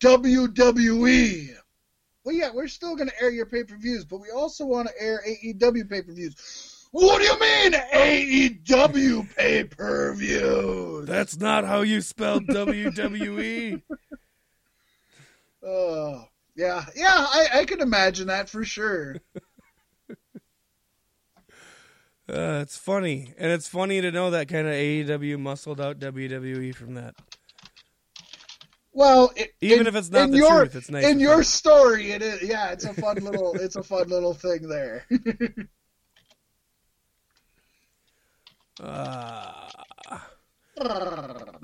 WWE. 0.00 1.54
Well, 2.24 2.34
yeah, 2.34 2.50
we're 2.52 2.68
still 2.68 2.94
going 2.94 3.08
to 3.08 3.22
air 3.22 3.30
your 3.30 3.46
pay-per-views, 3.46 4.04
but 4.04 4.20
we 4.20 4.30
also 4.30 4.64
want 4.66 4.88
to 4.88 4.94
air 5.02 5.22
AEW 5.26 5.88
pay-per-views. 5.88 6.77
What 6.90 7.18
do 7.18 7.24
you 7.24 7.38
mean 7.38 7.72
AEW 7.94 9.36
pay-per-views? 9.36 11.06
that's 11.06 11.38
not 11.38 11.64
how 11.64 11.82
you 11.82 12.00
spell 12.00 12.40
WWE." 12.40 13.82
Oh, 15.60 16.24
yeah, 16.54 16.84
yeah, 16.94 17.12
I, 17.14 17.48
I 17.54 17.64
can 17.64 17.80
imagine 17.80 18.28
that 18.28 18.48
for 18.48 18.64
sure. 18.64 19.16
Uh, 22.30 22.60
it's 22.62 22.76
funny, 22.76 23.32
and 23.38 23.50
it's 23.50 23.66
funny 23.66 24.02
to 24.02 24.10
know 24.12 24.30
that 24.32 24.48
kind 24.48 24.66
of 24.66 24.74
AEW 24.74 25.38
muscled 25.40 25.80
out 25.80 25.98
WWE 25.98 26.74
from 26.74 26.92
that. 26.94 27.14
Well, 28.92 29.32
it, 29.34 29.54
Even 29.62 29.80
in- 29.80 29.86
if 29.86 29.94
it's 29.94 30.10
not 30.10 30.30
the 30.30 30.36
your, 30.36 30.58
truth, 30.66 30.76
it's 30.76 30.90
nice 30.90 31.06
In 31.06 31.20
your 31.20 31.42
story, 31.42 32.10
it 32.12 32.20
is. 32.20 32.42
Yeah, 32.42 32.70
it's 32.72 32.84
a 32.84 32.92
fun 32.92 33.16
little. 33.16 33.54
it's 33.54 33.76
a 33.76 33.82
fun 33.82 34.08
little 34.08 34.34
thing 34.34 34.68
there. 34.68 35.06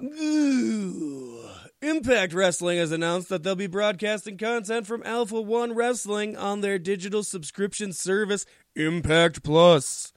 Ooh. 0.03 1.41
Impact 1.83 2.33
Wrestling 2.33 2.79
has 2.79 2.93
announced 2.93 3.29
that 3.29 3.43
they'll 3.43 3.55
be 3.55 3.67
broadcasting 3.67 4.39
content 4.39 4.87
from 4.87 5.03
Alpha 5.05 5.41
One 5.41 5.75
Wrestling 5.75 6.37
on 6.37 6.61
their 6.61 6.79
digital 6.79 7.23
subscription 7.23 7.93
service, 7.93 8.47
Impact 8.75 9.43
Plus. 9.43 10.13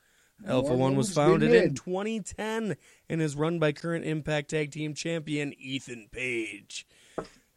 Alpha 0.47 0.73
One 0.73 0.95
was 0.95 1.13
founded 1.13 1.53
in 1.53 1.73
2010 1.75 2.77
and 3.09 3.21
is 3.21 3.35
run 3.35 3.59
by 3.59 3.71
current 3.71 4.05
Impact 4.05 4.49
Tag 4.49 4.71
Team 4.71 4.93
Champion 4.93 5.53
Ethan 5.59 6.07
Page. 6.11 6.87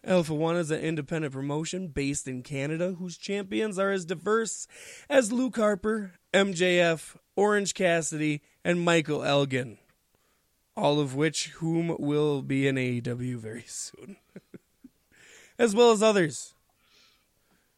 Alpha 0.04 0.34
One 0.34 0.56
is 0.56 0.70
an 0.70 0.80
independent 0.80 1.32
promotion 1.32 1.88
based 1.88 2.26
in 2.26 2.42
Canada 2.42 2.96
whose 2.98 3.18
champions 3.18 3.78
are 3.78 3.90
as 3.90 4.06
diverse 4.06 4.66
as 5.10 5.30
Luke 5.30 5.56
Harper, 5.56 6.14
MJF, 6.32 7.16
Orange 7.36 7.74
Cassidy, 7.74 8.40
and 8.64 8.84
Michael 8.84 9.24
Elgin. 9.24 9.78
All 10.76 11.00
of 11.00 11.14
which 11.14 11.48
whom 11.48 11.96
will 11.98 12.42
be 12.42 12.66
in 12.66 12.76
AEW 12.76 13.36
very 13.36 13.64
soon. 13.66 14.16
as 15.58 15.74
well 15.74 15.90
as 15.92 16.02
others. 16.02 16.54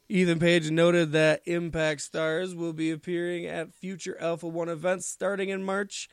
Ethan 0.08 0.38
Page 0.38 0.70
noted 0.70 1.12
that 1.12 1.42
Impact 1.46 2.00
stars 2.00 2.54
will 2.54 2.72
be 2.72 2.90
appearing 2.90 3.46
at 3.46 3.72
future 3.72 4.16
Alpha 4.20 4.46
One 4.46 4.68
events 4.68 5.06
starting 5.06 5.48
in 5.48 5.64
March, 5.64 6.08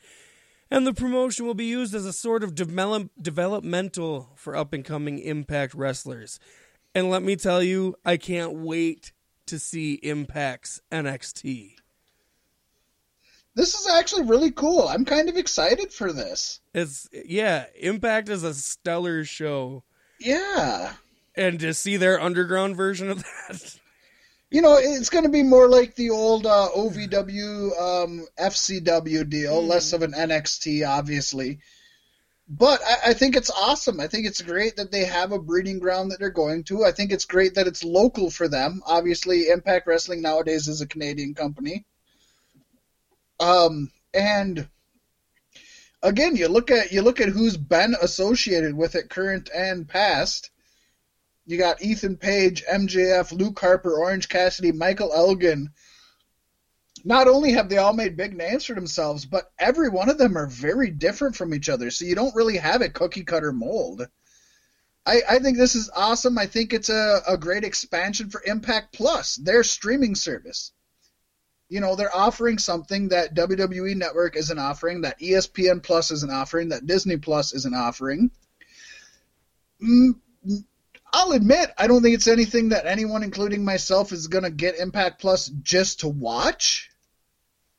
and 0.70 0.86
the 0.86 0.94
promotion 0.94 1.46
will 1.46 1.54
be 1.54 1.66
used 1.66 1.94
as 1.94 2.06
a 2.06 2.12
sort 2.12 2.42
of 2.42 2.54
develop- 2.54 3.10
developmental 3.20 4.30
for 4.36 4.56
up 4.56 4.72
and 4.72 4.84
coming 4.84 5.18
Impact 5.18 5.74
wrestlers. 5.74 6.40
And 6.94 7.10
let 7.10 7.22
me 7.22 7.36
tell 7.36 7.62
you, 7.62 7.94
I 8.04 8.16
can't 8.16 8.54
wait 8.54 9.12
to 9.46 9.58
see 9.58 9.94
Impact's 10.02 10.80
NXT. 10.90 11.74
This 13.60 13.74
is 13.74 13.86
actually 13.86 14.22
really 14.22 14.50
cool. 14.50 14.88
I'm 14.88 15.04
kind 15.04 15.28
of 15.28 15.36
excited 15.36 15.92
for 15.92 16.12
this. 16.12 16.60
It's 16.72 17.08
yeah, 17.12 17.66
Impact 17.78 18.30
is 18.30 18.42
a 18.42 18.54
stellar 18.54 19.24
show, 19.24 19.84
Yeah, 20.18 20.94
and 21.36 21.60
to 21.60 21.74
see 21.74 21.98
their 21.98 22.18
underground 22.18 22.76
version 22.76 23.10
of 23.10 23.22
that, 23.48 23.78
you 24.50 24.62
know, 24.62 24.78
it's 24.78 25.10
going 25.10 25.24
to 25.24 25.30
be 25.30 25.42
more 25.42 25.68
like 25.68 25.94
the 25.94 26.08
old 26.08 26.46
uh, 26.46 26.68
OVW, 26.74 27.80
um, 27.80 28.26
FCW 28.38 29.28
deal, 29.28 29.62
less 29.62 29.92
of 29.92 30.02
an 30.02 30.12
NXT, 30.12 30.88
obviously. 30.88 31.58
But 32.48 32.80
I, 32.82 33.10
I 33.10 33.12
think 33.12 33.36
it's 33.36 33.50
awesome. 33.50 34.00
I 34.00 34.06
think 34.06 34.26
it's 34.26 34.40
great 34.40 34.76
that 34.76 34.90
they 34.90 35.04
have 35.04 35.32
a 35.32 35.38
breeding 35.38 35.80
ground 35.80 36.10
that 36.10 36.18
they're 36.18 36.30
going 36.30 36.64
to. 36.64 36.84
I 36.84 36.92
think 36.92 37.12
it's 37.12 37.26
great 37.26 37.56
that 37.56 37.66
it's 37.66 37.84
local 37.84 38.30
for 38.30 38.48
them. 38.48 38.82
Obviously, 38.86 39.48
Impact 39.48 39.86
Wrestling 39.86 40.22
nowadays 40.22 40.66
is 40.66 40.80
a 40.80 40.86
Canadian 40.86 41.34
company. 41.34 41.84
Um, 43.40 43.90
and 44.14 44.68
again, 46.02 46.36
you 46.36 46.48
look 46.48 46.70
at 46.70 46.92
you 46.92 47.02
look 47.02 47.20
at 47.20 47.30
who's 47.30 47.56
been 47.56 47.96
associated 48.00 48.74
with 48.74 48.94
it, 48.94 49.10
current 49.10 49.50
and 49.54 49.88
past. 49.88 50.50
You 51.46 51.58
got 51.58 51.82
Ethan 51.82 52.16
Page, 52.16 52.62
MJF, 52.70 53.32
Luke 53.32 53.58
Harper, 53.58 53.98
Orange 53.98 54.28
Cassidy, 54.28 54.70
Michael 54.70 55.12
Elgin, 55.12 55.70
not 57.04 57.28
only 57.28 57.52
have 57.52 57.68
they 57.68 57.78
all 57.78 57.92
made 57.92 58.16
big 58.16 58.36
names 58.36 58.64
for 58.64 58.74
themselves, 58.74 59.24
but 59.24 59.50
every 59.58 59.88
one 59.88 60.08
of 60.08 60.18
them 60.18 60.36
are 60.36 60.46
very 60.46 60.90
different 60.90 61.36
from 61.36 61.54
each 61.54 61.68
other. 61.68 61.90
So 61.90 62.04
you 62.04 62.14
don't 62.14 62.34
really 62.34 62.58
have 62.58 62.82
a 62.82 62.88
cookie 62.88 63.24
cutter 63.24 63.52
mold. 63.52 64.06
I, 65.06 65.22
I 65.28 65.38
think 65.38 65.56
this 65.56 65.74
is 65.74 65.90
awesome. 65.94 66.38
I 66.38 66.46
think 66.46 66.72
it's 66.72 66.90
a, 66.90 67.22
a 67.26 67.38
great 67.38 67.64
expansion 67.64 68.28
for 68.28 68.42
Impact 68.44 68.92
Plus, 68.92 69.36
their 69.36 69.62
streaming 69.64 70.14
service. 70.14 70.72
You 71.70 71.80
know, 71.80 71.96
they're 71.96 72.14
offering 72.14 72.58
something 72.58 73.08
that 73.08 73.34
WWE 73.34 73.96
Network 73.96 74.36
isn't 74.36 74.58
offering, 74.58 75.02
that 75.02 75.18
ESPN 75.20 75.82
Plus 75.82 76.10
isn't 76.10 76.30
offering, 76.30 76.68
that 76.70 76.84
Disney 76.84 77.16
Plus 77.16 77.54
isn't 77.54 77.74
offering. 77.74 78.30
Mm, 79.82 80.16
I'll 81.12 81.32
admit, 81.32 81.70
I 81.78 81.86
don't 81.86 82.02
think 82.02 82.16
it's 82.16 82.28
anything 82.28 82.70
that 82.70 82.86
anyone, 82.86 83.22
including 83.22 83.64
myself, 83.64 84.12
is 84.12 84.26
going 84.26 84.44
to 84.44 84.50
get 84.50 84.78
Impact 84.78 85.20
Plus 85.20 85.46
just 85.62 86.00
to 86.00 86.08
watch. 86.08 86.90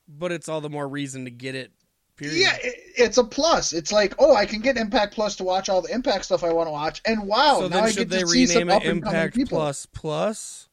But 0.07 0.31
it's 0.31 0.49
all 0.49 0.61
the 0.61 0.69
more 0.69 0.87
reason 0.87 1.25
to 1.25 1.31
get 1.31 1.55
it. 1.55 1.71
Period. 2.15 2.39
Yeah, 2.39 2.55
it, 2.61 2.75
it's 2.97 3.17
a 3.17 3.23
plus. 3.23 3.73
It's 3.73 3.91
like, 3.91 4.15
oh, 4.19 4.35
I 4.35 4.45
can 4.45 4.61
get 4.61 4.77
Impact 4.77 5.15
Plus 5.15 5.37
to 5.37 5.43
watch 5.43 5.69
all 5.69 5.81
the 5.81 5.93
Impact 5.93 6.25
stuff 6.25 6.43
I 6.43 6.53
want 6.53 6.67
to 6.67 6.71
watch, 6.71 7.01
and 7.05 7.27
wow, 7.27 7.59
so 7.61 7.67
now 7.67 7.81
I 7.81 7.91
should 7.91 8.09
get 8.09 8.17
they 8.17 8.21
to 8.21 8.27
see 8.27 8.45
some 8.45 8.67
rename 8.67 8.75
up 8.75 8.83
it 8.83 8.89
and 8.89 9.03
coming 9.03 9.15
Impact 9.19 9.35
people. 9.35 9.57
Plus 9.57 9.85
Plus? 9.87 10.69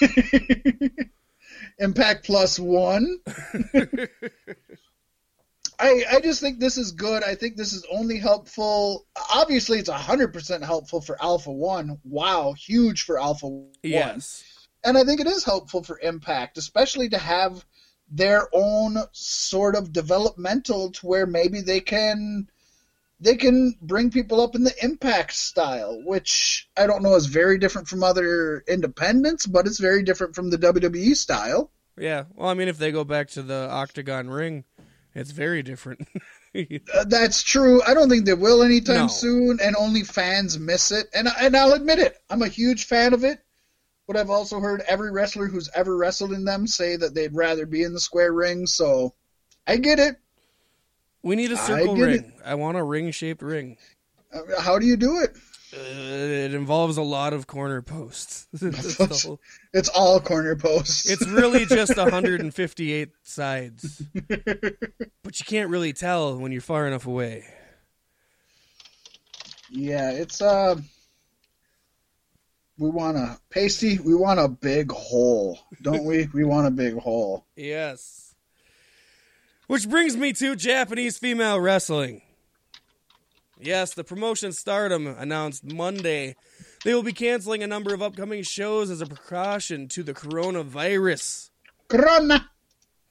Impact 1.78 2.24
Plus 2.24 2.58
One. 2.58 3.18
I 5.78 6.04
I 6.10 6.20
just 6.22 6.40
think 6.40 6.58
this 6.58 6.78
is 6.78 6.92
good. 6.92 7.22
I 7.22 7.34
think 7.34 7.56
this 7.56 7.72
is 7.72 7.84
only 7.90 8.18
helpful. 8.18 9.06
Obviously, 9.34 9.78
it's 9.78 9.90
hundred 9.90 10.32
percent 10.32 10.64
helpful 10.64 11.00
for 11.00 11.22
Alpha 11.22 11.52
One. 11.52 11.98
Wow, 12.04 12.54
huge 12.54 13.02
for 13.02 13.20
Alpha 13.20 13.46
One. 13.46 13.72
Yes. 13.82 14.42
and 14.84 14.96
I 14.96 15.04
think 15.04 15.20
it 15.20 15.26
is 15.26 15.44
helpful 15.44 15.82
for 15.82 15.98
Impact, 16.00 16.56
especially 16.58 17.10
to 17.10 17.18
have 17.18 17.64
their 18.10 18.48
own 18.52 18.96
sort 19.12 19.74
of 19.74 19.92
developmental 19.92 20.92
to 20.92 21.06
where 21.06 21.26
maybe 21.26 21.60
they 21.60 21.80
can 21.80 22.48
they 23.20 23.36
can 23.36 23.74
bring 23.80 24.10
people 24.10 24.40
up 24.40 24.54
in 24.54 24.64
the 24.64 24.74
Impact 24.82 25.32
style, 25.32 26.02
which 26.04 26.68
I 26.76 26.86
don't 26.86 27.02
know 27.02 27.14
is 27.14 27.26
very 27.26 27.58
different 27.58 27.88
from 27.88 28.02
other 28.04 28.62
independents, 28.68 29.46
but 29.46 29.66
it's 29.66 29.78
very 29.78 30.02
different 30.02 30.34
from 30.34 30.50
the 30.50 30.58
WWE 30.58 31.14
style. 31.16 31.72
Yeah. 31.98 32.24
Well, 32.34 32.48
I 32.50 32.54
mean, 32.54 32.68
if 32.68 32.78
they 32.78 32.92
go 32.92 33.04
back 33.04 33.28
to 33.30 33.42
the 33.42 33.68
octagon 33.70 34.28
ring, 34.28 34.64
it's 35.14 35.30
very 35.30 35.62
different. 35.62 36.06
Uh, 36.94 37.04
that's 37.04 37.42
true. 37.42 37.82
I 37.86 37.92
don't 37.92 38.08
think 38.08 38.24
they 38.24 38.32
will 38.32 38.62
anytime 38.62 38.96
No. 39.02 39.06
soon, 39.08 39.58
and 39.62 39.76
only 39.76 40.02
fans 40.04 40.58
miss 40.58 40.90
it. 40.90 41.06
And 41.12 41.28
and 41.38 41.54
I'll 41.54 41.74
admit 41.74 41.98
it, 41.98 42.16
I'm 42.30 42.40
a 42.40 42.48
huge 42.48 42.86
fan 42.86 43.12
of 43.12 43.24
it. 43.24 43.40
But 44.06 44.16
I've 44.16 44.30
also 44.30 44.58
heard 44.58 44.80
every 44.88 45.10
wrestler 45.10 45.48
who's 45.48 45.68
ever 45.74 45.94
wrestled 45.94 46.32
in 46.32 46.46
them 46.46 46.66
say 46.66 46.96
that 46.96 47.14
they'd 47.14 47.34
rather 47.34 47.66
be 47.66 47.82
in 47.82 47.92
the 47.92 48.00
square 48.00 48.32
ring. 48.32 48.66
So 48.66 49.14
I 49.66 49.76
get 49.76 49.98
it. 49.98 50.16
We 51.26 51.36
need 51.36 51.52
a 51.52 51.56
circle 51.56 51.94
get 51.96 52.02
ring. 52.02 52.32
I 52.44 52.54
want 52.54 52.76
a 52.76 52.82
ring 52.82 53.10
shaped 53.10 53.42
ring. 53.42 53.76
Uh, 54.32 54.60
How 54.60 54.78
do 54.78 54.86
you 54.86 54.96
do 54.96 55.18
it? 55.20 55.30
Uh, 55.74 55.78
it 55.80 56.54
involves 56.54 56.96
a 56.96 57.02
lot 57.02 57.32
of 57.32 57.46
corner 57.46 57.82
posts. 57.82 58.46
Whole- 59.26 59.40
It's 59.72 59.88
all 59.90 60.20
corner 60.20 60.56
posts. 60.56 61.10
it's 61.10 61.26
really 61.26 61.66
just 61.66 61.96
158 61.96 63.08
sides. 63.24 64.02
But 64.28 65.38
you 65.40 65.44
can't 65.44 65.68
really 65.70 65.92
tell 65.92 66.38
when 66.38 66.52
you're 66.52 66.60
far 66.60 66.86
enough 66.86 67.06
away. 67.06 67.44
yeah, 69.70 70.10
it's 70.12 70.40
uh. 70.40 70.76
We 72.78 72.90
want 72.90 73.16
a 73.16 73.38
pasty. 73.48 73.98
We 73.98 74.14
want 74.14 74.38
a 74.38 74.48
big 74.48 74.92
hole, 74.92 75.58
don't 75.80 76.04
we? 76.04 76.28
we 76.34 76.44
want 76.44 76.66
a 76.66 76.70
big 76.70 76.94
hole. 76.98 77.46
Yes. 77.56 78.25
Which 79.66 79.88
brings 79.88 80.16
me 80.16 80.32
to 80.34 80.54
Japanese 80.54 81.18
female 81.18 81.58
wrestling. 81.58 82.22
Yes, 83.58 83.94
the 83.94 84.04
promotion 84.04 84.52
Stardom 84.52 85.06
announced 85.06 85.64
Monday 85.64 86.36
they 86.86 86.94
will 86.94 87.02
be 87.02 87.12
canceling 87.12 87.64
a 87.64 87.66
number 87.66 87.92
of 87.92 88.00
upcoming 88.00 88.44
shows 88.44 88.90
as 88.90 89.00
a 89.00 89.06
precaution 89.06 89.88
to 89.88 90.04
the 90.04 90.14
coronavirus. 90.14 91.50
Corona. 91.88 92.48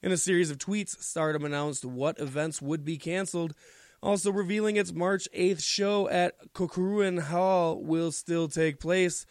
In 0.02 0.12
a 0.12 0.16
series 0.16 0.50
of 0.50 0.56
tweets, 0.56 0.98
Stardom 1.02 1.44
announced 1.44 1.84
what 1.84 2.18
events 2.18 2.62
would 2.62 2.86
be 2.86 2.96
canceled, 2.96 3.54
also 4.02 4.32
revealing 4.32 4.76
its 4.76 4.94
March 4.94 5.28
8th 5.36 5.62
show 5.62 6.08
at 6.08 6.54
Korakuen 6.54 7.24
Hall 7.24 7.82
will 7.82 8.12
still 8.12 8.48
take 8.48 8.80
place, 8.80 9.26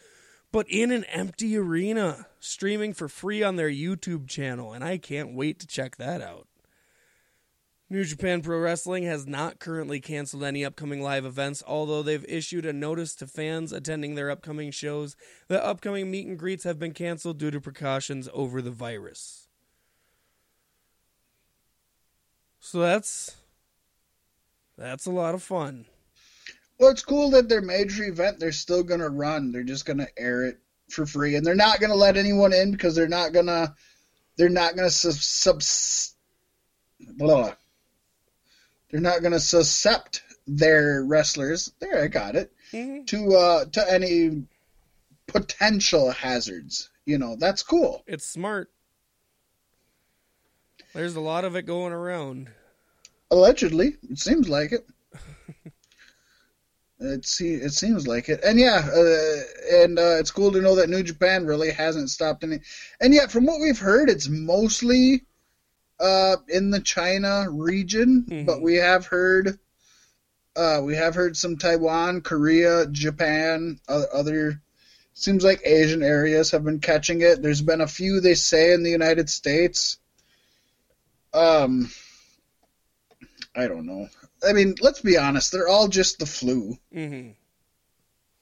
but 0.52 0.66
in 0.68 0.92
an 0.92 1.02
empty 1.04 1.56
arena, 1.56 2.26
streaming 2.38 2.94
for 2.94 3.08
free 3.08 3.42
on 3.42 3.56
their 3.56 3.68
YouTube 3.68 4.28
channel, 4.28 4.72
and 4.72 4.84
I 4.84 4.96
can't 4.96 5.34
wait 5.34 5.58
to 5.58 5.66
check 5.66 5.96
that 5.96 6.22
out. 6.22 6.45
New 7.88 8.04
Japan 8.04 8.42
Pro 8.42 8.58
Wrestling 8.58 9.04
has 9.04 9.28
not 9.28 9.60
currently 9.60 10.00
canceled 10.00 10.42
any 10.42 10.64
upcoming 10.64 11.00
live 11.00 11.24
events, 11.24 11.62
although 11.64 12.02
they've 12.02 12.24
issued 12.28 12.66
a 12.66 12.72
notice 12.72 13.14
to 13.14 13.28
fans 13.28 13.72
attending 13.72 14.16
their 14.16 14.28
upcoming 14.28 14.72
shows 14.72 15.14
that 15.46 15.64
upcoming 15.64 16.10
meet 16.10 16.26
and 16.26 16.36
greets 16.36 16.64
have 16.64 16.80
been 16.80 16.92
canceled 16.92 17.38
due 17.38 17.52
to 17.52 17.60
precautions 17.60 18.28
over 18.34 18.60
the 18.60 18.72
virus. 18.72 19.46
So 22.58 22.80
that's 22.80 23.36
that's 24.76 25.06
a 25.06 25.12
lot 25.12 25.36
of 25.36 25.42
fun. 25.44 25.86
Well, 26.80 26.90
it's 26.90 27.04
cool 27.04 27.30
that 27.30 27.48
their 27.48 27.62
major 27.62 28.02
event 28.02 28.40
they're 28.40 28.50
still 28.50 28.82
gonna 28.82 29.08
run. 29.08 29.52
They're 29.52 29.62
just 29.62 29.86
gonna 29.86 30.08
air 30.18 30.42
it 30.42 30.58
for 30.90 31.06
free, 31.06 31.36
and 31.36 31.46
they're 31.46 31.54
not 31.54 31.78
gonna 31.78 31.94
let 31.94 32.16
anyone 32.16 32.52
in 32.52 32.72
because 32.72 32.96
they're 32.96 33.06
not 33.06 33.32
gonna 33.32 33.76
they're 34.36 34.48
not 34.48 34.74
gonna 34.74 34.90
sub, 34.90 35.12
subs 35.12 36.16
blah. 37.16 37.54
They're 38.90 39.00
not 39.00 39.22
gonna 39.22 39.36
suscept 39.36 40.20
their 40.46 41.04
wrestlers. 41.04 41.72
There, 41.80 42.02
I 42.02 42.06
got 42.08 42.36
it 42.36 42.52
to 43.06 43.34
uh 43.34 43.64
to 43.66 43.92
any 43.92 44.44
potential 45.26 46.10
hazards. 46.10 46.90
You 47.04 47.18
know, 47.18 47.36
that's 47.36 47.62
cool. 47.62 48.02
It's 48.06 48.26
smart. 48.26 48.70
There's 50.94 51.16
a 51.16 51.20
lot 51.20 51.44
of 51.44 51.56
it 51.56 51.62
going 51.62 51.92
around. 51.92 52.48
Allegedly, 53.30 53.96
it 54.10 54.18
seems 54.18 54.48
like 54.48 54.72
it. 54.72 54.86
It 56.98 57.26
se- 57.26 57.56
it 57.56 57.72
seems 57.74 58.06
like 58.06 58.30
it, 58.30 58.40
and 58.42 58.58
yeah, 58.58 58.88
uh, 58.90 59.82
and 59.82 59.98
uh, 59.98 60.16
it's 60.18 60.30
cool 60.30 60.50
to 60.52 60.62
know 60.62 60.76
that 60.76 60.88
New 60.88 61.02
Japan 61.02 61.44
really 61.44 61.70
hasn't 61.70 62.08
stopped 62.08 62.42
any. 62.42 62.60
And 63.02 63.12
yet, 63.12 63.30
from 63.30 63.44
what 63.44 63.60
we've 63.60 63.78
heard, 63.78 64.08
it's 64.08 64.28
mostly 64.30 65.24
uh, 66.00 66.36
in 66.48 66.70
the 66.70 66.80
China 66.80 67.46
region, 67.50 68.24
Mhm. 68.28 68.46
but 68.46 68.60
we 68.62 68.76
have 68.76 69.06
heard 69.06 69.58
uh, 70.56 70.80
we 70.82 70.96
have 70.96 71.14
heard 71.14 71.36
some 71.36 71.56
Taiwan, 71.58 72.22
Korea, 72.22 72.86
Japan, 72.86 73.78
other. 73.88 74.60
Seems 75.12 75.44
like 75.44 75.60
Asian 75.64 76.02
areas 76.02 76.50
have 76.50 76.64
been 76.64 76.80
catching 76.80 77.20
it. 77.20 77.42
There's 77.42 77.62
been 77.62 77.80
a 77.80 77.86
few 77.86 78.20
they 78.20 78.34
say 78.34 78.72
in 78.72 78.82
the 78.82 78.90
United 78.90 79.28
States. 79.30 79.98
Um, 81.32 81.90
I 83.54 83.66
don't 83.68 83.86
know. 83.86 84.08
I 84.46 84.52
mean, 84.52 84.74
let's 84.80 85.00
be 85.00 85.16
honest. 85.16 85.52
They're 85.52 85.68
all 85.68 85.88
just 85.88 86.18
the 86.18 86.26
flu. 86.26 86.78
hmm 86.92 87.30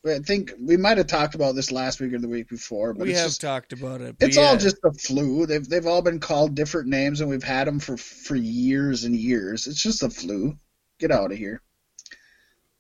I 0.07 0.19
think 0.19 0.53
we 0.61 0.77
might 0.77 0.99
have 0.99 1.07
talked 1.07 1.35
about 1.35 1.55
this 1.55 1.73
last 1.73 1.99
week 2.01 2.13
or 2.13 2.19
the 2.19 2.29
week 2.29 2.49
before, 2.49 2.93
but 2.93 3.07
We 3.07 3.15
have 3.15 3.27
just, 3.29 3.41
talked 3.41 3.73
about 3.73 4.01
it. 4.03 4.17
it's 4.21 4.37
all 4.37 4.57
just 4.57 4.77
the 4.83 4.93
flu. 4.93 5.47
They've 5.47 5.67
they've 5.67 5.87
all 5.87 6.03
been 6.03 6.21
called 6.21 6.55
different 6.55 6.89
names, 6.89 7.21
and 7.21 7.31
we've 7.31 7.43
had 7.43 7.67
them 7.67 7.81
for 7.81 7.97
for 7.97 8.37
years 8.37 9.05
and 9.05 9.17
years. 9.17 9.67
It's 9.67 9.83
just 9.83 10.01
the 10.01 10.11
flu. 10.11 10.59
Get 10.99 11.11
out 11.11 11.33
of 11.33 11.39
here. 11.39 11.63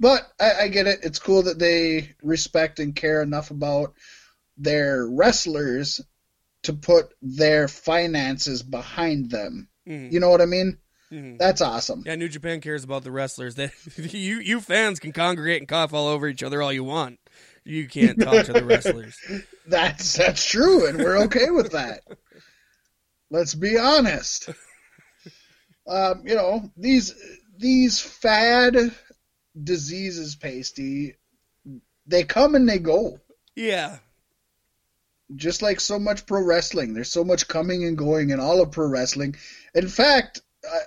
But 0.00 0.30
I, 0.38 0.52
I 0.62 0.68
get 0.68 0.86
it. 0.86 1.00
It's 1.02 1.18
cool 1.18 1.44
that 1.44 1.58
they 1.58 2.10
respect 2.22 2.78
and 2.78 2.94
care 2.94 3.22
enough 3.22 3.50
about 3.50 3.94
their 4.58 5.06
wrestlers 5.06 6.00
to 6.64 6.72
put 6.72 7.12
their 7.22 7.68
finances 7.68 8.62
behind 8.62 9.30
them. 9.30 9.68
Mhm. 9.88 10.12
You 10.12 10.20
know 10.20 10.30
what 10.30 10.40
I 10.42 10.46
mean? 10.46 10.78
Mhm. 11.14 11.38
That's 11.38 11.60
awesome. 11.60 12.02
Yeah, 12.04 12.16
New 12.16 12.28
Japan 12.28 12.60
cares 12.60 12.82
about 12.84 13.04
the 13.04 13.12
wrestlers. 13.12 13.54
That 13.56 13.72
you 13.96 14.38
you 14.40 14.60
fans 14.60 14.98
can 14.98 15.12
congregate 15.12 15.60
and 15.60 15.68
cough 15.68 15.94
all 15.94 16.08
over 16.08 16.26
each 16.26 16.42
other 16.42 16.60
all 16.60 16.72
you 16.72 16.84
want. 16.84 17.20
You 17.64 17.86
can't 17.88 18.20
talk 18.20 18.46
to 18.46 18.52
the 18.52 18.64
wrestlers. 18.66 19.16
That's 19.66 20.14
that's 20.14 20.44
true, 20.44 20.88
and 20.88 20.98
we're 20.98 21.22
okay 21.24 21.50
with 21.50 21.72
that. 21.72 22.00
Let's 23.30 23.54
be 23.54 23.78
honest. 23.78 24.48
Um, 25.86 26.22
you 26.26 26.34
know 26.34 26.70
these 26.76 27.14
these 27.58 28.00
fad 28.00 28.76
diseases, 29.62 30.36
Paystee. 30.36 31.14
They 32.06 32.24
come 32.24 32.54
and 32.54 32.68
they 32.68 32.78
go, 32.78 33.20
Yeah. 33.56 33.96
just 35.36 35.62
like 35.62 35.80
so 35.80 35.98
much 35.98 36.26
pro 36.26 36.42
wrestling. 36.42 36.92
There's 36.92 37.10
so 37.10 37.24
much 37.24 37.48
coming 37.48 37.84
and 37.84 37.96
going 37.96 38.30
in 38.30 38.40
all 38.40 38.60
of 38.60 38.72
pro 38.72 38.86
wrestling. 38.88 39.36
In 39.74 39.88
fact, 39.88 40.42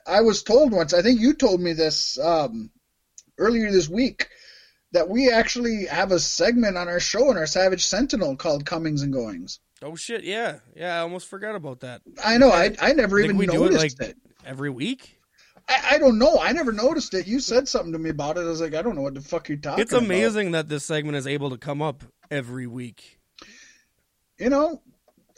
I, 0.07 0.17
I 0.17 0.21
was 0.21 0.43
told 0.43 0.71
once. 0.71 0.93
I 0.93 1.01
think 1.01 1.19
you 1.19 1.33
told 1.33 1.61
me 1.61 1.73
this 1.73 2.17
um, 2.19 2.71
earlier 3.37 3.71
this 3.71 3.89
week 3.89 4.29
that 4.91 5.09
we 5.09 5.29
actually 5.29 5.85
have 5.85 6.11
a 6.11 6.19
segment 6.19 6.77
on 6.77 6.87
our 6.87 6.99
show 6.99 7.29
in 7.31 7.37
our 7.37 7.45
Savage 7.47 7.85
Sentinel 7.85 8.35
called 8.35 8.65
Comings 8.65 9.01
and 9.01 9.13
Goings. 9.13 9.59
Oh 9.81 9.95
shit! 9.95 10.23
Yeah, 10.23 10.59
yeah. 10.75 10.95
I 10.95 10.99
almost 10.99 11.27
forgot 11.27 11.55
about 11.55 11.81
that. 11.81 12.01
I 12.23 12.37
know. 12.37 12.49
I 12.49 12.75
I 12.81 12.93
never 12.93 13.19
I 13.19 13.23
even 13.23 13.37
we 13.37 13.45
do 13.45 13.65
it 13.65 13.71
noticed 13.73 13.99
like 13.99 14.09
it. 14.09 14.17
every 14.45 14.69
week. 14.69 15.19
I, 15.69 15.81
I 15.91 15.97
don't 15.97 16.17
know. 16.17 16.39
I 16.41 16.51
never 16.53 16.71
noticed 16.71 17.13
it. 17.13 17.27
You 17.27 17.39
said 17.39 17.67
something 17.67 17.91
to 17.93 17.99
me 17.99 18.09
about 18.09 18.37
it. 18.37 18.41
I 18.41 18.45
was 18.45 18.61
like, 18.61 18.73
I 18.73 18.81
don't 18.81 18.95
know 18.95 19.01
what 19.01 19.13
the 19.13 19.21
fuck 19.21 19.49
you're 19.49 19.57
talking 19.57 19.81
It's 19.81 19.91
about. 19.91 20.05
amazing 20.05 20.51
that 20.51 20.67
this 20.69 20.85
segment 20.85 21.17
is 21.17 21.27
able 21.27 21.49
to 21.51 21.57
come 21.57 21.81
up 21.81 22.03
every 22.31 22.65
week. 22.65 23.19
You 24.39 24.49
know, 24.49 24.81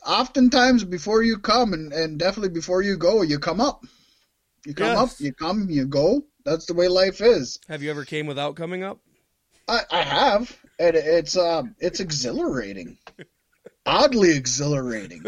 oftentimes 0.06 0.84
before 0.84 1.24
you 1.24 1.40
come 1.40 1.74
and, 1.74 1.92
and 1.92 2.20
definitely 2.20 2.50
before 2.50 2.82
you 2.82 2.98
go, 2.98 3.22
you 3.24 3.40
come 3.40 3.60
up. 3.60 3.86
You 4.66 4.74
come 4.74 4.96
Yes. 4.96 4.98
up, 4.98 5.10
you 5.20 5.34
come, 5.34 5.68
you 5.70 5.86
go. 5.86 6.24
That's 6.46 6.66
the 6.66 6.74
way 6.74 6.88
life 6.88 7.22
is. 7.22 7.60
Have 7.68 7.82
you 7.82 7.90
ever 7.90 8.06
came 8.06 8.28
without 8.28 8.56
coming 8.56 8.84
up? 8.84 9.00
I, 9.68 9.82
I 9.92 10.02
have, 10.02 10.58
and 10.80 10.96
it's 10.96 11.38
um, 11.38 11.76
it's 11.80 12.00
exhilarating, 12.00 12.98
oddly 13.86 14.32
exhilarating, 14.36 15.26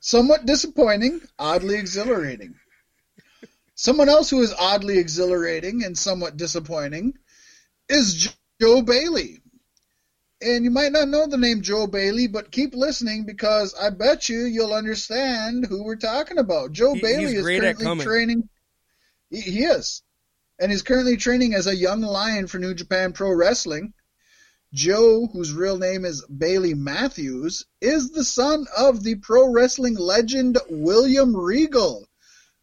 somewhat 0.00 0.46
disappointing, 0.46 1.20
oddly 1.38 1.76
exhilarating. 1.76 2.54
Someone 3.74 4.08
else 4.08 4.30
who 4.30 4.42
is 4.42 4.54
oddly 4.58 4.98
exhilarating 4.98 5.84
and 5.84 5.96
somewhat 5.96 6.36
disappointing 6.36 7.14
is 7.88 8.34
Joe 8.60 8.82
Bailey. 8.82 9.40
And 10.42 10.64
you 10.64 10.70
might 10.70 10.92
not 10.92 11.08
know 11.08 11.26
the 11.26 11.36
name 11.36 11.60
Joe 11.60 11.86
Bailey, 11.86 12.26
but 12.26 12.50
keep 12.50 12.74
listening 12.74 13.26
because 13.26 13.74
I 13.74 13.90
bet 13.90 14.28
you 14.28 14.40
you'll 14.44 14.72
understand 14.72 15.66
who 15.66 15.84
we're 15.84 15.96
talking 15.96 16.38
about. 16.38 16.72
Joe 16.72 16.94
He- 16.94 17.02
Bailey 17.02 17.36
is 17.36 17.44
currently 17.44 18.04
training. 18.04 18.48
He, 19.28 19.40
he 19.40 19.64
is, 19.64 20.02
and 20.58 20.70
he's 20.70 20.82
currently 20.82 21.16
training 21.18 21.54
as 21.54 21.66
a 21.66 21.76
young 21.76 22.00
lion 22.00 22.46
for 22.46 22.58
New 22.58 22.74
Japan 22.74 23.12
Pro 23.12 23.32
Wrestling. 23.32 23.92
Joe, 24.72 25.26
whose 25.26 25.52
real 25.52 25.78
name 25.78 26.04
is 26.04 26.24
Bailey 26.26 26.74
Matthews, 26.74 27.66
is 27.80 28.10
the 28.10 28.24
son 28.24 28.66
of 28.78 29.02
the 29.02 29.16
pro 29.16 29.50
wrestling 29.50 29.96
legend 29.96 30.58
William 30.68 31.36
Regal, 31.36 32.06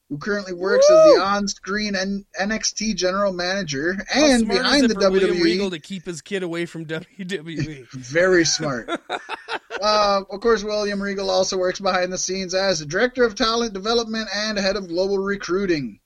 who 0.10 0.18
currently 0.18 0.54
works 0.54 0.90
as 0.90 0.96
the 1.16 1.22
on-screen 1.22 1.96
N- 1.96 2.26
NXT 2.40 2.96
general 2.96 3.34
manager 3.34 3.98
and 4.14 4.48
behind 4.48 4.86
is 4.86 4.94
the 4.94 5.02
for 5.02 5.12
William 5.12 5.36
WWE. 5.36 5.44
Regal 5.44 5.70
to 5.72 5.80
keep 5.80 6.06
his 6.06 6.22
kid 6.22 6.44
away 6.44 6.66
from? 6.66 6.86
WWE. 6.86 7.88
Very 7.92 8.46
smart. 8.46 8.90
uh, 9.82 10.22
of 10.30 10.40
course, 10.40 10.64
William 10.64 11.02
Regal 11.02 11.30
also 11.30 11.58
works 11.58 11.80
behind 11.80 12.14
the 12.14 12.18
scenes 12.18 12.54
as 12.54 12.80
the 12.80 12.86
director 12.86 13.24
of 13.26 13.36
talent 13.36 13.74
development 13.74 14.30
and 14.34 14.58
head 14.58 14.78
of 14.78 14.88
global 14.88 15.18
recruiting. 15.18 16.00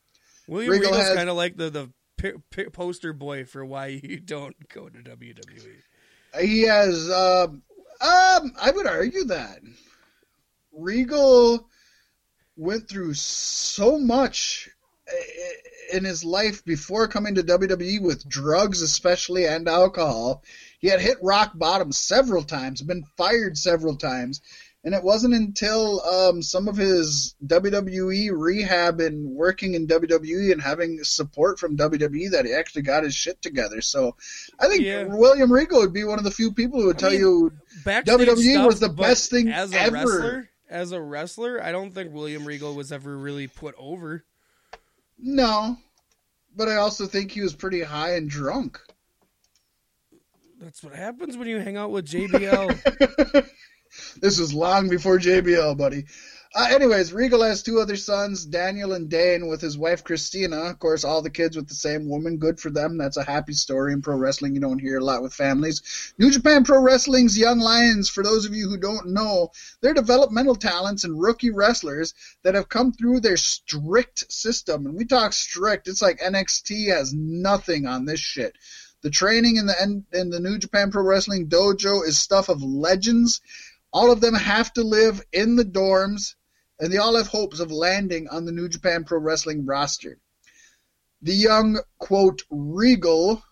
William 0.48 0.72
Regal 0.72 0.91
Regal's 0.91 1.07
has- 1.07 1.18
kind 1.18 1.30
of 1.30 1.36
like 1.36 1.57
the 1.57 1.69
the 1.69 1.90
pi- 2.18 2.34
pi- 2.56 2.69
poster 2.72 3.14
boy 3.14 3.45
for 3.45 3.64
why 3.64 3.88
you 4.03 4.19
don't 4.19 4.56
go 4.69 4.90
to. 4.90 4.98
WWE. 4.99 6.41
He 6.41 6.61
has, 6.61 7.11
um, 7.11 7.61
um, 8.02 8.53
I 8.60 8.72
would 8.73 8.88
argue 8.88 9.26
that 9.26 9.60
Regal 10.72 11.68
went 12.61 12.88
through 12.88 13.13
so 13.15 13.97
much 13.97 14.69
in 15.91 16.05
his 16.05 16.23
life 16.23 16.63
before 16.63 17.07
coming 17.07 17.35
to 17.35 17.43
WWE 17.43 18.01
with 18.01 18.27
drugs, 18.29 18.81
especially 18.81 19.45
and 19.47 19.67
alcohol. 19.67 20.43
He 20.79 20.88
had 20.88 21.01
hit 21.01 21.17
rock 21.21 21.51
bottom 21.55 21.91
several 21.91 22.43
times, 22.43 22.81
been 22.81 23.03
fired 23.17 23.57
several 23.57 23.97
times, 23.97 24.41
and 24.83 24.93
it 24.95 25.03
wasn't 25.03 25.33
until 25.33 26.01
um, 26.01 26.41
some 26.41 26.67
of 26.67 26.77
his 26.77 27.35
WWE 27.45 28.29
rehab 28.33 28.99
and 29.01 29.25
working 29.35 29.73
in 29.73 29.88
WWE 29.88 30.51
and 30.51 30.61
having 30.61 31.03
support 31.03 31.59
from 31.59 31.77
WWE 31.77 32.31
that 32.31 32.45
he 32.45 32.53
actually 32.53 32.81
got 32.83 33.03
his 33.03 33.13
shit 33.15 33.41
together. 33.41 33.81
So 33.81 34.15
I 34.59 34.67
think 34.67 34.83
Yeah. 34.83 35.03
William 35.03 35.51
Regal 35.51 35.81
would 35.81 35.93
be 35.93 36.03
one 36.03 36.19
of 36.19 36.23
the 36.25 36.31
few 36.31 36.51
people 36.53 36.79
who 36.79 36.88
would 36.88 36.97
I 36.97 36.99
tell 36.99 37.11
mean, 37.11 37.19
you 37.19 37.51
WWE 37.85 38.65
was 38.65 38.79
the 38.79 38.89
best 38.89 39.29
thing 39.29 39.49
ever. 39.49 39.91
wrestler. 39.91 40.49
As 40.72 40.93
a 40.93 41.02
wrestler, 41.02 41.61
I 41.61 41.73
don't 41.73 41.93
think 41.93 42.14
William 42.14 42.45
Regal 42.45 42.73
was 42.73 42.93
ever 42.93 43.18
really 43.18 43.48
put 43.48 43.76
over. 43.77 44.23
no, 45.19 45.76
but 46.56 46.69
I 46.69 46.77
also 46.77 47.06
think 47.06 47.30
he 47.30 47.41
was 47.41 47.53
pretty 47.53 47.81
high 47.81 48.15
and 48.15 48.30
drunk. 48.30 48.80
That's 50.61 50.81
what 50.81 50.95
happens 50.95 51.35
when 51.35 51.49
you 51.49 51.60
hang 51.60 51.76
out 51.76 51.91
with 51.91 52.07
JBL. 52.07 53.49
this 54.22 54.39
was 54.39 54.53
long 54.53 54.88
before 54.88 55.18
JBL, 55.18 55.77
buddy. 55.77 56.06
Uh, 56.53 56.68
anyways, 56.69 57.14
Regal 57.14 57.44
has 57.44 57.64
two 57.64 57.80
other 57.80 57.95
sons, 57.95 58.45
Daniel 58.45 58.91
and 58.91 59.10
Dane, 59.10 59.48
with 59.48 59.61
his 59.61 59.78
wife 59.78 60.03
Christina. 60.03 60.64
Of 60.64 60.80
course, 60.80 61.06
all 61.06 61.22
the 61.22 61.30
kids 61.30 61.56
with 61.56 61.69
the 61.69 61.76
same 61.76 62.10
woman. 62.10 62.40
Good 62.40 62.60
for 62.60 62.69
them. 62.69 62.98
That's 62.98 63.15
a 63.15 63.23
happy 63.23 63.53
story 63.53 63.94
in 63.94 64.02
pro 64.02 64.18
wrestling. 64.18 64.53
You 64.53 64.60
don't 64.60 64.82
hear 64.82 64.98
a 64.98 65.03
lot 65.03 65.22
with 65.22 65.34
families. 65.34 66.14
New 66.18 66.30
Japan 66.30 66.65
Pro 66.65 66.82
Wrestling's 66.82 67.38
Young 67.38 67.60
Lions, 67.60 68.10
for 68.10 68.22
those 68.22 68.45
of 68.45 68.53
you 68.53 68.68
who 68.68 68.76
don't 68.76 69.14
know, 69.14 69.52
they're 69.80 69.94
developmental 69.94 70.56
talents 70.56 71.06
and 71.06 71.22
rookie 71.22 71.52
wrestlers 71.52 72.14
that 72.44 72.56
have 72.56 72.68
come 72.68 72.91
through 72.91 73.22
their 73.22 73.38
strict 73.38 74.30
system. 74.30 74.86
And 74.86 74.98
we 74.98 75.06
talk 75.06 75.32
strict, 75.32 75.88
it's 75.88 76.02
like 76.02 76.19
NXT 76.19 76.94
has 76.94 77.14
nothing 77.14 77.88
on 77.88 78.03
this 78.03 78.19
shit. 78.19 78.57
The 79.03 79.10
training 79.10 79.56
in 79.56 79.68
the 79.68 80.03
in 80.11 80.30
the 80.30 80.41
New 80.41 80.57
Japan 80.57 80.91
Pro 80.91 81.03
Wrestling 81.03 81.48
dojo 81.48 82.06
is 82.06 82.19
stuff 82.19 82.49
of 82.49 82.61
legends. 82.61 83.40
All 83.94 84.11
of 84.11 84.19
them 84.19 84.36
have 84.36 84.72
to 84.73 84.84
live 84.84 85.22
in 85.32 85.56
the 85.56 85.65
dorms, 85.65 86.36
and 86.81 86.91
they 86.91 86.97
all 86.97 87.15
have 87.15 87.27
hopes 87.27 87.59
of 87.59 87.71
landing 87.71 88.27
on 88.29 88.43
the 88.43 88.51
New 88.51 88.67
Japan 88.67 89.03
Pro 89.03 89.19
Wrestling 89.19 89.67
roster. 89.67 90.17
The 91.21 91.33
young, 91.33 91.79
quote, 91.99 92.41
Regal 92.49 93.43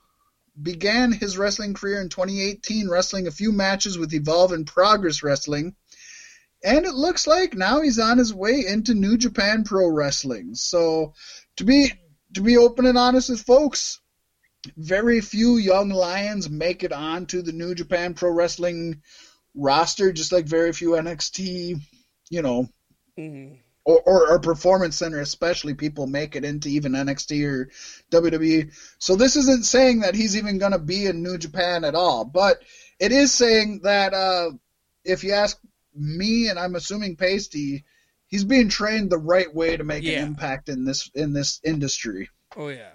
began 0.59 1.11
his 1.11 1.37
wrestling 1.37 1.75
career 1.75 2.01
in 2.01 2.09
2018, 2.09 2.89
wrestling 2.89 3.27
a 3.27 3.31
few 3.31 3.51
matches 3.51 3.99
with 3.99 4.13
Evolve 4.13 4.51
and 4.51 4.65
Progress 4.65 5.21
Wrestling, 5.21 5.75
and 6.63 6.85
it 6.85 6.95
looks 6.95 7.27
like 7.27 7.53
now 7.53 7.81
he's 7.81 7.99
on 7.99 8.17
his 8.17 8.33
way 8.33 8.65
into 8.67 8.95
New 8.95 9.15
Japan 9.15 9.63
Pro 9.63 9.87
Wrestling. 9.87 10.55
So, 10.55 11.13
to 11.57 11.63
be 11.63 11.93
to 12.33 12.41
be 12.41 12.57
open 12.57 12.87
and 12.87 12.97
honest 12.97 13.29
with 13.29 13.41
folks, 13.41 14.01
very 14.75 15.21
few 15.21 15.57
young 15.57 15.89
lions 15.89 16.49
make 16.49 16.83
it 16.83 16.91
onto 16.91 17.43
the 17.43 17.53
New 17.53 17.75
Japan 17.75 18.15
Pro 18.15 18.31
Wrestling 18.31 19.03
roster, 19.53 20.11
just 20.11 20.31
like 20.31 20.47
very 20.47 20.73
few 20.73 20.91
NXT, 20.91 21.79
you 22.29 22.41
know, 22.41 22.67
Mhm. 23.19 23.57
or, 23.85 24.01
or, 24.01 24.31
or 24.31 24.39
Performance 24.39 24.95
Center, 24.97 25.19
especially 25.19 25.73
people 25.73 26.07
make 26.07 26.35
it 26.35 26.45
into 26.45 26.69
even 26.69 26.93
NXT 26.93 27.45
or 27.47 27.69
WWE. 28.11 28.71
So 28.99 29.15
this 29.15 29.35
isn't 29.35 29.65
saying 29.65 30.01
that 30.01 30.15
he's 30.15 30.37
even 30.37 30.57
going 30.59 30.71
to 30.73 30.79
be 30.79 31.05
in 31.07 31.23
New 31.23 31.37
Japan 31.37 31.83
at 31.83 31.95
all, 31.95 32.23
but 32.25 32.61
it 32.99 33.11
is 33.11 33.33
saying 33.33 33.81
that 33.83 34.13
uh, 34.13 34.51
if 35.03 35.23
you 35.23 35.31
ask 35.33 35.59
me, 35.95 36.49
and 36.49 36.59
I'm 36.59 36.75
assuming 36.75 37.15
Paystee, 37.17 37.83
he's 38.27 38.43
being 38.43 38.69
trained 38.69 39.09
the 39.09 39.17
right 39.17 39.53
way 39.53 39.75
to 39.75 39.83
make 39.83 40.03
Yeah. 40.03 40.19
an 40.19 40.27
impact 40.27 40.69
in 40.69 40.85
this 40.85 41.09
in 41.15 41.33
this 41.33 41.59
industry. 41.63 42.29
Oh 42.55 42.67
yeah. 42.69 42.93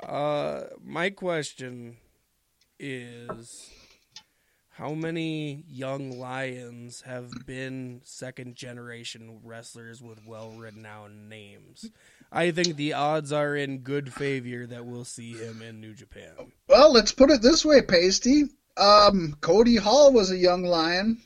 Uh, 0.00 0.64
my 0.84 1.10
question 1.10 1.96
is, 2.78 3.70
how 4.76 4.92
many 4.92 5.64
young 5.70 6.18
lions 6.18 7.00
have 7.00 7.30
been 7.46 8.02
second 8.04 8.56
generation 8.56 9.40
wrestlers 9.42 10.02
with 10.02 10.20
well 10.26 10.50
renowned 10.50 11.30
names? 11.30 11.88
I 12.30 12.50
think 12.50 12.76
the 12.76 12.92
odds 12.92 13.32
are 13.32 13.56
in 13.56 13.78
good 13.78 14.12
favor 14.12 14.66
that 14.66 14.84
we'll 14.84 15.06
see 15.06 15.32
him 15.32 15.62
in 15.62 15.80
New 15.80 15.94
Japan. 15.94 16.52
Well, 16.68 16.92
let's 16.92 17.12
put 17.12 17.30
it 17.30 17.40
this 17.40 17.64
way, 17.64 17.80
Paystee. 17.80 18.50
Um, 18.76 19.38
Cody 19.40 19.76
Hall 19.76 20.12
was 20.12 20.30
a 20.30 20.36
young 20.36 20.62
lion. 20.62 21.22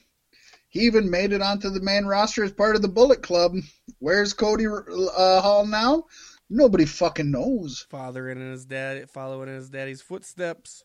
He 0.69 0.83
even 0.83 1.11
made 1.11 1.33
it 1.33 1.43
onto 1.43 1.71
the 1.71 1.81
main 1.81 2.05
roster 2.05 2.45
as 2.45 2.53
part 2.53 2.77
of 2.77 2.83
the 2.83 2.89
Bullet 2.89 3.21
Club. 3.21 3.57
Where's 3.99 4.33
Cody 4.33 4.69
uh, 4.69 5.41
Hall 5.41 5.67
now? 5.67 6.05
Nobody 6.53 6.85
fucking 6.85 7.31
knows. 7.31 7.87
Fathering 7.89 8.41
in 8.41 8.51
his 8.51 8.65
dad, 8.65 9.09
following 9.09 9.49
in 9.49 9.55
his 9.55 9.71
daddy's 9.71 10.03
footsteps. 10.03 10.83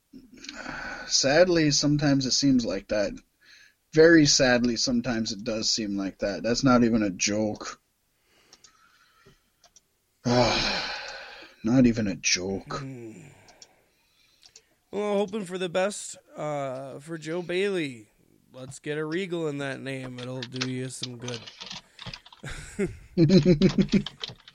Sadly, 1.08 1.72
sometimes 1.72 2.28
it 2.28 2.32
seems 2.32 2.64
like 2.64 2.88
that. 2.90 3.14
Very 3.92 4.28
sadly, 4.28 4.76
sometimes 4.76 5.32
it 5.32 5.44
does 5.44 5.68
seem 5.68 5.98
like 5.98 6.20
that. 6.20 6.44
That's 6.44 6.64
not 6.64 6.84
even 6.84 7.02
a 7.02 7.10
joke. 7.10 7.80
not 10.26 11.86
even 11.86 12.08
a 12.08 12.16
joke. 12.16 12.80
Hmm. 12.80 13.14
Well, 14.92 15.18
hoping 15.18 15.46
for 15.46 15.58
the 15.58 15.68
best 15.68 16.16
uh, 16.38 17.00
for 17.00 17.18
Joe 17.18 17.42
Bailey. 17.42 18.08
Let's 18.54 18.80
get 18.80 19.00
a 19.00 19.04
Regal 19.04 19.48
in 19.48 19.58
that 19.58 19.82
name. 19.82 20.20
It'll 20.20 20.42
do 20.42 20.70
you 20.70 20.90
some 20.90 21.18
good. 21.18 21.40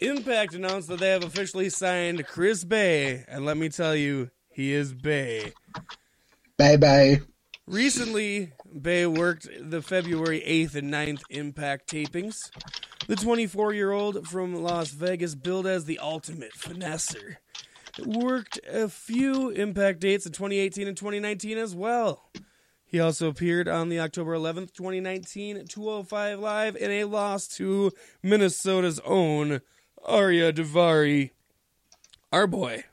Impact 0.00 0.54
announced 0.54 0.88
that 0.88 0.98
they 0.98 1.10
have 1.10 1.24
officially 1.24 1.70
signed 1.70 2.26
Chris 2.26 2.64
Bey, 2.64 3.24
and 3.28 3.44
let 3.44 3.56
me 3.56 3.68
tell 3.68 3.94
you, 3.94 4.30
he 4.50 4.72
is 4.72 4.92
Bay. 4.92 5.52
bye 6.58 6.76
bye. 6.76 7.20
Recently, 7.66 8.52
Bey 8.80 9.06
worked 9.06 9.48
the 9.60 9.80
February 9.80 10.42
8th 10.46 10.74
and 10.74 10.92
9th 10.92 11.22
Impact 11.30 11.88
tapings. 11.88 12.50
The 13.06 13.16
24 13.16 13.74
year 13.74 13.92
old 13.92 14.26
from 14.26 14.54
Las 14.56 14.90
Vegas 14.90 15.34
billed 15.34 15.66
as 15.66 15.84
the 15.84 15.98
ultimate 16.00 16.52
finesser. 16.52 17.36
worked 18.04 18.58
a 18.68 18.88
few 18.88 19.50
Impact 19.50 20.00
dates 20.00 20.26
in 20.26 20.32
2018 20.32 20.88
and 20.88 20.96
2019 20.96 21.58
as 21.58 21.74
well. 21.74 22.30
He 22.90 22.98
also 22.98 23.28
appeared 23.28 23.68
on 23.68 23.88
the 23.88 24.00
October 24.00 24.32
11th, 24.32 24.72
2019 24.72 25.66
205 25.68 26.40
Live 26.40 26.74
in 26.74 26.90
a 26.90 27.04
loss 27.04 27.46
to 27.46 27.92
Minnesota's 28.20 29.00
own 29.04 29.60
Ariya 30.04 30.52
Daivari. 30.52 31.30
Our 32.32 32.48
boy. 32.48 32.84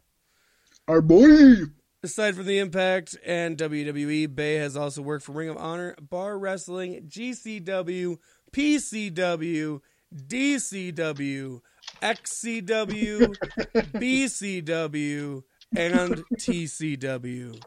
Our 0.88 1.02
boy. 1.02 1.72
Aside 2.04 2.36
from 2.36 2.46
the 2.46 2.60
Impact 2.60 3.18
and 3.26 3.58
WWE, 3.58 4.34
Bey 4.36 4.56
has 4.56 4.78
also 4.78 5.02
worked 5.02 5.26
for 5.26 5.32
Ring 5.32 5.50
of 5.50 5.58
Honor, 5.58 5.96
Bar 6.00 6.38
Wrestling, 6.38 7.08
GCW, 7.10 8.20
PCW, 8.52 9.82
DCW, 10.16 11.62
XCW, 12.04 13.36
BCW, 13.96 15.44
and 15.76 16.24
TCW. 16.36 17.62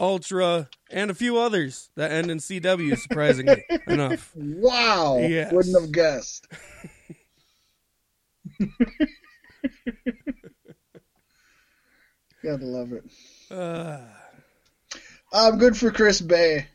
Ultra, 0.00 0.68
and 0.90 1.10
a 1.10 1.14
few 1.14 1.38
others 1.38 1.90
that 1.96 2.10
end 2.10 2.30
in 2.30 2.38
CW, 2.38 2.96
surprisingly 2.98 3.64
enough. 3.86 4.32
Wow. 4.34 5.18
Yes. 5.18 5.52
Wouldn't 5.52 5.80
have 5.80 5.92
guessed. 5.92 6.46
Gotta 12.42 12.64
love 12.66 12.92
it. 12.92 13.04
Uh, 13.50 14.00
Um, 15.32 15.58
good 15.58 15.76
for 15.76 15.90
Chris 15.90 16.20
Bey. 16.20 16.66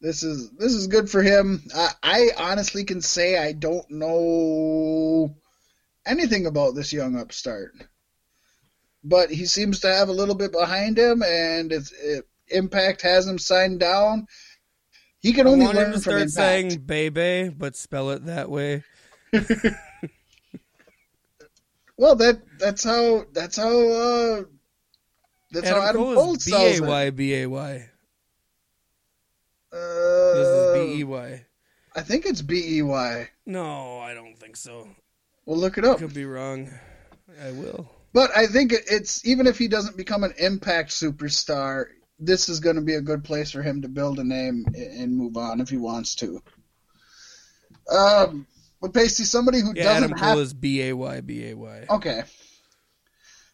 This 0.00 0.22
is 0.22 0.50
this 0.52 0.72
is 0.74 0.86
good 0.86 1.10
for 1.10 1.22
him. 1.22 1.62
I, 1.74 1.90
I 2.02 2.28
honestly 2.36 2.84
can 2.84 3.00
say 3.00 3.36
I 3.38 3.52
don't 3.52 3.88
know 3.90 5.34
anything 6.06 6.46
about 6.46 6.74
this 6.74 6.92
young 6.92 7.16
upstart, 7.18 7.72
but 9.04 9.30
he 9.30 9.46
seems 9.46 9.80
to 9.80 9.88
have 9.92 10.08
a 10.08 10.12
little 10.12 10.34
bit 10.34 10.52
behind 10.52 10.98
him, 10.98 11.22
and 11.22 11.72
it's, 11.72 11.92
it, 11.92 12.24
Impact 12.48 13.02
has 13.02 13.26
him 13.26 13.38
signed 13.38 13.80
down. 13.80 14.26
He 15.20 15.32
can 15.32 15.46
I 15.46 15.50
only 15.50 15.66
him 15.66 15.76
learn 15.76 15.92
to 15.92 16.00
from 16.00 16.28
start 16.28 16.30
saying 16.30 16.78
Bebe, 16.80 17.50
but 17.50 17.76
spell 17.76 18.10
it 18.10 18.24
that 18.26 18.48
way. 18.50 18.84
Well, 21.98 22.14
that 22.16 22.40
that's 22.60 22.84
how 22.84 23.24
that's 23.32 23.56
how 23.56 23.68
uh, 23.68 24.42
that's 25.50 25.68
how 25.68 25.82
Adam 25.82 26.14
Cole 26.14 26.36
B 26.36 26.52
it. 26.54 26.80
Y 26.80 27.10
B 27.10 27.34
A 27.34 27.46
Y. 27.46 27.90
This 29.72 29.80
Uh, 29.80 30.54
is 30.54 30.74
B 30.94 31.00
E 31.00 31.04
Y. 31.04 31.46
I 31.96 32.02
think 32.02 32.24
it's 32.24 32.40
B 32.40 32.78
E 32.78 32.82
Y. 32.82 33.28
No, 33.46 33.98
I 33.98 34.14
don't 34.14 34.38
think 34.38 34.56
so. 34.56 34.88
We'll 35.44 35.58
look 35.58 35.76
it 35.76 35.84
up. 35.84 35.98
Could 35.98 36.14
be 36.14 36.24
wrong. 36.24 36.70
I 37.42 37.50
will. 37.50 37.90
But 38.18 38.36
I 38.36 38.48
think 38.48 38.72
it's 38.72 39.24
even 39.24 39.46
if 39.46 39.58
he 39.58 39.68
doesn't 39.68 39.96
become 39.96 40.24
an 40.24 40.34
Impact 40.38 40.90
superstar, 40.90 41.84
this 42.18 42.48
is 42.48 42.58
going 42.58 42.74
to 42.74 42.82
be 42.82 42.94
a 42.96 43.00
good 43.00 43.22
place 43.22 43.52
for 43.52 43.62
him 43.62 43.82
to 43.82 43.88
build 43.88 44.18
a 44.18 44.24
name 44.24 44.66
and 44.74 45.16
move 45.16 45.36
on 45.36 45.60
if 45.60 45.68
he 45.68 45.76
wants 45.76 46.16
to. 46.16 46.42
Um, 47.88 48.44
but 48.80 48.92
Paystee, 48.92 49.24
somebody 49.24 49.60
who 49.60 49.72
Yeah, 49.72 49.84
doesn't 49.84 50.04
Adam 50.14 50.18
have 50.18 50.38
is 50.38 50.52
B 50.52 50.82
A 50.88 50.94
Y 50.94 51.20
B 51.20 51.50
A 51.50 51.54
Y. 51.54 51.86
okay, 51.90 52.24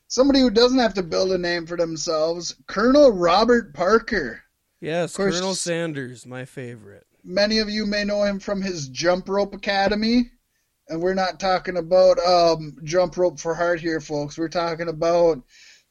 somebody 0.08 0.40
who 0.40 0.48
doesn't 0.48 0.78
have 0.78 0.94
to 0.94 1.02
build 1.02 1.32
a 1.32 1.36
name 1.38 1.66
for 1.66 1.76
themselves, 1.76 2.56
Colonel 2.66 3.12
Robert 3.12 3.74
Parker. 3.74 4.40
Yes, 4.80 5.14
course- 5.14 5.34
Colonel 5.34 5.54
Sanders, 5.54 6.24
my 6.24 6.46
favorite. 6.46 7.06
Many 7.22 7.58
of 7.58 7.68
you 7.68 7.84
may 7.84 8.04
know 8.04 8.22
him 8.22 8.40
from 8.40 8.62
his 8.62 8.88
Jump 8.88 9.28
Rope 9.28 9.54
Academy. 9.54 10.30
And 10.88 11.00
we're 11.00 11.14
not 11.14 11.40
talking 11.40 11.76
about 11.76 12.18
um, 12.18 12.76
Jump 12.84 13.16
Rope 13.16 13.40
for 13.40 13.54
Heart 13.54 13.80
here, 13.80 14.00
folks. 14.00 14.36
We're 14.36 14.48
talking 14.48 14.88
about 14.88 15.42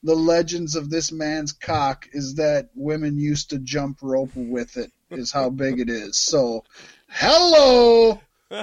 the 0.04 0.16
legends 0.16 0.76
of 0.76 0.90
this 0.90 1.12
man's 1.12 1.54
cock 1.54 2.08
is 2.12 2.36
that 2.36 2.70
women 2.76 3.18
used 3.18 3.52
to 3.52 3.60
jump 3.60 4.00
rope 4.02 4.36
with 4.36 4.78
it, 4.78 4.92
is 5.10 5.32
how 5.32 5.50
big 5.50 5.80
it 5.80 5.90
is. 5.90 6.18
So, 6.18 6.64
hello! 7.08 8.22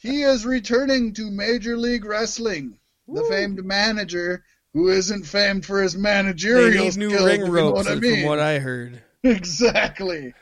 He 0.00 0.22
is 0.22 0.44
returning 0.44 1.14
to 1.14 1.30
Major 1.30 1.76
League 1.76 2.04
Wrestling. 2.04 2.78
The 3.06 3.22
Woo. 3.22 3.28
famed 3.28 3.64
manager 3.64 4.44
who 4.74 4.88
isn't 4.88 5.24
famed 5.24 5.64
for 5.64 5.82
his 5.82 5.96
managerial 5.96 6.84
need 6.84 6.96
new 6.96 7.10
skills, 7.10 7.24
ring 7.24 7.40
if 7.40 7.46
you 7.46 7.52
know 7.54 7.72
ropes, 7.72 7.88
what 7.88 7.96
I 7.96 8.00
from 8.00 8.22
what 8.24 8.38
I 8.38 8.58
heard. 8.58 9.02
Exactly. 9.22 10.32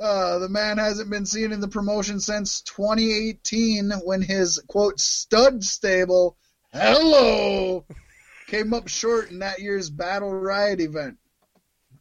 Uh, 0.00 0.38
the 0.38 0.48
man 0.48 0.78
hasn't 0.78 1.10
been 1.10 1.26
seen 1.26 1.52
in 1.52 1.60
the 1.60 1.68
promotion 1.68 2.20
since 2.20 2.62
2018 2.62 3.90
when 4.02 4.22
his 4.22 4.58
quote 4.66 4.98
stud 4.98 5.62
stable, 5.62 6.38
hello, 6.72 7.84
came 8.46 8.72
up 8.72 8.88
short 8.88 9.30
in 9.30 9.40
that 9.40 9.60
year's 9.60 9.90
Battle 9.90 10.32
Riot 10.32 10.80
event. 10.80 11.18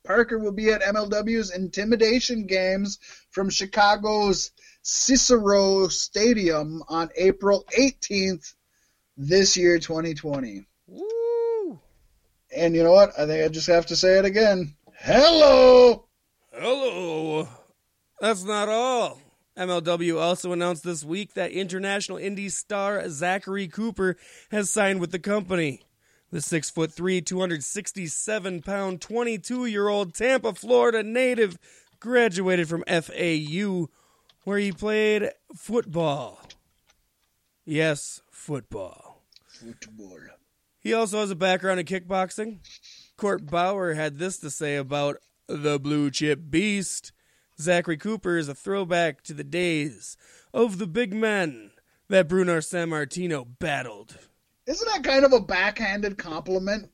Parker 0.05 0.39
will 0.39 0.53
be 0.53 0.71
at 0.71 0.81
MLW's 0.81 1.53
Intimidation 1.53 2.47
Games 2.47 2.99
from 3.31 3.49
Chicago's 3.49 4.51
Cicero 4.81 5.89
Stadium 5.89 6.81
on 6.87 7.09
April 7.17 7.65
18th 7.77 8.53
this 9.17 9.57
year, 9.57 9.77
2020. 9.77 10.65
Woo! 10.87 11.79
And 12.55 12.73
you 12.73 12.83
know 12.83 12.93
what? 12.93 13.11
I 13.19 13.25
think 13.25 13.43
I 13.43 13.49
just 13.49 13.67
have 13.67 13.87
to 13.87 13.97
say 13.97 14.19
it 14.19 14.25
again. 14.25 14.73
Hello! 14.95 16.05
Hello. 16.53 17.47
That's 18.21 18.43
not 18.43 18.67
all. 18.69 19.19
MLW 19.57 20.19
also 20.19 20.51
announced 20.51 20.83
this 20.83 21.03
week 21.03 21.33
that 21.33 21.51
international 21.51 22.17
indie 22.17 22.51
star 22.51 23.09
Zachary 23.09 23.67
Cooper 23.67 24.15
has 24.51 24.69
signed 24.69 24.99
with 24.99 25.11
the 25.11 25.19
company. 25.19 25.81
The 26.31 26.41
six 26.41 26.69
foot 26.69 26.91
three, 26.91 27.21
267 27.21 28.61
pound, 28.61 29.01
22 29.01 29.65
year 29.65 29.87
old 29.87 30.13
Tampa, 30.13 30.53
Florida 30.53 31.01
native 31.01 31.57
graduated 31.99 32.69
from 32.69 32.83
FAU, 32.87 33.87
where 34.43 34.59
he 34.59 34.71
played 34.71 35.31
football. 35.55 36.39
Yes, 37.65 38.21
football. 38.31 39.23
Football. 39.47 40.19
He 40.79 40.93
also 40.93 41.19
has 41.19 41.31
a 41.31 41.35
background 41.35 41.79
in 41.79 41.85
kickboxing. 41.85 42.59
Court 43.17 43.45
Bauer 43.45 43.93
had 43.95 44.17
this 44.17 44.37
to 44.39 44.49
say 44.49 44.77
about 44.77 45.17
the 45.47 45.79
blue 45.79 46.09
chip 46.09 46.39
beast. 46.49 47.11
Zachary 47.61 47.97
Cooper 47.97 48.37
is 48.37 48.47
a 48.49 48.55
throwback 48.55 49.21
to 49.23 49.33
the 49.33 49.43
days 49.43 50.15
of 50.53 50.77
the 50.77 50.87
big 50.87 51.13
men 51.13 51.71
that 52.09 52.27
Bruno 52.27 52.57
Sammartino 52.59 53.45
battled. 53.59 54.17
Isn't 54.65 54.87
that 54.93 55.03
kind 55.03 55.25
of 55.25 55.33
a 55.33 55.39
backhanded 55.39 56.17
compliment? 56.17 56.89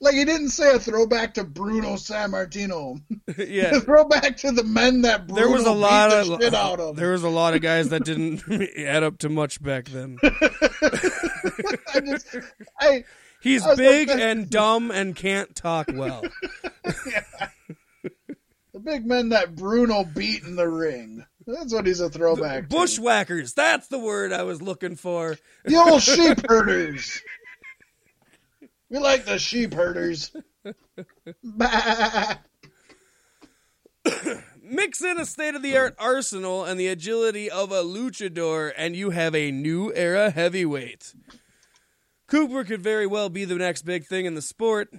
Like 0.00 0.14
he 0.14 0.24
didn't 0.24 0.48
say 0.50 0.74
a 0.74 0.80
throwback 0.80 1.34
to 1.34 1.44
Bruno 1.44 1.90
Sammartino. 1.94 3.00
yeah. 3.38 3.76
a 3.76 3.80
throwback 3.80 4.36
to 4.38 4.50
the 4.50 4.64
men 4.64 5.02
that 5.02 5.28
Bruno 5.28 5.42
There 5.42 5.50
was 5.50 5.64
a 5.64 5.70
lot 5.72 6.10
of 6.12 6.26
the 6.26 6.38
shit 6.40 6.54
out 6.54 6.80
of. 6.80 6.96
there 6.96 7.12
was 7.12 7.22
a 7.22 7.28
lot 7.28 7.54
of 7.54 7.60
guys 7.62 7.90
that 7.90 8.04
didn't 8.04 8.42
add 8.76 9.04
up 9.04 9.18
to 9.18 9.28
much 9.28 9.62
back 9.62 9.84
then. 9.86 10.18
I 10.22 12.00
just, 12.04 12.36
I, 12.80 13.04
He's 13.40 13.64
I 13.64 13.74
big 13.76 14.08
like- 14.08 14.18
and 14.18 14.50
dumb 14.50 14.90
and 14.90 15.14
can't 15.14 15.54
talk 15.54 15.88
well. 15.92 16.22
the 16.82 17.50
big 18.84 19.06
men 19.06 19.30
that 19.30 19.54
Bruno 19.54 20.04
beat 20.04 20.42
in 20.42 20.56
the 20.56 20.68
ring. 20.68 21.24
That's 21.46 21.72
what 21.72 21.86
he's 21.86 22.00
a 22.00 22.10
throwback 22.10 22.68
to. 22.68 22.76
Bushwhackers, 22.76 23.54
that's 23.54 23.88
the 23.88 23.98
word 23.98 24.32
I 24.32 24.42
was 24.42 24.62
looking 24.62 24.96
for. 24.96 25.36
The 25.64 25.76
old 25.76 26.02
sheep 26.02 26.46
herders. 26.48 27.20
We 28.88 28.98
like 28.98 29.24
the 29.24 29.38
sheep 29.38 29.74
herders. 29.74 30.30
Mix 34.62 35.02
in 35.02 35.18
a 35.18 35.26
state 35.26 35.54
of 35.54 35.62
the 35.62 35.76
art 35.76 35.94
arsenal 35.98 36.64
and 36.64 36.78
the 36.78 36.88
agility 36.88 37.50
of 37.50 37.72
a 37.72 37.82
luchador, 37.82 38.72
and 38.76 38.94
you 38.96 39.10
have 39.10 39.34
a 39.34 39.50
new 39.50 39.92
era 39.94 40.30
heavyweight. 40.30 41.14
Cooper 42.28 42.64
could 42.64 42.80
very 42.80 43.06
well 43.06 43.28
be 43.28 43.44
the 43.44 43.56
next 43.56 43.82
big 43.82 44.06
thing 44.06 44.24
in 44.24 44.34
the 44.34 44.42
sport. 44.42 44.92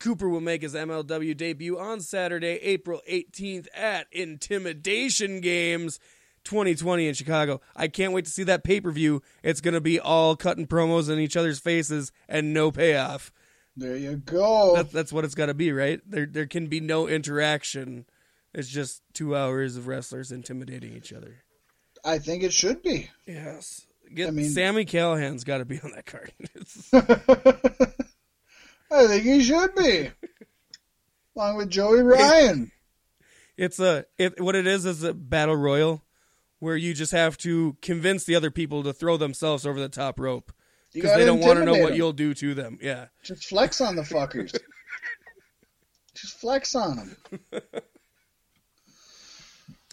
Cooper 0.00 0.28
will 0.28 0.40
make 0.40 0.62
his 0.62 0.74
MLW 0.74 1.36
debut 1.36 1.78
on 1.78 2.00
Saturday, 2.00 2.58
April 2.62 3.02
18th 3.08 3.68
at 3.74 4.06
Intimidation 4.10 5.40
Games 5.40 6.00
2020 6.44 7.06
in 7.06 7.14
Chicago. 7.14 7.60
I 7.76 7.88
can't 7.88 8.14
wait 8.14 8.24
to 8.24 8.30
see 8.30 8.42
that 8.44 8.64
pay 8.64 8.80
per 8.80 8.90
view. 8.90 9.22
It's 9.42 9.60
going 9.60 9.74
to 9.74 9.80
be 9.80 10.00
all 10.00 10.36
cutting 10.36 10.66
promos 10.66 11.10
in 11.10 11.18
each 11.18 11.36
other's 11.36 11.60
faces 11.60 12.12
and 12.28 12.54
no 12.54 12.72
payoff. 12.72 13.30
There 13.76 13.96
you 13.96 14.16
go. 14.16 14.74
That, 14.76 14.90
that's 14.90 15.12
what 15.12 15.24
it's 15.24 15.34
got 15.34 15.46
to 15.46 15.54
be, 15.54 15.70
right? 15.70 16.00
There, 16.06 16.26
there 16.26 16.46
can 16.46 16.66
be 16.66 16.80
no 16.80 17.06
interaction. 17.06 18.06
It's 18.52 18.68
just 18.68 19.02
two 19.12 19.36
hours 19.36 19.76
of 19.76 19.86
wrestlers 19.86 20.32
intimidating 20.32 20.96
each 20.96 21.12
other. 21.12 21.36
I 22.04 22.18
think 22.18 22.42
it 22.42 22.52
should 22.52 22.82
be. 22.82 23.10
Yes. 23.26 23.86
Get 24.12 24.28
I 24.28 24.30
mean- 24.30 24.50
Sami 24.50 24.86
Callihan's 24.86 25.44
got 25.44 25.58
to 25.58 25.64
be 25.66 25.78
on 25.80 25.92
that 25.92 26.06
card. 26.06 26.32
I 28.90 29.06
think 29.06 29.24
he 29.24 29.42
should 29.42 29.74
be. 29.74 30.10
Along 31.36 31.56
with 31.56 31.70
Joey 31.70 32.02
Ryan. 32.02 32.72
it's 33.56 33.78
a 33.78 34.04
it, 34.18 34.40
what 34.40 34.56
it 34.56 34.66
is 34.66 34.84
is 34.84 35.02
a 35.02 35.14
battle 35.14 35.56
royal 35.56 36.02
where 36.58 36.76
you 36.76 36.92
just 36.94 37.12
have 37.12 37.36
to 37.38 37.76
convince 37.82 38.24
the 38.24 38.34
other 38.34 38.50
people 38.50 38.82
to 38.82 38.92
throw 38.92 39.16
themselves 39.16 39.66
over 39.66 39.80
the 39.80 39.88
top 39.88 40.18
rope 40.18 40.52
because 40.92 41.14
they 41.14 41.24
don't 41.24 41.40
want 41.40 41.58
to 41.58 41.64
know 41.64 41.78
what 41.78 41.94
you'll 41.94 42.12
do 42.12 42.34
to 42.34 42.54
them. 42.54 42.78
Yeah. 42.82 43.06
Just 43.22 43.44
flex 43.44 43.80
on 43.80 43.96
the 43.96 44.02
fuckers. 44.02 44.56
Just 46.14 46.40
flex 46.40 46.74
on 46.74 46.96
them. 46.96 47.16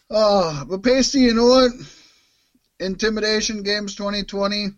Oh, 0.10 0.62
uh, 0.62 0.66
but 0.66 0.82
Paystee, 0.82 1.22
you 1.22 1.34
know 1.34 1.46
what? 1.46 1.72
Intimidation 2.80 3.64
Games 3.64 3.96
2020, 3.96 4.70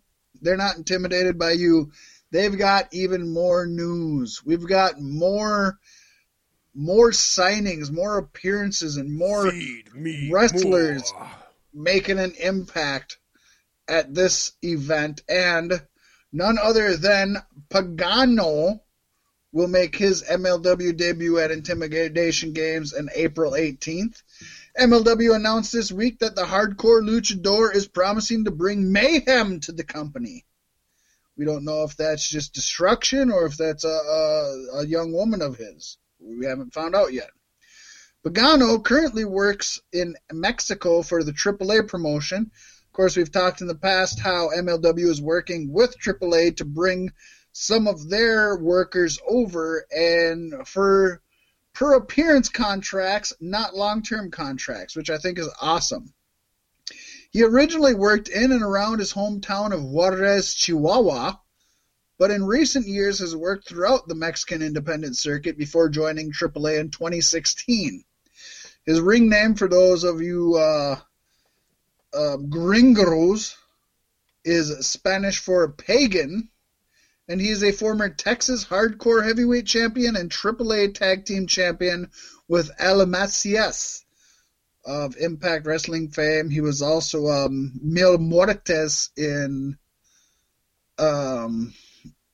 they're 0.41 0.57
not 0.57 0.77
intimidated 0.77 1.37
by 1.37 1.51
you. 1.51 1.91
They've 2.31 2.57
got 2.57 2.93
even 2.93 3.33
more 3.33 3.65
news. 3.65 4.41
We've 4.45 4.67
got 4.67 4.99
more 4.99 5.79
more 6.75 7.11
signings, 7.11 7.91
more 7.91 8.17
appearances, 8.17 8.97
and 8.97 9.13
more 9.13 9.51
wrestlers. 10.31 11.11
more. 11.13 11.31
making 11.73 12.19
an 12.19 12.33
impact 12.39 13.17
at 13.87 14.13
this 14.13 14.53
event, 14.63 15.21
and 15.27 15.81
none 16.31 16.57
other 16.57 16.95
than 16.95 17.37
Pagano 17.69 18.79
will 19.51 19.67
make 19.67 19.95
his 19.95 20.23
MLW 20.23 20.95
debut 20.95 21.39
at 21.39 21.51
Intimidation 21.51 22.53
Games 22.53 22.93
on 22.93 23.09
April 23.15 23.53
18th. 23.53 24.21
MLW 24.79 25.35
announced 25.35 25.71
this 25.71 25.91
week 25.91 26.19
that 26.19 26.35
the 26.35 26.43
hardcore 26.43 27.01
luchador 27.01 27.73
is 27.73 27.87
promising 27.87 28.45
to 28.45 28.51
bring 28.51 28.91
mayhem 28.91 29.59
to 29.61 29.71
the 29.71 29.83
company. 29.83 30.45
We 31.39 31.45
don't 31.45 31.63
know 31.63 31.83
if 31.83 31.95
that's 31.95 32.27
just 32.27 32.53
destruction 32.53 33.31
or 33.31 33.45
if 33.45 33.55
that's 33.55 33.85
a, 33.85 33.87
a, 33.87 34.79
a 34.79 34.85
young 34.85 35.13
woman 35.13 35.41
of 35.41 35.55
his. 35.55 35.97
We 36.19 36.45
haven't 36.45 36.73
found 36.73 36.95
out 36.95 37.13
yet. 37.13 37.29
Pagano 38.25 38.83
currently 38.83 39.23
works 39.23 39.79
in 39.93 40.17
Mexico 40.33 41.01
for 41.01 41.23
the 41.23 41.31
AAA 41.31 41.87
promotion. 41.87 42.51
Of 42.87 42.91
course, 42.91 43.15
we've 43.15 43.31
talked 43.31 43.61
in 43.61 43.67
the 43.67 43.75
past 43.75 44.19
how 44.19 44.49
MLW 44.49 45.07
is 45.07 45.21
working 45.21 45.71
with 45.71 45.95
AAA 45.97 46.57
to 46.57 46.65
bring 46.65 47.13
some 47.53 47.87
of 47.87 48.09
their 48.09 48.57
workers 48.57 49.17
over 49.25 49.85
and 49.95 50.67
for 50.67 51.21
per 51.73 51.93
appearance 51.93 52.49
contracts, 52.49 53.31
not 53.39 53.77
long 53.77 54.03
term 54.03 54.29
contracts, 54.29 54.93
which 54.93 55.09
I 55.09 55.17
think 55.17 55.39
is 55.39 55.49
awesome. 55.61 56.13
He 57.31 57.43
originally 57.43 57.93
worked 57.93 58.27
in 58.27 58.51
and 58.51 58.63
around 58.63 58.99
his 58.99 59.13
hometown 59.13 59.71
of 59.71 59.83
Juarez, 59.83 60.55
Chihuahua, 60.55 61.35
but 62.17 62.31
in 62.31 62.43
recent 62.43 62.87
years 62.87 63.19
has 63.19 63.35
worked 63.35 63.67
throughout 63.67 64.07
the 64.07 64.15
Mexican 64.15 64.63
independent 64.63 65.15
circuit 65.15 65.55
before 65.55 65.89
joining 65.89 66.31
AAA 66.31 66.79
in 66.79 66.89
2016. 66.89 68.03
His 68.83 68.99
ring 68.99 69.29
name, 69.29 69.53
for 69.53 69.67
those 69.67 70.03
of 70.03 70.21
you 70.21 70.55
uh, 70.55 70.99
uh, 72.13 72.37
gringos, 72.37 73.55
is 74.43 74.87
Spanish 74.87 75.37
for 75.37 75.69
pagan, 75.69 76.49
and 77.27 77.39
he 77.39 77.49
is 77.49 77.63
a 77.63 77.71
former 77.71 78.09
Texas 78.09 78.65
hardcore 78.65 79.23
heavyweight 79.23 79.67
champion 79.67 80.15
and 80.15 80.31
AAA 80.31 80.95
tag 80.95 81.25
team 81.25 81.45
champion 81.45 82.09
with 82.47 82.71
Alamacias 82.79 84.03
of 84.89 85.15
Impact 85.17 85.65
Wrestling 85.67 86.09
fame. 86.09 86.49
He 86.49 86.61
was 86.61 86.81
also 86.81 87.27
um, 87.27 87.71
Mil 87.81 88.17
Muertes 88.17 89.09
in 89.15 89.77
um, 90.97 91.73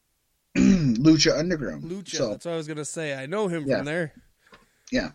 Lucha 0.58 1.38
Underground. 1.38 1.84
Lucha. 1.84 2.16
So- 2.16 2.30
That's 2.32 2.46
what 2.46 2.54
I 2.54 2.58
was 2.58 2.68
gonna 2.68 2.86
say. 2.86 3.14
I 3.14 3.26
know 3.26 3.48
him 3.48 3.66
Yeah. 3.68 3.78
from 3.78 3.86
there. 3.86 4.14
yeah. 4.92 5.12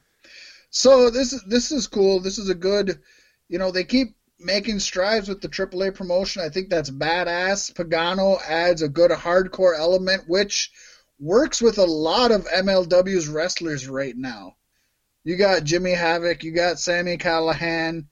So 0.71 1.11
this 1.11 1.33
is 1.33 1.43
this 1.49 1.73
is 1.73 1.89
cool. 1.89 2.21
This 2.21 2.39
is 2.39 2.49
a 2.49 2.55
good, 2.55 3.01
you 3.49 3.59
know, 3.59 3.73
they 3.73 3.83
keep 3.85 4.15
making 4.39 4.79
strides 4.79 5.29
with 5.29 5.41
the 5.41 5.49
AAA 5.49 5.95
promotion. 5.95 6.43
I 6.43 6.49
think 6.49 6.69
that's 6.71 6.91
badass. 6.91 7.73
Pagano 7.73 8.39
adds 8.49 8.81
a 8.83 8.89
good 8.89 9.11
hardcore 9.11 9.77
element, 9.77 10.25
which 10.29 10.71
works 11.19 11.61
with 11.61 11.79
a 11.79 11.85
lot 11.85 12.31
of 12.31 12.47
MLW's 12.47 13.29
wrestlers 13.29 13.89
right 13.89 14.17
now. 14.17 14.55
You 15.25 15.37
got 15.37 15.65
Jimmy 15.65 15.93
Havoc, 15.93 16.43
you 16.45 16.53
got 16.53 16.79
Sami 16.79 17.19
Callihan, 17.19 18.07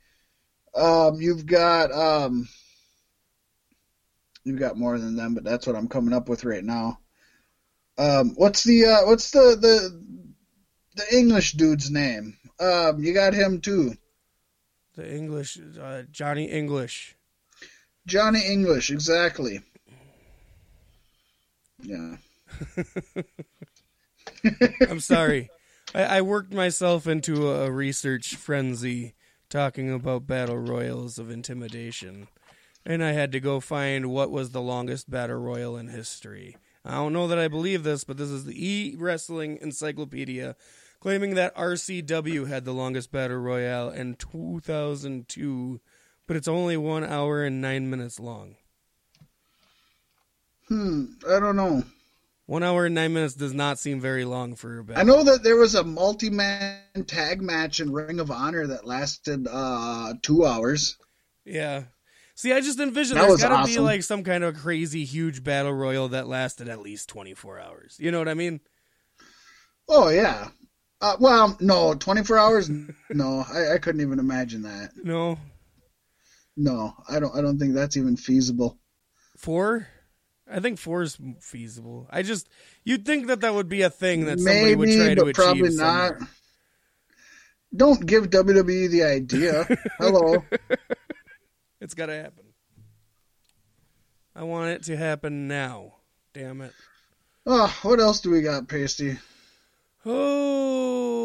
um, 0.74 1.20
you've 1.20 1.46
got 1.46 1.90
um, 1.92 2.48
you've 4.44 4.58
got 4.58 4.76
more 4.78 4.98
than 4.98 5.16
them, 5.16 5.34
but 5.34 5.44
that's 5.44 5.66
what 5.66 5.76
I'm 5.76 5.88
coming 5.88 6.14
up 6.14 6.28
with 6.28 6.44
right 6.44 6.64
now. 6.64 6.98
Um, 7.96 8.34
what's 8.36 8.62
the 8.62 8.84
uh, 8.86 9.06
what's 9.06 9.30
the 9.30 9.56
the 9.60 10.02
the 10.96 11.16
English 11.16 11.52
dude's 11.52 11.90
name? 11.90 12.36
Um, 12.60 13.02
you 13.02 13.14
got 13.14 13.34
him 13.34 13.60
too, 13.60 13.94
The 14.96 15.12
English, 15.14 15.58
uh, 15.80 16.02
Johnny 16.10 16.44
English. 16.44 17.16
Johnny 18.06 18.46
English, 18.46 18.90
exactly. 18.90 19.60
Yeah. 21.82 22.16
I'm 24.88 25.00
sorry. 25.00 25.50
I, 25.94 26.02
I 26.02 26.20
worked 26.22 26.52
myself 26.52 27.06
into 27.06 27.50
a 27.50 27.70
research 27.70 28.36
frenzy 28.36 29.14
talking 29.48 29.90
about 29.90 30.26
battle 30.26 30.58
royals 30.58 31.18
of 31.18 31.30
intimidation, 31.30 32.28
and 32.84 33.02
I 33.02 33.12
had 33.12 33.32
to 33.32 33.40
go 33.40 33.60
find 33.60 34.10
what 34.10 34.30
was 34.30 34.50
the 34.50 34.60
longest 34.60 35.10
battle 35.10 35.36
royal 35.36 35.76
in 35.76 35.88
history. 35.88 36.56
I 36.84 36.92
don't 36.92 37.12
know 37.12 37.28
that 37.28 37.38
I 37.38 37.48
believe 37.48 37.82
this, 37.82 38.04
but 38.04 38.16
this 38.16 38.30
is 38.30 38.44
the 38.44 38.66
E 38.66 38.96
Wrestling 38.98 39.58
Encyclopedia 39.60 40.56
claiming 41.00 41.34
that 41.34 41.54
RCW 41.56 42.48
had 42.48 42.64
the 42.64 42.72
longest 42.72 43.12
battle 43.12 43.36
royale 43.36 43.90
in 43.90 44.14
2002, 44.14 45.80
but 46.26 46.36
it's 46.36 46.48
only 46.48 46.76
one 46.76 47.04
hour 47.04 47.44
and 47.44 47.60
nine 47.60 47.88
minutes 47.88 48.18
long. 48.18 48.56
Hmm. 50.68 51.04
I 51.28 51.40
don't 51.40 51.56
know. 51.56 51.82
One 52.48 52.62
hour 52.62 52.86
and 52.86 52.94
nine 52.94 53.12
minutes 53.12 53.34
does 53.34 53.52
not 53.52 53.78
seem 53.78 54.00
very 54.00 54.24
long 54.24 54.54
for 54.54 54.78
a 54.78 54.82
battle. 54.82 55.02
I 55.02 55.04
know 55.04 55.22
that 55.22 55.42
there 55.42 55.56
was 55.56 55.74
a 55.74 55.84
multi-man 55.84 56.80
tag 57.06 57.42
match 57.42 57.78
in 57.78 57.92
Ring 57.92 58.20
of 58.20 58.30
Honor 58.30 58.68
that 58.68 58.86
lasted 58.86 59.46
uh 59.46 60.14
two 60.22 60.46
hours. 60.46 60.96
Yeah. 61.44 61.84
See, 62.34 62.54
I 62.54 62.62
just 62.62 62.80
envision 62.80 63.16
That 63.16 63.22
there's 63.22 63.32
was 63.32 63.42
got 63.42 63.66
to 63.66 63.70
be 63.70 63.78
like 63.78 64.02
some 64.02 64.24
kind 64.24 64.44
of 64.44 64.56
crazy 64.56 65.04
huge 65.04 65.44
battle 65.44 65.74
royal 65.74 66.08
that 66.08 66.26
lasted 66.26 66.70
at 66.70 66.80
least 66.80 67.10
24 67.10 67.60
hours. 67.60 67.98
You 68.00 68.10
know 68.12 68.18
what 68.18 68.30
I 68.30 68.34
mean? 68.34 68.60
Oh 69.86 70.08
yeah. 70.08 70.48
Uh, 71.02 71.16
well, 71.20 71.54
no, 71.60 71.92
24 71.92 72.38
hours. 72.38 72.70
No, 73.10 73.44
I, 73.52 73.74
I 73.74 73.78
couldn't 73.78 74.00
even 74.00 74.18
imagine 74.18 74.62
that. 74.62 74.92
No. 74.96 75.38
No, 76.56 76.94
I 77.10 77.20
don't. 77.20 77.36
I 77.36 77.42
don't 77.42 77.58
think 77.58 77.74
that's 77.74 77.98
even 77.98 78.16
feasible. 78.16 78.78
Four? 79.36 79.86
I 80.50 80.60
think 80.60 80.78
four 80.78 81.02
is 81.02 81.18
feasible. 81.40 82.06
I 82.10 82.22
just 82.22 82.48
you'd 82.84 83.04
think 83.04 83.26
that 83.26 83.40
that 83.42 83.54
would 83.54 83.68
be 83.68 83.82
a 83.82 83.90
thing 83.90 84.24
that 84.26 84.38
somebody 84.40 84.74
would 84.74 84.88
Maybe, 84.88 85.00
try 85.00 85.14
to 85.14 85.22
achieve 85.22 85.34
probably 85.34 85.70
somewhere. 85.70 86.18
not. 86.20 86.28
Don't 87.76 88.06
give 88.06 88.30
WWE 88.30 88.90
the 88.90 89.02
idea. 89.04 89.66
Hello. 89.98 90.42
It's 91.80 91.92
got 91.94 92.06
to 92.06 92.14
happen. 92.14 92.44
I 94.34 94.44
want 94.44 94.70
it 94.70 94.84
to 94.84 94.96
happen 94.96 95.48
now. 95.48 95.96
Damn 96.32 96.60
it. 96.62 96.72
Oh, 97.44 97.74
what 97.82 98.00
else 98.00 98.20
do 98.20 98.30
we 98.30 98.40
got, 98.40 98.68
Paystee? 98.68 99.18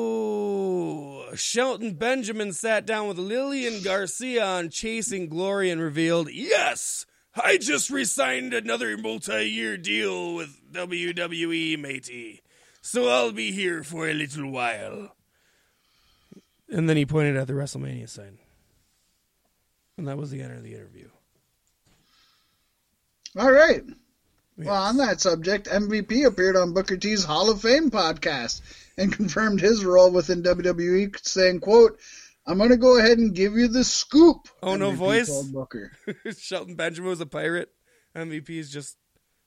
Oh, 0.04 1.30
Shelton 1.36 1.94
Benjamin 1.94 2.52
sat 2.54 2.86
down 2.86 3.08
with 3.08 3.18
Lillian 3.18 3.82
Garcia 3.84 4.44
on 4.46 4.70
Chasing 4.70 5.28
Glory 5.30 5.70
and 5.70 5.80
revealed, 5.82 6.30
Yes, 6.32 7.06
I 7.36 7.58
just 7.58 7.90
resigned 7.90 8.54
another 8.54 8.98
multi 8.98 9.50
year 9.50 9.78
deal 9.78 10.36
with 10.36 10.60
WWE, 10.72 11.80
matey. 11.80 12.42
So 12.82 13.08
I'll 13.08 13.32
be 13.32 13.52
here 13.52 13.84
for 13.84 14.08
a 14.08 14.14
little 14.14 14.52
while. 14.52 15.16
And 16.70 16.90
then 16.90 16.98
he 16.98 17.06
pointed 17.06 17.38
at 17.38 17.48
the 17.48 17.54
WrestleMania 17.54 18.10
sign. 18.10 18.38
And 19.98 20.08
that 20.08 20.18
was 20.18 20.32
the 20.32 20.42
end 20.42 20.54
of 20.54 20.64
the 20.64 20.74
interview. 20.74 21.08
All 23.38 23.52
right. 23.52 23.84
Yes. 24.58 24.68
Well, 24.68 24.84
on 24.84 24.98
that 24.98 25.20
subject, 25.20 25.68
MVP 25.68 26.26
appeared 26.26 26.56
on 26.56 26.74
Booker 26.74 26.98
T's 26.98 27.24
Hall 27.24 27.50
of 27.50 27.62
Fame 27.62 27.90
podcast 27.90 28.62
and 28.98 29.12
confirmed 29.12 29.60
his 29.60 29.84
role 29.84 30.12
within 30.12 30.44
WWE, 30.44 31.16
saying, 31.26 31.60
"quote 31.60 32.00
I'm 32.46 32.58
going 32.58 32.72
to 32.72 32.78
go 32.78 32.98
ahead 32.98 33.18
and 33.18 33.34
give 33.34 33.54
you 33.54 33.68
the 33.68 33.84
scoop." 33.84 34.48
Oh, 34.62 34.76
no 34.76 34.92
MVP 34.92 34.96
voice? 34.96 35.44
Booker. 35.44 35.92
Shelton 36.38 36.76
Benjamin 36.76 37.10
was 37.10 37.22
a 37.22 37.26
pirate. 37.26 37.70
MVP 38.16 38.50
is 38.52 38.70
just 38.70 38.98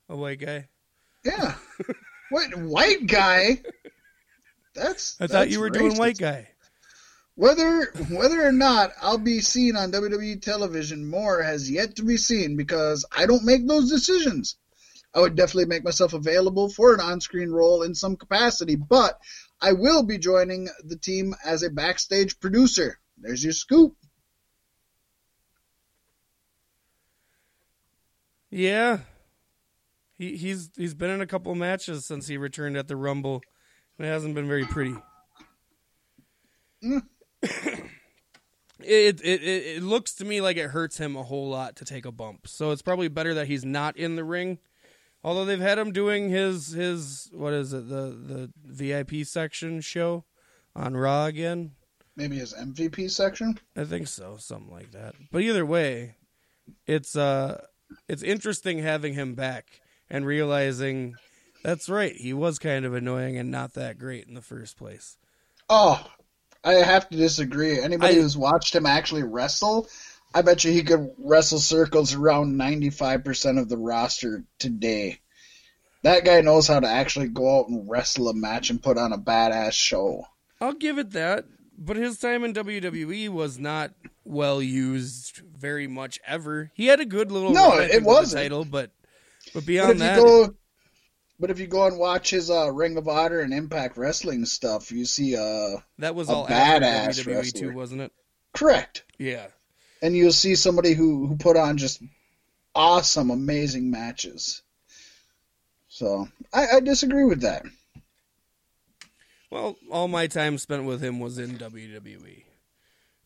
a 0.08 0.16
white 0.16 0.40
guy. 0.40 0.68
Yeah. 1.24 1.54
what 2.30 2.54
white 2.56 3.06
guy? 3.06 3.62
That's. 4.74 5.16
I 5.20 5.26
thought 5.26 5.32
that's 5.32 5.52
you 5.52 5.60
were 5.60 5.70
doing 5.70 5.96
white 5.96 6.18
guy. 6.18 6.48
Whether 7.34 7.92
whether 8.10 8.46
or 8.46 8.52
not 8.52 8.92
I'll 9.00 9.18
be 9.18 9.40
seen 9.40 9.76
on 9.76 9.92
WWE 9.92 10.40
television 10.40 11.06
more 11.06 11.42
has 11.42 11.70
yet 11.70 11.96
to 11.96 12.02
be 12.02 12.16
seen 12.16 12.56
because 12.56 13.04
I 13.14 13.26
don't 13.26 13.44
make 13.44 13.66
those 13.66 13.90
decisions. 13.90 14.56
I 15.14 15.20
would 15.20 15.34
definitely 15.34 15.66
make 15.66 15.84
myself 15.84 16.12
available 16.12 16.68
for 16.68 16.92
an 16.92 17.00
on-screen 17.00 17.50
role 17.50 17.82
in 17.82 17.94
some 17.94 18.16
capacity, 18.16 18.76
but 18.76 19.18
I 19.60 19.72
will 19.72 20.02
be 20.02 20.18
joining 20.18 20.68
the 20.84 20.96
team 20.96 21.34
as 21.44 21.62
a 21.62 21.70
backstage 21.70 22.38
producer. 22.40 22.98
There's 23.18 23.42
your 23.42 23.52
scoop. 23.52 23.96
Yeah. 28.50 29.00
He 30.18 30.36
he's 30.36 30.70
he's 30.76 30.94
been 30.94 31.10
in 31.10 31.20
a 31.20 31.26
couple 31.26 31.54
matches 31.54 32.06
since 32.06 32.26
he 32.26 32.36
returned 32.36 32.76
at 32.76 32.88
the 32.88 32.96
Rumble, 32.96 33.42
and 33.98 34.06
it 34.06 34.10
hasn't 34.10 34.34
been 34.34 34.48
very 34.48 34.64
pretty. 34.64 34.94
Mm. 36.82 37.02
it, 37.42 37.90
it 38.80 39.22
it 39.22 39.42
it 39.42 39.82
looks 39.82 40.14
to 40.14 40.24
me 40.24 40.40
like 40.40 40.56
it 40.56 40.70
hurts 40.70 40.98
him 40.98 41.16
a 41.16 41.22
whole 41.22 41.48
lot 41.48 41.76
to 41.76 41.84
take 41.84 42.06
a 42.06 42.12
bump. 42.12 42.48
So 42.48 42.70
it's 42.70 42.82
probably 42.82 43.08
better 43.08 43.34
that 43.34 43.46
he's 43.46 43.64
not 43.64 43.96
in 43.96 44.16
the 44.16 44.24
ring. 44.24 44.58
Although 45.26 45.44
they've 45.44 45.58
had 45.58 45.76
him 45.76 45.90
doing 45.90 46.28
his 46.30 46.68
his 46.70 47.28
what 47.32 47.52
is 47.52 47.72
it 47.72 47.88
the 47.88 48.16
the 48.16 48.52
VIP 48.64 49.26
section 49.26 49.80
show 49.80 50.24
on 50.76 50.96
Raw 50.96 51.24
again. 51.26 51.72
Maybe 52.14 52.38
his 52.38 52.54
MVP 52.54 53.10
section. 53.10 53.58
I 53.76 53.82
think 53.82 54.06
so, 54.06 54.36
something 54.38 54.72
like 54.72 54.92
that. 54.92 55.16
But 55.32 55.42
either 55.42 55.66
way, 55.66 56.14
it's 56.86 57.16
uh 57.16 57.60
it's 58.08 58.22
interesting 58.22 58.78
having 58.78 59.14
him 59.14 59.34
back 59.34 59.80
and 60.08 60.24
realizing 60.24 61.16
that's 61.64 61.88
right, 61.88 62.14
he 62.14 62.32
was 62.32 62.60
kind 62.60 62.84
of 62.84 62.94
annoying 62.94 63.36
and 63.36 63.50
not 63.50 63.74
that 63.74 63.98
great 63.98 64.28
in 64.28 64.34
the 64.34 64.42
first 64.42 64.78
place. 64.78 65.18
Oh, 65.68 66.06
I 66.62 66.74
have 66.74 67.08
to 67.08 67.16
disagree. 67.16 67.80
Anybody 67.80 68.14
I- 68.14 68.20
who's 68.20 68.36
watched 68.36 68.76
him 68.76 68.86
actually 68.86 69.24
wrestle, 69.24 69.88
I 70.36 70.42
bet 70.42 70.64
you 70.64 70.70
he 70.72 70.82
could 70.82 71.12
wrestle 71.18 71.58
circles 71.58 72.12
around 72.14 72.56
95% 72.58 73.58
of 73.58 73.70
the 73.70 73.78
roster 73.78 74.44
today. 74.58 75.20
That 76.02 76.26
guy 76.26 76.42
knows 76.42 76.68
how 76.68 76.78
to 76.78 76.86
actually 76.86 77.28
go 77.28 77.58
out 77.60 77.68
and 77.68 77.88
wrestle 77.88 78.28
a 78.28 78.34
match 78.34 78.68
and 78.68 78.82
put 78.82 78.98
on 78.98 79.14
a 79.14 79.18
badass 79.18 79.72
show. 79.72 80.26
I'll 80.60 80.74
give 80.74 80.98
it 80.98 81.12
that, 81.12 81.46
but 81.78 81.96
his 81.96 82.18
time 82.18 82.44
in 82.44 82.52
WWE 82.52 83.30
was 83.30 83.58
not 83.58 83.92
well 84.24 84.60
used 84.60 85.40
very 85.58 85.86
much 85.86 86.20
ever. 86.26 86.70
He 86.74 86.86
had 86.86 87.00
a 87.00 87.06
good 87.06 87.32
little 87.32 87.52
No, 87.54 87.72
it 87.78 87.88
think, 87.88 87.92
with 87.92 88.02
the 88.02 88.06
wasn't. 88.08 88.42
title, 88.42 88.64
but 88.66 88.90
but 89.54 89.54
But 89.54 89.66
beyond 89.66 89.92
if 89.92 89.98
that, 90.00 90.18
go, 90.18 90.54
but 91.40 91.50
if 91.50 91.58
you 91.58 91.66
go 91.66 91.86
and 91.86 91.98
watch 91.98 92.28
his 92.28 92.50
uh, 92.50 92.70
Ring 92.70 92.98
of 92.98 93.08
Honor 93.08 93.40
and 93.40 93.54
Impact 93.54 93.96
Wrestling 93.96 94.44
stuff, 94.44 94.92
you 94.92 95.06
see 95.06 95.34
uh 95.34 95.78
that 95.98 96.14
was 96.14 96.28
a 96.28 96.32
all 96.32 96.46
badass 96.46 97.20
WWE 97.24 97.26
wrestler. 97.36 97.60
too, 97.70 97.72
wasn't 97.72 98.02
it? 98.02 98.12
correct, 98.52 99.04
Yeah. 99.18 99.46
And 100.02 100.16
you'll 100.16 100.32
see 100.32 100.54
somebody 100.54 100.92
who 100.94 101.26
who 101.26 101.36
put 101.36 101.56
on 101.56 101.76
just 101.76 102.02
awesome, 102.74 103.30
amazing 103.30 103.90
matches. 103.90 104.62
So 105.88 106.28
I, 106.52 106.66
I 106.76 106.80
disagree 106.80 107.24
with 107.24 107.40
that. 107.42 107.64
Well, 109.50 109.76
all 109.90 110.08
my 110.08 110.26
time 110.26 110.58
spent 110.58 110.84
with 110.84 111.02
him 111.02 111.20
was 111.20 111.38
in 111.38 111.56
WWE. 111.58 112.42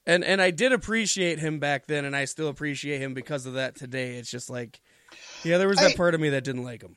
And 0.07 0.25
and 0.25 0.41
I 0.41 0.51
did 0.51 0.73
appreciate 0.73 1.39
him 1.39 1.59
back 1.59 1.87
then 1.87 2.05
and 2.05 2.15
I 2.17 2.25
still 2.25 2.49
appreciate 2.49 3.01
him 3.01 3.15
because 3.15 3.47
of 3.47 3.55
that 3.55 3.75
today. 3.77 4.17
It's 4.17 4.31
just 4.31 4.51
like 4.51 4.81
yeah, 5.45 5.59
there 5.59 5.69
was 5.69 5.79
that 5.79 5.93
I- 5.93 5.97
part 5.97 6.15
of 6.15 6.21
me 6.21 6.31
that 6.31 6.45
didn't 6.45 6.65
like 6.65 6.83
him. 6.83 6.97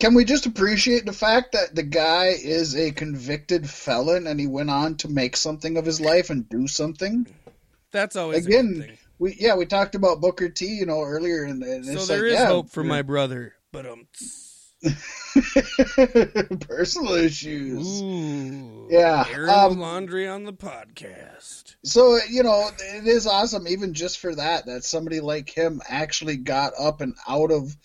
Can 0.00 0.14
we 0.14 0.24
just 0.24 0.44
appreciate 0.44 1.06
the 1.06 1.12
fact 1.12 1.52
that 1.52 1.74
the 1.74 1.84
guy 1.84 2.26
is 2.26 2.74
a 2.76 2.90
convicted 2.90 3.70
felon 3.70 4.26
and 4.26 4.38
he 4.40 4.46
went 4.46 4.68
on 4.68 4.96
to 4.96 5.08
make 5.08 5.36
something 5.36 5.76
of 5.76 5.86
his 5.86 6.00
life 6.00 6.30
and 6.30 6.48
do 6.48 6.66
something? 6.66 7.26
That's 7.92 8.16
always 8.16 8.44
a 8.44 8.50
good 8.50 8.58
Again, 8.58 8.80
thing. 8.80 8.98
We 9.18 9.36
yeah 9.38 9.54
we 9.54 9.66
talked 9.66 9.94
about 9.94 10.20
Booker 10.20 10.48
T, 10.48 10.66
you 10.66 10.86
know, 10.86 11.02
earlier, 11.02 11.44
and, 11.44 11.62
and 11.62 11.84
So 11.84 12.06
there 12.06 12.22
like, 12.22 12.32
is 12.32 12.38
yeah, 12.38 12.46
hope 12.46 12.70
for 12.70 12.84
my 12.84 13.02
brother, 13.02 13.54
but 13.72 13.86
um 13.86 14.06
personal 16.60 17.14
issues. 17.14 18.02
ooh. 18.02 18.88
Yeah, 18.90 19.24
um, 19.48 19.78
laundry 19.78 20.28
on 20.28 20.44
the 20.44 20.52
podcast. 20.52 21.76
So 21.84 22.18
you 22.28 22.42
know, 22.42 22.68
it 22.78 23.06
is 23.06 23.26
awesome, 23.26 23.66
even 23.66 23.94
just 23.94 24.18
for 24.18 24.34
that, 24.34 24.66
that 24.66 24.84
somebody 24.84 25.20
like 25.20 25.48
him 25.48 25.80
actually 25.88 26.36
got 26.36 26.72
up 26.78 27.00
and 27.00 27.14
out 27.26 27.50
of 27.50 27.76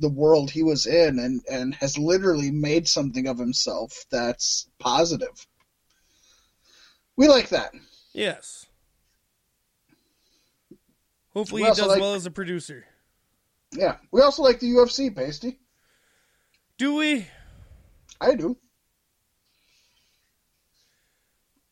the 0.00 0.08
world 0.08 0.50
he 0.50 0.62
was 0.62 0.86
in, 0.86 1.18
and 1.18 1.42
and 1.50 1.74
has 1.76 1.96
literally 1.98 2.50
made 2.50 2.88
something 2.88 3.26
of 3.28 3.38
himself 3.38 4.04
that's 4.10 4.68
positive. 4.78 5.46
We 7.16 7.28
like 7.28 7.48
that. 7.50 7.72
Yes. 8.12 8.66
Hopefully 11.38 11.62
We 11.62 11.68
he 11.68 11.74
does 11.74 11.86
like- 11.86 12.00
well 12.00 12.14
as 12.14 12.26
a 12.26 12.32
producer. 12.32 12.84
Yeah, 13.70 13.98
we 14.10 14.22
also 14.22 14.42
like 14.42 14.58
the 14.58 14.66
UFC, 14.70 15.08
Paystee. 15.14 15.58
Do 16.78 16.94
we? 16.96 17.28
I 18.20 18.34
do. 18.34 18.56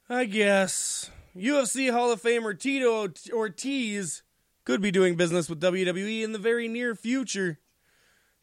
I 0.09 0.25
guess. 0.27 1.11
UFC 1.35 1.91
Hall 1.91 2.13
of 2.13 2.23
Famer 2.23 2.57
Tito 2.59 3.09
Ortiz 3.33 4.23
could 4.65 4.81
be 4.81 4.91
doing 4.93 5.17
business 5.17 5.49
with 5.49 5.61
WWE 5.61 6.23
in 6.23 6.31
the 6.33 6.39
very 6.39 6.69
near 6.69 6.95
future. 6.95 7.59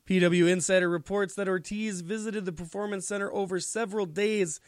PW 0.08 0.50
Insider 0.50 0.90
reports 0.90 1.34
that 1.36 1.48
Ortiz 1.48 2.02
visited 2.02 2.44
the 2.44 2.52
Performance 2.52 3.08
Center 3.08 3.32
over 3.34 3.62
several 3.62 4.06
days 4.06 4.60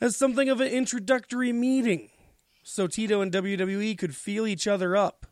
as 0.00 0.16
something 0.16 0.48
of 0.48 0.60
an 0.60 0.68
introductory 0.68 1.52
meeting, 1.52 2.10
so 2.62 2.86
Tito 2.86 3.20
and 3.20 3.32
WWE 3.32 3.98
could 3.98 4.14
feel 4.14 4.46
each 4.46 4.68
other 4.68 4.96
up 4.96 5.26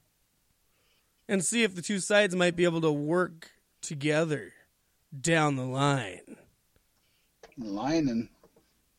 and 1.28 1.44
see 1.44 1.62
if 1.62 1.74
the 1.74 1.82
two 1.82 1.98
sides 1.98 2.34
might 2.34 2.56
be 2.56 2.64
able 2.64 2.80
to 2.80 2.92
work 2.92 3.50
together 3.80 4.52
down 5.18 5.56
the 5.56 5.64
line. 5.64 6.36
Lining. 7.58 8.28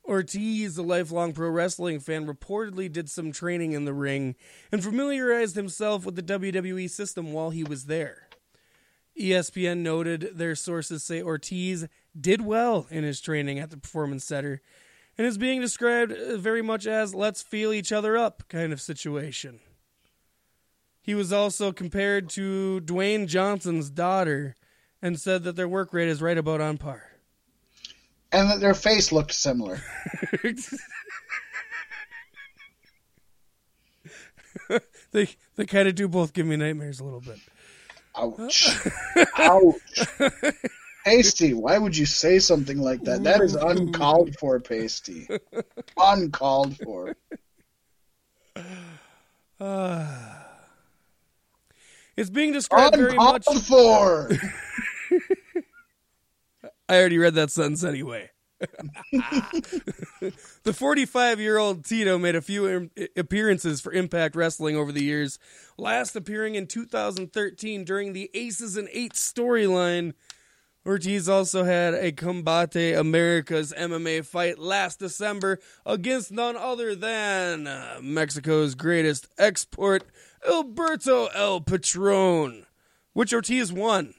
Ortiz, 0.05 0.77
a 0.77 0.83
lifelong 0.83 1.33
pro 1.33 1.49
wrestling 1.49 1.99
fan, 1.99 2.25
reportedly 2.25 2.91
did 2.91 3.09
some 3.09 3.31
training 3.31 3.73
in 3.73 3.85
the 3.85 3.93
ring 3.93 4.35
and 4.71 4.83
familiarized 4.83 5.55
himself 5.55 6.05
with 6.05 6.15
the 6.15 6.23
WWE 6.23 6.89
system 6.89 7.33
while 7.33 7.49
he 7.49 7.63
was 7.63 7.85
there. 7.85 8.29
ESPN 9.19 9.79
noted 9.79 10.31
their 10.35 10.55
sources 10.55 11.03
say 11.03 11.21
Ortiz 11.21 11.87
did 12.19 12.41
well 12.41 12.87
in 12.89 13.03
his 13.03 13.19
training 13.19 13.59
at 13.59 13.69
the 13.69 13.77
Performance 13.77 14.23
Center 14.23 14.61
and 15.17 15.27
is 15.27 15.37
being 15.37 15.59
described 15.59 16.13
very 16.35 16.61
much 16.61 16.85
as 16.85 17.15
let's 17.15 17.41
feel 17.41 17.73
each 17.73 17.91
other 17.91 18.15
up 18.15 18.43
kind 18.47 18.71
of 18.71 18.79
situation. 18.79 19.59
He 21.07 21.15
was 21.15 21.31
also 21.31 21.71
compared 21.71 22.29
to 22.31 22.81
Dwayne 22.84 23.27
Johnson's 23.27 23.89
daughter 23.89 24.57
and 25.01 25.17
said 25.17 25.45
that 25.45 25.55
their 25.55 25.69
work 25.69 25.93
rate 25.93 26.09
is 26.09 26.21
right 26.21 26.38
about 26.38 26.59
on 26.59 26.77
par. 26.77 27.01
And 28.34 28.49
that 28.49 28.59
their 28.59 28.73
face 28.73 29.13
looked 29.13 29.31
similar. 29.31 29.81
they 35.13 35.29
they 35.55 35.65
kind 35.65 35.88
of 35.88 35.95
do 35.95 36.09
both 36.09 36.34
give 36.34 36.45
me 36.45 36.57
nightmares 36.57 36.99
a 36.99 37.05
little 37.05 37.21
bit. 37.21 37.39
Ouch. 38.17 38.67
Ouch. 39.38 39.75
Paystee, 41.05 41.53
why 41.53 41.77
would 41.77 41.95
you 41.95 42.05
say 42.05 42.39
something 42.39 42.79
like 42.79 43.01
that? 43.05 43.23
That 43.23 43.39
is 43.39 43.55
uncalled 43.55 44.35
for, 44.35 44.59
Paystee. 44.59 45.39
Uncalled 45.97 46.77
for. 46.79 47.15
Ah. 49.61 50.47
It's 52.18 52.30
being 52.31 52.52
described 52.52 52.98
very 52.98 53.14
much. 53.15 53.45
For. 53.45 54.30
I 56.89 56.99
already 56.99 57.18
read 57.19 57.35
that 57.35 57.52
sentence 57.52 57.84
anyway. 57.84 58.31
the 60.64 60.73
45 60.73 61.39
year 61.39 61.60
old 61.60 61.85
Tito 61.85 62.18
made 62.18 62.35
a 62.35 62.41
few 62.41 62.89
appearances 63.15 63.81
for 63.81 63.94
Impact 63.94 64.35
Wrestling 64.35 64.76
over 64.76 64.91
the 64.91 65.03
years, 65.03 65.38
last 65.77 66.15
appearing 66.15 66.56
in 66.56 66.65
2013 66.65 67.84
during 67.84 68.14
the 68.14 68.31
Aces 68.34 68.76
and 68.76 68.89
Eights 68.91 69.31
storyline. 69.31 70.14
Ortiz 70.88 71.27
also 71.27 71.65
had 71.65 71.94
a 71.94 72.14
Combate 72.14 72.98
Americas 72.98 73.73
MMA 73.77 74.26
fight 74.26 74.57
last 74.57 74.99
December 74.99 75.60
against 75.85 76.31
none 76.31 76.56
other 76.56 76.95
than 76.95 77.68
uh, 77.68 77.99
Mexico's 78.02 78.73
greatest 78.73 79.27
export, 79.38 80.03
Alberto 80.48 81.28
El 81.28 81.61
Patron, 81.61 82.65
which 83.14 83.34
Ortiz 83.34 83.72
won. 83.74 84.14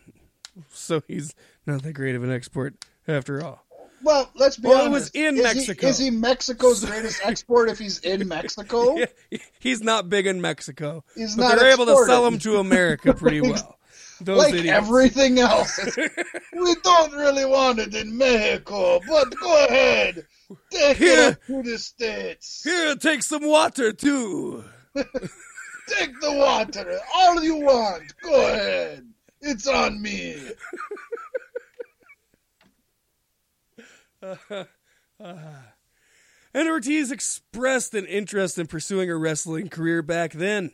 So 0.72 1.02
he's 1.06 1.34
not 1.66 1.82
that 1.82 1.92
great 1.92 2.14
of 2.14 2.22
an 2.24 2.32
export 2.32 2.74
after 3.06 3.44
all. 3.44 3.64
Well, 4.02 4.30
let's 4.36 4.56
be 4.56 4.68
Well, 4.68 4.78
it 4.78 4.88
honest. 4.88 4.92
was 4.92 5.10
in 5.10 5.36
is 5.38 5.42
Mexico. 5.42 5.86
He, 5.86 5.90
is 5.90 5.98
he 5.98 6.10
Mexico's 6.10 6.84
greatest 6.84 7.20
export 7.24 7.68
if 7.68 7.78
he's 7.80 7.98
in 8.00 8.28
Mexico? 8.28 8.96
He's 9.58 9.82
not 9.82 10.08
big 10.08 10.26
in 10.28 10.40
Mexico. 10.40 11.02
He's 11.16 11.34
but 11.34 11.42
not 11.48 11.58
they're 11.58 11.72
able 11.72 11.86
to 11.86 11.94
sell 12.06 12.24
exported. 12.26 12.34
him 12.34 12.38
to 12.38 12.56
America 12.58 13.12
pretty 13.14 13.40
well. 13.40 13.76
Those 14.20 14.38
like 14.44 14.54
idiots. 14.54 14.76
everything 14.76 15.38
else. 15.40 15.78
we 16.52 16.74
don't 16.82 17.12
really 17.12 17.44
want 17.44 17.78
it 17.80 17.94
in 17.94 18.16
Mexico, 18.16 19.00
but 19.08 19.34
go 19.40 19.64
ahead. 19.66 20.26
Take 20.72 20.96
Here. 20.96 21.30
it 21.30 21.38
to 21.46 21.62
the 21.62 21.78
States. 21.78 22.62
Here, 22.64 22.94
take 22.96 23.22
some 23.24 23.44
water 23.46 23.92
too. 23.92 24.64
Take 25.88 26.20
the 26.20 26.32
water. 26.32 26.98
All 27.14 27.42
you 27.42 27.56
want. 27.56 28.14
Go 28.22 28.34
ahead. 28.34 29.06
It's 29.40 29.66
on 29.66 30.02
me. 30.02 30.36
And 36.54 36.68
Ortiz 36.68 37.12
expressed 37.12 37.94
an 37.94 38.06
interest 38.06 38.58
in 38.58 38.66
pursuing 38.66 39.10
a 39.10 39.16
wrestling 39.16 39.68
career 39.68 40.02
back 40.02 40.32
then. 40.32 40.72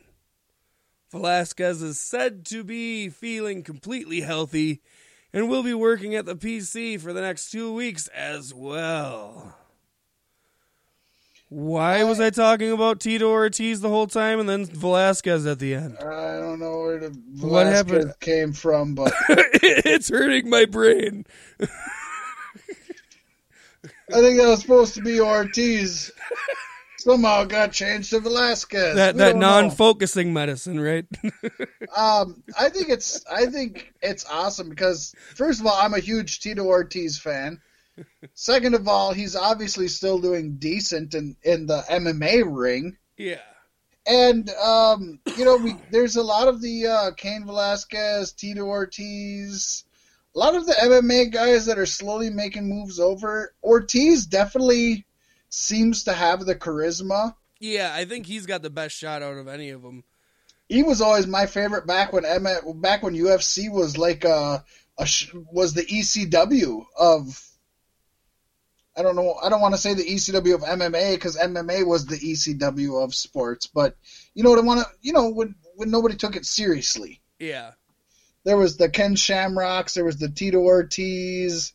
Velasquez 1.11 1.81
is 1.81 1.99
said 1.99 2.45
to 2.47 2.63
be 2.63 3.09
feeling 3.09 3.61
completely 3.61 4.21
healthy 4.21 4.81
And 5.33 5.49
we'll 5.49 5.63
be 5.63 5.73
working 5.73 6.15
at 6.15 6.25
the 6.25 6.35
PC 6.35 6.99
for 6.99 7.11
the 7.13 7.21
next 7.21 7.51
two 7.51 7.73
weeks 7.73 8.07
as 8.07 8.53
well. 8.53 9.57
Why 11.55 12.03
was 12.03 12.19
I 12.19 12.31
talking 12.31 12.69
about 12.73 12.99
Tito 12.99 13.29
Ortiz 13.29 13.79
the 13.79 13.87
whole 13.87 14.07
time 14.07 14.41
and 14.41 14.49
then 14.49 14.65
Velasquez 14.65 15.45
at 15.45 15.57
the 15.57 15.73
end? 15.73 15.97
I 15.99 16.37
don't 16.37 16.59
know 16.59 16.79
where 16.81 16.99
the 16.99 17.07
What 17.39 17.65
Velasquez 17.67 17.91
happened? 17.93 18.19
came 18.19 18.51
from, 18.51 18.93
but 18.93 19.13
it's 19.29 20.09
hurting 20.09 20.49
my 20.49 20.65
brain. 20.65 21.25
I 21.61 21.65
think 24.19 24.37
that 24.37 24.47
was 24.49 24.59
supposed 24.59 24.95
to 24.95 25.01
be 25.01 25.21
Ortiz. 25.21 26.11
Somehow 26.97 27.45
got 27.45 27.71
changed 27.71 28.09
to 28.09 28.19
Velasquez. 28.19 28.95
That 28.95 29.15
We 29.15 29.19
that 29.19 29.35
know. 29.35 29.61
non-focusing 29.61 30.33
medicine, 30.33 30.79
right? 30.79 31.05
Um, 31.95 32.43
I 32.59 32.67
think 32.67 32.89
it's 32.89 33.23
I 33.31 33.45
think 33.45 33.93
it's 34.01 34.25
awesome 34.29 34.67
because 34.67 35.15
first 35.35 35.61
of 35.61 35.65
all, 35.67 35.77
I'm 35.79 35.93
a 35.93 35.99
huge 35.99 36.41
Tito 36.41 36.65
Ortiz 36.65 37.17
fan. 37.17 37.61
Second 38.33 38.75
of 38.75 38.87
all, 38.87 39.13
he's 39.13 39.35
obviously 39.35 39.87
still 39.87 40.19
doing 40.19 40.57
decent 40.57 41.13
in 41.13 41.35
in 41.43 41.67
the 41.67 41.83
MMA 41.89 42.43
ring. 42.45 42.97
yeah. 43.17 43.39
And 44.07 44.49
um, 44.51 45.19
you 45.37 45.45
know, 45.45 45.57
we 45.57 45.75
there's 45.89 46.15
a 46.15 46.21
lot 46.21 46.47
of 46.47 46.61
the 46.61 46.87
uh, 46.87 47.11
Cain 47.17 47.43
Velasquez, 47.45 48.33
Tito 48.33 48.61
Ortiz, 48.65 49.83
a 50.35 50.39
lot 50.39 50.53
of 50.53 50.67
the 50.67 50.73
MMA 50.73 51.31
guys 51.31 51.65
that 51.65 51.79
are 51.79 51.87
slowly 51.87 52.29
making 52.29 52.69
moves 52.69 52.99
over. 52.99 53.55
Ortiz 53.63 54.27
definitely 54.27 55.05
seems 55.49 56.03
to 56.03 56.13
have 56.13 56.45
the 56.45 56.53
charisma. 56.55 57.33
Yeah, 57.59 57.91
I 57.95 58.05
think 58.05 58.27
he's 58.27 58.45
got 58.45 58.61
the 58.61 58.69
best 58.69 58.95
shot 58.95 59.23
out 59.23 59.37
of 59.37 59.47
any 59.47 59.71
of 59.71 59.81
them. 59.81 60.03
He 60.69 60.83
was 60.83 61.01
always 61.01 61.25
my 61.25 61.47
favorite 61.47 61.87
back 61.87 62.13
when 62.13 62.25
M- 62.25 62.81
back 62.81 63.01
when 63.01 63.15
UFC 63.15 63.71
was 63.71 63.97
like 63.97 64.23
a, 64.23 64.63
a 64.99 65.05
sh- 65.07 65.33
was 65.51 65.73
the 65.73 65.83
ECW 65.83 66.85
of. 66.99 67.41
I 68.97 69.01
don't 69.01 69.15
know. 69.15 69.35
I 69.43 69.49
don't 69.49 69.61
want 69.61 69.73
to 69.73 69.79
say 69.79 69.93
the 69.93 70.03
ECW 70.03 70.55
of 70.55 70.61
MMA 70.61 71.13
because 71.13 71.37
MMA 71.37 71.85
was 71.85 72.05
the 72.05 72.15
ECW 72.15 73.03
of 73.03 73.13
sports, 73.13 73.67
but 73.67 73.95
you 74.33 74.43
know 74.43 74.49
what 74.49 74.59
I 74.59 74.63
want 74.63 74.81
to. 74.81 74.87
You 75.01 75.13
know 75.13 75.29
when 75.29 75.55
when 75.75 75.91
nobody 75.91 76.15
took 76.15 76.35
it 76.35 76.45
seriously. 76.45 77.21
Yeah. 77.39 77.71
There 78.45 78.57
was 78.57 78.77
the 78.77 78.89
Ken 78.89 79.15
Shamrocks. 79.15 79.95
There 79.95 80.05
was 80.05 80.17
the 80.17 80.29
Tito 80.29 80.59
Ortiz. 80.59 81.73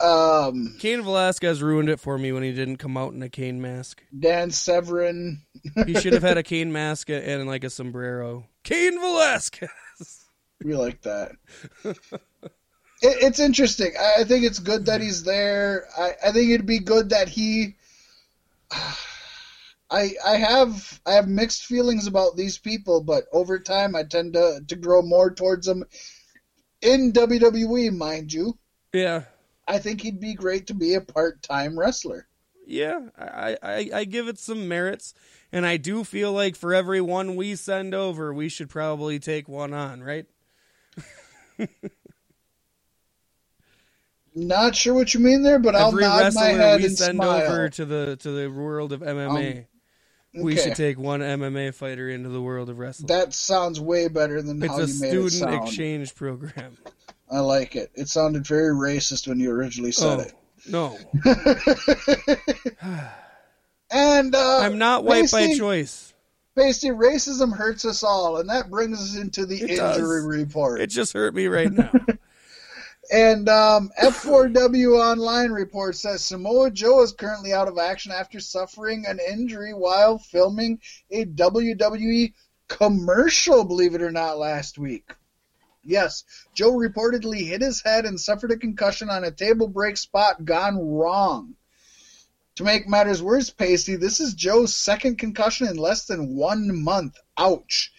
Um, 0.00 0.76
Kane 0.80 1.02
Velasquez 1.02 1.62
ruined 1.62 1.88
it 1.88 2.00
for 2.00 2.18
me 2.18 2.32
when 2.32 2.42
he 2.42 2.52
didn't 2.52 2.78
come 2.78 2.96
out 2.96 3.12
in 3.12 3.22
a 3.22 3.28
cane 3.28 3.62
mask. 3.62 4.02
Dan 4.18 4.50
Severn. 4.50 5.42
He 5.86 5.94
should 6.00 6.14
have 6.14 6.22
had 6.22 6.38
a 6.38 6.42
cane 6.42 6.72
mask 6.72 7.10
and 7.10 7.46
like 7.46 7.62
a 7.64 7.70
sombrero. 7.70 8.48
Kane 8.64 8.98
Velasquez. 8.98 9.70
We 10.62 10.74
like 10.74 11.02
that. 11.02 11.32
it, 13.04 13.22
it's 13.22 13.40
interesting. 13.40 13.92
I, 13.98 14.22
I 14.22 14.24
think 14.24 14.44
it's 14.44 14.58
good 14.58 14.86
that 14.86 15.00
he's 15.00 15.22
there. 15.24 15.86
I, 15.96 16.12
I 16.28 16.32
think 16.32 16.50
it'd 16.50 16.66
be 16.66 16.80
good 16.80 17.10
that 17.10 17.28
he. 17.28 17.76
I 19.90 20.14
I 20.26 20.36
have 20.38 21.00
I 21.06 21.12
have 21.12 21.28
mixed 21.28 21.66
feelings 21.66 22.06
about 22.06 22.36
these 22.36 22.58
people, 22.58 23.02
but 23.02 23.24
over 23.32 23.58
time 23.60 23.94
I 23.94 24.02
tend 24.04 24.32
to 24.32 24.60
to 24.66 24.76
grow 24.76 25.02
more 25.02 25.32
towards 25.32 25.66
them. 25.66 25.84
In 26.82 27.12
WWE, 27.12 27.92
mind 27.96 28.32
you, 28.32 28.58
Yeah. 28.92 29.24
I 29.68 29.78
think 29.78 30.00
he'd 30.02 30.20
be 30.20 30.34
great 30.34 30.66
to 30.68 30.74
be 30.74 30.94
a 30.94 31.00
part 31.02 31.42
time 31.42 31.78
wrestler. 31.78 32.28
Yeah, 32.66 33.08
I, 33.18 33.58
I, 33.62 33.90
I 33.94 34.04
give 34.04 34.26
it 34.28 34.38
some 34.38 34.68
merits, 34.68 35.12
and 35.52 35.66
I 35.66 35.76
do 35.76 36.02
feel 36.02 36.32
like 36.32 36.56
for 36.56 36.72
every 36.74 37.00
one 37.00 37.36
we 37.36 37.54
send 37.56 37.94
over, 37.94 38.32
we 38.32 38.48
should 38.48 38.70
probably 38.70 39.18
take 39.18 39.48
one 39.48 39.74
on, 39.74 40.02
right? 40.02 40.26
Not 44.34 44.74
sure 44.74 44.94
what 44.94 45.14
you 45.14 45.20
mean 45.20 45.42
there, 45.42 45.58
but 45.60 45.76
I'll 45.76 45.88
every 45.88 46.02
nod 46.02 46.34
my 46.34 46.46
head 46.46 46.80
we 46.80 46.86
and 46.86 46.98
send 46.98 47.16
smile. 47.18 47.42
over 47.42 47.68
to 47.68 47.84
the 47.84 48.16
to 48.16 48.30
the 48.32 48.48
world 48.50 48.92
of 48.92 49.00
MMA, 49.00 49.66
we 50.34 50.54
okay. 50.54 50.62
should 50.62 50.74
take 50.76 50.98
one 50.98 51.20
MMA 51.20 51.72
fighter 51.72 52.08
into 52.08 52.28
the 52.30 52.42
world 52.42 52.68
of 52.68 52.78
wrestling. 52.80 53.06
That 53.06 53.32
sounds 53.32 53.80
way 53.80 54.08
better 54.08 54.42
than 54.42 54.60
it's 54.62 54.72
how 54.72 54.80
a 54.80 54.86
you 54.86 55.00
made 55.00 55.06
it 55.08 55.30
student 55.30 55.32
sound. 55.32 55.68
exchange 55.68 56.14
program. 56.16 56.76
I 57.30 57.38
like 57.40 57.76
it. 57.76 57.92
It 57.94 58.08
sounded 58.08 58.44
very 58.46 58.74
racist 58.74 59.28
when 59.28 59.38
you 59.38 59.50
originally 59.52 59.92
said 59.92 60.18
oh 60.18 60.22
it. 60.22 60.32
no, 60.68 60.98
and 63.90 64.34
uh, 64.34 64.58
I'm 64.58 64.78
not 64.78 65.04
white 65.04 65.30
by 65.30 65.54
choice. 65.54 66.12
Paystee, 66.56 66.90
racism 66.96 67.56
hurts 67.56 67.84
us 67.84 68.02
all, 68.04 68.36
and 68.38 68.48
that 68.48 68.70
brings 68.70 69.00
us 69.00 69.16
into 69.16 69.44
the 69.46 69.56
It 69.56 69.70
injury 69.70 69.76
does. 69.76 70.24
report. 70.24 70.80
It 70.80 70.86
just 70.88 71.12
hurt 71.12 71.34
me 71.34 71.46
right 71.48 71.70
now. 71.72 71.90
And 73.12 73.48
um, 73.48 73.90
F4W 74.02 74.98
Online 74.98 75.50
reports 75.50 76.02
that 76.02 76.20
Samoa 76.20 76.70
Joe 76.70 77.02
is 77.02 77.12
currently 77.12 77.52
out 77.52 77.68
of 77.68 77.78
action 77.78 78.12
after 78.12 78.40
suffering 78.40 79.04
an 79.06 79.18
injury 79.30 79.74
while 79.74 80.18
filming 80.18 80.80
a 81.10 81.26
WWE 81.26 82.32
commercial, 82.68 83.64
believe 83.64 83.94
it 83.94 84.02
or 84.02 84.10
not, 84.10 84.38
last 84.38 84.78
week. 84.78 85.12
Yes, 85.82 86.24
Joe 86.54 86.72
reportedly 86.72 87.46
hit 87.46 87.60
his 87.60 87.82
head 87.82 88.06
and 88.06 88.18
suffered 88.18 88.52
a 88.52 88.56
concussion 88.56 89.10
on 89.10 89.22
a 89.22 89.30
table 89.30 89.68
break 89.68 89.98
spot 89.98 90.44
gone 90.44 90.78
wrong. 90.78 91.56
To 92.56 92.64
make 92.64 92.88
matters 92.88 93.22
worse, 93.22 93.50
Paystee, 93.50 94.00
this 94.00 94.20
is 94.20 94.32
Joe's 94.32 94.74
second 94.74 95.18
concussion 95.18 95.66
in 95.66 95.76
less 95.76 96.06
than 96.06 96.36
one 96.36 96.82
month. 96.82 97.18
Ouch. 97.36 97.92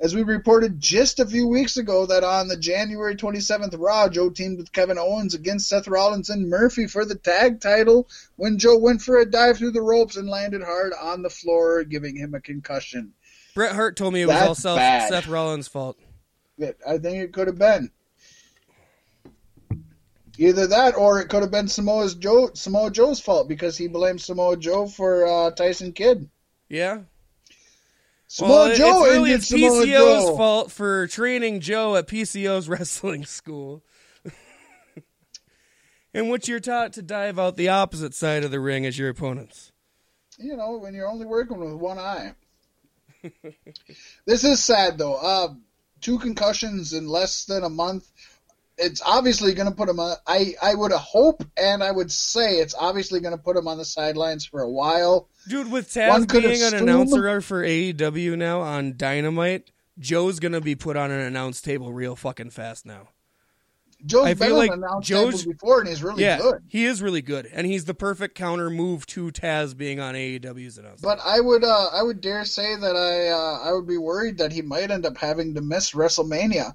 As 0.00 0.14
we 0.14 0.22
reported 0.22 0.78
just 0.78 1.18
a 1.18 1.26
few 1.26 1.48
weeks 1.48 1.76
ago 1.76 2.06
that 2.06 2.22
on 2.22 2.46
the 2.46 2.56
January 2.56 3.16
27th 3.16 3.74
Raw, 3.76 4.08
Joe 4.08 4.30
teamed 4.30 4.58
with 4.58 4.72
Kevin 4.72 4.96
Owens 4.96 5.34
against 5.34 5.68
Seth 5.68 5.88
Rollins 5.88 6.30
and 6.30 6.48
Murphy 6.48 6.86
for 6.86 7.04
the 7.04 7.16
tag 7.16 7.60
title 7.60 8.08
when 8.36 8.58
Joe 8.58 8.78
went 8.78 9.02
for 9.02 9.18
a 9.18 9.28
dive 9.28 9.58
through 9.58 9.72
the 9.72 9.82
ropes 9.82 10.16
and 10.16 10.28
landed 10.28 10.62
hard 10.62 10.92
on 11.00 11.22
the 11.22 11.30
floor, 11.30 11.82
giving 11.82 12.14
him 12.14 12.34
a 12.34 12.40
concussion. 12.40 13.12
Bret 13.56 13.74
Hart 13.74 13.96
told 13.96 14.14
me 14.14 14.22
it 14.22 14.26
was 14.26 14.40
all 14.40 14.54
Seth. 14.54 15.08
Seth 15.08 15.26
Rollins' 15.26 15.66
fault. 15.66 15.98
I 16.60 16.98
think 16.98 17.24
it 17.24 17.32
could 17.32 17.48
have 17.48 17.58
been. 17.58 17.90
Either 20.40 20.68
that 20.68 20.94
or 20.94 21.20
it 21.20 21.28
could 21.28 21.42
have 21.42 21.50
been 21.50 21.66
Samoa's 21.66 22.14
Joe, 22.14 22.50
Samoa 22.54 22.92
Joe's 22.92 23.18
fault 23.18 23.48
because 23.48 23.76
he 23.76 23.88
blamed 23.88 24.20
Samoa 24.20 24.56
Joe 24.56 24.86
for 24.86 25.26
uh, 25.26 25.50
Tyson 25.50 25.92
Kidd. 25.92 26.30
Yeah. 26.68 27.00
Samoa 28.30 28.50
well, 28.50 28.76
Joe 28.76 29.04
it's 29.04 29.12
really 29.12 29.30
it's 29.32 29.48
Samoa 29.48 29.86
PCO's 29.86 30.24
Joe. 30.24 30.36
fault 30.36 30.70
for 30.70 31.06
training 31.06 31.60
Joe 31.60 31.96
at 31.96 32.06
PCO's 32.06 32.68
wrestling 32.68 33.24
school, 33.24 33.82
in 36.14 36.28
which 36.28 36.46
you're 36.46 36.60
taught 36.60 36.92
to 36.92 37.02
dive 37.02 37.38
out 37.38 37.56
the 37.56 37.68
opposite 37.68 38.12
side 38.14 38.44
of 38.44 38.50
the 38.50 38.60
ring 38.60 38.84
as 38.84 38.98
your 38.98 39.08
opponents. 39.08 39.72
you 40.38 40.56
know, 40.56 40.76
when 40.76 40.94
you're 40.94 41.08
only 41.08 41.26
working 41.26 41.58
with 41.58 41.72
one 41.72 41.98
eye. 41.98 42.34
this 44.26 44.44
is 44.44 44.62
sad 44.62 44.98
though. 44.98 45.14
Uh, 45.14 45.54
two 46.00 46.18
concussions 46.18 46.92
in 46.92 47.08
less 47.08 47.46
than 47.46 47.64
a 47.64 47.70
month. 47.70 48.10
It's 48.78 49.02
obviously 49.04 49.54
going 49.54 49.68
to 49.68 49.74
put 49.74 49.88
him 49.88 49.98
on. 50.00 50.16
I 50.26 50.54
I 50.62 50.74
would 50.74 50.92
hope 50.92 51.44
and 51.56 51.82
I 51.82 51.90
would 51.90 52.12
say 52.12 52.58
it's 52.58 52.74
obviously 52.78 53.20
going 53.20 53.36
to 53.36 53.42
put 53.42 53.56
him 53.56 53.66
on 53.66 53.76
the 53.76 53.84
sidelines 53.84 54.46
for 54.46 54.60
a 54.60 54.70
while. 54.70 55.28
Dude, 55.48 55.70
with 55.70 55.92
Taz 55.92 56.30
being 56.30 56.62
an 56.62 56.74
announcer 56.74 57.40
for 57.40 57.62
AEW 57.62 58.36
now 58.38 58.60
on 58.60 58.96
Dynamite, 58.96 59.70
Joe's 59.98 60.38
gonna 60.38 60.60
be 60.60 60.74
put 60.74 60.96
on 60.96 61.10
an 61.10 61.20
announce 61.20 61.60
table 61.60 61.92
real 61.92 62.14
fucking 62.14 62.50
fast 62.50 62.86
now. 62.86 63.08
Joe's 64.06 64.26
I 64.26 64.34
been 64.34 64.48
feel 64.48 64.52
on 64.52 64.58
like 64.58 64.70
an 64.70 64.84
announce 64.84 65.06
Joe's- 65.08 65.40
table 65.40 65.52
before 65.54 65.80
and 65.80 65.88
he's 65.88 66.04
really 66.04 66.22
yeah, 66.22 66.38
good. 66.38 66.62
he 66.68 66.84
is 66.84 67.02
really 67.02 67.22
good, 67.22 67.46
and 67.52 67.66
he's 67.66 67.84
the 67.84 67.94
perfect 67.94 68.36
counter 68.36 68.70
move 68.70 69.06
to 69.06 69.32
Taz 69.32 69.76
being 69.76 69.98
on 69.98 70.14
AEW's 70.14 70.78
announce. 70.78 71.00
But 71.00 71.18
I 71.24 71.40
would 71.40 71.64
uh, 71.64 71.86
I 71.92 72.02
would 72.02 72.20
dare 72.20 72.44
say 72.44 72.76
that 72.76 72.94
I 72.94 73.28
uh, 73.28 73.68
I 73.68 73.72
would 73.72 73.88
be 73.88 73.98
worried 73.98 74.38
that 74.38 74.52
he 74.52 74.62
might 74.62 74.92
end 74.92 75.04
up 75.04 75.16
having 75.16 75.54
to 75.54 75.60
miss 75.60 75.92
WrestleMania. 75.92 76.74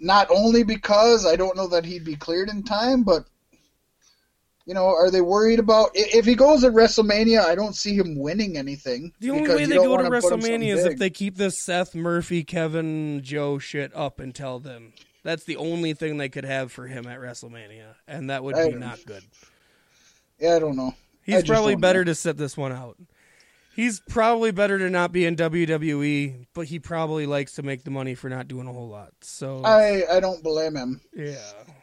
Not 0.00 0.28
only 0.30 0.62
because 0.62 1.26
I 1.26 1.36
don't 1.36 1.56
know 1.56 1.68
that 1.68 1.84
he'd 1.84 2.04
be 2.04 2.16
cleared 2.16 2.48
in 2.48 2.62
time, 2.62 3.02
but 3.02 3.26
you 4.66 4.74
know, 4.74 4.86
are 4.86 5.10
they 5.10 5.20
worried 5.20 5.58
about 5.58 5.90
if 5.94 6.24
he 6.24 6.34
goes 6.34 6.64
at 6.64 6.72
WrestleMania? 6.72 7.40
I 7.40 7.54
don't 7.54 7.74
see 7.74 7.94
him 7.94 8.16
winning 8.16 8.56
anything. 8.56 9.12
The 9.20 9.30
only 9.30 9.48
way 9.48 9.64
they 9.66 9.76
go 9.76 9.84
to 9.84 9.90
wanna 9.90 10.08
put 10.10 10.24
him 10.24 10.40
something 10.40 10.60
WrestleMania 10.60 10.76
is 10.76 10.84
if 10.84 10.98
they 10.98 11.10
keep 11.10 11.36
this 11.36 11.60
Seth 11.60 11.94
Murphy, 11.94 12.44
Kevin, 12.44 13.20
Joe 13.22 13.58
shit 13.58 13.94
up 13.94 14.20
and 14.20 14.34
tell 14.34 14.58
them 14.58 14.92
That's 15.22 15.44
the 15.44 15.56
only 15.56 15.92
thing 15.92 16.16
they 16.16 16.30
could 16.30 16.44
have 16.44 16.72
for 16.72 16.86
him 16.86 17.06
at 17.06 17.18
WrestleMania, 17.18 17.94
and 18.08 18.30
that 18.30 18.42
would 18.42 18.54
I- 18.54 18.70
be 18.70 18.76
not 18.76 19.04
good. 19.06 19.22
Yeah, 20.38 20.56
I 20.56 20.58
don't 20.58 20.76
know. 20.76 20.94
He's 21.22 21.44
probably 21.44 21.76
better 21.76 22.04
know. 22.04 22.12
to 22.12 22.14
sit 22.14 22.38
this 22.38 22.56
one 22.56 22.72
out. 22.72 22.96
He's 23.80 23.98
probably 24.00 24.50
better 24.50 24.78
to 24.78 24.90
not 24.90 25.10
be 25.10 25.24
in 25.24 25.36
WWE, 25.36 26.48
but 26.54 26.66
he 26.66 26.78
probably 26.78 27.24
likes 27.24 27.52
to 27.54 27.62
make 27.62 27.82
the 27.82 27.90
money 27.90 28.14
for 28.14 28.28
not 28.28 28.46
doing 28.46 28.66
a 28.66 28.72
whole 28.74 28.88
lot. 28.90 29.12
So 29.22 29.62
I 29.64 30.02
I 30.16 30.20
don't 30.20 30.42
blame 30.42 30.76
him. 30.76 31.00
yeah. 31.16 31.36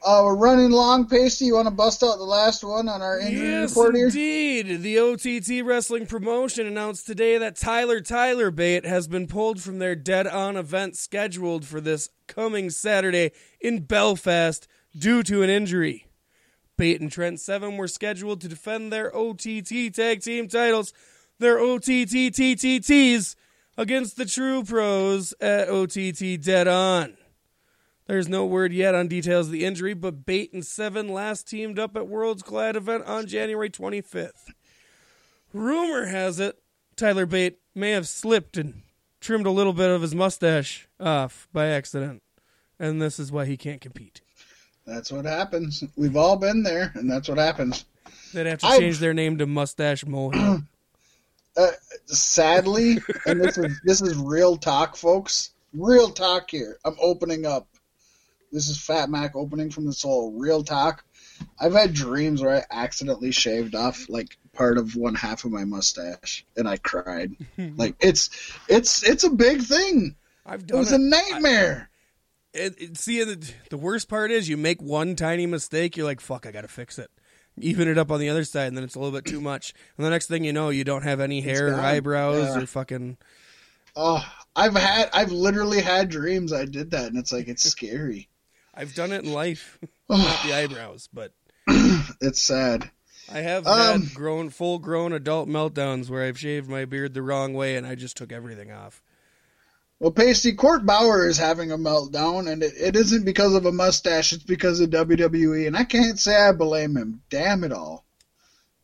Uh, 0.05 0.21
we're 0.23 0.35
running 0.35 0.69
long, 0.69 1.07
Paystee. 1.07 1.47
You 1.47 1.55
want 1.55 1.67
to 1.67 1.73
bust 1.73 2.03
out 2.03 2.17
the 2.17 2.23
last 2.23 2.63
one 2.63 2.87
on 2.87 3.01
our 3.01 3.19
injury 3.19 3.47
Yes, 3.49 3.71
report 3.71 3.95
here? 3.95 4.07
indeed. 4.07 4.83
The 4.83 4.99
OTT 4.99 5.65
Wrestling 5.65 6.05
Promotion 6.05 6.67
announced 6.67 7.07
today 7.07 7.39
that 7.39 7.55
Tyler 7.55 7.99
Tyler 7.99 8.51
Bate 8.51 8.85
has 8.85 9.07
been 9.07 9.25
pulled 9.25 9.59
from 9.59 9.79
their 9.79 9.95
Dead 9.95 10.27
On 10.27 10.55
event 10.55 10.95
scheduled 10.97 11.65
for 11.65 11.81
this 11.81 12.09
coming 12.27 12.69
Saturday 12.69 13.31
in 13.59 13.79
Belfast 13.85 14.67
due 14.95 15.23
to 15.23 15.41
an 15.41 15.49
injury. 15.49 16.05
Bate 16.77 17.01
and 17.01 17.11
Trent 17.11 17.39
Seven 17.39 17.75
were 17.75 17.87
scheduled 17.87 18.39
to 18.41 18.47
defend 18.47 18.93
their 18.93 19.11
OTT 19.17 19.91
Tag 19.91 20.21
Team 20.21 20.47
titles, 20.47 20.93
their 21.39 21.59
OTT 21.59 22.31
TTTs, 22.33 23.35
against 23.77 24.17
the 24.17 24.25
True 24.25 24.63
Pros 24.63 25.33
at 25.39 25.69
OTT 25.69 26.41
Dead 26.41 26.67
On. 26.67 27.15
There's 28.07 28.27
no 28.29 28.45
word 28.45 28.71
yet 28.73 28.95
on 28.95 29.07
details 29.07 29.47
of 29.47 29.51
the 29.51 29.65
injury, 29.65 29.93
but 29.93 30.25
Bate 30.25 30.53
and 30.53 30.65
Seven 30.65 31.09
last 31.09 31.47
teamed 31.47 31.77
up 31.77 31.95
at 31.97 32.07
Worlds 32.07 32.41
Collide 32.41 32.75
event 32.77 33.03
on 33.05 33.27
January 33.27 33.69
25th. 33.69 34.51
Rumor 35.53 36.05
has 36.05 36.39
it 36.39 36.57
Tyler 36.95 37.25
Bate 37.25 37.59
may 37.75 37.91
have 37.91 38.07
slipped 38.07 38.57
and 38.57 38.81
trimmed 39.19 39.45
a 39.45 39.51
little 39.51 39.73
bit 39.73 39.89
of 39.89 40.01
his 40.01 40.15
mustache 40.15 40.87
off 40.99 41.47
by 41.53 41.67
accident, 41.67 42.23
and 42.79 43.01
this 43.01 43.19
is 43.19 43.31
why 43.31 43.45
he 43.45 43.57
can't 43.57 43.81
compete. 43.81 44.21
That's 44.85 45.11
what 45.11 45.25
happens. 45.25 45.83
We've 45.97 46.15
all 46.15 46.37
been 46.37 46.63
there, 46.63 46.91
and 46.95 47.11
that's 47.11 47.27
what 47.27 47.37
happens. 47.37 47.85
They'd 48.33 48.45
have 48.47 48.59
to 48.59 48.67
I've- 48.67 48.79
change 48.79 48.99
their 48.99 49.13
name 49.13 49.37
to 49.37 49.45
Mustache 49.45 50.03
Mohill. 50.05 50.63
Uh, 51.57 51.71
sadly, 52.05 52.97
and 53.25 53.41
this 53.41 53.57
is 53.57 53.81
this 53.83 54.01
is 54.01 54.15
real 54.17 54.57
talk, 54.57 54.95
folks. 54.95 55.51
Real 55.73 56.09
talk 56.11 56.49
here. 56.51 56.77
I'm 56.85 56.95
opening 57.01 57.45
up. 57.45 57.67
This 58.51 58.69
is 58.69 58.79
Fat 58.79 59.09
Mack 59.09 59.35
opening 59.35 59.69
from 59.71 59.85
the 59.85 59.93
soul. 59.93 60.33
Real 60.37 60.63
talk. 60.63 61.03
I've 61.59 61.73
had 61.73 61.93
dreams 61.93 62.41
where 62.41 62.55
I 62.55 62.63
accidentally 62.71 63.31
shaved 63.31 63.75
off 63.75 64.07
like 64.09 64.37
part 64.53 64.77
of 64.77 64.95
one 64.95 65.15
half 65.15 65.45
of 65.45 65.51
my 65.51 65.65
mustache, 65.65 66.45
and 66.55 66.67
I 66.67 66.77
cried. 66.77 67.35
like 67.77 67.95
it's 67.99 68.29
it's 68.67 69.03
it's 69.03 69.23
a 69.23 69.29
big 69.29 69.61
thing. 69.61 70.15
I've 70.45 70.61
It 70.61 70.67
done 70.67 70.79
was 70.79 70.91
it. 70.91 70.95
a 70.95 71.03
nightmare. 71.03 71.89
it, 72.53 72.75
it- 72.81 72.97
see, 72.97 73.23
the, 73.23 73.51
the 73.69 73.77
worst 73.77 74.07
part 74.07 74.31
is 74.31 74.47
you 74.47 74.57
make 74.57 74.81
one 74.81 75.15
tiny 75.15 75.45
mistake, 75.45 75.97
you're 75.97 76.05
like, 76.05 76.21
"Fuck, 76.21 76.45
I 76.47 76.51
gotta 76.51 76.67
fix 76.69 76.97
it." 76.97 77.11
Even 77.59 77.87
it 77.87 77.97
up 77.97 78.11
on 78.11 78.19
the 78.19 78.29
other 78.29 78.43
side, 78.43 78.67
and 78.67 78.77
then 78.77 78.83
it's 78.83 78.95
a 78.95 78.99
little 78.99 79.15
bit 79.17 79.25
too 79.25 79.41
much. 79.41 79.73
And 79.97 80.05
the 80.05 80.09
next 80.11 80.27
thing 80.27 80.43
you 80.43 80.53
know, 80.53 80.69
you 80.69 80.83
don't 80.83 81.03
have 81.03 81.19
any 81.19 81.41
hair 81.41 81.75
or 81.75 81.81
eyebrows 81.81 82.55
Yeah. 82.55 82.61
or 82.61 82.65
fucking. 82.67 83.17
Oh, 83.95 84.23
I've 84.55 84.75
had 84.75 85.09
I've 85.13 85.31
literally 85.31 85.81
had 85.81 86.09
dreams 86.09 86.53
I 86.53 86.65
did 86.65 86.91
that, 86.91 87.07
and 87.07 87.17
it's 87.17 87.31
like 87.31 87.47
it's 87.47 87.63
scary. 87.63 88.29
I've 88.75 88.93
done 88.93 89.11
it 89.11 89.23
in 89.23 89.33
life, 89.33 89.79
not 90.09 90.43
the 90.45 90.53
eyebrows, 90.53 91.09
but 91.11 91.33
It's 92.21 92.41
sad. 92.41 92.91
I 93.29 93.39
have 93.39 93.67
Um, 93.67 94.03
had 94.03 94.13
grown, 94.13 94.49
full 94.51 94.79
grown 94.79 95.11
adult 95.11 95.49
meltdowns 95.49 96.09
where 96.09 96.23
I've 96.23 96.39
shaved 96.39 96.69
my 96.69 96.85
beard 96.85 97.13
the 97.13 97.21
wrong 97.21 97.53
way 97.53 97.75
and 97.75 97.85
I 97.85 97.95
just 97.95 98.15
took 98.15 98.31
everything 98.31 98.71
off. 98.71 99.01
Well, 99.99 100.11
Paystee, 100.11 100.55
Court 100.55 100.85
Bauer 100.85 101.27
is 101.27 101.37
having 101.39 101.71
a 101.71 101.77
meltdown, 101.77 102.51
and 102.51 102.61
it, 102.61 102.73
it 102.77 102.95
isn't 102.95 103.25
because 103.25 103.55
of 103.55 103.65
a 103.65 103.71
mustache, 103.71 104.31
it's 104.31 104.43
because 104.43 104.79
of 104.79 104.91
WWE, 104.91 105.65
and 105.65 105.75
I 105.75 105.85
can't 105.85 106.19
say 106.19 106.35
I 106.35 106.51
blame 106.51 106.95
him. 106.95 107.21
Damn 107.31 107.63
it 107.63 107.71
all. 107.71 108.05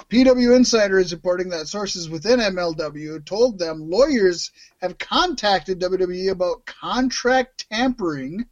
PW 0.10 0.56
Insider 0.56 0.98
is 0.99 1.14
reporting 1.14 1.49
that 1.49 1.68
sources 1.68 2.10
within 2.10 2.40
MLW 2.40 3.23
told 3.26 3.57
them 3.60 3.90
lawyers 3.90 4.52
have 4.81 4.98
contacted 4.98 5.80
WWE 5.80 6.31
about 6.31 6.65
contract 6.65 7.68
tampering 7.69 8.45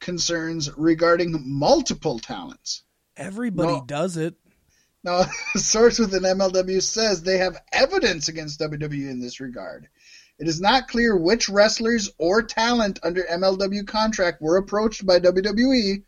concerns 0.00 0.70
regarding 0.76 1.34
multiple 1.44 2.18
talents. 2.18 2.82
Everybody 3.16 3.72
No. 3.74 3.84
does 3.84 4.16
it. 4.16 4.34
Now, 5.04 5.24
a 5.54 5.58
source 5.58 5.98
within 5.98 6.22
MLW 6.22 6.82
says 6.82 7.22
they 7.22 7.38
have 7.38 7.56
evidence 7.72 8.28
against 8.28 8.60
WWE 8.60 9.10
in 9.10 9.20
this 9.20 9.40
regard. 9.40 9.88
It 10.38 10.46
is 10.46 10.60
not 10.60 10.88
clear 10.88 11.16
which 11.16 11.48
wrestlers 11.48 12.10
or 12.16 12.42
talent 12.42 13.00
under 13.02 13.24
MLW 13.24 13.86
contract 13.86 14.40
were 14.40 14.56
approached 14.56 15.04
by 15.04 15.18
WWE, 15.18 16.04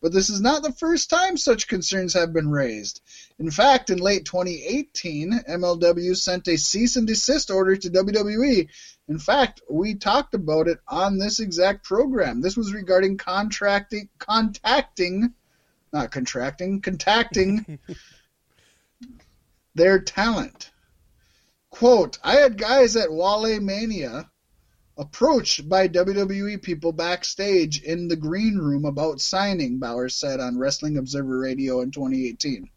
but 0.00 0.12
this 0.12 0.30
is 0.30 0.40
not 0.40 0.62
the 0.62 0.72
first 0.72 1.10
time 1.10 1.36
such 1.36 1.68
concerns 1.68 2.14
have 2.14 2.32
been 2.32 2.50
raised. 2.50 3.02
In 3.38 3.50
fact, 3.50 3.90
in 3.90 3.98
late 3.98 4.24
2018, 4.24 5.44
MLW 5.48 6.16
sent 6.16 6.48
a 6.48 6.56
cease 6.56 6.96
and 6.96 7.06
desist 7.06 7.50
order 7.50 7.76
to 7.76 7.90
WWE. 7.90 8.68
In 9.08 9.18
fact, 9.18 9.60
we 9.70 9.94
talked 9.94 10.34
about 10.34 10.68
it 10.68 10.78
on 10.88 11.18
this 11.18 11.40
exact 11.40 11.84
program. 11.84 12.40
This 12.40 12.56
was 12.56 12.72
regarding 12.72 13.18
contracting, 13.18 14.08
contacting, 14.18 15.34
not 15.92 16.10
contracting, 16.10 16.80
contacting 16.80 17.78
their 19.74 19.98
talent. 20.00 20.70
Quote, 21.74 22.20
I 22.22 22.36
had 22.36 22.56
guys 22.56 22.94
at 22.94 23.10
Wale 23.10 23.60
Mania 23.60 24.30
approached 24.96 25.68
by 25.68 25.88
WWE 25.88 26.62
people 26.62 26.92
backstage 26.92 27.82
in 27.82 28.06
the 28.06 28.14
green 28.14 28.58
room 28.58 28.84
about 28.84 29.20
signing, 29.20 29.80
Bauer 29.80 30.08
said 30.08 30.38
on 30.38 30.56
Wrestling 30.56 30.98
Observer 30.98 31.36
Radio 31.36 31.80
in 31.80 31.90
2018. 31.90 32.70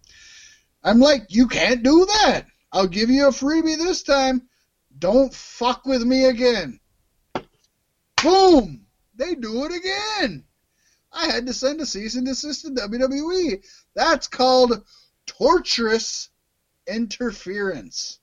I'm 0.84 0.99
like, 0.99 1.28
you 1.30 1.48
can't 1.48 1.84
do 1.84 2.07
that. 2.07 2.48
I'll 2.72 2.88
give 2.88 3.11
you 3.11 3.28
a 3.28 3.30
freebie 3.30 3.78
this 3.78 4.02
time. 4.02 4.49
Don't 4.98 5.32
fuck 5.32 5.86
with 5.86 6.02
me 6.02 6.26
again. 6.26 6.80
Boom! 8.24 8.88
They 9.14 9.36
do 9.36 9.64
it 9.65 9.76
again. 9.76 10.44
I 11.14 11.28
had 11.28 11.45
to 11.45 11.53
send 11.53 11.82
a 11.82 11.86
cease 11.86 12.15
and 12.15 12.26
desist 12.26 12.64
to 12.64 12.72
WWE. 12.72 13.64
That's 13.94 14.28
called 14.28 14.84
torturous 15.28 16.30
interference. 16.88 18.19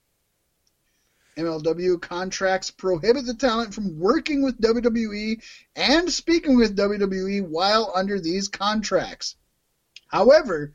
MLW 1.37 2.01
contracts 2.01 2.71
prohibit 2.71 3.27
the 3.27 3.35
talent 3.35 3.75
from 3.75 3.99
working 3.99 4.43
with 4.43 4.61
WWE 4.61 5.43
and 5.75 6.11
speaking 6.11 6.57
with 6.57 6.77
WWE 6.77 7.49
while 7.49 7.93
under 7.95 8.21
these 8.21 8.49
contracts. 8.49 9.37
However, 10.07 10.73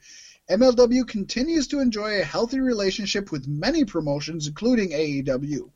MLW 0.50 1.08
continues 1.08 1.68
to 1.68 1.80
enjoy 1.80 2.20
a 2.20 2.26
healthy 2.26 2.60
relationship 2.60 3.32
with 3.32 3.48
many 3.48 3.86
promotions, 3.86 4.48
including 4.48 4.90
AEW. 4.90 5.72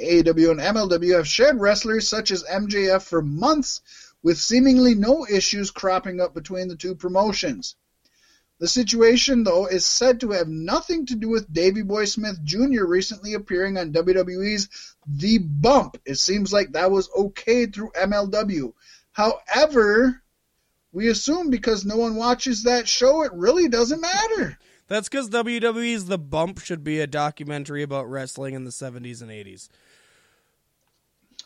AEW 0.00 0.50
and 0.50 0.60
MLW 0.60 1.16
have 1.16 1.26
shared 1.26 1.58
wrestlers 1.58 2.06
such 2.06 2.30
as 2.30 2.42
MJF 2.44 3.02
for 3.02 3.22
months, 3.22 3.80
with 4.22 4.38
seemingly 4.38 4.94
no 4.94 5.26
issues 5.26 5.70
cropping 5.70 6.20
up 6.20 6.34
between 6.34 6.68
the 6.68 6.76
two 6.76 6.94
promotions. 6.94 7.76
The 8.58 8.68
situation, 8.68 9.44
though, 9.44 9.66
is 9.66 9.86
said 9.86 10.20
to 10.20 10.32
have 10.32 10.48
nothing 10.48 11.06
to 11.06 11.14
do 11.14 11.28
with 11.28 11.52
Davey 11.52 11.82
Boy 11.82 12.06
Smith 12.06 12.42
Jr. 12.42 12.84
recently 12.84 13.34
appearing 13.34 13.78
on 13.78 13.92
WWE's 13.92 14.68
The 15.06 15.38
Bump. 15.38 15.96
It 16.04 16.16
seems 16.16 16.52
like 16.52 16.72
that 16.72 16.90
was 16.90 17.08
okay 17.16 17.66
through 17.66 17.92
MLW. 17.92 18.72
However, 19.12 20.22
we 20.92 21.08
assume 21.08 21.50
because 21.50 21.84
no 21.84 21.96
one 21.96 22.16
watches 22.16 22.64
that 22.64 22.88
show, 22.88 23.22
it 23.22 23.32
really 23.32 23.68
doesn't 23.68 24.00
matter. 24.00 24.58
That's 24.88 25.08
because 25.08 25.30
WWE's 25.30 26.06
The 26.06 26.18
Bump 26.18 26.58
should 26.58 26.82
be 26.82 26.98
a 26.98 27.06
documentary 27.06 27.82
about 27.84 28.10
wrestling 28.10 28.54
in 28.54 28.64
the 28.64 28.70
70s 28.70 29.22
and 29.22 29.30
80s. 29.30 29.68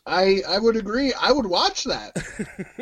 I 0.05 0.43
I 0.48 0.59
would 0.59 0.76
agree. 0.76 1.12
I 1.12 1.30
would 1.30 1.47
watch 1.47 1.84
that. 1.84 2.16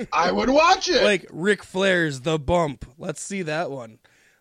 I 0.13 0.33
would 0.33 0.49
watch 0.49 0.89
it. 0.89 1.03
Like 1.03 1.27
Ric 1.31 1.63
Flair's 1.63 2.23
The 2.23 2.39
Bump. 2.39 2.87
Let's 2.97 3.21
see 3.21 3.43
that 3.43 3.71
one. 3.71 3.99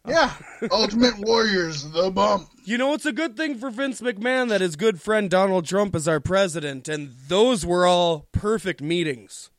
Yeah, 0.08 0.34
Ultimate 0.72 1.20
Warriors, 1.20 1.84
The 1.92 2.10
Bump. 2.10 2.50
You 2.64 2.78
know, 2.78 2.94
it's 2.94 3.06
a 3.06 3.12
good 3.12 3.36
thing 3.36 3.58
for 3.58 3.70
Vince 3.70 4.02
McMahon 4.02 4.50
that 4.50 4.62
his 4.62 4.76
good 4.76 5.02
friend 5.02 5.30
Donald 5.30 5.66
Trump 5.66 5.96
is 5.96 6.08
our 6.08 6.20
president, 6.20 6.88
and 6.88 7.14
those 7.28 7.66
were 7.66 7.86
all 7.86 8.28
perfect 8.32 8.82
meetings. 8.82 9.50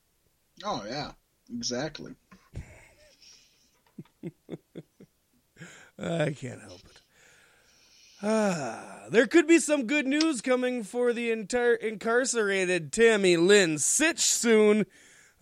Oh 0.64 0.84
yeah, 0.88 1.12
exactly. 1.54 2.14
I 5.98 6.32
can't 6.32 6.62
help 6.62 6.80
it. 6.86 7.00
Ah, 8.22 9.06
there 9.10 9.26
could 9.26 9.46
be 9.46 9.58
some 9.58 9.86
good 9.86 10.06
news 10.06 10.40
coming 10.40 10.82
for 10.82 11.12
the 11.12 11.30
entire 11.30 11.74
incarcerated 11.74 12.92
Tammy 12.92 13.36
Lynn 13.36 13.76
Sytch 13.76 14.20
soon. 14.20 14.84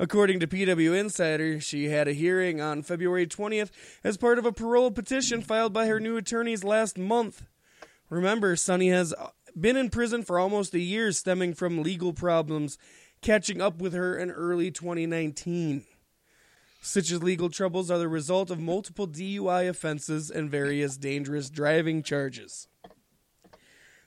According 0.01 0.39
to 0.41 0.47
PW 0.47 0.97
Insider, 0.97 1.61
she 1.61 1.89
had 1.89 2.07
a 2.07 2.13
hearing 2.13 2.61
on 2.61 2.83
February 2.83 3.27
20th 3.27 3.71
as 4.05 4.17
part 4.17 4.39
of 4.39 4.47
a 4.47 4.53
parole 4.53 4.93
petition 4.93 5.43
filed 5.43 5.73
by 5.73 5.87
her 5.87 5.99
new 5.99 6.17
attorneys 6.17 6.63
last 6.63 6.97
month. 6.97 7.45
Remember, 8.09 8.55
Sunny 8.55 8.91
has 8.91 9.13
been 9.59 9.77
in 9.77 9.91
prison 9.91 10.23
for 10.23 10.39
almost 10.39 10.73
a 10.73 10.79
year 10.79 11.11
stemming 11.11 11.53
from 11.53 11.83
legal 11.83 12.13
problems 12.13 12.79
catching 13.23 13.61
up 13.61 13.81
with 13.81 13.93
her 13.93 14.17
in 14.17 14.31
early 14.31 14.71
2019. 14.71 15.85
Sytch's 16.81 17.21
legal 17.21 17.51
troubles 17.51 17.91
are 17.91 17.99
the 17.99 18.07
result 18.07 18.53
of 18.53 18.61
multiple 18.61 19.09
DUI 19.09 19.69
offenses 19.69 20.31
and 20.31 20.49
various 20.49 20.97
dangerous 20.97 21.51
driving 21.51 22.05
charges. 22.05 22.69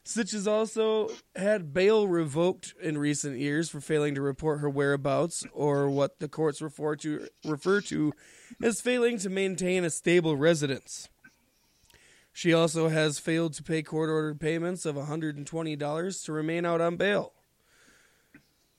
Sytch 0.04 0.32
has 0.32 0.48
also 0.48 1.10
had 1.36 1.74
bail 1.74 2.08
revoked 2.08 2.74
in 2.82 2.98
recent 2.98 3.38
years 3.38 3.70
for 3.70 3.80
failing 3.80 4.16
to 4.16 4.22
report 4.22 4.60
her 4.60 4.70
whereabouts 4.70 5.46
or 5.54 5.90
what 5.90 6.20
the 6.20 6.28
courts 6.28 6.62
refer 6.62 6.96
to 6.98 7.28
refer 7.46 7.82
to 7.82 8.12
as 8.64 8.82
failing 8.82 9.20
to 9.20 9.30
maintain 9.30 9.84
a 9.84 9.92
stable 9.92 10.36
residence. 10.36 11.08
She 12.34 12.54
also 12.54 12.90
has 12.90 13.20
failed 13.20 13.54
to 13.54 13.64
pay 13.64 13.84
court 13.84 14.10
ordered 14.10 14.40
payments 14.40 14.86
of 14.86 14.96
$120 14.96 16.26
to 16.26 16.32
remain 16.32 16.66
out 16.66 16.82
on 16.82 16.96
bail. 16.96 17.34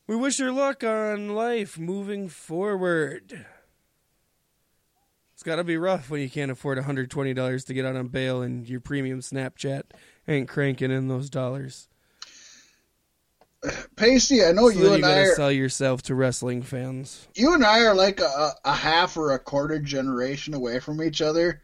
We 0.09 0.17
wish 0.17 0.39
her 0.39 0.51
luck 0.51 0.83
on 0.83 1.35
life 1.35 1.79
moving 1.79 2.29
forward. 2.29 3.47
It's 5.35 5.43
got 5.43 5.57
to 5.57 5.65
be 5.65 5.77
rough 5.77 6.11
when 6.11 6.21
you 6.21 6.31
can't 6.31 6.51
afford 6.51 6.79
$120 6.79 7.67
to 7.67 7.75
get 7.75 7.85
out 7.85 7.97
on 7.97 8.09
bail 8.09 8.43
and 8.43 8.69
your 8.69 8.81
premium 8.81 9.21
Snapchat 9.21 9.83
ain't 10.29 10.49
cranking 10.49 10.91
in 10.91 11.09
those 11.09 11.29
dollars. 11.31 11.89
Paystee, 13.97 14.47
I 14.49 14.53
know 14.53 14.71
So 14.71 14.79
you 14.81 14.93
and 14.95 15.05
you 15.05 15.11
I 15.11 15.19
are, 15.21 15.35
sell 15.37 15.53
yourself 15.53 16.03
to 16.03 16.15
wrestling 16.15 16.63
fans. 16.63 17.29
you 17.35 17.55
and 17.55 17.65
I 17.65 17.81
are 17.85 17.95
like 17.95 18.21
a, 18.21 18.53
a 18.65 18.75
half 18.75 19.17
or 19.17 19.33
a 19.33 19.39
quarter 19.39 19.79
generation 19.79 20.55
away 20.55 20.81
from 20.81 21.03
each 21.03 21.23
other. 21.23 21.63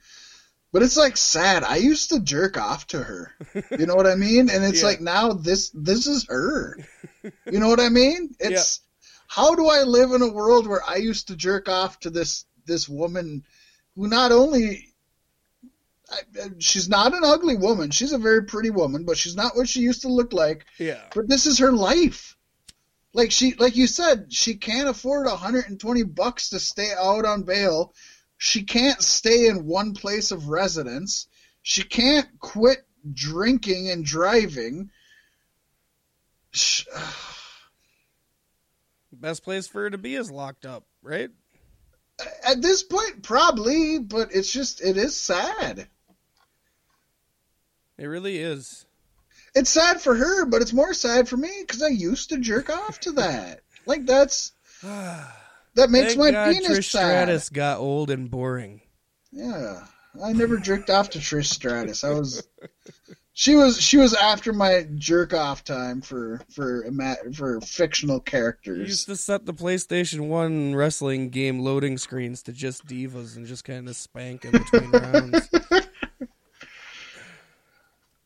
But 0.70 0.82
it's 0.82 0.98
like 0.98 1.16
sad. 1.16 1.64
I 1.64 1.76
used 1.76 2.10
to 2.10 2.20
jerk 2.20 2.58
off 2.58 2.86
to 2.88 3.02
her. 3.02 3.32
You 3.70 3.86
know 3.86 3.94
what 3.94 4.06
I 4.06 4.14
mean? 4.16 4.50
And 4.50 4.62
it's 4.64 4.82
Yeah. 4.82 4.88
like 4.88 5.00
now 5.00 5.32
this 5.32 5.70
this 5.74 6.06
is 6.06 6.26
her. 6.28 6.78
You 7.50 7.58
know 7.58 7.68
what 7.68 7.80
I 7.80 7.88
mean? 7.88 8.34
It's 8.38 8.80
how 9.28 9.54
do 9.54 9.66
I 9.68 9.82
live 9.84 10.12
in 10.12 10.20
a 10.22 10.32
world 10.32 10.66
where 10.66 10.82
I 10.86 10.96
used 10.96 11.28
to 11.28 11.36
jerk 11.36 11.68
off 11.70 11.98
to 12.00 12.10
this 12.10 12.44
this 12.66 12.86
woman 12.86 13.44
who 13.96 14.08
not 14.08 14.30
only 14.30 14.87
I, 16.10 16.20
she's 16.58 16.88
not 16.88 17.14
an 17.14 17.24
ugly 17.24 17.56
woman. 17.56 17.90
She's 17.90 18.12
a 18.12 18.18
very 18.18 18.44
pretty 18.44 18.70
woman, 18.70 19.04
but 19.04 19.18
she's 19.18 19.36
not 19.36 19.56
what 19.56 19.68
she 19.68 19.80
used 19.80 20.02
to 20.02 20.08
look 20.08 20.32
like. 20.32 20.64
Yeah. 20.78 21.02
But 21.14 21.28
this 21.28 21.46
is 21.46 21.58
her 21.58 21.72
life. 21.72 22.36
Like 23.12 23.30
she, 23.30 23.54
like 23.54 23.76
you 23.76 23.86
said, 23.86 24.32
she 24.32 24.56
can't 24.56 24.88
afford 24.88 25.26
120 25.26 26.02
bucks 26.04 26.50
to 26.50 26.60
stay 26.60 26.92
out 26.98 27.24
on 27.24 27.42
bail. 27.42 27.94
She 28.36 28.62
can't 28.62 29.02
stay 29.02 29.46
in 29.46 29.66
one 29.66 29.94
place 29.94 30.30
of 30.30 30.48
residence. 30.48 31.26
She 31.62 31.82
can't 31.82 32.28
quit 32.38 32.86
drinking 33.12 33.90
and 33.90 34.04
driving. 34.04 34.90
Sh- 36.52 36.86
Best 39.12 39.42
place 39.42 39.66
for 39.66 39.82
her 39.82 39.90
to 39.90 39.98
be 39.98 40.14
is 40.14 40.30
locked 40.30 40.64
up, 40.64 40.84
right? 41.02 41.30
At 42.46 42.62
this 42.62 42.82
point, 42.82 43.22
probably, 43.22 43.98
but 43.98 44.32
it's 44.32 44.52
just, 44.52 44.80
it 44.80 44.96
is 44.96 45.18
sad. 45.18 45.88
It 47.98 48.06
really 48.06 48.38
is. 48.38 48.86
It's 49.54 49.70
sad 49.70 50.00
for 50.00 50.14
her, 50.14 50.44
but 50.46 50.62
it's 50.62 50.72
more 50.72 50.94
sad 50.94 51.28
for 51.28 51.36
me 51.36 51.50
because 51.60 51.82
I 51.82 51.88
used 51.88 52.28
to 52.30 52.38
jerk 52.38 52.70
off 52.70 53.00
to 53.00 53.12
that. 53.12 53.60
Like 53.86 54.06
that's 54.06 54.52
that 54.82 55.90
makes 55.90 56.14
Thank 56.14 56.18
my 56.18 56.30
God 56.30 56.52
penis 56.54 56.68
Trish 56.78 56.90
sad. 56.90 57.00
Stratus 57.24 57.48
got 57.48 57.78
old 57.78 58.10
and 58.10 58.30
boring. 58.30 58.82
Yeah, 59.32 59.84
I 60.24 60.32
never 60.32 60.58
jerked 60.58 60.90
off 60.90 61.10
to 61.10 61.18
Trish 61.18 61.46
Stratus. 61.46 62.04
I 62.04 62.10
was, 62.10 62.46
she 63.32 63.56
was, 63.56 63.80
she 63.80 63.96
was 63.96 64.14
after 64.14 64.52
my 64.52 64.86
jerk 64.94 65.34
off 65.34 65.64
time 65.64 66.00
for 66.00 66.40
for 66.50 66.84
for 67.34 67.60
fictional 67.60 68.16
You 68.16 68.20
characters. 68.22 68.88
used 68.88 69.06
to 69.06 69.16
set 69.16 69.44
the 69.46 69.54
PlayStation 69.54 70.28
One 70.28 70.74
wrestling 70.74 71.30
game 71.30 71.60
loading 71.60 71.98
screens 71.98 72.42
to 72.44 72.52
just 72.52 72.86
divas 72.86 73.36
and 73.36 73.46
just 73.46 73.64
kind 73.64 73.88
of 73.88 73.96
spank 73.96 74.44
in 74.44 74.52
between 74.52 74.90
rounds. 74.92 75.48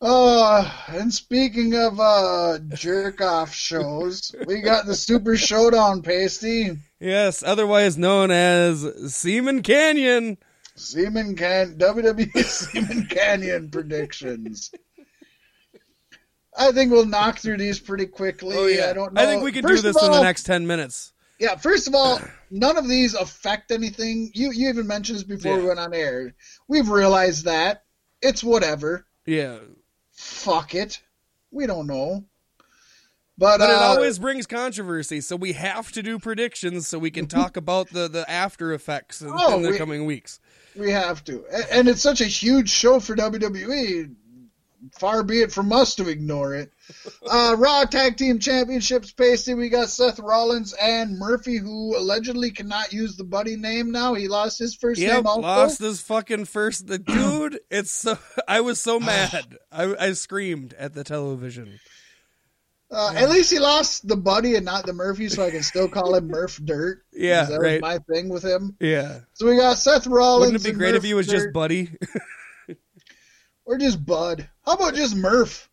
Uh, 0.02 0.68
and 0.88 1.14
speaking 1.14 1.76
of 1.76 2.00
uh 2.00 2.58
jerk 2.74 3.20
off 3.20 3.54
shows, 3.54 4.34
we 4.46 4.60
got 4.60 4.84
the 4.84 4.96
Super 4.96 5.36
Showdown 5.36 6.02
Paystee. 6.02 6.76
Yes, 6.98 7.44
otherwise 7.44 7.96
known 7.96 8.32
as 8.32 9.14
Seaman 9.14 9.62
Canyon. 9.62 10.38
Seaman 10.74 11.36
Can 11.36 11.78
WWE 11.78 12.44
Seaman 12.44 13.06
Canyon 13.06 13.70
predictions. 13.70 14.72
I 16.58 16.72
think 16.72 16.90
we'll 16.90 17.06
knock 17.06 17.38
through 17.38 17.58
these 17.58 17.78
pretty 17.78 18.06
quickly. 18.06 18.82
I 18.82 18.92
don't 18.92 19.14
know. 19.14 19.20
Oh, 19.20 19.24
I 19.24 19.26
think 19.28 19.44
we 19.44 19.52
can 19.52 19.62
do 19.62 19.68
First 19.68 19.84
this 19.84 19.96
of 19.96 20.06
in 20.06 20.12
the 20.12 20.22
next 20.22 20.42
ten 20.42 20.66
minutes. 20.66 21.12
Yeah, 21.38 21.54
first 21.54 21.86
of 21.86 21.94
all, 21.94 22.20
none 22.50 22.76
of 22.76 22.88
these 22.88 23.14
affect 23.14 23.70
anything. 23.70 24.32
You 24.34 24.50
you 24.50 24.68
even 24.68 24.88
mentioned 24.88 25.18
this 25.18 25.24
before 25.24 25.58
we 25.58 25.64
went 25.64 25.78
on 25.78 25.94
air. 25.94 26.34
We've 26.66 26.88
realized 26.88 27.44
that. 27.44 27.84
It's 28.20 28.42
whatever. 28.42 29.06
Yeah, 29.26 29.58
Fuck 30.22 30.74
it. 30.74 31.00
We 31.50 31.66
don't 31.66 31.86
know. 31.86 32.24
But, 33.38 33.58
but 33.58 33.70
it 33.70 33.76
uh, 33.76 33.80
always 33.80 34.18
brings 34.18 34.46
controversy, 34.46 35.20
so 35.20 35.36
we 35.36 35.52
have 35.54 35.90
to 35.92 36.02
do 36.02 36.18
predictions 36.18 36.86
so 36.86 36.98
we 36.98 37.10
can 37.10 37.26
talk 37.26 37.56
about 37.56 37.88
the 37.88 38.06
the 38.06 38.28
after 38.30 38.72
effects 38.72 39.20
in, 39.22 39.30
Oh, 39.32 39.56
in 39.56 39.62
the 39.62 39.70
we- 39.70 39.78
coming 39.78 40.04
weeks. 40.04 40.38
we 40.76 40.90
have 40.90 41.24
to. 41.24 41.44
A- 41.50 41.74
And 41.74 41.88
it's 41.88 42.02
such 42.02 42.20
a 42.20 42.26
huge 42.26 42.68
show 42.70 43.00
for 43.00 43.16
WWE. 43.16 44.14
Far 44.98 45.22
be 45.22 45.40
it 45.42 45.52
from 45.52 45.72
us 45.72 45.94
to 45.94 46.08
ignore 46.08 46.54
it. 46.54 46.72
Uh, 47.30 47.54
Raw 47.58 47.84
Tag 47.84 48.16
Team 48.16 48.38
Championships, 48.40 49.12
Paystee. 49.12 49.56
We 49.56 49.68
got 49.68 49.88
Seth 49.90 50.18
Rollins 50.18 50.72
and 50.74 51.18
Murphy, 51.18 51.56
who 51.58 51.96
allegedly 51.96 52.50
cannot 52.50 52.92
use 52.92 53.16
the 53.16 53.24
buddy 53.24 53.56
name 53.56 53.92
now. 53.92 54.14
He 54.14 54.26
lost 54.28 54.58
his 54.58 54.74
first 54.74 55.00
Yep, 55.00 55.12
name 55.14 55.26
also. 55.26 55.40
lost 55.40 55.78
his 55.80 56.00
fucking 56.02 56.46
first. 56.46 56.88
The 56.88 56.98
dude, 56.98 57.60
it's 57.70 57.92
so. 57.92 58.18
I 58.48 58.60
was 58.60 58.82
so 58.82 58.98
mad. 58.98 59.56
I 59.70 59.94
I 59.98 60.12
screamed 60.14 60.74
at 60.74 60.94
the 60.94 61.04
television. 61.04 61.78
Uh, 62.90 63.12
at 63.16 63.30
least 63.30 63.50
he 63.50 63.58
lost 63.58 64.06
the 64.06 64.16
buddy 64.16 64.54
and 64.56 64.66
not 64.66 64.84
the 64.84 64.92
Murphy, 64.92 65.28
so 65.30 65.46
I 65.46 65.50
can 65.50 65.62
still 65.62 65.88
call 65.88 66.14
him 66.14 66.28
Murph 66.28 66.60
Dirt. 66.62 66.98
Yeah, 67.14 67.44
that 67.44 67.58
right. 67.60 67.72
was 67.74 67.80
my 67.80 67.98
thing 68.12 68.28
with 68.28 68.42
him. 68.44 68.76
Yeah, 68.80 69.20
So 69.34 69.46
we 69.46 69.56
got 69.56 69.78
Seth 69.78 70.06
Rollins. 70.06 70.52
wouldn't 70.52 70.66
it 70.66 70.72
be 70.72 70.76
great 70.76 70.94
if 70.94 71.02
he 71.04 71.14
was 71.14 71.26
just 71.26 71.52
Buddy? 71.54 71.88
or 73.72 73.78
just 73.78 74.04
Bud? 74.04 74.48
How 74.66 74.74
about 74.74 74.94
just 74.94 75.16
Murph? 75.16 75.70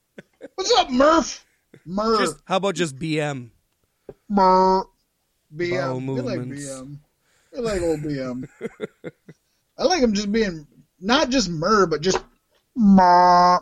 What's 0.56 0.72
up, 0.78 0.90
Murph? 0.90 1.46
Murph. 1.86 2.20
just 2.20 2.38
how 2.46 2.56
about 2.58 2.76
just 2.76 2.98
BM? 2.98 3.50
Murph. 4.30 4.88
BM. 5.54 6.08
We 6.08 6.22
like. 6.22 6.40
BM. 6.40 7.00
We 7.54 7.60
like 7.60 7.82
old 7.82 8.00
BM. 8.00 8.48
I 9.78 9.84
like 9.84 10.02
him 10.02 10.14
just 10.14 10.32
being 10.32 10.66
not 11.02 11.30
just 11.30 11.50
Mur, 11.50 11.88
but 11.88 12.00
just 12.00 12.24
Mur. 12.76 13.60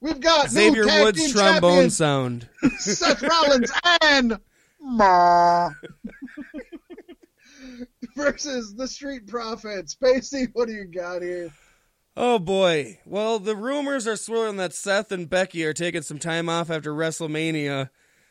We've 0.00 0.20
got 0.20 0.44
new 0.44 0.50
Xavier 0.50 0.84
tag 0.84 1.04
Woods 1.04 1.32
trombone 1.32 1.60
champions, 1.60 1.96
sound. 1.96 2.48
Seth 2.78 3.22
Rollins 3.22 3.72
and 4.02 4.38
Mur. 4.80 5.76
versus 8.16 8.74
the 8.74 8.86
Street 8.86 9.26
Profits. 9.26 9.96
Spacey, 9.96 10.48
what 10.52 10.68
do 10.68 10.74
you 10.74 10.84
got 10.84 11.22
here? 11.22 11.50
Oh 12.22 12.38
boy. 12.38 12.98
Well, 13.06 13.38
the 13.38 13.56
rumors 13.56 14.06
are 14.06 14.14
swirling 14.14 14.58
that 14.58 14.74
Seth 14.74 15.10
and 15.10 15.26
Becky 15.26 15.64
are 15.64 15.72
taking 15.72 16.02
some 16.02 16.18
time 16.18 16.50
off 16.50 16.68
after 16.68 16.92
WrestleMania. 16.92 17.88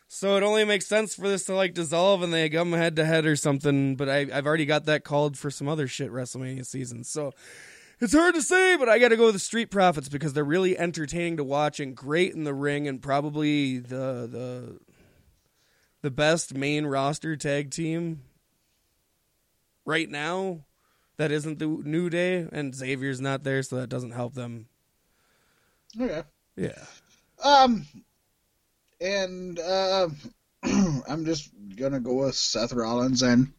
So 0.07 0.37
it 0.37 0.43
only 0.43 0.63
makes 0.63 0.85
sense 0.85 1.15
for 1.15 1.27
this 1.27 1.45
to 1.45 1.55
like 1.55 1.73
dissolve 1.73 2.21
and 2.21 2.31
they 2.31 2.49
come 2.49 2.71
head 2.73 2.95
to 2.97 3.05
head 3.05 3.25
or 3.25 3.35
something. 3.35 3.95
But 3.95 4.07
I, 4.07 4.27
I've 4.31 4.45
already 4.45 4.67
got 4.67 4.85
that 4.85 5.03
called 5.03 5.39
for 5.39 5.49
some 5.49 5.67
other 5.67 5.87
shit 5.87 6.11
WrestleMania 6.11 6.67
season. 6.67 7.03
So 7.03 7.31
it's 7.99 8.13
hard 8.13 8.35
to 8.35 8.43
say, 8.43 8.77
but 8.77 8.89
I 8.89 8.99
got 8.99 9.09
to 9.09 9.17
go 9.17 9.25
with 9.25 9.33
the 9.33 9.39
Street 9.39 9.71
Profits 9.71 10.07
because 10.07 10.33
they're 10.33 10.43
really 10.43 10.77
entertaining 10.77 11.37
to 11.37 11.43
watch 11.43 11.79
and 11.79 11.97
great 11.97 12.35
in 12.35 12.43
the 12.43 12.53
ring 12.53 12.87
and 12.87 13.01
probably 13.01 13.79
the 13.79 14.29
the 14.29 14.79
the 16.03 16.11
best 16.11 16.53
main 16.53 16.85
roster 16.85 17.35
tag 17.35 17.71
team 17.71 18.21
right 19.83 20.11
now 20.11 20.59
that 21.19 21.33
isn't 21.33 21.59
the 21.59 21.67
New 21.67 22.09
Day, 22.09 22.47
and 22.49 22.73
Xavier's 22.73 23.19
not 23.19 23.43
there, 23.43 23.61
so 23.61 23.75
that 23.75 23.89
doesn't 23.89 24.11
help 24.11 24.35
them. 24.35 24.67
Okay. 25.99 26.23
Yeah. 26.55 26.81
Um, 27.43 27.85
and 29.01 29.59
uh, 29.59 30.07
I'm 30.63 31.25
just 31.25 31.51
gonna 31.75 31.99
go 31.99 32.13
with 32.13 32.35
Seth 32.35 32.71
Rollins 32.71 33.21
and 33.21 33.51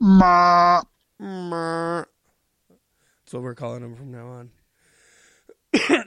Ma. 0.00 0.80
Ma. 1.18 1.98
That's 1.98 3.34
what 3.34 3.42
we're 3.42 3.54
calling 3.54 3.82
him 3.82 3.94
from 3.94 4.10
now 4.10 4.28
on. 4.28 4.50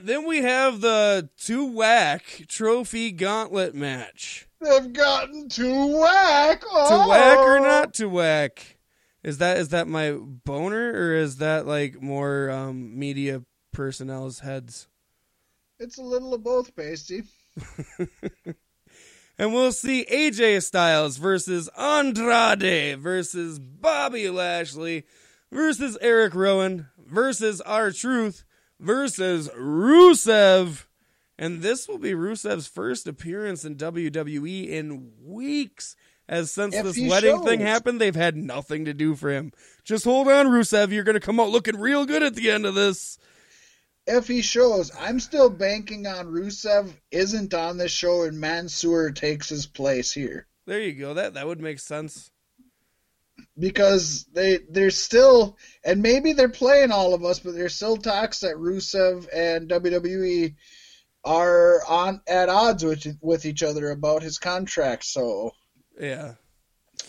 then 0.02 0.26
we 0.26 0.38
have 0.38 0.80
the 0.80 1.28
two 1.38 1.66
whack 1.66 2.46
trophy 2.48 3.12
gauntlet 3.12 3.76
match. 3.76 4.48
They've 4.60 4.92
gotten 4.92 5.48
to 5.50 6.00
whack. 6.00 6.64
Oh. 6.68 7.04
To 7.04 7.08
whack 7.08 7.38
or 7.38 7.60
not 7.60 7.94
to 7.94 8.08
whack? 8.08 8.75
Is 9.26 9.38
that 9.38 9.58
is 9.58 9.68
that 9.70 9.88
my 9.88 10.12
boner 10.12 10.92
or 10.92 11.12
is 11.12 11.38
that 11.38 11.66
like 11.66 12.00
more 12.00 12.48
um, 12.48 12.96
media 12.96 13.42
personnel's 13.72 14.38
heads? 14.38 14.86
It's 15.80 15.98
a 15.98 16.02
little 16.02 16.32
of 16.32 16.42
both, 16.42 16.74
Paystee. 16.74 17.26
And 19.38 19.52
we'll 19.52 19.72
see 19.72 20.06
AJ 20.10 20.62
Styles 20.62 21.18
versus 21.18 21.68
Andrade 21.78 22.98
versus 22.98 23.58
Bobby 23.58 24.30
Lashley 24.30 25.04
versus 25.52 25.98
Eric 26.00 26.34
Rowan 26.34 26.88
versus 26.98 27.60
R-Truth 27.60 28.44
versus 28.80 29.50
Rusev 29.50 30.86
And 31.38 31.60
this 31.60 31.86
will 31.86 31.98
be 31.98 32.12
Rusev's 32.12 32.66
first 32.66 33.06
appearance 33.06 33.62
in 33.62 33.76
WWE 33.76 34.68
in 34.68 35.12
weeks. 35.22 35.96
As 36.28 36.50
since 36.50 36.74
If 36.74 36.84
this 36.84 37.00
wedding 37.00 37.44
thing 37.44 37.60
happened, 37.60 38.00
they've 38.00 38.14
had 38.16 38.36
nothing 38.36 38.84
to 38.86 38.94
do 38.94 39.14
for 39.14 39.30
him. 39.30 39.52
Just 39.84 40.04
hold 40.04 40.26
on, 40.28 40.46
Rusev. 40.46 40.90
You're 40.90 41.04
going 41.04 41.14
to 41.14 41.20
come 41.20 41.38
out 41.38 41.50
looking 41.50 41.78
real 41.78 42.04
good 42.04 42.22
at 42.22 42.34
the 42.34 42.50
end 42.50 42.66
of 42.66 42.74
this. 42.74 43.18
If 44.08 44.26
he 44.28 44.42
shows, 44.42 44.90
I'm 44.98 45.20
still 45.20 45.50
banking 45.50 46.06
on 46.06 46.26
Rusev 46.26 46.92
isn't 47.10 47.54
on 47.54 47.76
this 47.76 47.92
show 47.92 48.22
and 48.22 48.40
Mansoor 48.40 49.10
takes 49.12 49.48
his 49.48 49.66
place 49.66 50.12
here. 50.12 50.46
There 50.66 50.80
you 50.80 50.92
go. 50.94 51.14
That 51.14 51.34
that 51.34 51.46
would 51.46 51.60
make 51.60 51.78
sense. 51.80 52.30
because 53.58 54.26
they 54.32 54.58
they're 54.70 54.90
still 54.90 55.56
and 55.84 56.02
maybe 56.02 56.32
they're 56.32 56.48
playing 56.48 56.90
all 56.92 57.14
of 57.14 57.24
us, 57.24 57.38
but 57.38 57.54
there's 57.54 57.74
still 57.74 57.96
talks 57.96 58.40
that 58.40 58.56
Rusev 58.56 59.28
and 59.32 59.68
WWE 59.68 60.54
are 61.24 61.80
on 61.88 62.20
at 62.26 62.48
odds 62.48 62.84
with 62.84 63.06
with 63.20 63.44
each 63.44 63.62
other 63.62 63.90
about 63.90 64.22
his 64.22 64.38
contract. 64.38 65.04
So 65.04 65.52
Yeah. 66.00 66.34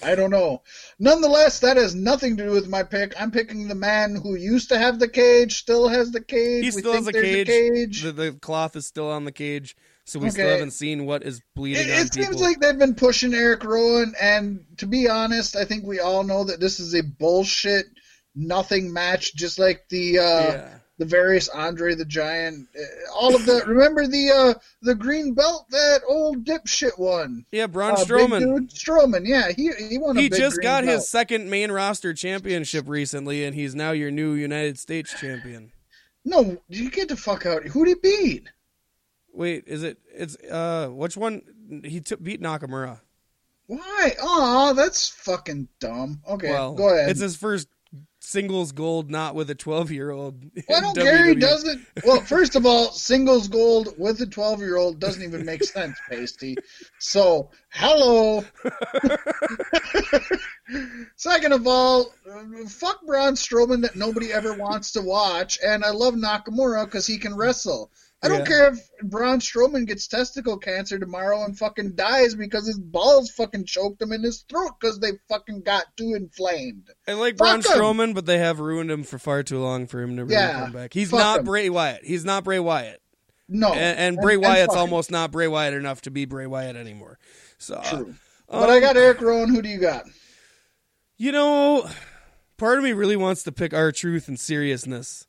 I 0.04 0.16
don't 0.16 0.30
know. 0.30 0.62
Nonetheless, 1.00 1.60
that 1.62 1.78
has 1.78 1.96
nothing 1.96 2.38
to 2.38 2.46
do 2.46 2.52
with 2.52 2.68
my 2.68 2.84
pick. 2.84 3.20
I'm 3.20 3.32
picking 3.32 3.68
the 3.68 3.76
man 3.76 4.16
who 4.16 4.36
used 4.36 4.70
to 4.70 4.78
have 4.78 5.00
the 5.00 5.08
cage, 5.08 5.58
still 5.58 5.88
has 5.88 6.12
the 6.12 6.22
cage. 6.22 6.64
He 6.64 6.70
We 6.76 6.82
still 6.82 6.94
has 6.94 7.08
a 7.08 7.14
cage. 7.14 7.48
cage. 7.48 8.02
The, 8.04 8.12
the 8.12 8.32
cloth 8.34 8.76
is 8.76 8.86
still 8.86 9.10
on 9.10 9.26
the 9.26 9.32
cage, 9.32 9.76
so 10.06 10.20
we 10.20 10.30
still 10.30 10.50
haven't 10.50 10.72
seen 10.72 11.06
what 11.06 11.24
is 11.24 11.42
bleeding 11.56 11.88
It, 11.88 11.90
it 11.90 12.14
seems 12.14 12.42
like 12.42 12.60
they've 12.60 12.78
been 12.78 12.96
pushing 12.96 13.34
Eric 13.34 13.64
Rowan, 13.64 14.14
and 14.22 14.66
to 14.78 14.86
be 14.86 15.10
honest, 15.10 15.56
I 15.56 15.66
think 15.66 15.86
we 15.86 16.00
all 16.00 16.24
know 16.24 16.44
that 16.44 16.60
this 16.60 16.80
is 16.80 16.94
a 16.94 17.02
bullshit, 17.02 17.86
nothing 18.36 18.94
match. 18.94 19.36
Just 19.36 19.58
like 19.58 19.88
the 19.90 20.20
uh, 20.20 20.24
yeah. 20.24 20.70
The 20.98 21.06
various 21.06 21.48
Andre 21.50 21.94
the 21.96 22.06
Giant, 22.06 22.68
uh, 22.78 22.82
all 23.14 23.36
of 23.36 23.46
the. 23.46 23.64
remember 23.68 24.08
the 24.08 24.30
uh, 24.32 24.54
the 24.82 24.96
green 24.96 25.34
belt 25.34 25.68
that 25.70 26.02
old 26.08 26.44
dipshit 26.46 26.98
won. 26.98 27.46
Yeah, 27.52 27.68
Braun 27.68 27.92
Uh, 27.92 27.96
Strowman. 27.98 28.40
dude, 28.40 28.70
Strowman, 28.72 29.28
yeah, 29.28 29.52
he 29.52 29.72
he 29.90 29.98
won. 29.98 30.18
A 30.18 30.22
He 30.22 30.30
just 30.30 30.62
got 30.62 30.84
belt. 30.84 30.96
his 30.96 31.08
second 31.10 31.50
main 31.50 31.72
roster 31.72 32.14
championship 32.14 32.88
recently, 32.88 33.46
and 33.46 33.54
he's 33.56 33.76
now 33.76 33.92
your 33.92 34.10
new 34.12 34.34
United 34.34 34.80
States 34.80 35.14
champion. 35.20 35.72
No, 36.26 36.58
you 36.68 36.90
get 36.90 37.10
the 37.10 37.16
fuck 37.16 37.46
out. 37.46 37.64
Who'd 37.64 37.88
he 37.88 37.94
beat? 37.96 38.50
Wait, 39.34 39.64
is 39.68 39.84
it? 39.84 39.98
It's 40.14 40.36
uh, 40.50 40.88
which 40.88 41.16
one? 41.16 41.42
He 41.84 42.00
took 42.02 42.24
beat 42.24 42.42
Nakamura. 42.42 43.00
Why? 43.68 44.16
Oh, 44.22 44.74
that's 44.74 45.10
fucking 45.10 45.68
dumb. 45.80 46.22
Okay, 46.28 46.50
well, 46.50 46.74
go 46.74 46.90
ahead. 46.94 47.10
It's 47.10 47.20
his 47.20 47.36
first 47.36 47.68
singles 48.28 48.74
gold, 48.74 49.10
not 49.10 49.36
with 49.36 49.50
a 49.50 49.56
twelve-year-old. 49.56 50.44
Why 50.68 50.82
don't 50.82 50.96
Gary 50.96 51.36
does 51.36 51.64
it? 51.64 51.80
Well, 52.06 52.22
first 52.22 52.56
of 52.56 52.66
all, 52.66 52.92
singles 52.92 53.48
gold 53.48 53.94
with 53.98 54.22
a 54.22 54.26
12 54.26 54.60
year 54.60 54.78
old 54.78 55.00
doesn't 55.00 55.24
even 55.24 55.46
make 55.46 55.64
sense, 55.64 55.98
Pasty. 56.10 56.58
So, 57.00 57.52
hello. 57.70 58.44
Second 61.16 61.54
of 61.54 61.68
all, 61.68 62.14
fuck 62.68 63.06
Braun 63.06 63.34
Strowman 63.34 63.84
that 63.84 63.96
nobody 63.96 64.34
ever 64.34 64.54
wants 64.54 64.92
to 64.94 65.02
watch, 65.02 65.60
and 65.64 65.84
I 65.84 65.92
love 65.92 66.16
Nakamura 66.16 66.86
because 66.86 67.08
he 67.08 67.18
can 67.18 67.36
wrestle. 67.36 67.92
I 68.24 68.30
don't 68.30 68.40
Yeah. 68.40 68.46
care 68.46 68.68
if 68.74 68.80
Braun 69.04 69.40
Strowman 69.40 69.86
gets 69.86 70.08
testicle 70.08 70.58
cancer 70.58 70.98
tomorrow 70.98 71.44
and 71.44 71.56
fucking 71.58 71.94
dies 71.96 72.34
because 72.34 72.66
his 72.66 72.80
balls 72.80 73.30
fucking 73.30 73.66
choked 73.66 74.02
him 74.02 74.12
in 74.12 74.24
his 74.24 74.44
throat 74.50 74.72
because 74.80 74.98
they 75.00 75.12
fucking 75.30 75.62
got 75.62 75.86
too 75.96 76.16
inflamed. 76.16 76.90
I 77.08 77.14
like 77.14 77.38
Fuck 77.38 77.48
Braun 77.48 77.56
him. 77.58 77.62
Strowman, 78.10 78.16
but 78.16 78.26
they 78.26 78.40
have 78.40 78.60
ruined 78.60 78.90
him 78.90 79.04
for 79.04 79.20
far 79.20 79.44
too 79.44 79.60
long 79.60 79.86
for 79.86 80.02
him 80.02 80.16
to 80.16 80.24
really 80.24 80.34
Yeah, 80.34 80.62
come 80.62 80.72
back. 80.72 80.94
He's 80.94 81.12
fuck 81.12 81.20
not 81.20 81.40
him. 81.40 81.46
Bray 81.46 81.70
Wyatt. 81.70 82.06
He's 82.06 82.26
not 82.26 82.44
Bray 82.44 82.58
Wyatt, 82.60 83.02
No. 83.48 83.72
and, 83.74 84.00
and 84.00 84.18
Bray 84.18 84.36
Wyatt's 84.38 84.70
Oh, 84.72 84.74
fuck 84.74 84.88
him. 84.88 84.90
almost 84.94 85.12
not 85.12 85.32
Bray 85.32 85.48
Wyatt 85.48 85.76
enough 85.76 86.02
to 86.02 86.10
be 86.12 86.26
Bray 86.26 86.48
Wyatt 86.48 86.76
anymore. 86.76 87.20
So, 87.60 87.80
True. 87.86 88.16
Uh, 88.50 88.62
but 88.62 88.70
I 88.72 88.80
got 88.80 88.98
um, 88.98 89.04
Eric 89.04 89.22
Rowan. 89.22 89.54
Who 89.54 89.62
do 89.62 89.70
you 89.70 89.78
got? 89.80 90.06
You 91.18 91.32
know, 91.32 91.88
part 92.58 92.80
of 92.80 92.84
me 92.84 92.94
really 92.94 93.16
wants 93.16 93.44
to 93.44 93.52
pick 93.52 93.74
R-Truth 93.76 94.28
and 94.28 94.40
seriousness. 94.40 95.28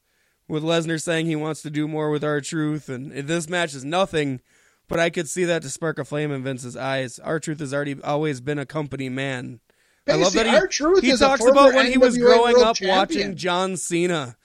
With 0.48 0.62
Lesnar 0.62 1.00
saying 1.00 1.26
he 1.26 1.36
wants 1.36 1.60
to 1.62 1.70
do 1.70 1.86
more 1.86 2.10
with 2.10 2.24
R-Truth, 2.24 2.88
and 2.88 3.12
this 3.12 3.48
match 3.50 3.74
is 3.74 3.84
nothing, 3.84 4.40
but 4.88 4.98
I 4.98 5.10
could 5.10 5.28
see 5.28 5.44
that 5.44 5.60
to 5.62 5.68
spark 5.68 5.98
a 5.98 6.04
flame 6.04 6.32
in 6.32 6.42
Vince's 6.42 6.74
eyes. 6.76 7.18
R-Truth 7.18 7.60
has 7.60 7.74
already 7.74 8.00
always 8.02 8.40
been 8.40 8.58
a 8.58 8.64
company 8.66 9.10
man. 9.10 9.60
I 10.06 10.12
love 10.12 10.32
Basically, 10.32 10.44
that 10.50 11.02
he, 11.02 11.10
he 11.10 11.16
talks 11.18 11.44
about 11.46 11.74
when 11.74 11.90
he 11.92 11.98
was 11.98 12.16
growing 12.16 12.56
up 12.62 12.76
Champion. 12.76 12.96
watching 12.96 13.36
John 13.36 13.76
Cena. 13.76 14.36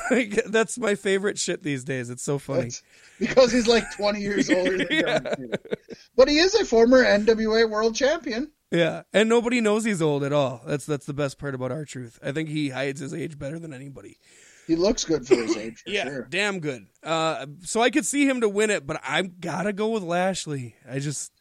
That's 0.46 0.78
my 0.78 0.94
favorite 0.94 1.38
shit 1.38 1.62
these 1.62 1.84
days. 1.84 2.08
It's 2.10 2.22
so 2.22 2.38
funny. 2.38 2.60
That's- 2.70 2.82
because 3.18 3.52
he's 3.52 3.68
like 3.68 3.84
20 3.96 4.18
years 4.18 4.48
older 4.50 4.78
than 4.78 4.86
Yeah. 4.90 5.18
John 5.18 5.34
Cena. 5.36 5.56
But 6.16 6.28
he 6.28 6.38
is 6.38 6.54
a 6.54 6.64
former 6.64 7.04
NWA 7.04 7.68
World 7.68 7.94
Champion. 7.94 8.50
Yeah, 8.70 9.02
and 9.12 9.28
nobody 9.28 9.60
knows 9.60 9.84
he's 9.84 10.00
old 10.00 10.22
at 10.22 10.32
all. 10.32 10.62
That's 10.64 10.86
that's 10.86 11.04
the 11.04 11.12
best 11.12 11.38
part 11.38 11.54
about 11.56 11.72
R-Truth. 11.72 12.18
I 12.22 12.30
think 12.32 12.48
he 12.48 12.68
hides 12.68 13.00
his 13.00 13.12
age 13.12 13.36
better 13.38 13.58
than 13.58 13.74
anybody. 13.74 14.16
He 14.70 14.76
looks 14.76 15.02
good 15.04 15.26
for 15.26 15.34
his 15.34 15.56
age, 15.56 15.82
for 15.82 15.90
Yeah, 15.90 16.04
sure. 16.04 16.26
damn 16.30 16.60
good. 16.60 16.86
Uh, 17.02 17.46
so 17.64 17.80
I 17.82 17.90
could 17.90 18.06
see 18.06 18.24
him 18.28 18.40
to 18.42 18.48
win 18.48 18.70
it, 18.70 18.86
but 18.86 19.00
I 19.02 19.22
gotta 19.22 19.72
go 19.72 19.88
with 19.88 20.04
Lashley. 20.04 20.76
I 20.88 21.00
just, 21.00 21.32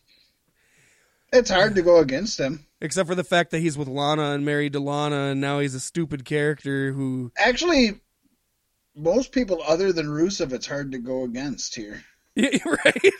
It's 1.31 1.51
hard 1.51 1.75
to 1.75 1.83
go 1.83 1.99
against 1.99 2.39
him. 2.39 2.65
except 2.81 3.07
for 3.07 3.13
the 3.13 3.23
fact 3.23 3.51
that 3.51 3.59
he's 3.59 3.77
with 3.77 3.87
Lana 3.87 4.31
and 4.31 4.43
married 4.43 4.73
to 4.73 4.79
Lana, 4.79 5.25
and 5.31 5.39
now 5.39 5.59
he's 5.59 5.75
a 5.75 5.79
stupid 5.79 6.25
character 6.25 6.91
who. 6.91 7.31
Actually, 7.37 7.99
most 8.95 9.31
people 9.31 9.61
other 9.67 9.93
than 9.93 10.07
Rusev, 10.07 10.51
it's 10.51 10.65
hard 10.65 10.91
to 10.93 10.97
go 10.97 11.23
against 11.23 11.75
here. 11.75 12.03
Yeah, 12.53 12.75
right. 12.85 13.13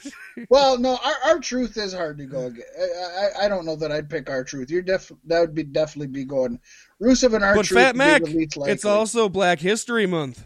Well, 0.50 0.78
no, 0.78 0.98
our, 1.04 1.16
R-Truth 1.36 1.76
is 1.78 1.94
hard 1.94 2.18
to 2.20 2.26
go 2.26 2.46
against. 2.46 2.68
I, 2.80 3.42
I, 3.42 3.46
I 3.46 3.48
don't 3.50 3.66
know 3.66 3.76
that 3.76 3.92
I'd 3.92 4.10
pick 4.10 4.30
R-Truth. 4.30 4.70
You're 4.70 4.82
def 4.82 5.12
that 5.26 5.40
would 5.42 5.54
be 5.54 5.64
definitely 5.64 6.08
be 6.08 6.24
going 6.24 6.60
Rusev 7.02 7.34
and 7.34 7.44
our 7.44 7.56
but 7.56 7.66
truth. 7.66 7.80
Fat 7.82 7.96
Mack, 7.98 8.24
the 8.24 8.30
least 8.32 8.56
likely. 8.56 8.72
it's 8.74 8.86
also 8.86 9.28
Black 9.28 9.60
History 9.60 10.06
Month. 10.06 10.46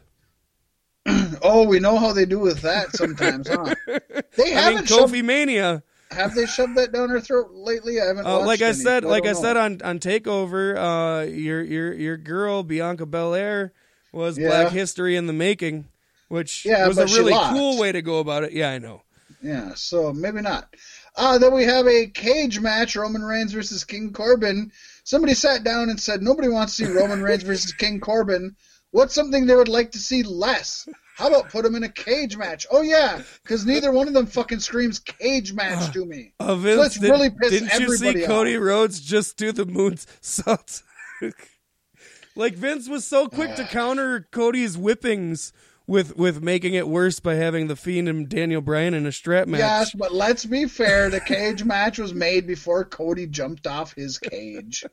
Oh, 1.45 1.67
we 1.67 1.79
know 1.79 1.97
how 1.97 2.13
they 2.13 2.25
do 2.25 2.39
with 2.39 2.61
that 2.61 2.95
sometimes, 2.95 3.49
huh? 3.49 3.75
They 4.37 4.53
I 4.55 4.61
haven't 4.61 4.75
mean, 4.75 4.85
shoved, 4.85 5.13
Kofi 5.13 5.23
Mania. 5.23 5.83
have 6.11 6.33
they 6.35 6.45
shoved 6.45 6.77
that 6.77 6.93
down 6.93 7.11
our 7.11 7.19
throat 7.19 7.49
lately? 7.51 7.99
I 7.99 8.05
haven't. 8.05 8.25
Uh, 8.25 8.39
like 8.45 8.61
I 8.61 8.67
any, 8.67 8.75
said, 8.75 9.03
so 9.03 9.09
like 9.09 9.23
I 9.25 9.33
don't 9.33 9.41
said 9.41 9.57
on 9.57 9.81
on 9.83 9.99
Takeover, 9.99 10.77
uh, 10.77 11.25
your 11.29 11.61
your 11.61 11.93
your 11.93 12.17
girl 12.17 12.63
Bianca 12.63 13.05
Belair 13.05 13.73
was 14.13 14.37
Yeah. 14.37 14.47
Black 14.47 14.71
History 14.71 15.17
in 15.17 15.27
the 15.27 15.33
making, 15.33 15.85
which 16.27 16.65
Yeah, 16.65 16.87
was 16.87 16.97
a 16.97 17.05
really 17.05 17.33
cool 17.49 17.77
way 17.77 17.91
to 17.91 18.01
go 18.01 18.19
about 18.19 18.43
it. 18.43 18.53
Yeah, 18.53 18.69
I 18.69 18.79
know. 18.79 19.03
Yeah, 19.41 19.73
so 19.75 20.13
maybe 20.13 20.41
not. 20.41 20.73
Uh, 21.15 21.37
then 21.37 21.53
we 21.53 21.63
have 21.65 21.87
a 21.87 22.07
cage 22.07 22.59
match: 22.59 22.95
Roman 22.95 23.23
Reigns 23.23 23.53
versus 23.53 23.83
King 23.83 24.13
Corbin. 24.13 24.71
Somebody 25.03 25.33
sat 25.33 25.63
down 25.63 25.89
and 25.89 25.99
said 25.99 26.21
nobody 26.21 26.47
wants 26.47 26.77
to 26.77 26.85
see 26.85 26.91
Roman 26.91 27.21
Reigns 27.23 27.43
versus 27.43 27.73
King 27.73 27.99
Corbin. 27.99 28.55
What's 28.91 29.15
something 29.15 29.45
they 29.45 29.55
would 29.55 29.67
like 29.67 29.91
to 29.91 29.99
see 29.99 30.23
less? 30.23 30.87
How 31.15 31.27
about 31.27 31.49
put 31.49 31.63
them 31.63 31.75
in 31.75 31.83
a 31.83 31.89
cage 31.89 32.37
match? 32.37 32.65
Oh 32.71 32.81
yeah, 32.81 33.21
because 33.43 33.65
neither 33.65 33.91
one 33.91 34.07
of 34.07 34.13
them 34.13 34.25
fucking 34.25 34.59
screams 34.59 34.99
cage 34.99 35.53
match 35.53 35.93
to 35.93 36.05
me. 36.05 36.33
Uh, 36.39 36.55
Vince, 36.55 36.79
let's 36.79 36.99
did, 36.99 37.09
really 37.09 37.29
piss 37.29 37.51
didn't 37.51 37.79
you 37.79 37.97
see 37.97 38.07
everybody 38.07 38.25
Cody. 38.25 38.57
Rhodes 38.57 38.99
just 38.99 39.37
do 39.37 39.51
the 39.51 39.65
moonsault? 39.65 40.81
like 42.35 42.55
Vince 42.55 42.89
was 42.89 43.05
so 43.05 43.27
quick 43.27 43.55
to 43.55 43.65
counter 43.65 44.27
Cody's 44.31 44.75
whippings 44.75 45.53
with 45.93 46.17
with 46.17 46.41
making 46.41 46.73
it 46.73 46.87
worse 46.87 47.19
by 47.19 47.35
having 47.35 47.67
the 47.67 47.75
Fiend 47.75 48.09
and 48.09 48.27
Daniel 48.27 48.61
Bryan 48.61 48.93
in 48.95 49.05
a 49.05 49.11
strap 49.11 49.47
match. 49.47 49.59
Yes, 49.59 49.93
but 49.93 50.11
let's 50.11 50.43
be 50.43 50.65
fair. 50.65 51.09
The 51.11 51.19
cage 51.21 51.63
match 51.63 51.99
was 51.99 52.13
made 52.13 52.47
before 52.47 52.83
Cody 52.83 53.27
jumped 53.27 53.67
off 53.67 53.93
his 53.93 54.17
cage. 54.17 54.83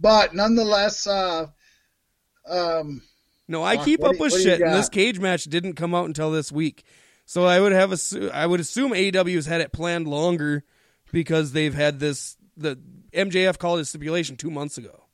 But 0.00 0.34
nonetheless, 0.34 1.06
uh, 1.06 1.48
um, 2.48 3.02
No, 3.46 3.62
I 3.62 3.76
keep 3.84 4.02
up 4.02 4.14
you- 4.14 4.18
with 4.18 4.32
what 4.32 4.38
do 4.38 4.38
you 4.38 4.42
shit, 4.44 4.60
and 4.62 4.74
this 4.74 4.88
cage 4.88 5.18
match 5.20 5.44
didn't 5.44 5.74
come 5.74 5.94
out 5.94 6.06
until 6.06 6.30
this 6.30 6.50
week. 6.50 6.84
So 7.26 7.44
I 7.44 7.60
would 7.60 7.72
have 7.72 7.90
assu- 7.90 8.30
I 8.30 8.46
would 8.46 8.60
assume 8.60 8.92
AEW's 8.92 9.44
had 9.46 9.60
it 9.60 9.72
planned 9.72 10.08
longer 10.08 10.64
because 11.12 11.52
they've 11.52 11.74
had 11.74 12.00
this. 12.00 12.36
The 12.56 12.78
MJF 13.12 13.58
called 13.58 13.78
his 13.78 13.90
stipulation 13.90 14.36
two 14.36 14.50
months 14.50 14.78
ago. 14.78 15.04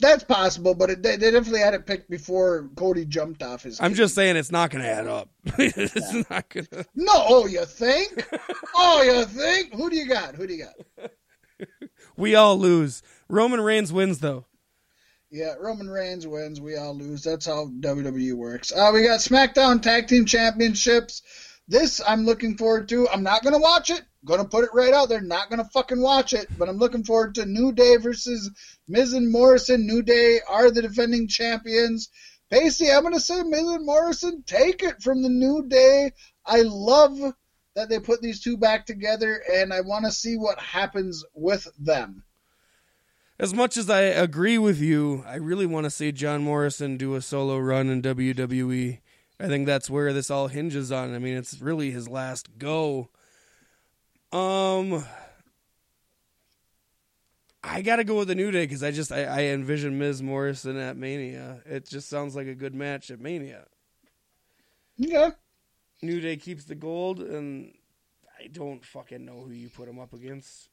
That's 0.00 0.24
possible, 0.24 0.74
but 0.74 0.90
it, 0.90 1.02
they, 1.02 1.16
they 1.16 1.30
definitely 1.30 1.60
had 1.60 1.72
it 1.72 1.86
picked 1.86 2.10
before 2.10 2.68
Cody 2.76 3.06
jumped 3.06 3.42
off 3.42 3.62
his. 3.62 3.80
I'm 3.80 3.92
cage. 3.92 3.98
just 3.98 4.14
saying 4.14 4.36
it's 4.36 4.52
not 4.52 4.70
going 4.70 4.82
to 4.84 4.90
add 4.90 5.06
up. 5.06 5.30
it's 5.58 6.30
not 6.30 6.48
going 6.50 6.66
to. 6.66 6.84
no. 6.94 7.12
Oh, 7.14 7.46
you 7.46 7.64
think? 7.64 8.26
oh, 8.74 9.02
you 9.02 9.24
think? 9.24 9.74
Who 9.74 9.88
do 9.88 9.96
you 9.96 10.06
got? 10.06 10.34
Who 10.34 10.46
do 10.46 10.54
you 10.54 10.64
got? 10.64 11.10
We 12.18 12.34
all 12.34 12.58
lose. 12.58 13.02
Roman 13.28 13.60
Reigns 13.60 13.92
wins 13.92 14.20
though. 14.20 14.46
Yeah, 15.30 15.54
Roman 15.60 15.88
Reigns 15.88 16.26
wins. 16.26 16.60
We 16.60 16.76
all 16.76 16.94
lose. 16.94 17.22
That's 17.22 17.46
how 17.46 17.66
WWE 17.80 18.34
works. 18.34 18.72
Uh, 18.72 18.90
we 18.94 19.04
got 19.04 19.20
SmackDown 19.20 19.82
Tag 19.82 20.06
Team 20.06 20.24
Championships. 20.24 21.22
This 21.68 22.00
I'm 22.06 22.24
looking 22.24 22.56
forward 22.56 22.88
to. 22.90 23.08
I'm 23.08 23.22
not 23.22 23.42
gonna 23.42 23.58
watch 23.58 23.90
it. 23.90 24.02
Gonna 24.24 24.44
put 24.44 24.64
it 24.64 24.70
right 24.72 24.94
out 24.94 25.08
there. 25.08 25.20
Not 25.20 25.50
gonna 25.50 25.68
fucking 25.72 26.00
watch 26.00 26.32
it. 26.32 26.48
But 26.58 26.68
I'm 26.68 26.78
looking 26.78 27.04
forward 27.04 27.34
to 27.36 27.46
New 27.46 27.72
Day 27.72 27.96
versus 27.96 28.50
Miz 28.88 29.12
and 29.12 29.30
Morrison. 29.30 29.86
New 29.86 30.02
Day 30.02 30.40
are 30.48 30.70
the 30.70 30.82
defending 30.82 31.28
champions. 31.28 32.08
Paystee, 32.52 32.96
I'm 32.96 33.12
to 33.12 33.18
say 33.18 33.42
Miz 33.42 33.68
and 33.68 33.84
Morrison 33.84 34.44
take 34.46 34.82
it 34.84 35.02
from 35.02 35.22
the 35.22 35.28
New 35.28 35.66
Day. 35.66 36.12
I 36.44 36.62
love 36.62 37.18
that 37.74 37.88
they 37.88 37.98
put 37.98 38.22
these 38.22 38.40
two 38.40 38.56
back 38.56 38.86
together, 38.86 39.42
and 39.52 39.72
I 39.72 39.80
want 39.80 40.04
to 40.04 40.12
see 40.12 40.36
what 40.36 40.58
happens 40.58 41.24
with 41.34 41.66
them. 41.78 42.22
As 43.38 43.52
much 43.52 43.76
as 43.76 43.90
I 43.90 44.00
agree 44.00 44.56
with 44.56 44.80
you, 44.80 45.24
I 45.26 45.34
really 45.34 45.66
want 45.66 45.84
to 45.84 45.90
see 45.90 46.10
John 46.10 46.42
Morrison 46.42 46.96
do 46.96 47.14
a 47.16 47.20
solo 47.20 47.58
run 47.58 47.90
in 47.90 48.00
WWE. 48.00 49.00
I 49.38 49.48
think 49.48 49.66
that's 49.66 49.90
where 49.90 50.12
this 50.12 50.30
all 50.30 50.48
hinges 50.48 50.90
on. 50.90 51.14
I 51.14 51.18
mean, 51.18 51.36
it's 51.36 51.60
really 51.60 51.90
his 51.90 52.08
last 52.08 52.58
go. 52.58 53.10
Um, 54.32 55.04
I 57.62 57.82
got 57.82 57.96
to 57.96 58.04
go 58.04 58.18
with 58.18 58.28
the 58.28 58.34
New 58.34 58.50
Day 58.50 58.64
because 58.64 58.82
I 58.82 58.90
just 58.90 59.12
I, 59.12 59.24
I 59.24 59.40
envision 59.44 59.98
Ms. 59.98 60.22
Morrison 60.22 60.78
at 60.78 60.96
Mania. 60.96 61.60
It 61.66 61.86
just 61.86 62.08
sounds 62.08 62.34
like 62.34 62.46
a 62.46 62.54
good 62.54 62.74
match 62.74 63.10
at 63.10 63.20
Mania. 63.20 63.66
Yeah. 64.96 65.30
New 66.00 66.20
Day 66.20 66.36
keeps 66.36 66.64
the 66.64 66.74
gold, 66.74 67.20
and 67.20 67.72
I 68.38 68.46
don't 68.48 68.84
fucking 68.84 69.24
know 69.24 69.42
who 69.42 69.52
you 69.52 69.68
put 69.68 69.88
him 69.88 69.98
up 69.98 70.12
against. 70.12 70.68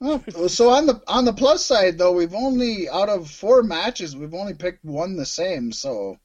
Oh, 0.00 0.22
so 0.46 0.70
on 0.70 0.86
the 0.86 1.02
on 1.08 1.24
the 1.24 1.32
plus 1.32 1.64
side 1.64 1.98
though, 1.98 2.12
we've 2.12 2.34
only 2.34 2.88
out 2.88 3.08
of 3.08 3.28
four 3.28 3.62
matches, 3.62 4.16
we've 4.16 4.34
only 4.34 4.54
picked 4.54 4.84
one 4.84 5.16
the 5.16 5.26
same. 5.26 5.72
So 5.72 6.18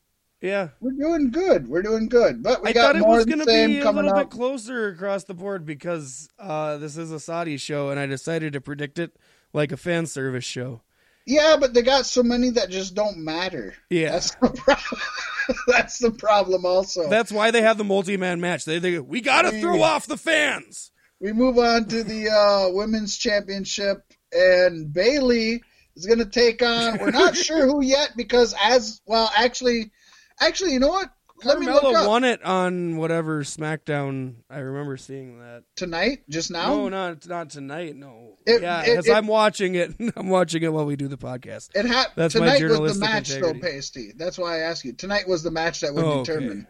Yeah, 0.43 0.69
we're 0.81 0.91
doing 0.91 1.31
good. 1.31 1.69
We're 1.69 1.83
doing 1.83 2.09
good. 2.09 2.43
But 2.43 2.63
we 2.63 2.71
I 2.71 2.73
got 2.73 2.81
thought 2.87 2.95
it 2.97 2.99
more 2.99 3.15
was 3.15 3.25
going 3.25 3.39
to 3.39 3.45
be 3.45 3.79
a 3.79 3.81
coming 3.81 4.03
little 4.03 4.19
up. 4.19 4.29
bit 4.29 4.37
closer 4.37 4.89
across 4.89 5.23
the 5.23 5.33
board 5.33 5.65
because 5.65 6.27
uh, 6.37 6.75
this 6.77 6.97
is 6.97 7.13
a 7.13 7.19
Saudi 7.19 7.55
show, 7.55 7.91
and 7.91 7.97
I 7.97 8.07
decided 8.07 8.51
to 8.51 8.59
predict 8.59 8.99
it 8.99 9.15
like 9.53 9.71
a 9.71 9.77
fan 9.77 10.05
service 10.05 10.43
show. 10.43 10.81
Yeah, 11.25 11.55
but 11.57 11.73
they 11.73 11.81
got 11.81 12.05
so 12.05 12.23
many 12.23 12.49
that 12.49 12.69
just 12.69 12.93
don't 12.93 13.19
matter. 13.19 13.73
Yeah. 13.89 14.11
That's 14.11 14.35
the 14.35 14.49
problem. 14.49 15.01
That's 15.67 15.99
the 15.99 16.11
problem. 16.11 16.65
Also, 16.65 17.09
That's 17.09 17.31
why 17.31 17.51
they 17.51 17.61
have 17.61 17.77
the 17.77 17.85
multi-man 17.85 18.41
match. 18.41 18.65
They, 18.65 18.79
they 18.79 18.99
we 18.99 19.21
got 19.21 19.43
to 19.43 19.61
throw 19.61 19.81
off 19.81 20.07
the 20.07 20.17
fans. 20.17 20.91
we 21.21 21.31
move 21.31 21.57
on 21.57 21.85
to 21.85 22.03
the 22.03 22.29
uh, 22.29 22.73
women's 22.73 23.17
championship, 23.17 24.03
and 24.33 24.91
Bayley 24.91 25.63
is 25.95 26.05
going 26.05 26.19
to 26.19 26.25
take 26.25 26.61
on. 26.61 26.99
We're 26.99 27.11
not 27.11 27.37
sure 27.37 27.65
who 27.65 27.81
yet 27.81 28.11
because 28.17 28.53
as 28.61 28.99
well, 29.05 29.31
actually, 29.37 29.91
actually, 30.39 30.73
you 30.73 30.79
know 30.79 30.89
what? 30.89 31.09
Let 31.43 31.59
me 31.59 31.65
look 31.65 31.83
Carmella 31.83 32.07
won 32.07 32.23
it 32.23 32.41
on 32.43 32.95
whatever 32.95 33.43
SmackDown. 33.43 34.35
I 34.49 34.59
remember 34.59 34.95
seeing 34.97 35.39
that. 35.39 35.63
tonight. 35.75 36.19
Just 36.29 36.51
now. 36.51 36.67
No, 36.69 36.89
not 36.89 37.27
not 37.27 37.49
tonight. 37.49 37.95
No, 37.97 38.37
It- 38.45 38.61
yeah, 38.61 38.85
because 38.85 39.09
I'm 39.09 39.27
watching 39.27 39.75
it. 39.75 39.93
I'm 40.15 40.29
watching 40.29 40.63
it 40.63 40.71
while 40.71 40.85
we 40.85 40.95
do 40.95 41.07
the 41.09 41.17
podcast. 41.17 41.71
It 41.75 41.85
ha- 41.87 42.11
That's 42.15 42.35
my 42.35 42.41
tonight 42.45 42.53
was 42.53 42.61
the 42.61 42.67
journalistic 42.67 43.01
match, 43.01 43.29
integrity. 43.31 43.59
though, 43.59 43.67
Paystee. 43.67 44.17
That's 44.17 44.37
why 44.37 44.57
I 44.57 44.59
ask 44.59 44.85
you. 44.85 44.93
Tonight 44.93 45.27
was 45.27 45.43
the 45.43 45.51
match 45.51 45.81
that 45.81 45.93
would 45.93 46.03
Oh, 46.05 46.19
okay. 46.19 46.33
determine. 46.33 46.67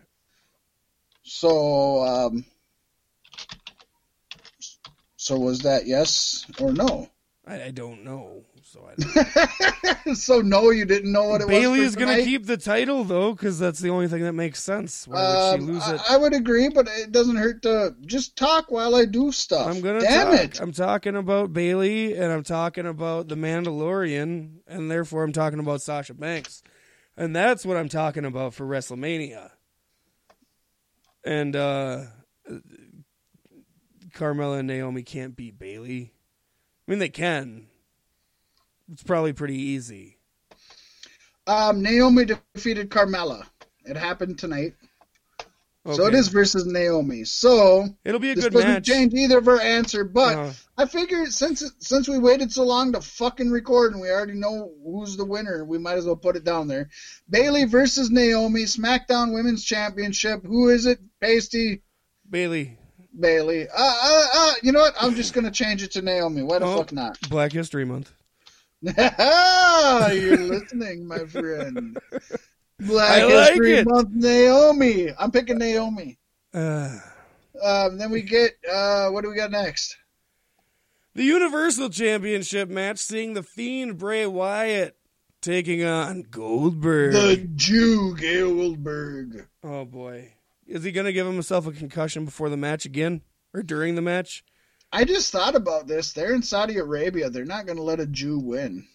So, 1.24 2.04
um, 2.04 2.46
so 5.18 5.38
was 5.38 5.60
that 5.60 5.86
yes 5.86 6.46
or 6.60 6.72
no? 6.74 7.10
I, 7.46 7.64
I 7.66 7.72
don't 7.72 8.04
know. 8.04 8.44
So 8.74 8.90
I 8.90 10.14
so 10.16 10.42
no, 10.42 10.72
you 10.72 10.84
didn't 10.86 11.12
know 11.12 11.26
what 11.26 11.42
it 11.42 11.46
was. 11.48 11.52
Bayley 11.56 11.82
was. 11.82 11.90
is 11.90 11.96
going 11.96 12.18
to 12.18 12.24
keep 12.24 12.48
the 12.48 12.58
title 12.58 13.04
though, 13.04 13.34
because 13.34 13.60
that's 13.60 13.78
the 13.80 13.90
only 13.92 14.08
thing 14.08 14.24
that 14.24 14.34
makes 14.34 14.64
sense. 14.64 15.08
Why 15.08 15.22
would 15.22 15.60
she 15.60 15.64
Um, 15.64 15.72
lose 15.76 15.88
it? 15.90 16.02
I, 16.10 16.16
I 16.16 16.18
would 16.18 16.34
agree, 16.34 16.70
but 16.70 16.88
it 16.88 17.12
doesn't 17.12 17.36
hurt 17.36 17.62
to 17.62 17.96
just 18.02 18.36
talk 18.36 18.72
while 18.72 18.96
I 18.96 19.06
do 19.06 19.32
stuff. 19.32 19.68
I'm 19.68 19.80
gonna 19.82 20.02
Damn 20.02 20.32
talk. 20.32 20.40
it! 20.40 20.60
I'm 20.60 20.72
talking 20.72 21.16
about 21.16 21.54
Bayley, 21.54 22.16
and 22.16 22.32
I'm 22.34 22.42
talking 22.42 22.88
about 22.88 23.28
the 23.28 23.36
Mandalorian, 23.36 24.54
and 24.68 24.90
therefore 24.90 25.24
I'm 25.24 25.34
talking 25.34 25.60
about 25.60 25.84
Sasha 25.84 26.16
Banks, 26.16 26.64
and 27.16 27.36
that's 27.36 27.68
what 27.68 27.78
I'm 27.78 27.90
talking 27.90 28.26
about 28.26 28.56
for 28.56 28.66
WrestleMania. 28.66 29.52
And 31.24 31.56
uh 31.56 32.06
Carmella 34.16 34.58
and 34.60 34.68
Naomi 34.68 35.04
can't 35.04 35.36
beat 35.36 35.60
Bayley. 35.60 36.12
I 36.88 36.92
mean, 36.92 37.00
they 37.00 37.10
can. 37.10 37.68
It's 38.92 39.04
probably 39.04 39.34
pretty 39.34 39.58
easy. 39.58 40.18
Um, 41.48 41.82
Naomi 41.82 42.26
defeated 42.26 42.90
Carmella. 42.90 43.46
It 43.86 43.98
happened 43.98 44.40
tonight, 44.40 44.76
so 45.86 46.06
it 46.06 46.10
Okay. 46.10 46.18
is 46.18 46.30
versus 46.30 46.66
Naomi. 46.66 47.26
So 47.26 47.86
It'll 48.06 48.20
be 48.22 48.32
a 48.32 48.36
this 48.36 48.46
good 48.46 48.54
doesn't 48.54 48.70
match. 48.70 48.86
change 48.86 49.14
either 49.14 49.40
of 49.40 49.48
our 49.50 49.60
answer, 49.60 50.06
but. 50.06 50.38
Uh, 50.38 50.54
I 50.78 50.86
figured 50.86 51.32
since 51.34 51.64
since 51.80 52.08
we 52.08 52.18
waited 52.18 52.52
so 52.52 52.64
long 52.64 52.94
to 52.94 53.02
fucking 53.02 53.52
record 53.52 53.92
and 53.92 54.02
we 54.02 54.10
already 54.10 54.34
know 54.34 54.72
who's 54.86 55.18
the 55.18 55.26
winner, 55.26 55.64
we 55.66 55.78
might 55.78 55.98
as 55.98 56.06
well 56.06 56.16
put 56.16 56.36
it 56.38 56.44
down 56.46 56.68
there. 56.68 56.90
Bayley 57.30 57.66
versus 57.66 58.10
Naomi, 58.10 58.64
SmackDown 58.64 59.34
Women's 59.34 59.64
Championship. 59.66 60.44
Who 60.46 60.70
is 60.70 60.86
it? 60.86 61.00
Paystee 61.22 61.82
Bayley, 62.30 62.78
Bayley. 63.20 63.68
Uh, 63.68 63.74
uh, 63.78 64.26
uh, 64.34 64.54
you 64.64 64.72
know 64.72 64.80
what? 64.80 64.96
I'm 65.00 65.14
just 65.14 65.34
gonna 65.34 65.52
change 65.52 65.84
it 65.84 65.92
to 65.92 66.02
Naomi. 66.02 66.42
Why 66.42 66.60
the 66.60 66.66
Oh. 66.66 66.78
fuck 66.78 66.92
not? 66.94 67.20
Black 67.30 67.52
History 67.52 67.84
Month. 67.86 68.12
You're 70.14 70.38
listening, 70.38 71.08
my 71.08 71.20
friend. 71.20 71.98
Black 72.80 73.22
I 73.22 73.24
like 73.24 73.50
History 73.52 73.76
it. 73.76 73.88
Month, 73.88 74.10
Naomi. 74.12 75.08
I'm 75.18 75.32
picking 75.32 75.58
Naomi. 75.58 76.18
Uh, 76.54 77.00
Um, 77.64 77.98
then 77.98 78.12
we 78.12 78.22
get 78.24 78.52
uh, 78.70 79.10
what 79.10 79.24
do 79.24 79.30
we 79.30 79.36
got 79.36 79.52
next? 79.52 79.96
The 81.16 81.24
Universal 81.24 81.92
Championship 81.92 82.68
match, 82.70 82.98
seeing 82.98 83.36
the 83.36 83.44
Fiend 83.44 83.98
Bray 83.98 84.26
Wyatt 84.26 84.98
taking 85.42 85.84
on 85.86 86.24
Goldberg. 86.24 87.14
The 87.14 87.48
Jew 87.56 88.16
Goldberg. 88.18 89.48
Oh 89.64 89.86
boy, 89.86 90.34
is 90.68 90.84
he 90.84 90.92
gonna 90.92 91.14
give 91.14 91.28
himself 91.28 91.68
a 91.68 91.72
concussion 91.72 92.26
before 92.26 92.50
the 92.50 92.58
match 92.58 92.86
again, 92.86 93.22
or 93.54 93.62
during 93.64 93.96
the 93.96 94.02
match? 94.02 94.44
I 94.94 95.04
just 95.06 95.32
thought 95.32 95.56
about 95.56 95.88
this. 95.88 96.14
They're 96.14 96.36
in 96.36 96.44
Saudi 96.44 96.78
Arabia. 96.78 97.30
They're 97.30 97.46
not 97.46 97.66
going 97.66 97.78
to 97.78 97.84
let 97.84 98.00
a 98.00 98.06
Jew 98.06 98.38
win. 98.40 98.86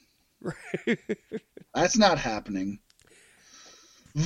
That's 1.75 1.99
not 1.99 2.19
happening. 2.19 2.79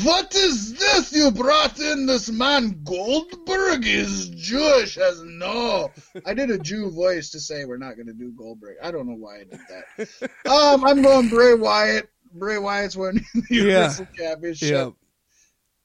What 0.04 0.34
is 0.34 0.74
this? 0.74 1.12
You 1.12 1.30
brought 1.30 1.78
in 1.80 2.06
this 2.06 2.30
man 2.30 2.82
Goldberg? 2.84 3.84
He's 3.84 4.28
Jewish 4.28 4.96
as 4.96 5.22
no. 5.22 5.90
I 6.24 6.34
did 6.34 6.50
a 6.50 6.58
Jew 6.58 6.90
voice 6.90 7.30
to 7.30 7.40
say 7.40 7.64
we're 7.64 7.78
not 7.78 7.96
going 7.96 8.06
to 8.06 8.12
do 8.14 8.32
Goldberg. 8.32 8.76
I 8.82 8.90
don't 8.90 9.06
know 9.08 9.16
why 9.16 9.40
I 9.40 9.44
did 9.44 9.60
that. 9.68 10.30
Um, 10.50 10.84
I'm 10.84 11.02
going 11.02 11.28
Bray 11.28 11.54
Wyatt. 11.54 12.08
Bray 12.34 12.58
Wyatt's 12.58 12.96
winning 12.96 13.24
the 13.34 13.42
Yeah. 13.50 13.62
Universal 13.62 14.06
Championship. 14.16 14.94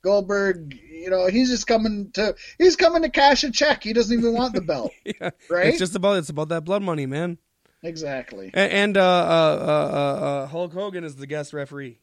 Goldberg, 0.07 0.79
you 0.89 1.09
know, 1.09 1.27
he's 1.27 1.49
just 1.49 1.67
coming 1.67 2.09
to 2.13 2.33
he's 2.57 2.77
coming 2.77 3.01
to 3.01 3.09
cash 3.09 3.43
a 3.43 3.51
check. 3.51 3.83
He 3.83 3.91
doesn't 3.91 4.17
even 4.17 4.33
want 4.33 4.53
the 4.55 4.61
belt, 4.73 4.93
yeah. 5.03 5.31
right? 5.49 5.67
It's 5.67 5.79
just 5.79 5.95
about 5.95 6.17
it's 6.17 6.29
about 6.29 6.47
that 6.47 6.63
blood 6.63 6.81
money, 6.81 7.05
man. 7.05 7.37
exactly. 7.83 8.49
And, 8.53 8.71
and 8.71 8.97
uh, 8.97 9.01
uh, 9.01 9.03
uh, 9.03 9.65
uh, 9.67 10.25
uh, 10.25 10.47
Hulk 10.47 10.71
Hogan 10.71 11.03
is 11.03 11.17
the 11.17 11.27
guest 11.27 11.51
referee. 11.51 11.99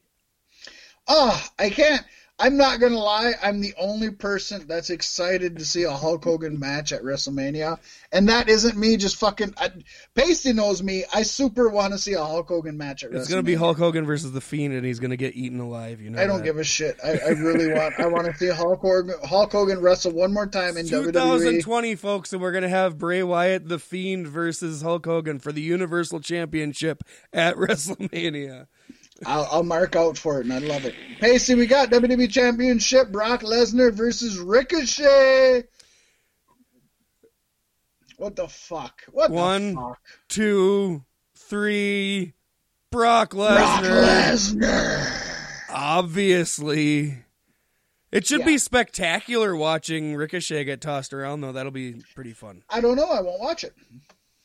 Oh, 1.07 1.43
I 1.57 1.71
can't. 1.71 2.05
I'm 2.37 2.57
not 2.57 2.81
gonna 2.81 2.99
lie. 2.99 3.33
I'm 3.41 3.61
the 3.61 3.73
only 3.79 4.11
person 4.11 4.65
that's 4.67 4.89
excited 4.89 5.57
to 5.57 5.65
see 5.65 5.83
a 5.83 5.91
Hulk 5.91 6.25
Hogan 6.25 6.59
match 6.59 6.91
at 6.91 7.01
WrestleMania, 7.01 7.79
and 8.11 8.27
that 8.27 8.49
isn't 8.49 8.77
me. 8.77 8.97
Just 8.97 9.15
fucking. 9.15 9.53
I, 9.57 9.71
Pasty 10.15 10.51
knows 10.51 10.83
me. 10.83 11.05
I 11.13 11.23
super 11.23 11.69
want 11.69 11.93
to 11.93 11.97
see 11.97 12.11
a 12.11 12.23
Hulk 12.23 12.49
Hogan 12.49 12.77
match 12.77 13.05
at 13.05 13.11
WrestleMania. 13.11 13.19
It's 13.19 13.29
gonna 13.29 13.43
be 13.43 13.55
Hulk 13.55 13.77
Hogan 13.77 14.05
versus 14.05 14.33
the 14.33 14.41
Fiend, 14.41 14.73
and 14.73 14.85
he's 14.85 14.99
gonna 14.99 15.15
get 15.15 15.37
eaten 15.37 15.61
alive. 15.61 16.01
You 16.01 16.09
know, 16.09 16.21
I 16.21 16.27
don't 16.27 16.39
that. 16.39 16.43
give 16.43 16.57
a 16.57 16.65
shit. 16.65 16.97
I, 17.01 17.11
I 17.11 17.29
really 17.29 17.71
want. 17.71 17.97
I 18.01 18.07
want 18.07 18.25
to 18.25 18.33
see 18.33 18.49
Hulk 18.49 18.81
Hogan, 18.81 19.15
Hulk 19.23 19.53
Hogan 19.53 19.79
wrestle 19.79 20.11
one 20.11 20.33
more 20.33 20.47
time 20.47 20.75
in 20.75 20.87
E. 20.87 20.89
WWE. 20.89 21.13
2020, 21.13 21.95
folks, 21.95 22.33
and 22.33 22.41
we're 22.41 22.51
gonna 22.51 22.67
have 22.67 22.97
Bray 22.97 23.23
Wyatt, 23.23 23.69
the 23.69 23.79
Fiend, 23.79 24.27
versus 24.27 24.81
Hulk 24.81 25.05
Hogan 25.05 25.39
for 25.39 25.53
the 25.53 25.61
Universal 25.61 26.19
Championship 26.19 27.01
at 27.31 27.55
WrestleMania. 27.55 28.67
I'll, 29.25 29.47
I'll 29.51 29.63
mark 29.63 29.95
out 29.95 30.17
for 30.17 30.39
it, 30.41 30.45
and 30.45 30.53
I 30.53 30.57
love 30.59 30.85
it. 30.85 30.93
Paystee, 31.21 31.55
we 31.55 31.67
got 31.67 31.89
WWE 31.89 32.29
Championship: 32.31 33.11
Brock 33.11 33.41
Lesnar 33.41 33.93
versus 33.93 34.37
Ricochet. 34.39 35.63
What 38.17 38.35
the 38.35 38.47
fuck? 38.47 39.03
What 39.11 39.31
One, 39.31 39.75
the 39.75 39.81
fuck? 39.81 39.99
Two, 40.29 41.03
three, 41.35 42.33
Brock 42.91 43.31
Brock 43.31 43.83
Lesnar. 43.83 44.03
Lesnar. 44.63 45.21
Obviously. 45.69 47.17
It 48.11 48.25
should 48.25 48.41
Yeah. 48.41 48.45
be 48.45 48.57
spectacular 48.57 49.55
watching 49.55 50.15
Ricochet 50.15 50.63
get 50.63 50.79
tossed 50.79 51.13
around, 51.13 51.41
though. 51.41 51.51
That'll 51.51 51.71
be 51.73 52.01
pretty 52.15 52.31
fun. 52.31 52.63
I 52.69 52.79
don't 52.79 52.95
know. 52.95 53.09
I 53.09 53.19
won't 53.19 53.41
watch 53.41 53.65
it. 53.65 53.73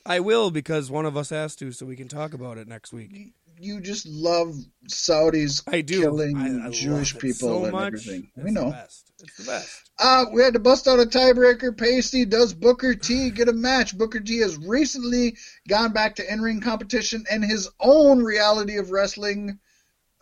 I 0.04 0.18
will 0.18 0.50
because 0.50 0.90
one 0.90 1.06
of 1.06 1.16
us 1.16 1.30
has 1.30 1.54
to, 1.56 1.70
so 1.70 1.86
we 1.86 1.94
can 1.94 2.08
talk 2.08 2.34
about 2.34 2.58
it 2.58 2.66
next 2.66 2.92
week. 2.92 3.32
You 3.60 3.80
just 3.80 4.06
love 4.06 4.54
Saudis 4.88 5.62
I 5.66 5.82
do. 5.82 6.00
killing 6.00 6.36
I, 6.36 6.68
I 6.68 6.70
Jewish 6.70 7.16
people 7.18 7.48
so 7.48 7.64
and 7.64 7.72
much. 7.72 7.86
everything. 7.88 8.30
It's 8.34 8.44
we 8.44 8.50
know. 8.52 8.66
The 8.66 8.70
best. 8.70 9.12
It's 9.20 9.36
the 9.36 9.44
best. 9.44 9.90
Uh, 9.98 10.24
we 10.32 10.42
had 10.42 10.54
to 10.54 10.60
bust 10.60 10.88
out 10.88 10.98
a 10.98 11.04
tiebreaker. 11.04 11.76
Paystee 11.76 12.28
does 12.28 12.54
Booker 12.54 12.94
T 12.94 13.30
get 13.34 13.50
a 13.50 13.52
match? 13.52 13.96
Booker 13.98 14.20
T 14.20 14.38
has 14.38 14.56
recently 14.56 15.36
gone 15.68 15.92
back 15.92 16.16
to 16.16 16.32
in-ring 16.32 16.62
competition 16.62 17.24
and 17.30 17.44
his 17.44 17.68
own 17.78 18.22
reality 18.22 18.78
of 18.78 18.90
wrestling 18.92 19.58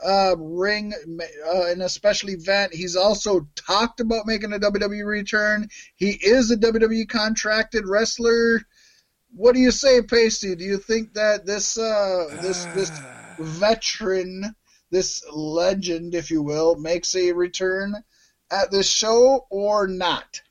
uh, 0.04 0.34
ring 0.36 0.92
uh, 1.46 1.66
in 1.66 1.80
a 1.80 1.88
special 1.88 2.30
event. 2.30 2.74
He's 2.74 2.96
also 2.96 3.48
talked 3.54 4.00
about 4.00 4.26
making 4.26 4.52
a 4.52 4.58
WWE 4.58 5.04
return. 5.06 5.68
He 5.94 6.10
is 6.10 6.50
a 6.50 6.56
WWE 6.56 7.08
contracted 7.08 7.86
wrestler. 7.86 8.62
What 9.32 9.54
do 9.54 9.60
you 9.60 9.70
say, 9.70 10.00
Paystee? 10.00 10.56
Do 10.56 10.64
you 10.64 10.78
think 10.78 11.14
that 11.14 11.46
this 11.46 11.76
uh, 11.78 12.38
this 12.42 12.64
this 12.66 12.90
veteran, 13.38 14.54
this 14.90 15.24
legend, 15.32 16.14
if 16.14 16.30
you 16.30 16.42
will, 16.42 16.76
makes 16.76 17.14
a 17.14 17.32
return 17.32 17.94
at 18.50 18.70
this 18.70 18.90
show 18.90 19.46
or 19.50 19.86
not? 19.86 20.42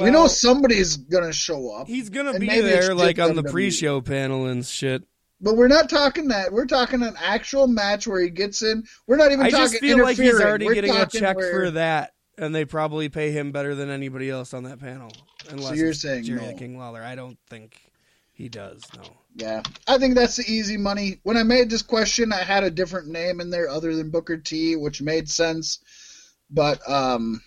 we 0.00 0.10
know 0.10 0.26
somebody's 0.26 0.96
gonna 0.98 1.32
show 1.32 1.70
up, 1.74 1.86
he's 1.86 2.10
gonna 2.10 2.38
be 2.38 2.46
there, 2.46 2.94
like 2.94 3.18
on 3.18 3.34
the 3.34 3.42
pre-show 3.42 4.00
panel 4.00 4.46
and 4.46 4.64
shit. 4.64 5.02
but 5.40 5.56
we're 5.56 5.68
not 5.68 5.88
talking 5.88 6.28
that. 6.28 6.52
We're 6.52 6.66
talking 6.66 7.02
an 7.02 7.14
actual 7.22 7.66
match 7.66 8.06
where 8.06 8.20
he 8.20 8.28
gets 8.30 8.62
in. 8.62 8.84
We're 9.06 9.16
not 9.16 9.32
even 9.32 9.46
I 9.46 9.50
talking 9.50 9.66
just 9.66 9.80
feel 9.80 10.02
like 10.02 10.16
he's 10.18 10.40
already 10.40 10.66
We're 10.66 10.74
getting 10.74 10.94
a 10.96 11.06
check 11.06 11.36
where- 11.36 11.50
for 11.50 11.70
that, 11.72 12.12
and 12.36 12.54
they 12.54 12.64
probably 12.64 13.08
pay 13.08 13.30
him 13.30 13.52
better 13.52 13.74
than 13.74 13.88
anybody 13.90 14.28
else 14.30 14.52
on 14.52 14.64
that 14.64 14.80
panel. 14.80 15.10
Unless 15.50 15.76
you're 15.76 15.92
saying 15.92 16.24
Jerry 16.24 16.40
no. 16.40 16.46
the 16.48 16.54
King 16.54 16.78
Lawler. 16.78 17.02
I 17.02 17.14
don't 17.14 17.38
think 17.48 17.78
he 18.32 18.48
does. 18.48 18.82
No. 18.96 19.02
Yeah, 19.34 19.62
I 19.88 19.98
think 19.98 20.14
that's 20.14 20.36
the 20.36 20.44
easy 20.46 20.76
money. 20.76 21.18
When 21.24 21.36
I 21.36 21.42
made 21.42 21.68
this 21.68 21.82
question, 21.82 22.32
I 22.32 22.42
had 22.42 22.62
a 22.62 22.70
different 22.70 23.08
name 23.08 23.40
in 23.40 23.50
there 23.50 23.68
other 23.68 23.94
than 23.96 24.10
Booker 24.10 24.36
T, 24.36 24.76
which 24.76 25.02
made 25.02 25.28
sense. 25.28 25.80
But 26.50 26.88
um, 26.88 27.42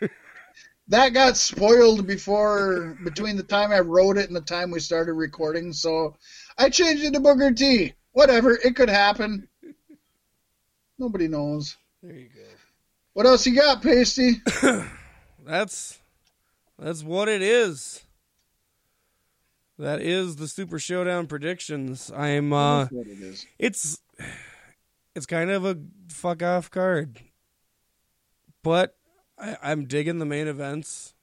that 0.88 1.14
got 1.14 1.38
spoiled 1.38 2.06
before 2.06 2.98
between 3.02 3.36
the 3.36 3.42
time 3.42 3.72
I 3.72 3.80
wrote 3.80 4.18
it 4.18 4.26
and 4.26 4.36
the 4.36 4.42
time 4.42 4.70
we 4.70 4.80
started 4.80 5.14
recording. 5.14 5.72
So 5.72 6.16
I 6.58 6.68
changed 6.68 7.04
it 7.04 7.14
to 7.14 7.20
Booker 7.20 7.52
T. 7.52 7.94
Whatever, 8.12 8.52
it 8.52 8.76
could 8.76 8.90
happen. 8.90 9.48
Nobody 10.98 11.28
knows. 11.28 11.76
There 12.02 12.12
you 12.12 12.28
go. 12.34 12.42
What 13.14 13.26
else 13.26 13.46
you 13.46 13.54
got, 13.54 13.82
Paystee? 13.82 14.42
That's 15.46 15.98
that's 16.78 17.02
what 17.02 17.28
it 17.28 17.42
is. 17.42 18.02
That 19.78 20.00
is 20.02 20.36
the 20.36 20.48
Super 20.48 20.78
Showdown 20.78 21.26
predictions. 21.28 22.10
I'm 22.14 22.52
uh 22.52 22.84
it 22.90 23.06
is. 23.22 23.46
it's 23.58 24.00
it's 25.14 25.26
kind 25.26 25.50
of 25.50 25.64
a 25.64 25.78
fuck 26.08 26.42
off 26.42 26.70
card. 26.70 27.20
But 28.64 28.96
I, 29.38 29.56
I'm 29.62 29.84
digging 29.86 30.18
the 30.18 30.26
main 30.26 30.48
events. 30.48 31.14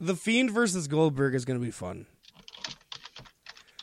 The 0.00 0.16
Fiend 0.16 0.50
versus 0.50 0.88
Goldberg 0.88 1.34
is 1.34 1.44
gonna 1.44 1.60
be 1.60 1.70
fun. 1.70 2.06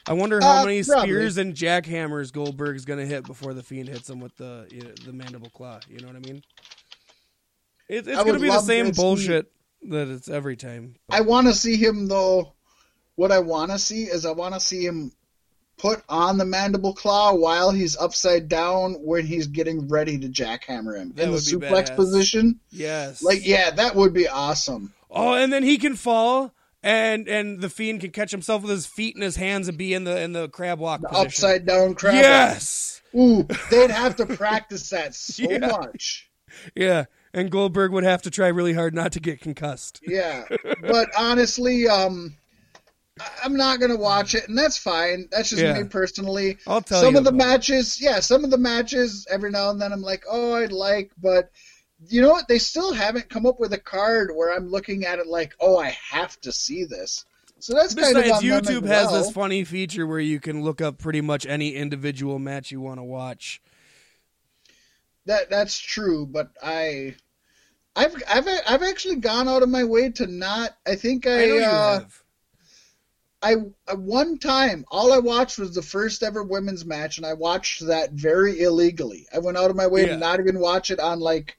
I 0.10 0.14
wonder 0.14 0.40
how 0.42 0.62
Uh, 0.62 0.66
many 0.66 0.84
probably. 0.84 1.08
spears 1.10 1.38
and 1.38 1.54
jackhammers 1.54 2.32
Goldberg's 2.34 2.84
gonna 2.86 3.06
hit 3.06 3.26
before 3.26 3.54
the 3.54 3.64
Fiend 3.64 3.88
hits 3.88 4.10
him 4.10 4.20
with 4.20 4.36
the 4.36 4.68
you 4.72 4.82
know, 4.82 4.92
the 5.06 5.14
mandible 5.14 5.50
claw. 5.50 5.80
You 5.90 6.00
know 6.00 6.08
what 6.08 6.16
I 6.18 6.20
mean? 6.20 6.44
It, 7.88 8.08
it's 8.08 8.18
I 8.20 8.26
gonna 8.26 8.40
be 8.40 8.48
the 8.50 8.60
same 8.60 8.88
see- 8.88 9.02
bullshit 9.02 9.52
that 9.84 10.10
it's 10.10 10.28
every 10.28 10.58
time. 10.58 10.96
I 11.10 11.22
want 11.22 11.48
to 11.48 11.54
see 11.54 11.78
him 11.78 12.08
though. 12.08 12.54
What 13.18 13.32
I 13.32 13.40
want 13.40 13.72
to 13.72 13.80
see 13.80 14.04
is 14.04 14.26
I 14.26 14.32
want 14.32 14.54
to 14.54 14.60
see 14.60 14.86
him 14.86 15.12
put 15.78 16.02
on 16.08 16.38
the 16.38 16.46
mandible 16.46 16.94
claw 16.94 17.34
while 17.34 17.72
he's 17.72 17.98
upside 17.98 18.48
down 18.48 18.94
when 19.04 19.26
he's 19.26 19.48
getting 19.48 19.88
ready 19.88 20.18
to 20.20 20.28
jackhammer 20.30 20.98
him 20.98 21.12
That 21.16 21.26
in 21.26 21.32
the 21.32 21.38
suplex 21.38 21.90
badass. 21.90 21.96
position. 21.96 22.60
Yes. 22.72 23.22
Like, 23.22 23.46
yeah, 23.46 23.72
that 23.72 23.96
would 23.96 24.14
be 24.14 24.28
awesome. 24.28 24.94
Oh, 25.12 25.34
and 25.34 25.52
then 25.52 25.64
he 25.64 25.78
can 25.78 25.96
fall, 25.96 26.54
and 26.84 27.28
and 27.28 27.60
the 27.62 27.70
fiend 27.70 28.02
can 28.02 28.12
catch 28.12 28.32
himself 28.32 28.62
with 28.62 28.72
his 28.72 28.86
feet 28.86 29.16
and 29.16 29.24
his 29.24 29.36
hands 29.36 29.68
and 29.68 29.78
be 29.78 29.94
in 29.94 30.04
the 30.04 30.22
in 30.22 30.34
the 30.34 30.48
crab 30.50 30.80
walk 30.80 31.02
The 31.02 31.08
position. 31.10 31.26
upside 31.28 31.66
down 31.66 31.96
crab. 31.96 32.16
Yes. 32.16 33.02
Ooh, 33.16 33.48
they'd 33.72 33.90
have 33.90 34.16
to 34.18 34.26
practice 34.28 34.90
that 34.92 35.16
so 35.16 35.44
Yeah. 35.44 35.58
much. 35.60 36.30
Yeah. 36.76 37.06
And 37.34 37.50
Goldberg 37.52 37.92
would 37.92 38.04
have 38.04 38.22
to 38.24 38.32
try 38.32 38.48
really 38.48 38.74
hard 38.74 38.94
not 38.96 39.12
to 39.14 39.20
get 39.20 39.42
concussed. 39.42 40.00
Yeah, 40.08 40.46
but 40.82 41.10
honestly, 41.18 41.88
um, 41.88 42.36
I'm 43.44 43.56
not 43.56 43.80
gonna 43.80 43.98
watch 43.98 44.36
it, 44.36 44.48
and 44.48 44.58
that's 44.58 44.78
fine. 44.78 45.28
That's 45.32 45.50
just 45.50 45.62
Yeah. 45.62 45.74
me 45.74 45.84
personally. 45.86 46.58
I'll 46.68 46.82
tell 46.82 47.02
some 47.02 47.14
you 47.14 47.18
of 47.20 47.24
the 47.24 47.32
about 47.32 47.46
it. 47.46 47.48
matches, 47.50 48.02
yeah, 48.02 48.20
some 48.20 48.44
of 48.44 48.52
the 48.52 48.58
matches 48.58 49.26
every 49.30 49.52
now 49.52 49.70
and 49.70 49.82
then 49.82 49.92
I'm 49.94 50.02
like, 50.02 50.24
oh, 50.30 50.56
I'd 50.56 50.72
like, 50.72 51.12
but 51.22 51.50
you 52.08 52.22
know 52.22 52.30
what? 52.30 52.48
They 52.48 52.60
still 52.60 52.94
haven't 52.94 53.30
come 53.30 53.46
up 53.46 53.60
with 53.60 53.74
a 53.74 53.80
card 53.80 54.30
where 54.36 54.54
I'm 54.54 54.70
looking 54.70 55.06
at 55.06 55.20
it 55.20 55.28
like, 55.28 55.56
oh, 55.60 55.78
I 55.80 55.90
have 56.12 56.40
to 56.42 56.52
see 56.52 56.86
this. 56.86 57.26
So 57.60 57.74
that's 57.74 57.96
kind 57.96 58.16
of 58.16 58.24
Besides, 58.24 58.44
on 58.44 58.48
them 58.64 58.64
YouTube 58.64 58.84
as 58.84 58.90
has 58.90 59.12
well. 59.12 59.24
this 59.24 59.32
funny 59.32 59.64
feature 59.64 60.06
where 60.06 60.20
you 60.20 60.40
can 60.40 60.64
look 60.64 60.80
up 60.80 61.00
pretty 61.00 61.22
much 61.22 61.46
any 61.48 61.74
individual 61.76 62.38
match 62.38 62.72
you 62.72 62.80
want 62.82 63.00
to 63.00 63.04
watch. 63.04 63.62
That 65.26 65.50
that's 65.50 65.78
true, 65.80 66.26
but 66.26 66.52
I. 66.62 67.16
I've 67.96 68.16
I've 68.30 68.48
I've 68.68 68.84
actually 68.84 69.16
gone 69.16 69.48
out 69.48 69.64
of 69.64 69.70
my 69.70 69.84
way 69.84 70.12
to 70.12 70.28
not. 70.28 70.78
I 70.86 70.94
think 70.96 71.26
I, 71.26 71.58
I 71.58 71.62
uh, 71.64 72.00
know 73.56 73.58
you 73.58 73.74
have. 73.88 73.88
I 73.88 73.94
uh, 73.94 73.96
one 73.96 74.38
time 74.38 74.86
all 74.90 75.14
I 75.14 75.20
watched 75.20 75.60
was 75.60 75.76
the 75.76 75.82
first 75.82 76.24
ever 76.24 76.44
women's 76.44 76.86
match, 76.86 77.18
and 77.18 77.26
I 77.26 77.34
watched 77.34 77.86
that 77.88 78.12
very 78.12 78.62
illegally. 78.62 79.28
I 79.34 79.40
went 79.40 79.58
out 79.58 79.70
of 79.70 79.76
my 79.76 79.88
way 79.88 80.02
Yeah. 80.02 80.08
to 80.14 80.18
not 80.18 80.40
even 80.40 80.60
watch 80.60 80.92
it 80.92 81.00
on 81.00 81.20
like 81.20 81.58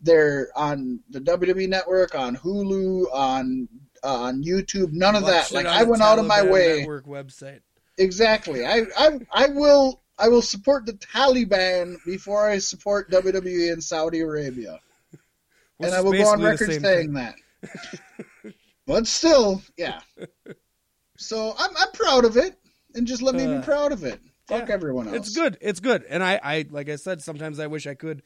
their 0.00 0.48
on 0.56 1.00
the 1.10 1.20
WWE 1.20 1.68
Network, 1.68 2.14
on 2.14 2.36
Hulu, 2.36 3.06
on 3.12 3.68
uh, 4.04 4.14
on 4.14 4.42
YouTube. 4.42 4.92
None 4.92 5.16
of 5.16 5.26
that. 5.26 5.52
Like 5.52 5.66
I 5.66 5.84
went 5.84 6.02
out 6.02 6.18
of 6.18 6.26
my 6.26 6.42
way. 6.42 6.78
Network 6.80 7.06
website. 7.06 7.60
Exactly. 7.98 8.66
I, 8.66 8.82
I 8.98 9.18
I 9.32 9.46
will 9.48 10.02
I 10.18 10.28
will 10.28 10.42
support 10.42 10.86
the 10.86 10.92
Taliban 10.94 11.96
before 12.04 12.48
I 12.48 12.58
support 12.58 13.10
WWE 13.10 13.72
in 13.72 13.80
Saudi 13.80 14.20
Arabia, 14.20 14.80
Which 15.78 15.88
and 15.88 15.94
I 15.94 16.00
will 16.00 16.12
go 16.12 16.26
on 16.28 16.42
record 16.42 16.68
saying 16.68 16.82
thing. 16.82 17.12
that. 17.14 17.34
but 18.86 19.06
still, 19.06 19.62
yeah. 19.76 20.00
So 21.18 21.54
I'm 21.58 21.70
I'm 21.78 21.92
proud 21.92 22.24
of 22.24 22.36
it, 22.36 22.56
and 22.94 23.06
just 23.06 23.22
let 23.22 23.34
me 23.34 23.44
Uh, 23.46 23.58
be 23.58 23.64
proud 23.64 23.92
of 23.92 24.04
it. 24.04 24.20
Fuck 24.46 24.68
yeah. 24.68 24.74
everyone 24.74 25.08
else. 25.08 25.16
It's 25.16 25.34
good. 25.34 25.58
It's 25.60 25.80
good. 25.80 26.04
And 26.08 26.22
I, 26.22 26.38
I, 26.42 26.66
like 26.70 26.88
I 26.88 26.94
said, 26.96 27.20
sometimes 27.20 27.58
I 27.58 27.66
wish 27.66 27.86
I 27.86 27.94
could. 27.94 28.22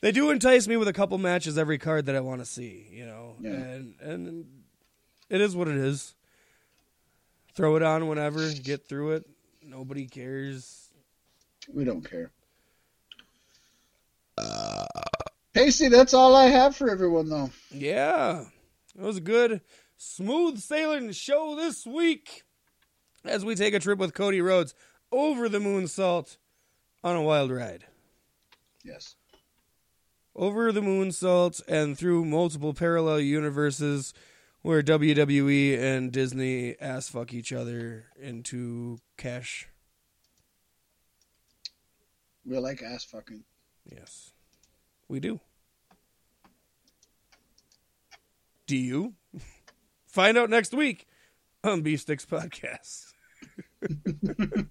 They 0.00 0.10
do 0.10 0.30
entice 0.30 0.66
me 0.66 0.76
with 0.76 0.88
a 0.88 0.92
couple 0.92 1.16
matches 1.18 1.56
every 1.58 1.78
card 1.78 2.06
that 2.06 2.16
I 2.16 2.20
want 2.20 2.40
to 2.40 2.44
see. 2.46 2.88
You 2.90 3.06
know, 3.06 3.36
Yeah. 3.40 3.50
and 3.50 3.94
and 4.00 4.46
it 5.28 5.40
is 5.40 5.54
what 5.54 5.68
it 5.68 5.76
is. 5.76 6.14
Throw 7.54 7.76
it 7.76 7.82
on 7.82 8.08
whenever, 8.08 8.50
get 8.52 8.88
through 8.88 9.12
it. 9.12 9.26
Nobody 9.62 10.06
cares. 10.06 10.88
We 11.72 11.84
don't 11.84 12.08
care. 12.08 12.30
Paystee, 15.54 15.90
that's 15.90 16.14
all 16.14 16.34
I 16.34 16.46
have 16.46 16.76
for 16.76 16.88
everyone, 16.90 17.28
though. 17.28 17.50
Yeah, 17.70 18.44
it 18.96 19.02
was 19.02 19.20
good, 19.20 19.60
smooth 20.00 20.58
sailing 20.58 21.12
show 21.12 21.54
this 21.54 21.86
week. 21.86 22.44
As 23.22 23.44
we 23.44 23.54
take 23.54 23.74
a 23.74 23.78
trip 23.78 23.98
with 23.98 24.14
Cody 24.14 24.40
Rhodes 24.40 24.74
over 25.12 25.46
the 25.46 25.58
moonsault 25.58 26.38
on 27.04 27.16
a 27.16 27.22
wild 27.22 27.50
ride. 27.50 27.84
Yes. 28.82 29.14
over 30.34 30.72
the 30.72 30.80
moonsault 30.80 31.60
and 31.68 31.98
through 31.98 32.24
multiple 32.24 32.72
parallel 32.72 33.20
universes 33.20 34.14
where 34.62 34.82
WWE 34.82 35.78
and 35.78 36.10
Disney 36.10 36.76
ass 36.80 37.10
fuck 37.10 37.34
each 37.34 37.52
other 37.52 38.06
into 38.18 38.98
cash. 39.18 39.68
We 42.46 42.56
like 42.58 42.82
ass 42.82 43.04
fucking. 43.04 43.44
Yes, 43.84 44.32
we 45.08 45.20
do. 45.20 45.40
Do 48.66 48.76
you? 48.76 49.14
Find 50.10 50.36
out 50.36 50.50
next 50.50 50.74
week 50.74 51.06
on 51.62 51.82
Beef 51.82 52.00
Sticks 52.00 52.26
Podcast. 52.26 53.12